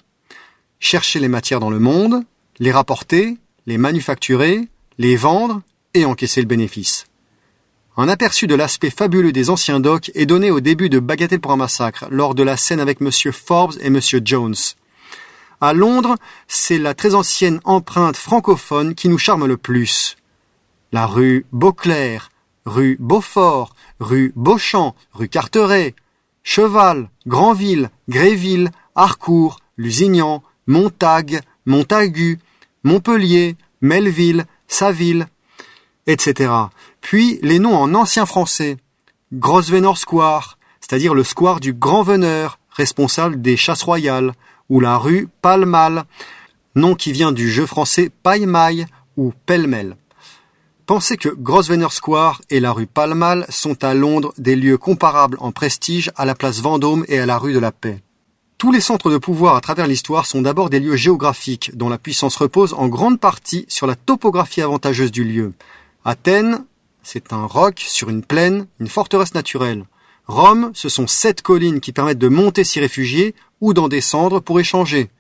Chercher 0.79 1.19
les 1.19 1.29
matières 1.29 1.61
dans 1.61 1.71
le 1.71 1.81
monde, 1.81 2.23
les 2.61 2.73
rapporter, 2.73 3.37
les 3.67 3.79
manufacturer, 3.79 4.69
les 4.99 5.17
vendre 5.17 5.61
et 5.95 6.05
encaisser 6.05 6.41
le 6.41 6.47
bénéfice. 6.47 7.07
Un 7.97 8.09
aperçu 8.09 8.47
de 8.47 8.55
l'aspect 8.55 8.91
fabuleux 8.91 9.33
des 9.33 9.51
anciens 9.51 9.81
docks 9.81 10.11
est 10.15 10.27
donné 10.27 10.51
au 10.51 10.61
début 10.61 10.89
de 10.89 11.01
Bagatelle 11.01 11.41
pour 11.41 11.53
un 11.53 11.57
massacre, 11.57 12.07
lors 12.11 12.35
de 12.35 12.43
la 12.43 12.57
scène 12.57 12.81
avec 12.81 13.01
Monsieur 13.01 13.33
Forbes 13.33 13.75
et 13.81 13.91
Monsieur 13.91 14.21
Jones. 14.25 14.55
À 15.61 15.73
Londres, 15.73 16.15
c'est 16.47 16.79
la 16.79 16.95
très 16.95 17.15
ancienne 17.15 17.61
empreinte 17.65 18.17
francophone 18.17 18.95
qui 18.95 19.09
nous 19.09 19.19
charme 19.19 19.47
le 19.47 19.57
plus. 19.57 20.17
La 20.93 21.07
rue 21.07 21.47
Beauclerc, 21.53 22.31
rue 22.65 22.97
Beaufort, 23.01 23.75
rue 23.99 24.33
Beauchamp, 24.37 24.95
rue 25.13 25.29
Carteret, 25.29 25.95
Cheval, 26.43 27.11
Granville, 27.27 27.91
Gréville, 28.09 28.71
Harcourt, 28.95 29.61
Lusignan, 29.77 30.43
Montague, 30.67 31.41
Montagu, 31.67 32.39
Montpellier, 32.85 33.57
Melville, 33.81 34.47
Saville, 34.69 35.27
etc. 36.07 36.51
Puis 37.01 37.39
les 37.43 37.59
noms 37.59 37.77
en 37.77 37.95
ancien 37.95 38.27
français. 38.27 38.77
Grosvenor 39.33 39.97
Square, 39.97 40.59
c'est-à-dire 40.81 41.15
le 41.15 41.25
square 41.25 41.61
du 41.61 41.73
grand 41.73 42.03
veneur, 42.03 42.59
responsable 42.71 43.41
des 43.41 43.57
chasses 43.57 43.83
royales, 43.83 44.33
ou 44.69 44.81
la 44.81 44.97
rue 44.97 45.29
Palmal, 45.43 46.05
nom 46.75 46.95
qui 46.95 47.13
vient 47.13 47.33
du 47.33 47.51
jeu 47.51 47.67
français 47.67 48.11
Paille-Maille 48.23 48.87
ou 49.17 49.33
Pêle-Mêle. 49.47 49.97
Pensez 50.87 51.17
que 51.17 51.29
Grosvenor 51.29 51.93
Square 51.93 52.43
et 52.51 52.59
la 52.59 52.73
rue 52.73 52.87
Palmal 52.87 53.47
sont 53.49 53.85
à 53.85 53.95
Londres 53.95 54.33
des 54.39 54.57
lieux 54.57 54.79
comparables 54.79 55.37
en 55.41 55.53
prestige 55.53 56.11
à 56.17 56.25
la 56.25 56.35
place 56.35 56.61
Vendôme 56.61 57.05
et 57.07 57.21
à 57.21 57.27
la 57.27 57.39
rue 57.39 57.53
de 57.53 57.61
la 57.61 57.71
Paix. 57.71 58.03
Tous 58.59 58.73
les 58.73 58.81
centres 58.81 59.11
de 59.11 59.17
pouvoir 59.17 59.55
à 59.57 59.61
travers 59.61 59.87
l'histoire 59.87 60.27
sont 60.27 60.43
d'abord 60.43 60.69
des 60.69 60.81
lieux 60.81 60.97
géographiques 60.97 61.71
dont 61.75 61.89
la 61.89 61.97
puissance 61.97 62.37
repose 62.37 62.75
en 62.75 62.89
grande 62.89 63.21
partie 63.21 63.65
sur 63.69 63.87
la 63.87 63.95
topographie 63.95 64.63
avantageuse 64.63 65.13
du 65.13 65.25
lieu. 65.25 65.53
Athènes, 66.05 66.65
c'est 67.03 67.33
un 67.33 67.47
roc 67.47 67.81
sur 67.81 68.09
une 68.11 68.25
plaine, 68.25 68.67
une 68.79 68.89
forteresse 68.89 69.35
naturelle. 69.35 69.85
Rome, 70.27 70.71
ce 70.75 70.89
sont 70.89 71.07
sept 71.07 71.43
collines 71.43 71.81
qui 71.81 71.93
permettent 71.93 72.19
de 72.19 72.29
monter 72.29 72.65
s'y 72.65 72.81
réfugier 72.81 73.35
ou 73.61 73.75
d'en 73.75 73.89
descendre 73.89 74.41
pour 74.41 74.61
échanger. 74.61 75.11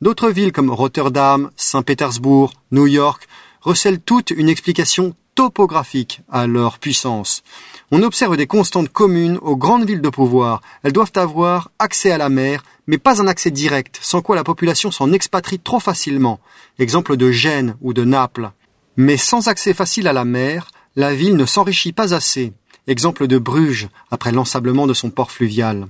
D'autres 0.00 0.30
villes 0.30 0.52
comme 0.52 0.70
Rotterdam, 0.70 1.50
Saint-Pétersbourg, 1.56 2.52
New 2.72 2.86
York 2.86 3.26
recèlent 3.60 4.00
toutes 4.00 4.30
une 4.30 4.48
explication 4.48 5.14
topographique 5.34 6.22
à 6.30 6.46
leur 6.46 6.78
puissance. 6.78 7.42
On 7.90 8.02
observe 8.02 8.36
des 8.36 8.46
constantes 8.46 8.88
communes 8.88 9.38
aux 9.42 9.56
grandes 9.56 9.86
villes 9.86 10.00
de 10.00 10.08
pouvoir. 10.08 10.60
Elles 10.82 10.92
doivent 10.92 11.12
avoir 11.16 11.70
accès 11.78 12.10
à 12.10 12.18
la 12.18 12.28
mer, 12.28 12.64
mais 12.86 12.98
pas 12.98 13.20
un 13.20 13.26
accès 13.26 13.50
direct, 13.50 13.98
sans 14.00 14.22
quoi 14.22 14.36
la 14.36 14.44
population 14.44 14.90
s'en 14.90 15.12
expatrie 15.12 15.58
trop 15.58 15.80
facilement. 15.80 16.40
Exemple 16.78 17.16
de 17.16 17.30
Gênes 17.30 17.76
ou 17.82 17.92
de 17.92 18.04
Naples. 18.04 18.50
Mais 18.96 19.16
sans 19.16 19.48
accès 19.48 19.74
facile 19.74 20.06
à 20.06 20.12
la 20.12 20.24
mer, 20.24 20.68
la 20.96 21.14
ville 21.14 21.36
ne 21.36 21.46
s'enrichit 21.46 21.92
pas 21.92 22.14
assez. 22.14 22.52
Exemple 22.86 23.26
de 23.26 23.38
Bruges, 23.38 23.88
après 24.10 24.32
l'ensablement 24.32 24.86
de 24.86 24.94
son 24.94 25.10
port 25.10 25.30
fluvial. 25.30 25.88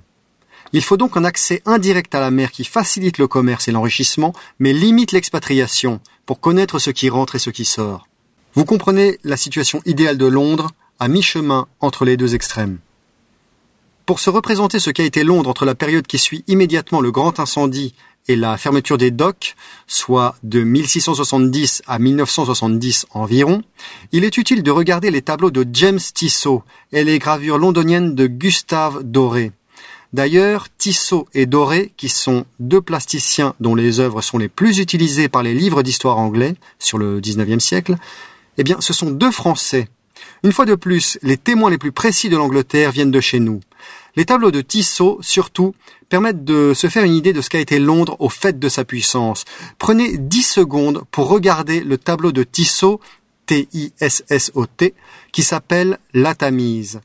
Il 0.73 0.83
faut 0.83 0.97
donc 0.97 1.17
un 1.17 1.25
accès 1.25 1.63
indirect 1.67 2.15
à 2.15 2.21
la 2.21 2.31
mer 2.31 2.51
qui 2.51 2.65
facilite 2.65 3.19
le 3.19 3.29
commerce 3.29 3.69
et 3.69 3.73
l'enrichissement, 3.73 4.33
mais 4.59 4.73
limite 4.73 5.13
l'expatriation, 5.13 6.01
pour 6.27 6.41
connaître 6.41 6.79
ce 6.79 6.91
qui 6.91 7.09
rentre 7.09 7.37
et 7.37 7.39
ce 7.39 7.51
qui 7.51 7.65
sort. 7.65 8.09
Vous 8.55 8.65
comprenez 8.65 9.19
la 9.25 9.37
situation 9.37 9.83
idéale 9.85 10.19
de 10.19 10.27
Londres, 10.27 10.71
à 10.99 11.09
mi-chemin 11.09 11.67
entre 11.81 12.05
les 12.05 12.17
deux 12.17 12.35
extrêmes. 12.35 12.79
Pour 14.07 14.21
se 14.21 14.31
représenter 14.31 14.79
ce 14.79 14.91
qu'a 14.91 15.05
été 15.05 15.25
Londres 15.25 15.51
entre 15.51 15.65
la 15.65 15.75
période 15.75 16.07
qui 16.07 16.19
suit 16.19 16.45
immédiatement 16.47 17.01
le 17.01 17.11
grand 17.11 17.41
incendie 17.41 17.95
et 18.29 18.37
la 18.37 18.57
fermeture 18.57 18.99
des 18.99 19.11
docks, 19.11 19.55
soit 19.87 20.37
de 20.43 20.63
1670 20.63 21.83
à 21.87 21.99
1970 21.99 23.07
environ, 23.11 23.63
il 24.13 24.25
est 24.25 24.39
utile 24.39 24.63
de 24.63 24.71
regarder 24.71 25.11
les 25.11 25.23
tableaux 25.23 25.51
de 25.51 25.67
James 25.73 26.01
Tissot 26.01 26.63
et 26.93 27.05
les 27.05 27.19
gravures 27.19 27.59
londoniennes 27.59 28.15
de 28.15 28.27
Gustave 28.27 29.03
Doré. 29.03 29.53
D'ailleurs, 30.13 30.69
Tissot 30.79 31.27
et 31.35 31.45
Doré, 31.45 31.93
qui 31.97 32.09
sont 32.09 32.47
deux 32.61 32.81
plasticiens 32.81 33.55
dont 33.59 33.75
les 33.75 33.99
œuvres 33.99 34.23
sont 34.23 34.39
les 34.39 34.49
plus 34.49 34.79
utilisées 34.79 35.29
par 35.29 35.43
les 35.43 35.55
livres 35.55 35.83
d'histoire 35.83 36.19
anglais 36.19 36.55
sur 36.79 36.99
le 36.99 37.21
XIXe 37.21 37.63
siècle, 37.63 37.97
eh 38.57 38.63
bien, 38.63 38.77
ce 38.81 38.93
sont 38.93 39.11
deux 39.11 39.33
Français. 39.33 39.89
Une 40.45 40.53
fois 40.53 40.67
de 40.67 40.77
plus, 40.77 41.19
les 41.23 41.37
témoins 41.37 41.71
les 41.71 41.79
plus 41.79 41.91
précis 41.91 42.29
de 42.29 42.37
l'Angleterre 42.37 42.93
viennent 42.93 43.11
de 43.11 43.21
chez 43.21 43.41
nous. 43.41 43.61
Les 44.17 44.25
tableaux 44.25 44.53
de 44.53 44.61
Tissot, 44.61 45.19
surtout, 45.23 45.75
permettent 46.09 46.45
de 46.45 46.73
se 46.75 46.89
faire 46.89 47.05
une 47.05 47.15
idée 47.15 47.33
de 47.33 47.41
ce 47.41 47.51
qu'a 47.51 47.59
été 47.59 47.79
Londres 47.79 48.17
au 48.21 48.29
fait 48.29 48.59
de 48.59 48.69
sa 48.69 48.85
puissance. 48.85 49.45
Prenez 49.79 50.17
10 50.19 50.43
secondes 50.43 51.03
pour 51.11 51.29
regarder 51.29 51.81
le 51.81 51.99
tableau 51.99 52.31
de 52.31 52.45
Tissot, 52.45 53.01
T-I-S-S-O-T, 53.47 54.95
qui 55.33 55.43
s'appelle 55.43 55.99
La 56.13 56.35
Tamise. 56.35 57.01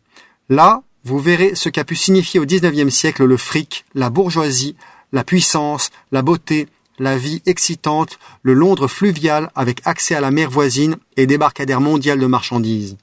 Là, 0.49 0.83
vous 1.03 1.19
verrez 1.19 1.55
ce 1.55 1.69
qu'a 1.69 1.83
pu 1.83 1.95
signifier 1.95 2.39
au 2.39 2.45
XIXe 2.45 2.93
siècle 2.93 3.25
le 3.25 3.37
fric, 3.37 3.85
la 3.95 4.09
bourgeoisie, 4.09 4.75
la 5.11 5.23
puissance, 5.23 5.89
la 6.11 6.21
beauté, 6.21 6.67
la 6.99 7.17
vie 7.17 7.41
excitante, 7.45 8.19
le 8.43 8.53
Londres 8.53 8.87
fluvial 8.87 9.49
avec 9.55 9.81
accès 9.85 10.13
à 10.13 10.21
la 10.21 10.31
mer 10.31 10.49
voisine 10.49 10.97
et 11.17 11.25
débarcadère 11.25 11.81
mondial 11.81 12.19
de 12.19 12.25
marchandises. 12.25 12.97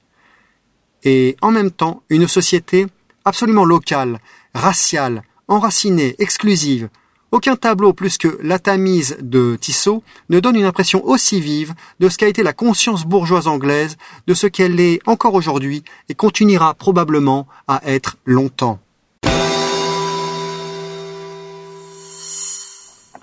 Et 1.03 1.35
en 1.41 1.51
même 1.51 1.71
temps, 1.71 2.03
une 2.09 2.27
société 2.27 2.87
absolument 3.27 3.65
locale, 3.65 4.19
raciale, 4.53 5.21
enracinée, 5.49 6.15
exclusive. 6.17 6.87
Aucun 7.31 7.57
tableau 7.57 7.91
plus 7.91 8.17
que 8.17 8.39
La 8.41 8.57
Tamise 8.57 9.17
de 9.19 9.57
Tissot 9.59 10.01
ne 10.29 10.39
donne 10.39 10.55
une 10.55 10.63
impression 10.63 11.05
aussi 11.05 11.41
vive 11.41 11.73
de 11.99 12.07
ce 12.07 12.17
qu'a 12.17 12.29
été 12.29 12.41
la 12.41 12.53
conscience 12.53 13.03
bourgeoise 13.03 13.47
anglaise, 13.47 13.97
de 14.27 14.33
ce 14.33 14.47
qu'elle 14.47 14.79
est 14.79 15.01
encore 15.05 15.33
aujourd'hui 15.33 15.83
et 16.07 16.15
continuera 16.15 16.73
probablement 16.73 17.47
à 17.67 17.81
être 17.85 18.15
longtemps. 18.23 18.79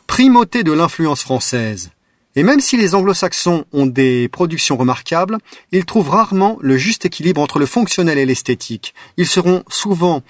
Primauté 0.07 0.65
de 0.65 0.73
l'influence 0.73 1.23
française. 1.23 1.94
Et 2.37 2.43
même 2.43 2.61
si 2.61 2.77
les 2.77 2.95
anglo-saxons 2.95 3.65
ont 3.73 3.87
des 3.87 4.29
productions 4.29 4.77
remarquables, 4.77 5.39
ils 5.73 5.85
trouvent 5.85 6.11
rarement 6.11 6.59
le 6.61 6.77
juste 6.77 7.07
équilibre 7.07 7.41
entre 7.41 7.59
le 7.59 7.67
fonctionnel 7.67 8.19
et 8.19 8.27
l'esthétique. 8.27 8.95
Ils 9.17 9.27
seront 9.27 9.63
souvent 9.69 10.23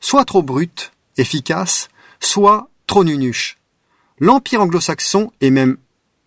soit 0.00 0.24
trop 0.24 0.42
bruts, 0.42 0.90
efficaces, 1.16 1.88
soit 2.20 2.68
trop 2.86 3.04
nunuches. 3.04 3.58
L'empire 4.18 4.62
anglo-saxon, 4.62 5.32
et 5.40 5.50
même 5.50 5.76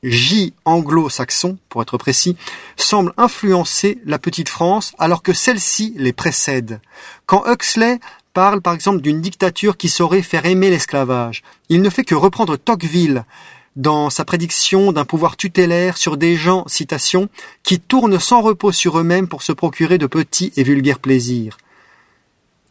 J 0.03 0.53
anglo-saxon, 0.65 1.57
pour 1.67 1.81
être 1.81 1.97
précis, 1.97 2.37
semble 2.77 3.13
influencer 3.17 3.99
la 4.05 4.19
petite 4.19 4.49
France 4.49 4.93
alors 4.99 5.23
que 5.23 5.33
celle-ci 5.33 5.93
les 5.97 6.13
précède. 6.13 6.79
Quand 7.25 7.43
Huxley 7.45 7.99
parle 8.35 8.61
par 8.61 8.73
exemple 8.73 9.01
d'une 9.01 9.21
dictature 9.21 9.77
qui 9.77 9.89
saurait 9.89 10.21
faire 10.21 10.45
aimer 10.45 10.69
l'esclavage. 10.69 11.41
Il 11.69 11.81
ne 11.81 11.89
fait 11.89 12.03
que 12.03 12.13
reprendre 12.13 12.57
Tocqueville 12.57 13.23
dans 13.75 14.09
sa 14.09 14.25
prédiction 14.25 14.91
d'un 14.91 15.05
pouvoir 15.05 15.37
tutélaire 15.37 15.97
sur 15.97 16.17
des 16.17 16.35
gens, 16.35 16.63
citation, 16.67 17.29
qui 17.63 17.79
tournent 17.79 18.19
sans 18.19 18.41
repos 18.41 18.71
sur 18.71 18.99
eux-mêmes 18.99 19.27
pour 19.27 19.43
se 19.43 19.51
procurer 19.51 19.97
de 19.97 20.07
petits 20.07 20.53
et 20.55 20.63
vulgaires 20.63 20.99
plaisirs. 20.99 21.57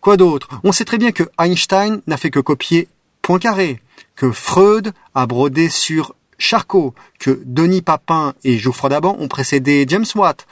Quoi 0.00 0.16
d'autre? 0.16 0.48
On 0.64 0.72
sait 0.72 0.84
très 0.84 0.98
bien 0.98 1.12
que 1.12 1.24
Einstein 1.38 2.00
n'a 2.06 2.16
fait 2.16 2.30
que 2.30 2.40
copier 2.40 2.88
Poincaré, 3.22 3.80
que 4.16 4.30
Freud 4.30 4.92
a 5.14 5.26
brodé 5.26 5.68
sur 5.68 6.14
Charcot, 6.38 6.94
que 7.18 7.40
Denis 7.44 7.82
Papin 7.82 8.34
et 8.44 8.58
Geoffroy 8.58 8.90
d'Aban 8.90 9.16
ont 9.18 9.28
précédé 9.28 9.86
James 9.88 10.04
Watt, 10.14 10.46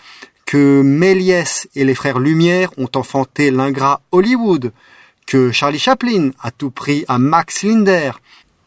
que 0.46 0.82
Méliès 0.82 1.68
et 1.74 1.84
les 1.84 1.94
frères 1.94 2.18
Lumière 2.18 2.70
ont 2.78 2.88
enfanté 2.94 3.50
l'ingrat 3.50 4.00
Hollywood, 4.10 4.72
que 5.26 5.52
Charlie 5.52 5.78
Chaplin 5.78 6.30
a 6.40 6.50
tout 6.50 6.70
pris 6.70 7.04
à 7.08 7.18
Max 7.18 7.62
Linder, 7.62 8.12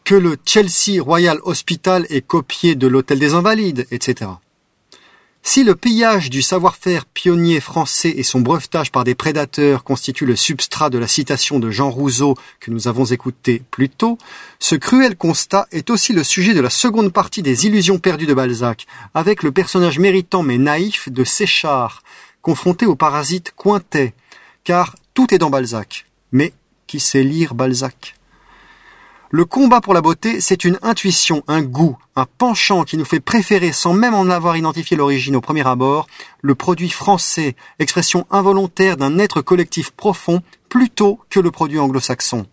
que 0.06 0.14
le 0.14 0.36
Chelsea 0.44 1.02
Royal 1.02 1.40
Hospital 1.42 2.06
est 2.10 2.24
copié 2.24 2.76
de 2.76 2.86
l'Hôtel 2.86 3.18
des 3.18 3.34
Invalides, 3.34 3.88
etc. 3.90 4.30
Si 5.42 5.64
le 5.64 5.74
pillage 5.74 6.30
du 6.30 6.42
savoir-faire 6.42 7.06
pionnier 7.06 7.58
français 7.58 8.14
et 8.16 8.22
son 8.22 8.40
brevetage 8.40 8.92
par 8.92 9.02
des 9.02 9.16
prédateurs 9.16 9.82
constituent 9.82 10.24
le 10.24 10.36
substrat 10.36 10.90
de 10.90 10.98
la 10.98 11.08
citation 11.08 11.58
de 11.58 11.72
Jean 11.72 11.90
Rousseau 11.90 12.36
que 12.60 12.70
nous 12.70 12.86
avons 12.86 13.06
écouté 13.06 13.64
plus 13.72 13.88
tôt, 13.88 14.16
ce 14.60 14.76
cruel 14.76 15.16
constat 15.16 15.66
est 15.72 15.90
aussi 15.90 16.12
le 16.12 16.22
sujet 16.22 16.54
de 16.54 16.60
la 16.60 16.70
seconde 16.70 17.12
partie 17.12 17.42
des 17.42 17.66
Illusions 17.66 17.98
perdues 17.98 18.26
de 18.26 18.34
Balzac, 18.34 18.86
avec 19.12 19.42
le 19.42 19.50
personnage 19.50 19.98
méritant 19.98 20.44
mais 20.44 20.56
naïf 20.56 21.08
de 21.08 21.24
Séchard, 21.24 22.04
confronté 22.42 22.86
au 22.86 22.94
parasite 22.94 23.54
Cointet, 23.56 24.14
car 24.62 24.94
tout 25.14 25.34
est 25.34 25.38
dans 25.38 25.50
Balzac. 25.50 26.06
Mais 26.30 26.52
qui 26.86 27.00
sait 27.00 27.24
lire 27.24 27.56
Balzac? 27.56 28.14
Le 29.30 29.44
combat 29.44 29.80
pour 29.80 29.92
la 29.92 30.02
beauté, 30.02 30.40
c'est 30.40 30.64
une 30.64 30.78
intuition, 30.82 31.42
un 31.48 31.60
goût, 31.60 31.98
un 32.14 32.26
penchant 32.38 32.84
qui 32.84 32.96
nous 32.96 33.04
fait 33.04 33.18
préférer, 33.18 33.72
sans 33.72 33.92
même 33.92 34.14
en 34.14 34.30
avoir 34.30 34.56
identifié 34.56 34.96
l'origine 34.96 35.34
au 35.34 35.40
premier 35.40 35.66
abord, 35.66 36.06
le 36.42 36.54
produit 36.54 36.90
français, 36.90 37.56
expression 37.80 38.24
involontaire 38.30 38.96
d'un 38.96 39.18
être 39.18 39.42
collectif 39.42 39.90
profond, 39.90 40.42
plutôt 40.68 41.18
que 41.28 41.40
le 41.40 41.50
produit 41.50 41.80
anglo-saxon. 41.80 42.46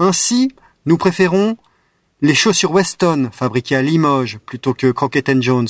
Ainsi, 0.00 0.50
nous 0.86 0.96
préférons 0.96 1.56
les 2.20 2.34
chaussures 2.34 2.72
Weston, 2.72 3.30
fabriquées 3.32 3.76
à 3.76 3.82
Limoges, 3.82 4.38
plutôt 4.44 4.74
que 4.74 4.90
Crockett 4.90 5.30
Jones, 5.40 5.68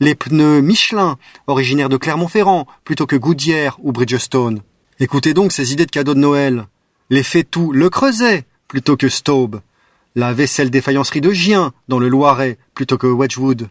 les 0.00 0.14
pneus 0.14 0.60
Michelin, 0.60 1.16
originaires 1.46 1.88
de 1.88 1.96
Clermont-Ferrand, 1.96 2.66
plutôt 2.84 3.06
que 3.06 3.16
Goodyear 3.16 3.78
ou 3.82 3.92
Bridgestone. 3.92 4.60
Écoutez 5.00 5.32
donc 5.32 5.50
ces 5.50 5.72
idées 5.72 5.86
de 5.86 5.90
cadeaux 5.90 6.14
de 6.14 6.20
Noël. 6.20 6.66
Les 7.08 7.24
tout 7.44 7.72
Le 7.72 7.88
Creuset, 7.88 8.44
plutôt 8.68 8.98
que 8.98 9.08
Staub 9.08 9.62
la 10.18 10.32
vaisselle 10.32 10.70
des 10.70 10.80
faïenceries 10.80 11.20
de 11.20 11.30
Gien 11.30 11.72
dans 11.86 12.00
le 12.00 12.08
Loiret 12.08 12.58
plutôt 12.74 12.98
que 12.98 13.06
Wedgwood, 13.06 13.68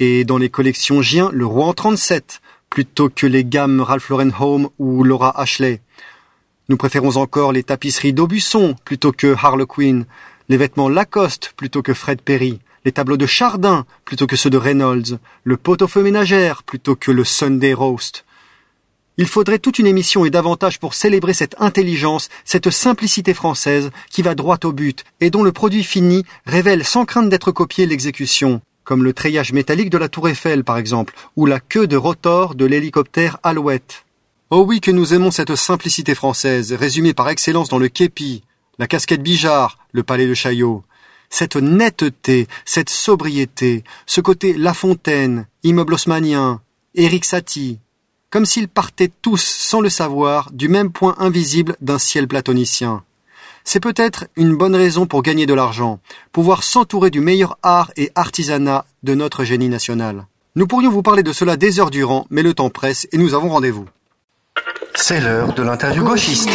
et 0.00 0.24
dans 0.24 0.38
les 0.38 0.48
collections 0.48 1.02
Gien 1.02 1.30
le 1.32 1.46
Roi 1.46 1.66
en 1.66 1.72
37 1.72 2.40
plutôt 2.68 3.08
que 3.08 3.28
les 3.28 3.44
gammes 3.44 3.80
Ralph 3.80 4.08
Lauren 4.08 4.32
Home 4.40 4.70
ou 4.80 5.04
Laura 5.04 5.40
Ashley. 5.40 5.80
Nous 6.68 6.76
préférons 6.76 7.16
encore 7.16 7.52
les 7.52 7.62
tapisseries 7.62 8.12
d'Aubusson 8.12 8.74
plutôt 8.84 9.12
que 9.12 9.36
Harlequin, 9.40 10.02
les 10.48 10.56
vêtements 10.56 10.88
Lacoste 10.88 11.52
plutôt 11.56 11.82
que 11.82 11.94
Fred 11.94 12.20
Perry, 12.22 12.58
les 12.84 12.90
tableaux 12.90 13.16
de 13.16 13.26
Chardin 13.26 13.86
plutôt 14.04 14.26
que 14.26 14.34
ceux 14.34 14.50
de 14.50 14.58
Reynolds, 14.58 15.20
le 15.44 15.56
pot-au-feu 15.56 16.02
ménagère 16.02 16.64
plutôt 16.64 16.96
que 16.96 17.12
le 17.12 17.22
Sunday 17.22 17.72
Roast. 17.72 18.23
Il 19.16 19.28
faudrait 19.28 19.60
toute 19.60 19.78
une 19.78 19.86
émission 19.86 20.24
et 20.24 20.30
davantage 20.30 20.80
pour 20.80 20.94
célébrer 20.94 21.34
cette 21.34 21.54
intelligence, 21.60 22.28
cette 22.44 22.70
simplicité 22.70 23.32
française 23.32 23.90
qui 24.10 24.22
va 24.22 24.34
droit 24.34 24.58
au 24.64 24.72
but 24.72 25.04
et 25.20 25.30
dont 25.30 25.44
le 25.44 25.52
produit 25.52 25.84
fini 25.84 26.24
révèle 26.46 26.84
sans 26.84 27.04
crainte 27.04 27.28
d'être 27.28 27.52
copié 27.52 27.86
l'exécution, 27.86 28.60
comme 28.82 29.04
le 29.04 29.12
treillage 29.12 29.52
métallique 29.52 29.90
de 29.90 29.98
la 29.98 30.08
tour 30.08 30.28
Eiffel 30.28 30.64
par 30.64 30.78
exemple, 30.78 31.14
ou 31.36 31.46
la 31.46 31.60
queue 31.60 31.86
de 31.86 31.96
rotor 31.96 32.56
de 32.56 32.64
l'hélicoptère 32.64 33.38
Alouette. 33.44 34.04
Oh 34.50 34.64
oui 34.66 34.80
que 34.80 34.90
nous 34.90 35.14
aimons 35.14 35.30
cette 35.30 35.54
simplicité 35.54 36.16
française, 36.16 36.72
résumée 36.72 37.14
par 37.14 37.28
excellence 37.28 37.68
dans 37.68 37.78
le 37.78 37.88
képi, 37.88 38.42
la 38.80 38.88
casquette 38.88 39.22
Bijard, 39.22 39.78
le 39.92 40.02
palais 40.02 40.26
de 40.26 40.34
Chaillot. 40.34 40.82
Cette 41.30 41.56
netteté, 41.56 42.48
cette 42.64 42.90
sobriété, 42.90 43.84
ce 44.06 44.20
côté 44.20 44.54
La 44.54 44.74
Fontaine, 44.74 45.46
immeuble 45.62 45.94
haussmanien, 45.94 46.60
Éric 46.94 47.24
Satie, 47.24 47.78
comme 48.34 48.46
s'ils 48.46 48.66
partaient 48.66 49.12
tous, 49.22 49.40
sans 49.40 49.80
le 49.80 49.88
savoir, 49.88 50.50
du 50.50 50.68
même 50.68 50.90
point 50.90 51.14
invisible 51.18 51.76
d'un 51.80 52.00
ciel 52.00 52.26
platonicien. 52.26 53.04
C'est 53.62 53.78
peut-être 53.78 54.24
une 54.34 54.56
bonne 54.56 54.74
raison 54.74 55.06
pour 55.06 55.22
gagner 55.22 55.46
de 55.46 55.54
l'argent, 55.54 56.00
pouvoir 56.32 56.64
s'entourer 56.64 57.10
du 57.10 57.20
meilleur 57.20 57.56
art 57.62 57.92
et 57.96 58.10
artisanat 58.16 58.86
de 59.04 59.14
notre 59.14 59.44
génie 59.44 59.68
national. 59.68 60.26
Nous 60.56 60.66
pourrions 60.66 60.90
vous 60.90 61.00
parler 61.00 61.22
de 61.22 61.32
cela 61.32 61.56
des 61.56 61.78
heures 61.78 61.92
durant, 61.92 62.26
mais 62.28 62.42
le 62.42 62.54
temps 62.54 62.70
presse 62.70 63.06
et 63.12 63.18
nous 63.18 63.34
avons 63.34 63.50
rendez-vous. 63.50 63.86
C'est 64.96 65.20
l'heure 65.20 65.54
de 65.54 65.62
l'interview 65.62 66.02
gauchiste. 66.02 66.48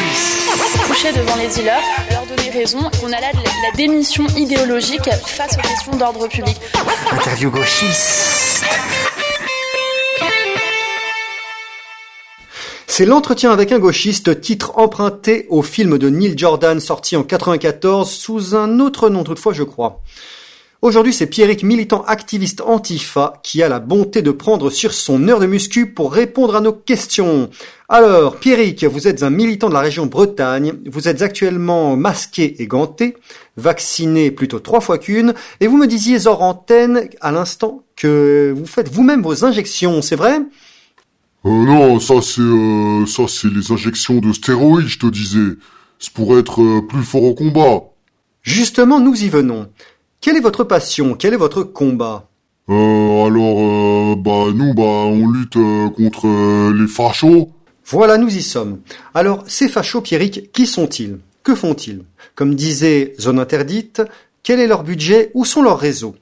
Coucher 0.86 1.14
devant 1.14 1.38
les 1.38 1.48
dealers, 1.48 1.80
leur 2.12 2.26
donner 2.26 2.50
raison, 2.50 2.80
qu'on 3.00 3.14
a 3.14 3.22
là 3.22 3.32
de 3.32 3.38
la 3.38 3.78
démission 3.78 4.28
idéologique 4.36 5.10
face 5.26 5.58
aux 5.58 5.62
questions 5.62 5.96
d'ordre 5.96 6.28
public. 6.28 6.58
Interview 7.14 7.50
gauchiste. 7.50 8.66
C'est 12.92 13.06
l'entretien 13.06 13.52
avec 13.52 13.72
un 13.72 13.78
gauchiste, 13.78 14.42
titre 14.42 14.74
emprunté 14.76 15.46
au 15.50 15.62
film 15.62 16.00
de 16.00 16.10
Neil 16.10 16.34
Jordan 16.36 16.80
sorti 16.80 17.16
en 17.16 17.24
94 17.24 18.10
sous 18.10 18.56
un 18.56 18.80
autre 18.80 19.10
nom 19.12 19.24
toutefois 19.24 19.54
je 19.54 19.62
crois. 19.62 20.02
Aujourd'hui 20.82 21.14
c'est 21.14 21.28
Pierrick, 21.28 21.64
militant 21.64 22.02
activiste 22.02 22.62
antifa, 22.62 23.36
qui 23.44 23.62
a 23.62 23.70
la 23.70 23.80
bonté 23.80 24.24
de 24.24 24.32
prendre 24.32 24.72
sur 24.72 24.92
son 24.92 25.28
heure 25.28 25.40
de 25.40 25.46
muscu 25.46 25.94
pour 25.94 26.12
répondre 26.12 26.56
à 26.56 26.62
nos 26.62 26.74
questions. 26.74 27.52
Alors, 27.90 28.38
Pierrick, 28.38 28.84
vous 28.84 29.08
êtes 29.08 29.22
un 29.22 29.30
militant 29.30 29.70
de 29.70 29.76
la 29.76 29.82
région 29.82 30.08
Bretagne, 30.08 30.74
vous 30.88 31.08
êtes 31.08 31.22
actuellement 31.22 31.96
masqué 31.96 32.56
et 32.60 32.66
ganté, 32.66 33.16
vacciné 33.56 34.32
plutôt 34.32 34.60
trois 34.60 34.82
fois 34.82 34.98
qu'une, 34.98 35.36
et 35.60 35.68
vous 35.68 35.78
me 35.78 35.88
disiez 35.88 36.26
hors 36.26 36.42
antenne 36.42 37.08
à 37.22 37.32
l'instant 37.32 37.84
que 37.96 38.52
vous 38.58 38.66
faites 38.66 38.90
vous-même 38.90 39.22
vos 39.22 39.46
injections, 39.46 40.02
c'est 40.02 40.16
vrai? 40.16 40.42
Euh, 41.46 41.50
non, 41.50 42.00
ça 42.00 42.22
c'est 42.22 42.42
euh, 42.42 43.06
ça 43.06 43.24
c'est 43.28 43.50
les 43.50 43.72
injections 43.72 44.20
de 44.20 44.34
stéroïdes, 44.34 44.88
je 44.88 45.00
te 45.00 45.08
disais. 45.08 45.56
C'est 46.00 46.14
pour 46.14 46.38
être 46.38 46.62
euh, 46.62 46.82
plus 46.82 47.04
fort 47.04 47.24
au 47.24 47.34
combat. 47.34 47.84
Justement, 48.42 49.00
nous 49.00 49.22
y 49.22 49.30
venons. 49.30 49.68
Quelle 50.22 50.38
est 50.38 50.42
votre 50.42 50.64
passion? 50.64 51.16
Quel 51.16 51.34
est 51.34 51.38
votre 51.38 51.64
combat? 51.64 52.30
Euh, 52.70 53.26
alors, 53.26 53.60
euh, 53.60 54.16
bah 54.16 54.54
nous, 54.54 54.74
bah 54.74 54.84
on 54.84 55.28
lutte 55.30 55.58
euh, 55.58 55.90
contre 55.90 56.28
euh, 56.28 56.74
les 56.74 56.88
fachos. 56.88 57.50
Voilà, 57.86 58.18
nous 58.18 58.34
y 58.34 58.44
sommes. 58.44 58.80
Alors, 59.14 59.44
ces 59.48 59.68
fachos, 59.68 60.02
Pierrick, 60.02 60.52
qui 60.52 60.68
sont-ils? 60.68 61.18
Que 61.44 61.56
font-ils? 61.56 62.04
Comme 62.36 62.54
disait 62.56 63.16
Zone 63.20 63.40
Interdite, 63.40 64.04
quel 64.44 64.60
est 64.60 64.68
leur 64.68 64.84
budget? 64.84 65.32
Où 65.34 65.46
sont 65.46 65.64
leurs 65.64 65.80
réseaux? 65.80 66.16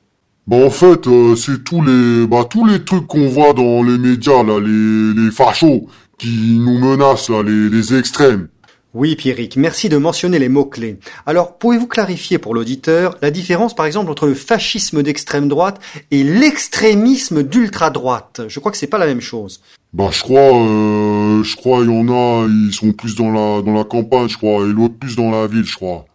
Bah 0.48 0.58
en 0.58 0.70
fait, 0.70 1.08
euh, 1.08 1.36
c'est 1.36 1.64
tous 1.64 1.82
les 1.82 2.26
bah 2.26 2.46
tous 2.50 2.66
les 2.66 2.86
trucs 2.86 3.06
qu'on 3.06 3.28
voit 3.28 3.54
dans 3.54 3.84
les 3.84 3.98
médias 3.98 4.44
là, 4.44 4.60
les 4.60 5.14
les 5.14 5.32
fachos 5.32 5.88
qui 6.18 6.58
nous 6.58 6.80
menacent 6.80 7.30
là, 7.30 7.44
les 7.44 7.70
les 7.70 7.98
extrêmes. 7.98 8.48
Oui, 8.94 9.16
Pierrick, 9.16 9.58
merci 9.58 9.90
de 9.90 9.98
mentionner 9.98 10.40
les 10.40 10.50
mots-clés. 10.50 10.98
Alors, 11.26 11.58
pouvez-vous 11.58 11.86
clarifier 11.86 12.40
pour 12.40 12.56
l'auditeur 12.56 13.16
la 13.22 13.30
différence, 13.30 13.76
par 13.76 13.86
exemple, 13.86 14.10
entre 14.10 14.26
le 14.26 14.34
fascisme 14.34 15.04
d'extrême 15.04 15.50
droite 15.50 15.80
et 16.10 16.24
l'extrémisme 16.24 17.44
d'ultra-droite? 17.44 18.42
Je 18.48 18.60
crois 18.60 18.72
que 18.72 18.78
c'est 18.78 18.88
pas 18.88 18.98
la 18.98 19.06
même 19.06 19.22
chose. 19.22 19.62
Bah 19.94 20.10
je 20.12 20.22
crois, 20.22 20.56
euh, 20.56 21.44
je 21.44 21.56
crois 21.58 21.82
il 21.84 21.90
y 21.90 21.94
en 21.94 22.08
a, 22.10 22.48
ils 22.48 22.74
sont 22.74 22.94
plus 22.94 23.16
dans 23.16 23.32
la 23.32 23.62
dans 23.62 23.74
la 23.74 23.84
campagne, 23.84 24.30
je 24.30 24.38
crois, 24.38 24.66
et 24.66 24.72
l'autre 24.72 24.96
plus 24.96 25.16
dans 25.16 25.30
la 25.30 25.46
ville, 25.46 25.66
je 25.66 25.76
crois. 25.76 26.06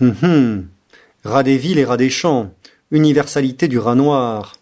Hum 0.00 0.14
hum. 0.22 0.66
Rat 1.24 1.42
des 1.42 1.58
villes 1.58 1.78
et 1.78 1.84
rat 1.84 1.98
des 1.98 2.10
champs. 2.10 2.50
Universalité 2.90 3.68
du 3.68 3.78
rat 3.78 3.94
noir. 3.94 4.54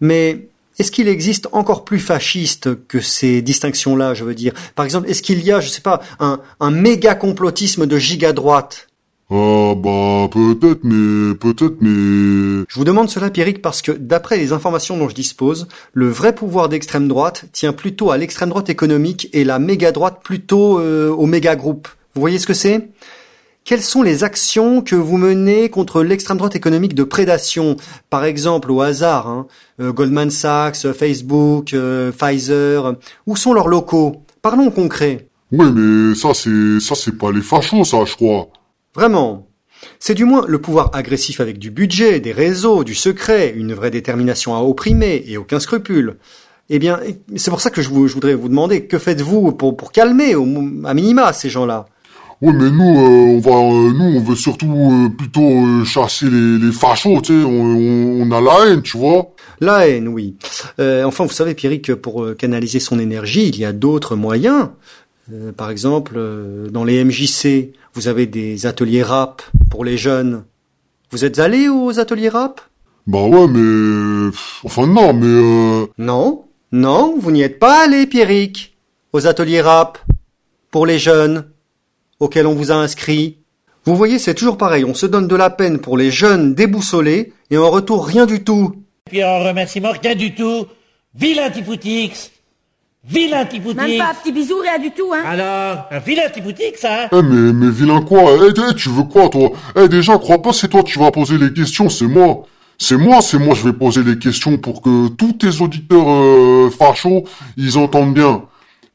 Mais 0.00 0.48
est-ce 0.78 0.92
qu'il 0.92 1.08
existe 1.08 1.48
encore 1.52 1.84
plus 1.84 1.98
fasciste 1.98 2.86
que 2.86 3.00
ces 3.00 3.42
distinctions-là, 3.42 4.14
je 4.14 4.24
veux 4.24 4.34
dire? 4.34 4.52
Par 4.74 4.84
exemple, 4.84 5.10
est-ce 5.10 5.22
qu'il 5.22 5.42
y 5.42 5.50
a, 5.50 5.60
je 5.60 5.68
sais 5.68 5.80
pas, 5.80 6.00
un, 6.20 6.40
un 6.60 6.70
méga 6.70 7.14
complotisme 7.14 7.86
de 7.86 7.98
giga 7.98 8.32
droite? 8.32 8.88
Ah 9.30 9.74
bah 9.76 10.26
peut-être, 10.30 10.84
mais 10.84 11.34
peut-être, 11.34 11.76
mais 11.82 12.64
Je 12.66 12.74
vous 12.74 12.84
demande 12.84 13.10
cela, 13.10 13.28
Pierrick, 13.28 13.60
parce 13.60 13.82
que 13.82 13.92
d'après 13.92 14.38
les 14.38 14.52
informations 14.54 14.96
dont 14.96 15.08
je 15.10 15.14
dispose, 15.14 15.68
le 15.92 16.08
vrai 16.08 16.34
pouvoir 16.34 16.70
d'extrême 16.70 17.08
droite 17.08 17.44
tient 17.52 17.74
plutôt 17.74 18.10
à 18.10 18.16
l'extrême 18.16 18.48
droite 18.48 18.70
économique 18.70 19.28
et 19.34 19.44
la 19.44 19.58
méga 19.58 19.92
droite 19.92 20.20
plutôt 20.24 20.78
euh, 20.78 21.10
au 21.10 21.26
méga 21.26 21.56
groupe. 21.56 21.88
Vous 22.14 22.22
voyez 22.22 22.38
ce 22.38 22.46
que 22.46 22.54
c'est? 22.54 22.88
Quelles 23.68 23.82
sont 23.82 24.00
les 24.00 24.24
actions 24.24 24.80
que 24.80 24.96
vous 24.96 25.18
menez 25.18 25.68
contre 25.68 26.02
l'extrême 26.02 26.38
droite 26.38 26.56
économique 26.56 26.94
de 26.94 27.04
prédation? 27.04 27.76
Par 28.08 28.24
exemple, 28.24 28.72
au 28.72 28.80
hasard, 28.80 29.28
hein, 29.28 29.46
euh, 29.78 29.92
Goldman 29.92 30.30
Sachs, 30.30 30.90
Facebook, 30.94 31.74
euh, 31.74 32.10
Pfizer. 32.10 32.94
Où 33.26 33.36
sont 33.36 33.52
leurs 33.52 33.68
locaux? 33.68 34.22
Parlons 34.40 34.70
concret. 34.70 35.28
Oui, 35.52 35.66
mais 35.70 36.14
ça, 36.14 36.32
c'est, 36.32 36.80
ça, 36.80 36.94
c'est 36.94 37.18
pas 37.18 37.30
les 37.30 37.42
fachos, 37.42 37.84
ça, 37.84 37.98
je 38.06 38.14
crois. 38.14 38.48
Vraiment. 38.94 39.46
C'est 39.98 40.14
du 40.14 40.24
moins 40.24 40.46
le 40.48 40.62
pouvoir 40.62 40.88
agressif 40.94 41.38
avec 41.38 41.58
du 41.58 41.70
budget, 41.70 42.20
des 42.20 42.32
réseaux, 42.32 42.84
du 42.84 42.94
secret, 42.94 43.52
une 43.54 43.74
vraie 43.74 43.90
détermination 43.90 44.56
à 44.56 44.60
opprimer 44.60 45.22
et 45.26 45.36
aucun 45.36 45.60
scrupule. 45.60 46.16
Eh 46.70 46.78
bien, 46.78 47.00
c'est 47.36 47.50
pour 47.50 47.60
ça 47.60 47.68
que 47.68 47.82
je, 47.82 47.90
vous- 47.90 48.08
je 48.08 48.14
voudrais 48.14 48.34
vous 48.34 48.48
demander, 48.48 48.86
que 48.86 48.96
faites-vous 48.98 49.52
pour, 49.52 49.76
pour 49.76 49.92
calmer, 49.92 50.34
au, 50.36 50.44
à 50.86 50.94
minima, 50.94 51.34
ces 51.34 51.50
gens-là? 51.50 51.84
Oui, 52.40 52.52
mais 52.54 52.70
nous, 52.70 52.84
euh, 53.00 53.36
on 53.36 53.40
va, 53.40 53.50
euh, 53.50 53.92
nous, 53.92 54.16
on 54.18 54.20
veut 54.20 54.36
surtout 54.36 54.72
euh, 54.72 55.08
plutôt 55.08 55.42
euh, 55.66 55.84
chasser 55.84 56.26
les, 56.30 56.58
les 56.58 56.72
fachos, 56.72 57.20
tu 57.22 57.32
sais. 57.32 57.44
On, 57.44 57.50
on, 57.50 58.22
on 58.22 58.30
a 58.30 58.40
la 58.40 58.66
haine, 58.72 58.82
tu 58.82 58.96
vois. 58.96 59.30
La 59.60 59.88
haine, 59.88 60.06
oui. 60.06 60.36
Euh, 60.78 61.02
enfin, 61.04 61.24
vous 61.24 61.32
savez, 61.32 61.54
Pierrick, 61.54 61.86
que 61.86 61.92
pour 61.92 62.22
euh, 62.22 62.34
canaliser 62.34 62.78
son 62.78 63.00
énergie, 63.00 63.48
il 63.48 63.58
y 63.58 63.64
a 63.64 63.72
d'autres 63.72 64.14
moyens. 64.14 64.68
Euh, 65.32 65.50
par 65.50 65.70
exemple, 65.70 66.12
euh, 66.16 66.68
dans 66.70 66.84
les 66.84 67.02
MJC, 67.04 67.72
vous 67.94 68.06
avez 68.06 68.26
des 68.26 68.66
ateliers 68.66 69.02
rap 69.02 69.42
pour 69.68 69.84
les 69.84 69.96
jeunes. 69.96 70.44
Vous 71.10 71.24
êtes 71.24 71.40
allé 71.40 71.68
aux 71.68 71.98
ateliers 71.98 72.28
rap? 72.28 72.60
Bah 73.08 73.22
ouais, 73.24 73.48
mais 73.48 74.30
enfin 74.64 74.86
non, 74.86 75.12
mais 75.12 75.26
euh, 75.26 75.86
Non, 75.98 76.44
non, 76.70 77.16
vous 77.18 77.30
n'y 77.32 77.42
êtes 77.42 77.58
pas 77.58 77.84
allé, 77.84 78.06
Pierrick, 78.06 78.76
aux 79.12 79.26
ateliers 79.26 79.62
rap 79.62 79.98
pour 80.70 80.86
les 80.86 80.98
jeunes 80.98 81.46
auxquels 82.20 82.46
on 82.46 82.54
vous 82.54 82.70
a 82.70 82.74
inscrit. 82.74 83.38
Vous 83.84 83.96
voyez, 83.96 84.18
c'est 84.18 84.34
toujours 84.34 84.58
pareil. 84.58 84.84
On 84.84 84.94
se 84.94 85.06
donne 85.06 85.28
de 85.28 85.36
la 85.36 85.50
peine 85.50 85.78
pour 85.78 85.96
les 85.96 86.10
jeunes 86.10 86.54
déboussolés 86.54 87.32
et 87.50 87.56
en 87.56 87.70
retour 87.70 88.06
rien 88.06 88.26
du 88.26 88.44
tout. 88.44 88.74
Puis 89.08 89.24
en 89.24 89.38
remerciement, 89.38 89.92
rien 90.02 90.14
du 90.14 90.34
tout. 90.34 90.66
Vilain 91.14 91.50
Tipoutix 91.50 92.30
Vilain 93.04 93.46
Tipoutix 93.46 93.76
Même 93.76 93.98
pas 93.98 94.10
un 94.10 94.14
petit 94.14 94.32
bisou, 94.32 94.56
rien 94.60 94.78
du 94.78 94.90
tout, 94.90 95.10
hein. 95.14 95.22
Alors, 95.24 95.86
un 95.90 95.98
vilain 96.00 96.28
Tipoutix, 96.28 96.84
hein 96.84 97.08
Eh 97.10 97.22
mais, 97.22 97.52
mais 97.52 97.70
vilain 97.70 98.02
quoi? 98.02 98.32
Eh 98.36 98.48
eh, 98.48 98.74
tu 98.74 98.90
veux 98.90 99.04
quoi 99.04 99.28
toi? 99.30 99.50
Eh 99.76 99.88
déjà 99.88 100.18
crois 100.18 100.42
pas 100.42 100.52
c'est 100.52 100.68
toi 100.68 100.82
qui 100.82 100.98
vas 100.98 101.10
poser 101.10 101.38
les 101.38 101.52
questions, 101.52 101.88
c'est 101.88 102.06
moi. 102.06 102.42
C'est 102.76 102.96
moi, 102.96 103.20
c'est 103.22 103.38
moi 103.38 103.54
je 103.54 103.64
vais 103.64 103.72
poser 103.72 104.02
les 104.02 104.18
questions 104.18 104.58
pour 104.58 104.82
que 104.82 105.08
tous 105.08 105.32
tes 105.32 105.62
auditeurs 105.62 106.10
euh, 106.10 106.70
fachos, 106.70 107.24
ils 107.56 107.78
entendent 107.78 108.14
bien. 108.14 108.42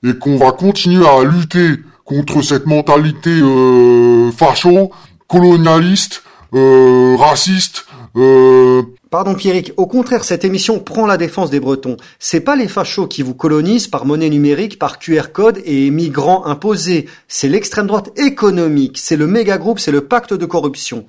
Et 0.05 0.13
qu'on 0.13 0.37
va 0.37 0.51
continuer 0.51 1.05
à 1.07 1.23
lutter 1.23 1.79
contre 2.05 2.41
cette 2.41 2.65
mentalité 2.65 3.29
euh, 3.29 4.31
facho, 4.31 4.91
colonialiste, 5.27 6.23
euh, 6.53 7.15
raciste, 7.17 7.85
euh, 8.15 8.83
Pardon 9.13 9.35
Pierrick, 9.35 9.73
au 9.77 9.85
contraire, 9.85 10.23
cette 10.23 10.43
émission 10.43 10.79
prend 10.79 11.05
la 11.05 11.17
défense 11.17 11.51
des 11.51 11.59
Bretons. 11.59 11.97
C'est 12.17 12.39
pas 12.39 12.55
les 12.55 12.67
fachos 12.67 13.05
qui 13.05 13.21
vous 13.21 13.35
colonisent 13.35 13.87
par 13.87 14.07
monnaie 14.07 14.31
numérique, 14.31 14.79
par 14.79 14.97
QR 14.97 15.31
code 15.31 15.61
et 15.65 15.91
migrants 15.91 16.47
imposés. 16.47 17.07
C'est 17.27 17.47
l'extrême 17.47 17.85
droite 17.85 18.09
économique, 18.17 18.97
c'est 18.97 19.15
le 19.15 19.27
méga 19.27 19.59
groupe, 19.59 19.77
c'est 19.77 19.91
le 19.91 20.01
pacte 20.01 20.33
de 20.33 20.45
corruption. 20.47 21.05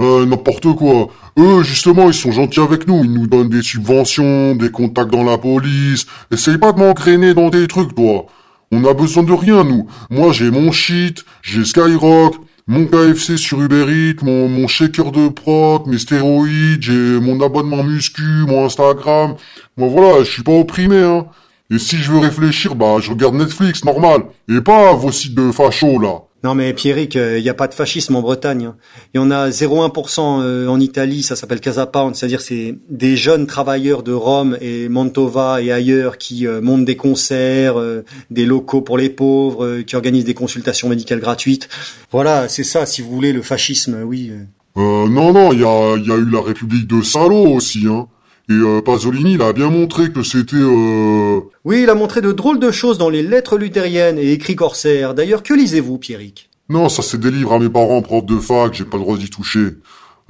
Euh, 0.00 0.24
n'importe 0.24 0.72
quoi. 0.76 1.08
Eux, 1.36 1.64
justement, 1.64 2.06
ils 2.06 2.14
sont 2.14 2.30
gentils 2.30 2.60
avec 2.60 2.86
nous. 2.86 3.02
Ils 3.02 3.12
nous 3.12 3.26
donnent 3.26 3.48
des 3.48 3.62
subventions, 3.62 4.54
des 4.54 4.70
contacts 4.70 5.10
dans 5.10 5.24
la 5.24 5.38
police. 5.38 6.06
Essaye 6.30 6.58
pas 6.58 6.70
de 6.70 6.78
m'engrainer 6.78 7.34
dans 7.34 7.50
des 7.50 7.66
trucs, 7.66 7.92
toi. 7.92 8.26
On 8.70 8.84
a 8.84 8.92
besoin 8.92 9.22
de 9.22 9.32
rien, 9.32 9.64
nous. 9.64 9.88
Moi, 10.10 10.32
j'ai 10.32 10.50
mon 10.50 10.72
shit, 10.72 11.24
j'ai 11.42 11.64
Skyrock, 11.64 12.36
mon 12.66 12.86
KFC 12.86 13.38
sur 13.38 13.62
Uber 13.62 14.14
mon, 14.22 14.46
mon 14.46 14.68
shaker 14.68 15.10
de 15.10 15.28
prot, 15.28 15.84
mes 15.86 15.98
stéroïdes, 15.98 16.82
j'ai 16.82 17.18
mon 17.18 17.40
abonnement 17.40 17.82
muscu, 17.82 18.44
mon 18.46 18.66
Instagram. 18.66 19.36
Moi, 19.78 19.88
voilà, 19.88 20.22
je 20.22 20.30
suis 20.30 20.42
pas 20.42 20.52
opprimé, 20.52 20.98
hein. 20.98 21.26
Et 21.70 21.78
si 21.78 21.96
je 21.96 22.12
veux 22.12 22.18
réfléchir, 22.18 22.74
bah, 22.74 22.96
je 23.00 23.10
regarde 23.10 23.34
Netflix, 23.36 23.84
normal. 23.84 24.24
Et 24.50 24.60
pas 24.60 24.92
vos 24.92 25.12
sites 25.12 25.34
de 25.34 25.50
fachos, 25.50 25.98
là. 25.98 26.27
Non 26.44 26.54
mais 26.54 26.72
Pierrick, 26.72 27.16
il 27.16 27.42
n'y 27.42 27.48
a 27.48 27.54
pas 27.54 27.66
de 27.66 27.74
fascisme 27.74 28.14
en 28.14 28.22
Bretagne. 28.22 28.66
hein. 28.66 28.76
Il 29.12 29.18
y 29.18 29.20
en 29.20 29.30
a 29.30 29.48
0,1% 29.50 30.40
euh, 30.42 30.68
en 30.68 30.78
Italie, 30.78 31.22
ça 31.22 31.34
s'appelle 31.34 31.60
Casa 31.60 31.86
Pound, 31.86 32.14
c'est-à-dire 32.14 32.40
c'est 32.40 32.76
des 32.88 33.16
jeunes 33.16 33.46
travailleurs 33.46 34.02
de 34.04 34.12
Rome 34.12 34.56
et 34.60 34.88
Mantova 34.88 35.60
et 35.62 35.72
ailleurs 35.72 36.16
qui 36.16 36.46
euh, 36.46 36.60
montent 36.60 36.84
des 36.84 36.96
concerts, 36.96 37.78
euh, 37.78 38.04
des 38.30 38.46
locaux 38.46 38.82
pour 38.82 38.98
les 38.98 39.08
pauvres, 39.08 39.64
euh, 39.64 39.82
qui 39.82 39.96
organisent 39.96 40.24
des 40.24 40.34
consultations 40.34 40.88
médicales 40.88 41.20
gratuites. 41.20 41.68
Voilà, 42.12 42.48
c'est 42.48 42.64
ça, 42.64 42.86
si 42.86 43.02
vous 43.02 43.10
voulez, 43.10 43.32
le 43.32 43.42
fascisme, 43.42 44.02
oui. 44.04 44.30
euh. 44.30 44.44
Euh, 44.76 45.08
non, 45.08 45.32
non, 45.32 45.52
il 45.52 45.60
y 45.60 45.64
a, 45.64 45.96
eu 45.96 46.30
la 46.30 46.40
République 46.40 46.86
de 46.86 47.02
Salo 47.02 47.48
aussi, 47.48 47.84
hein. 47.88 48.06
Et 48.50 48.54
euh, 48.54 48.80
Pasolini, 48.80 49.34
il 49.34 49.42
a 49.42 49.52
bien 49.52 49.68
montré 49.68 50.10
que 50.10 50.22
c'était... 50.22 50.56
Euh... 50.56 51.40
Oui, 51.64 51.82
il 51.82 51.90
a 51.90 51.94
montré 51.94 52.22
de 52.22 52.32
drôles 52.32 52.58
de 52.58 52.70
choses 52.70 52.96
dans 52.96 53.10
les 53.10 53.22
lettres 53.22 53.58
luthériennes 53.58 54.18
et 54.18 54.32
écrits 54.32 54.56
corsaires. 54.56 55.14
D'ailleurs, 55.14 55.42
que 55.42 55.52
lisez-vous, 55.52 55.98
Pierrick? 55.98 56.48
Non, 56.70 56.88
ça 56.88 57.02
c'est 57.02 57.20
des 57.20 57.30
livres 57.30 57.52
à 57.52 57.58
mes 57.58 57.68
parents, 57.68 58.00
profs 58.00 58.24
de 58.24 58.38
fac, 58.38 58.72
j'ai 58.72 58.84
pas 58.84 58.96
le 58.96 59.02
droit 59.02 59.18
d'y 59.18 59.28
toucher. 59.28 59.76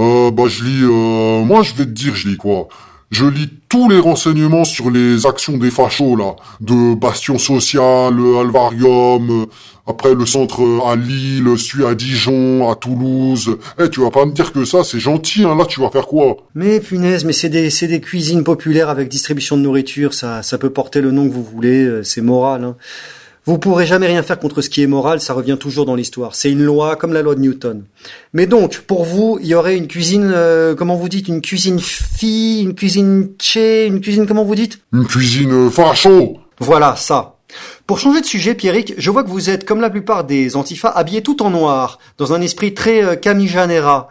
Euh, 0.00 0.30
bah 0.32 0.44
je 0.48 0.64
lis... 0.64 0.82
Euh... 0.82 1.44
Moi, 1.44 1.62
je 1.62 1.74
vais 1.74 1.84
te 1.84 1.90
dire, 1.90 2.16
je 2.16 2.28
lis 2.28 2.36
quoi? 2.36 2.68
Je 3.10 3.24
lis 3.24 3.50
tous 3.68 3.88
les 3.88 3.98
renseignements 3.98 4.64
sur 4.64 4.90
les 4.90 5.26
actions 5.26 5.56
des 5.56 5.70
fachos, 5.70 6.16
là. 6.16 6.36
De 6.60 6.94
Bastion 6.94 7.38
Social, 7.38 8.14
Alvarium... 8.40 9.46
Après, 9.90 10.14
le 10.14 10.26
centre 10.26 10.60
à 10.86 10.96
Lille, 10.96 11.48
celui 11.56 11.86
à 11.86 11.94
Dijon, 11.94 12.70
à 12.70 12.74
Toulouse. 12.74 13.56
Eh, 13.82 13.88
tu 13.88 14.00
vas 14.00 14.10
pas 14.10 14.26
me 14.26 14.32
dire 14.32 14.52
que 14.52 14.66
ça, 14.66 14.84
c'est 14.84 15.00
gentil, 15.00 15.44
hein. 15.44 15.56
Là, 15.56 15.64
tu 15.64 15.80
vas 15.80 15.88
faire 15.88 16.06
quoi? 16.06 16.36
Mais 16.54 16.78
punaise, 16.78 17.24
mais 17.24 17.32
c'est 17.32 17.48
des, 17.48 17.70
des 17.70 18.00
cuisines 18.02 18.44
populaires 18.44 18.90
avec 18.90 19.08
distribution 19.08 19.56
de 19.56 19.62
nourriture, 19.62 20.12
ça, 20.12 20.42
ça 20.42 20.58
peut 20.58 20.68
porter 20.68 21.00
le 21.00 21.10
nom 21.10 21.26
que 21.26 21.32
vous 21.32 21.42
voulez, 21.42 21.84
euh, 21.84 22.02
c'est 22.02 22.20
moral. 22.20 22.64
Hein. 22.64 22.76
Vous 23.48 23.56
pourrez 23.56 23.86
jamais 23.86 24.08
rien 24.08 24.22
faire 24.22 24.38
contre 24.38 24.60
ce 24.60 24.68
qui 24.68 24.82
est 24.82 24.86
moral, 24.86 25.22
ça 25.22 25.32
revient 25.32 25.56
toujours 25.58 25.86
dans 25.86 25.94
l'histoire. 25.94 26.34
C'est 26.34 26.50
une 26.50 26.62
loi 26.62 26.96
comme 26.96 27.14
la 27.14 27.22
loi 27.22 27.34
de 27.34 27.40
Newton. 27.40 27.82
Mais 28.34 28.44
donc, 28.44 28.80
pour 28.80 29.06
vous, 29.06 29.38
il 29.40 29.46
y 29.46 29.54
aurait 29.54 29.78
une 29.78 29.86
cuisine, 29.86 30.30
euh, 30.34 30.74
comment 30.74 30.96
vous 30.96 31.08
dites, 31.08 31.28
une 31.28 31.40
cuisine 31.40 31.80
fille, 31.80 32.60
une 32.60 32.74
cuisine 32.74 33.30
tché, 33.38 33.86
une 33.86 34.02
cuisine, 34.02 34.26
comment 34.26 34.44
vous 34.44 34.54
dites? 34.54 34.80
Une 34.92 35.06
cuisine 35.06 35.50
euh, 35.50 35.70
facho 35.70 36.36
Voilà, 36.60 36.94
ça. 36.96 37.36
Pour 37.86 37.98
changer 37.98 38.20
de 38.20 38.26
sujet, 38.26 38.54
Pierrick, 38.54 38.92
je 38.98 39.10
vois 39.10 39.24
que 39.24 39.30
vous 39.30 39.48
êtes, 39.48 39.64
comme 39.64 39.80
la 39.80 39.88
plupart 39.88 40.24
des 40.24 40.54
antifas, 40.54 40.90
habillés 40.90 41.22
tout 41.22 41.42
en 41.42 41.48
noir, 41.48 42.00
dans 42.18 42.34
un 42.34 42.42
esprit 42.42 42.74
très 42.74 43.02
euh, 43.02 43.16
Camille 43.16 43.48
Janera. 43.48 44.10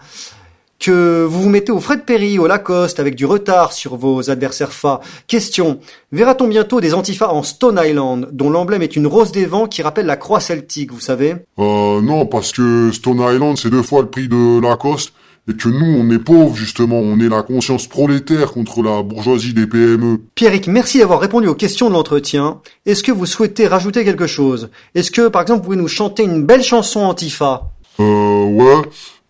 Que 0.80 1.26
vous 1.28 1.42
vous 1.42 1.50
mettez 1.50 1.72
au 1.72 1.80
Fred 1.80 2.04
Perry, 2.04 2.38
au 2.38 2.46
Lacoste, 2.46 3.00
avec 3.00 3.16
du 3.16 3.26
retard 3.26 3.74
sur 3.74 3.96
vos 3.96 4.30
adversaires 4.30 4.74
fa. 4.74 5.02
Question. 5.28 5.80
Verra-t-on 6.12 6.48
bientôt 6.48 6.82
des 6.82 6.94
antifas 6.94 7.30
en 7.30 7.42
Stone 7.42 7.82
Island, 7.84 8.30
dont 8.32 8.50
l'emblème 8.50 8.84
est 8.84 8.96
une 8.96 9.08
rose 9.08 9.32
des 9.32 9.46
vents 9.46 9.68
qui 9.68 9.82
rappelle 9.82 10.06
la 10.06 10.18
croix 10.18 10.40
celtique, 10.40 10.92
vous 10.92 11.00
savez? 11.00 11.36
Euh, 11.58 12.02
non, 12.02 12.26
parce 12.26 12.52
que 12.52 12.92
Stone 12.92 13.20
Island, 13.20 13.58
c'est 13.58 13.70
deux 13.70 13.82
fois 13.82 14.02
le 14.02 14.08
prix 14.08 14.28
de 14.28 14.62
Lacoste, 14.62 15.14
et 15.50 15.54
que 15.56 15.70
nous, 15.70 15.98
on 15.98 16.10
est 16.12 16.20
pauvres, 16.20 16.56
justement. 16.56 17.00
On 17.00 17.20
est 17.20 17.30
la 17.30 17.42
conscience 17.42 17.88
prolétaire 17.88 18.52
contre 18.52 18.84
la 18.84 19.02
bourgeoisie 19.02 19.54
des 19.54 19.66
PME. 19.66 20.20
Pierrick, 20.36 20.68
merci 20.68 21.00
d'avoir 21.00 21.22
répondu 21.22 21.48
aux 21.48 21.56
questions 21.56 21.88
de 21.88 21.94
l'entretien. 21.94 22.60
Est-ce 22.86 23.02
que 23.02 23.14
vous 23.14 23.26
souhaitez 23.26 23.66
rajouter 23.68 24.04
quelque 24.04 24.28
chose? 24.28 24.70
Est-ce 24.94 25.10
que, 25.10 25.30
par 25.30 25.42
exemple, 25.42 25.60
vous 25.60 25.66
pouvez 25.66 25.78
nous 25.78 25.88
chanter 25.88 26.24
une 26.24 26.44
belle 26.44 26.64
chanson 26.64 27.00
antifa? 27.00 27.72
Euh, 28.00 28.44
ouais. 28.44 28.82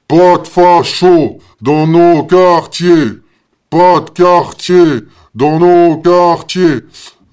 Pas 0.07 0.37
de 0.37 0.47
facho 0.47 1.39
dans 1.61 1.85
nos 1.85 2.23
quartiers. 2.23 3.19
Pas 3.69 3.99
de 3.99 4.09
quartier 4.09 5.01
dans 5.35 5.59
nos 5.59 5.97
quartiers. 5.97 6.81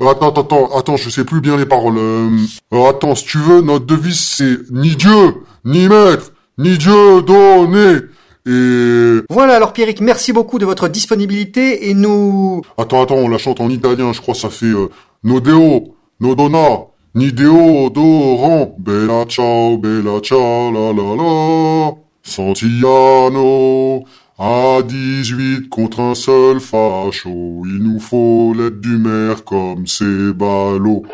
Attends, 0.00 0.30
attends, 0.30 0.40
attends, 0.42 0.76
attends, 0.76 0.96
je 0.96 1.08
sais 1.08 1.24
plus 1.24 1.40
bien 1.40 1.56
les 1.56 1.66
paroles. 1.66 1.98
Euh, 1.98 2.28
euh, 2.72 2.90
attends, 2.90 3.14
si 3.14 3.24
tu 3.24 3.38
veux, 3.38 3.60
notre 3.60 3.86
devise 3.86 4.20
c'est 4.20 4.58
ni 4.72 4.96
Dieu, 4.96 5.34
ni 5.64 5.88
maître, 5.88 6.32
ni 6.58 6.76
Dieu 6.76 7.22
donné. 7.22 8.00
Et... 8.46 9.22
Voilà, 9.30 9.54
alors 9.54 9.72
Pierrick, 9.72 10.00
merci 10.00 10.32
beaucoup 10.32 10.58
de 10.58 10.66
votre 10.66 10.88
disponibilité 10.88 11.88
et 11.88 11.94
nous... 11.94 12.60
Attends, 12.76 13.02
attends, 13.02 13.14
on 13.14 13.28
la 13.28 13.38
chante 13.38 13.60
en 13.60 13.70
italien, 13.70 14.12
je 14.12 14.20
crois 14.20 14.34
que 14.34 14.40
ça 14.40 14.50
fait 14.50 14.66
euh, 14.66 14.90
Nodeo, 15.22 15.94
Nodona, 16.20 16.86
Nideo, 17.14 17.88
Doran, 17.88 18.74
Bella 18.78 19.24
ciao, 19.26 19.78
Bella 19.78 20.20
ciao, 20.20 20.72
la 20.72 20.92
la 20.92 21.16
la. 21.16 22.03
Santillano, 22.24 24.04
à 24.38 24.80
18 24.82 25.68
contre 25.68 26.00
un 26.00 26.14
seul 26.14 26.58
facho, 26.58 27.62
il 27.66 27.78
nous 27.82 28.00
faut 28.00 28.54
l'aide 28.56 28.80
du 28.80 28.96
maire 28.96 29.44
comme 29.44 29.86
c'est 29.86 30.32
ballot. 30.32 31.04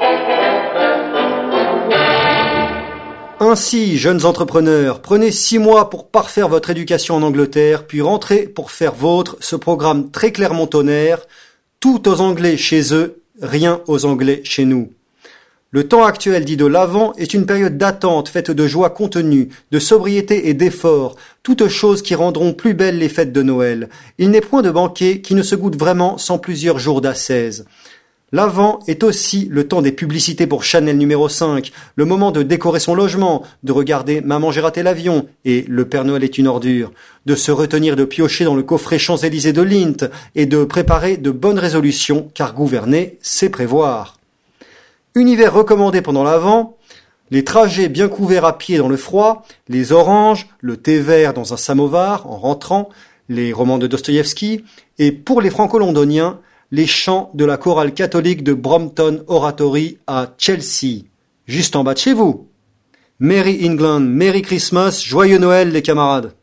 Ainsi, 3.41 3.99
jeunes 3.99 4.25
entrepreneurs, 4.25 5.03
prenez 5.03 5.33
six 5.33 5.59
mois 5.59 5.91
pour 5.91 6.09
parfaire 6.09 6.49
votre 6.49 6.71
éducation 6.71 7.17
en 7.17 7.23
Angleterre, 7.23 7.87
puis 7.87 8.03
rentrez 8.03 8.43
pour 8.43 8.71
faire 8.71 8.95
vôtre 8.95 9.37
ce 9.41 9.57
programme 9.57 10.11
très 10.11 10.31
clairement 10.31 10.69
tonnerre, 10.69 11.27
tout 11.81 12.09
aux 12.09 12.21
Anglais 12.21 12.57
chez 12.57 12.95
eux, 12.95 13.23
rien 13.43 13.81
aux 13.89 14.05
Anglais 14.05 14.43
chez 14.45 14.65
nous. 14.65 14.93
Le 15.73 15.87
temps 15.87 16.03
actuel 16.03 16.45
dit 16.45 16.57
de 16.57 16.67
l'avant 16.67 17.13
est 17.17 17.33
une 17.33 17.47
période 17.47 17.79
d'attente 17.79 18.29
faite 18.29 18.51
de 18.51 18.67
joie 18.67 18.91
contenue, 18.91 19.51
de 19.71 19.79
sobriété 19.79 20.49
et 20.49 20.55
d'effort, 20.55 21.15
toutes 21.45 21.69
choses 21.69 22.03
qui 22.03 22.17
rendront 22.17 22.55
plus 22.55 22.75
belles 22.75 22.99
les 22.99 23.09
fêtes 23.09 23.33
de 23.33 23.43
Noël. 23.43 23.89
Il 24.19 24.31
n'est 24.31 24.41
point 24.41 24.63
de 24.63 24.71
banquet 24.73 25.21
qui 25.21 25.37
ne 25.37 25.45
se 25.45 25.55
goûte 25.55 25.77
vraiment 25.77 26.19
sans 26.19 26.39
plusieurs 26.39 26.81
jours 26.81 27.01
d'assaise. 27.01 27.67
L'avant 28.33 28.81
est 28.89 29.05
aussi 29.05 29.47
le 29.49 29.69
temps 29.69 29.81
des 29.81 29.93
publicités 29.93 30.49
pour 30.49 30.65
Chanel 30.65 30.99
numéro 30.99 31.29
5, 31.29 31.71
le 31.95 32.05
moment 32.05 32.33
de 32.33 32.43
décorer 32.43 32.81
son 32.81 32.97
logement, 32.97 33.45
de 33.63 33.71
regarder 33.71 34.21
Maman 34.23 34.51
j'ai 34.51 34.61
raté 34.61 34.83
l'avion 34.83 35.29
et 35.45 35.65
Le 35.69 35.85
Père 35.85 36.05
Noël 36.05 36.25
est 36.25 36.37
une 36.37 36.49
ordure, 36.49 36.91
de 37.27 37.37
se 37.37 37.53
retenir 37.53 37.95
de 37.95 38.05
piocher 38.05 38.45
dans 38.45 38.57
le 38.57 38.65
coffret 38.65 38.99
Champs-Élysées 38.99 39.53
de 39.53 39.63
Lint 39.63 40.11
et 40.35 40.47
de 40.47 40.65
préparer 40.65 41.17
de 41.17 41.31
bonnes 41.31 41.61
résolutions 41.61 42.29
car 42.35 42.55
gouverner, 42.55 43.19
c'est 43.21 43.51
prévoir. 43.51 44.20
Univers 45.17 45.53
recommandé 45.53 46.03
pendant 46.03 46.23
l'avant, 46.23 46.77
les 47.33 47.43
trajets 47.43 47.89
bien 47.89 48.09
couverts 48.09 48.45
à 48.45 48.59
pied 48.59 48.79
dans 48.79 48.89
le 48.89 48.97
froid, 48.97 49.45
les 49.69 49.91
oranges, 49.91 50.49
le 50.61 50.77
thé 50.77 51.01
vert 51.01 51.35
dans 51.35 51.53
un 51.53 51.57
samovar 51.57 52.29
en 52.31 52.37
rentrant, 52.37 52.89
les 53.29 53.53
romans 53.53 53.79
de 53.79 53.89
Dostoïevski, 53.89 54.65
et 54.99 55.11
pour 55.11 55.41
les 55.41 55.51
franco-londoniens, 55.51 56.39
les 56.71 56.87
chants 56.87 57.31
de 57.35 57.45
la 57.45 57.57
chorale 57.57 57.93
catholique 57.93 58.45
de 58.45 58.55
Brompton 58.55 59.25
Oratory 59.27 59.99
à 60.07 60.35
Chelsea, 60.39 61.07
juste 61.47 61.75
en 61.75 61.83
bas 61.83 61.95
de 61.95 61.99
chez 61.99 62.13
vous. 62.13 62.49
Merry 63.19 63.67
England, 63.69 64.01
Merry 64.01 64.43
Christmas, 64.43 65.03
joyeux 65.05 65.39
Noël 65.39 65.73
les 65.73 65.83
camarades. 65.83 66.35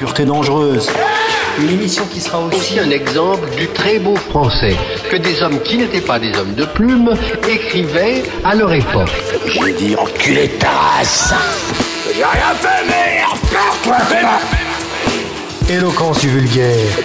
Pureté 0.00 0.24
dangereuse. 0.24 0.88
Une 1.58 1.68
émission 1.68 2.06
qui 2.06 2.20
sera 2.22 2.38
aussi 2.40 2.80
un 2.80 2.88
exemple 2.88 3.50
du 3.54 3.68
très 3.68 3.98
beau 3.98 4.16
français 4.16 4.74
que 5.10 5.16
des 5.16 5.42
hommes 5.42 5.60
qui 5.60 5.76
n'étaient 5.76 6.00
pas 6.00 6.18
des 6.18 6.34
hommes 6.38 6.54
de 6.54 6.64
plume 6.64 7.12
écrivaient 7.46 8.22
à 8.42 8.54
leur 8.54 8.72
époque. 8.72 9.10
J'ai 9.46 9.72
dit 9.74 9.94
enculé 9.96 10.48
ta 10.58 10.70
race 10.70 11.34
J'ai 12.06 12.24
rien 12.24 12.54
fait, 12.62 12.86
merde 12.86 13.38
Éloquence 15.68 16.20
du 16.20 16.30
vulgaire. 16.30 16.96